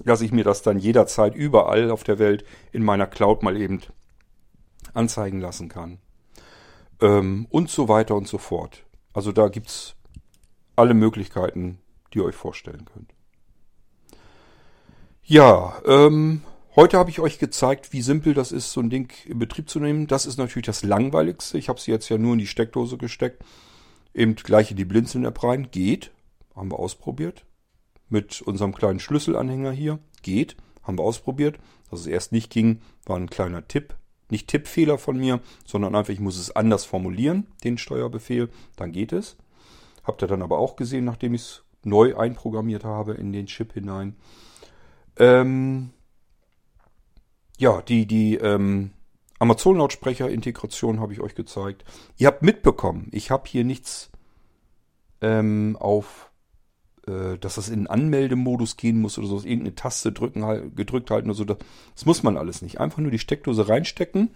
dass 0.04 0.22
ich 0.22 0.32
mir 0.32 0.44
das 0.44 0.62
dann 0.62 0.78
jederzeit 0.78 1.34
überall 1.34 1.90
auf 1.90 2.02
der 2.02 2.18
Welt 2.18 2.44
in 2.72 2.82
meiner 2.82 3.06
Cloud 3.06 3.42
mal 3.42 3.60
eben 3.60 3.82
anzeigen 4.94 5.40
lassen 5.40 5.68
kann. 5.68 5.98
Ähm, 7.04 7.46
und 7.50 7.70
so 7.70 7.88
weiter 7.88 8.14
und 8.16 8.26
so 8.26 8.38
fort. 8.38 8.84
Also 9.12 9.32
da 9.32 9.48
gibt's 9.48 9.94
alle 10.76 10.94
Möglichkeiten, 10.94 11.78
die 12.12 12.18
ihr 12.18 12.24
euch 12.24 12.34
vorstellen 12.34 12.84
könnt. 12.92 13.12
Ja, 15.22 15.80
ähm, 15.86 16.42
Heute 16.76 16.98
habe 16.98 17.08
ich 17.08 17.20
euch 17.20 17.38
gezeigt, 17.38 17.92
wie 17.92 18.02
simpel 18.02 18.34
das 18.34 18.50
ist, 18.50 18.72
so 18.72 18.80
ein 18.80 18.90
Ding 18.90 19.12
in 19.26 19.38
Betrieb 19.38 19.70
zu 19.70 19.78
nehmen. 19.78 20.08
Das 20.08 20.26
ist 20.26 20.38
natürlich 20.38 20.66
das 20.66 20.82
Langweiligste. 20.82 21.56
Ich 21.56 21.68
habe 21.68 21.80
sie 21.80 21.92
jetzt 21.92 22.08
ja 22.08 22.18
nur 22.18 22.32
in 22.32 22.40
die 22.40 22.48
Steckdose 22.48 22.96
gesteckt. 22.96 23.44
Eben 24.12 24.34
gleich 24.34 24.72
in 24.72 24.76
die 24.76 24.84
Blinzeln-App 24.84 25.44
rein. 25.44 25.70
Geht. 25.70 26.10
Haben 26.56 26.72
wir 26.72 26.80
ausprobiert. 26.80 27.44
Mit 28.08 28.42
unserem 28.42 28.74
kleinen 28.74 28.98
Schlüsselanhänger 28.98 29.70
hier. 29.70 30.00
Geht. 30.22 30.56
Haben 30.82 30.98
wir 30.98 31.04
ausprobiert. 31.04 31.60
Dass 31.92 32.00
es 32.00 32.06
erst 32.08 32.32
nicht 32.32 32.50
ging, 32.50 32.80
war 33.06 33.18
ein 33.18 33.30
kleiner 33.30 33.68
Tipp. 33.68 33.94
Nicht 34.34 34.48
Tippfehler 34.48 34.98
von 34.98 35.16
mir, 35.16 35.38
sondern 35.64 35.94
einfach, 35.94 36.12
ich 36.12 36.18
muss 36.18 36.36
es 36.36 36.50
anders 36.50 36.84
formulieren, 36.84 37.46
den 37.62 37.78
Steuerbefehl. 37.78 38.48
Dann 38.74 38.90
geht 38.90 39.12
es. 39.12 39.36
Habt 40.02 40.24
ihr 40.24 40.26
dann 40.26 40.42
aber 40.42 40.58
auch 40.58 40.74
gesehen, 40.74 41.04
nachdem 41.04 41.34
ich 41.34 41.42
es 41.42 41.64
neu 41.84 42.16
einprogrammiert 42.16 42.82
habe 42.82 43.14
in 43.14 43.32
den 43.32 43.46
Chip 43.46 43.74
hinein. 43.74 44.16
Ähm, 45.20 45.90
ja, 47.58 47.80
die, 47.82 48.06
die 48.06 48.34
ähm, 48.34 48.90
Amazon-Lautsprecher-Integration 49.38 50.98
habe 50.98 51.12
ich 51.12 51.20
euch 51.20 51.36
gezeigt. 51.36 51.84
Ihr 52.16 52.26
habt 52.26 52.42
mitbekommen, 52.42 53.06
ich 53.12 53.30
habe 53.30 53.48
hier 53.48 53.62
nichts 53.62 54.10
ähm, 55.20 55.76
auf, 55.78 56.32
äh, 57.06 57.38
dass 57.38 57.56
das 57.56 57.68
in 57.68 57.86
Anmeldemodus 57.86 58.76
gehen 58.76 59.00
muss 59.00 59.18
oder 59.18 59.26
so, 59.26 59.36
irgendeine 59.38 59.74
Taste 59.74 60.12
drücken, 60.12 60.74
gedrückt 60.74 61.10
halten 61.10 61.28
oder 61.28 61.36
so. 61.36 61.44
Das, 61.44 61.58
muss 62.04 62.22
man 62.22 62.36
alles 62.36 62.62
nicht. 62.62 62.80
Einfach 62.80 62.98
nur 62.98 63.10
die 63.10 63.18
Steckdose 63.18 63.68
reinstecken. 63.68 64.30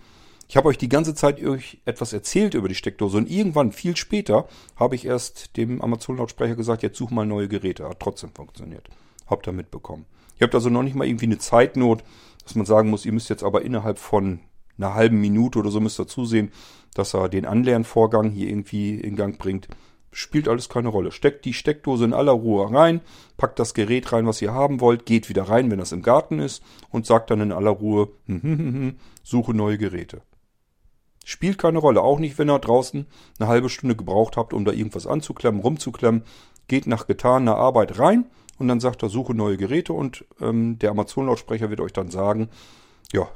Ich 0.48 0.56
habe 0.56 0.68
euch 0.68 0.78
die 0.78 0.88
ganze 0.88 1.14
Zeit 1.14 1.42
euch 1.44 1.78
etwas 1.84 2.12
erzählt 2.12 2.54
über 2.54 2.68
die 2.68 2.74
Steckdose 2.74 3.18
und 3.18 3.30
irgendwann, 3.30 3.72
viel 3.72 3.96
später, 3.96 4.48
habe 4.76 4.94
ich 4.94 5.04
erst 5.04 5.56
dem 5.56 5.82
Amazon-Lautsprecher 5.82 6.56
gesagt, 6.56 6.82
jetzt 6.82 6.96
such 6.96 7.10
mal 7.10 7.26
neue 7.26 7.48
Geräte. 7.48 7.88
Hat 7.88 8.00
trotzdem 8.00 8.30
funktioniert. 8.32 8.88
Habt 9.26 9.46
ihr 9.46 9.52
mitbekommen. 9.52 10.06
Ihr 10.38 10.46
habt 10.46 10.54
also 10.54 10.70
noch 10.70 10.82
nicht 10.82 10.94
mal 10.94 11.06
irgendwie 11.06 11.26
eine 11.26 11.38
Zeitnot, 11.38 12.02
dass 12.44 12.54
man 12.54 12.64
sagen 12.64 12.88
muss, 12.88 13.04
ihr 13.04 13.12
müsst 13.12 13.28
jetzt 13.28 13.42
aber 13.42 13.62
innerhalb 13.62 13.98
von 13.98 14.40
einer 14.78 14.94
halben 14.94 15.20
Minute 15.20 15.58
oder 15.58 15.70
so 15.70 15.80
müsst 15.80 16.00
ihr 16.00 16.06
zusehen, 16.06 16.50
dass 16.94 17.14
er 17.14 17.28
den 17.28 17.44
Anlernvorgang 17.44 18.30
hier 18.30 18.48
irgendwie 18.48 18.94
in 18.94 19.16
Gang 19.16 19.38
bringt. 19.38 19.68
Spielt 20.10 20.48
alles 20.48 20.68
keine 20.68 20.89
Rolle. 20.89 21.12
Steckt 21.12 21.44
die 21.44 21.52
Steckdose 21.52 22.05
in 22.05 22.14
aller 22.14 22.32
Ruhe 22.32 22.72
rein, 22.72 23.01
packt 23.36 23.59
das 23.59 23.74
Gerät 23.74 24.12
rein, 24.12 24.26
was 24.26 24.40
ihr 24.40 24.55
haben 24.55 24.80
wollt, 24.80 25.06
geht 25.06 25.28
wieder 25.28 25.44
rein, 25.44 25.70
wenn 25.70 25.78
das 25.78 25.93
im 25.93 26.02
Garten 26.02 26.39
ist 26.39 26.62
und 26.90 27.06
sagt 27.06 27.30
dann 27.30 27.40
in 27.40 27.52
aller 27.52 27.70
Ruhe, 27.70 28.09
suche 29.22 29.55
neue 29.55 29.78
Geräte. 29.78 30.22
Spielt 31.24 31.59
keine 31.59 31.78
Rolle, 31.78 32.01
auch 32.01 32.18
nicht, 32.18 32.39
wenn 32.39 32.48
ihr 32.48 32.59
draußen 32.59 33.06
eine 33.39 33.48
halbe 33.48 33.68
Stunde 33.68 33.94
gebraucht 33.94 34.39
habt, 34.39 34.55
um 34.55 34.64
da 34.64 34.72
irgendwas 34.72 35.06
anzuklemmen, 35.06 35.60
rumzuklemmen. 35.60 36.22
Geht 36.68 36.86
nach 36.86 37.06
getaner 37.06 37.56
Arbeit 37.56 37.98
rein 37.98 38.24
und 38.59 38.68
dann 38.68 38.80
sagt 38.80 39.02
er, 39.02 39.10
suche 39.10 39.35
neue 39.35 39.59
Geräte 39.59 39.93
und 39.93 40.24
ähm, 40.40 40.78
der 40.78 40.90
Amazon-Lautsprecher 40.90 41.68
wird 41.68 41.80
euch 41.80 41.93
dann 41.93 42.10
sagen, 42.10 42.48
ja, 43.12 43.28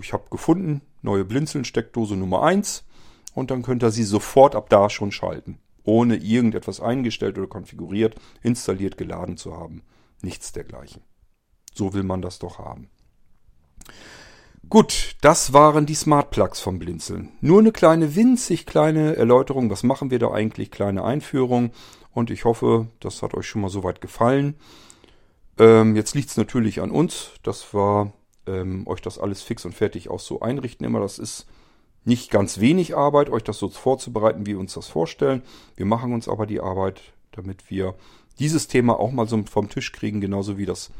ich 0.00 0.12
habe 0.12 0.24
gefunden, 0.30 0.82
neue 1.02 1.24
Blinzeln-Steckdose 1.24 2.16
Nummer 2.16 2.42
1 2.42 2.84
und 3.34 3.50
dann 3.50 3.62
könnt 3.62 3.82
ihr 3.82 3.90
sie 3.90 4.04
sofort 4.04 4.54
ab 4.54 4.68
da 4.68 4.90
schon 4.90 5.12
schalten, 5.12 5.58
ohne 5.84 6.16
irgendetwas 6.16 6.80
eingestellt 6.80 7.38
oder 7.38 7.46
konfiguriert, 7.46 8.14
installiert, 8.42 8.96
geladen 8.96 9.36
zu 9.36 9.56
haben. 9.56 9.82
Nichts 10.22 10.52
dergleichen. 10.52 11.02
So 11.74 11.94
will 11.94 12.02
man 12.02 12.22
das 12.22 12.38
doch 12.38 12.58
haben. 12.58 12.90
Gut, 14.68 15.16
das 15.20 15.52
waren 15.52 15.86
die 15.86 15.94
Smart 15.94 16.30
Plugs 16.30 16.60
vom 16.60 16.78
Blinzeln. 16.78 17.30
Nur 17.40 17.60
eine 17.60 17.72
kleine, 17.72 18.14
winzig 18.14 18.66
kleine 18.66 19.16
Erläuterung. 19.16 19.70
Was 19.70 19.82
machen 19.82 20.10
wir 20.10 20.18
da 20.18 20.30
eigentlich? 20.30 20.70
Kleine 20.70 21.02
Einführung. 21.02 21.72
Und 22.12 22.30
ich 22.30 22.44
hoffe, 22.44 22.88
das 23.00 23.22
hat 23.22 23.34
euch 23.34 23.46
schon 23.46 23.62
mal 23.62 23.70
soweit 23.70 24.00
gefallen. 24.00 24.54
Ähm, 25.58 25.96
jetzt 25.96 26.14
liegt 26.14 26.30
es 26.30 26.36
natürlich 26.36 26.80
an 26.80 26.90
uns, 26.90 27.30
dass 27.42 27.74
wir 27.74 28.12
ähm, 28.46 28.86
euch 28.86 29.00
das 29.00 29.18
alles 29.18 29.42
fix 29.42 29.64
und 29.64 29.74
fertig 29.74 30.08
auch 30.08 30.20
so 30.20 30.40
einrichten. 30.40 30.86
Immer, 30.86 31.00
das 31.00 31.18
ist 31.18 31.46
nicht 32.04 32.30
ganz 32.30 32.60
wenig 32.60 32.96
Arbeit, 32.96 33.30
euch 33.30 33.44
das 33.44 33.58
so 33.58 33.68
vorzubereiten, 33.68 34.46
wie 34.46 34.52
wir 34.52 34.58
uns 34.58 34.74
das 34.74 34.88
vorstellen. 34.88 35.42
Wir 35.76 35.86
machen 35.86 36.12
uns 36.12 36.28
aber 36.28 36.46
die 36.46 36.60
Arbeit, 36.60 37.00
damit 37.32 37.70
wir 37.70 37.94
dieses 38.38 38.68
Thema 38.68 38.98
auch 38.98 39.12
mal 39.12 39.28
so 39.28 39.42
vom 39.44 39.68
Tisch 39.68 39.92
kriegen, 39.92 40.20
genauso 40.20 40.56
wie 40.56 40.66
das 40.66 40.90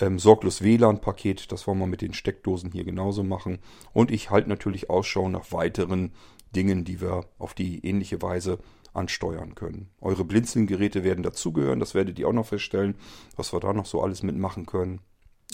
ähm, 0.00 0.18
sorglos 0.18 0.62
WLAN-Paket. 0.62 1.52
Das 1.52 1.66
wollen 1.66 1.78
wir 1.78 1.86
mit 1.86 2.00
den 2.00 2.14
Steckdosen 2.14 2.72
hier 2.72 2.84
genauso 2.84 3.22
machen. 3.22 3.58
Und 3.92 4.10
ich 4.10 4.30
halte 4.30 4.48
natürlich 4.48 4.88
Ausschau 4.88 5.28
nach 5.28 5.52
weiteren 5.52 6.12
Dingen, 6.56 6.84
die 6.84 7.00
wir 7.00 7.26
auf 7.38 7.54
die 7.54 7.84
ähnliche 7.86 8.22
Weise 8.22 8.58
ansteuern 8.94 9.54
können. 9.54 9.88
Eure 10.00 10.24
Blinzelgeräte 10.24 11.04
werden 11.04 11.22
dazugehören, 11.22 11.80
das 11.80 11.94
werdet 11.94 12.18
ihr 12.18 12.28
auch 12.28 12.32
noch 12.32 12.46
feststellen, 12.46 12.94
was 13.36 13.52
wir 13.52 13.60
da 13.60 13.72
noch 13.72 13.86
so 13.86 14.02
alles 14.02 14.22
mitmachen 14.22 14.66
können 14.66 15.00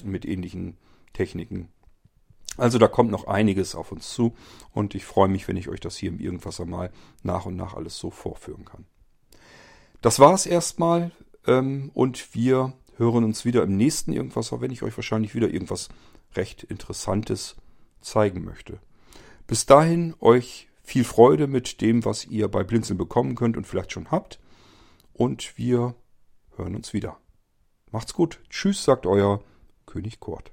mit 0.03 0.25
ähnlichen 0.25 0.77
Techniken. 1.13 1.69
Also 2.59 2.79
da 2.79 2.89
kommt 2.89 3.11
noch 3.11 3.27
einiges 3.27 3.75
auf 3.75 3.93
uns 3.93 4.11
zu 4.13 4.35
und 4.73 4.95
ich 4.95 5.05
freue 5.05 5.29
mich, 5.29 5.49
wenn 5.49 5.57
ich 5.57 5.69
euch 5.69 5.81
das 5.81 5.97
hier 5.97 6.11
im 6.11 6.19
Irgendwas 6.19 6.61
einmal 6.61 6.91
nach 7.23 7.47
und 7.47 7.57
nach 7.57 7.75
alles 7.75 7.97
so 7.97 8.11
vorführen 8.11 8.65
kann. 8.65 8.85
Das 10.03 10.19
war 10.19 10.35
es 10.35 10.45
erstmal 10.45 11.13
ähm, 11.47 11.91
und 11.95 12.35
wir 12.35 12.75
hören 12.97 13.25
uns 13.25 13.45
wieder 13.45 13.63
im 13.63 13.77
nächsten 13.77 14.13
Irgendwas, 14.13 14.53
wenn 14.61 14.73
ich 14.73 14.83
euch 14.83 14.97
wahrscheinlich 14.97 15.35
wieder 15.35 15.49
irgendwas 15.49 15.89
recht 16.35 16.65
Interessantes 16.65 17.57
zeigen 18.01 18.45
möchte. 18.45 18.81
Bis 19.47 19.65
dahin 19.65 20.15
euch 20.21 20.69
viel 20.83 21.05
Freude 21.05 21.47
mit 21.47 21.81
dem, 21.81 22.05
was 22.05 22.27
ihr 22.27 22.49
bei 22.49 22.65
Blinzeln 22.65 22.99
bekommen 22.99 23.37
könnt 23.37 23.57
und 23.57 23.67
vielleicht 23.67 23.93
schon 23.93 24.11
habt. 24.11 24.41
Und 25.13 25.57
wir 25.57 25.95
hören 26.57 26.75
uns 26.75 26.93
wieder. 26.93 27.19
Macht's 27.91 28.15
gut. 28.15 28.41
Tschüss, 28.51 28.85
sagt 28.85 29.07
euer 29.07 29.43
König 29.87 30.19
Kurt. 30.21 30.53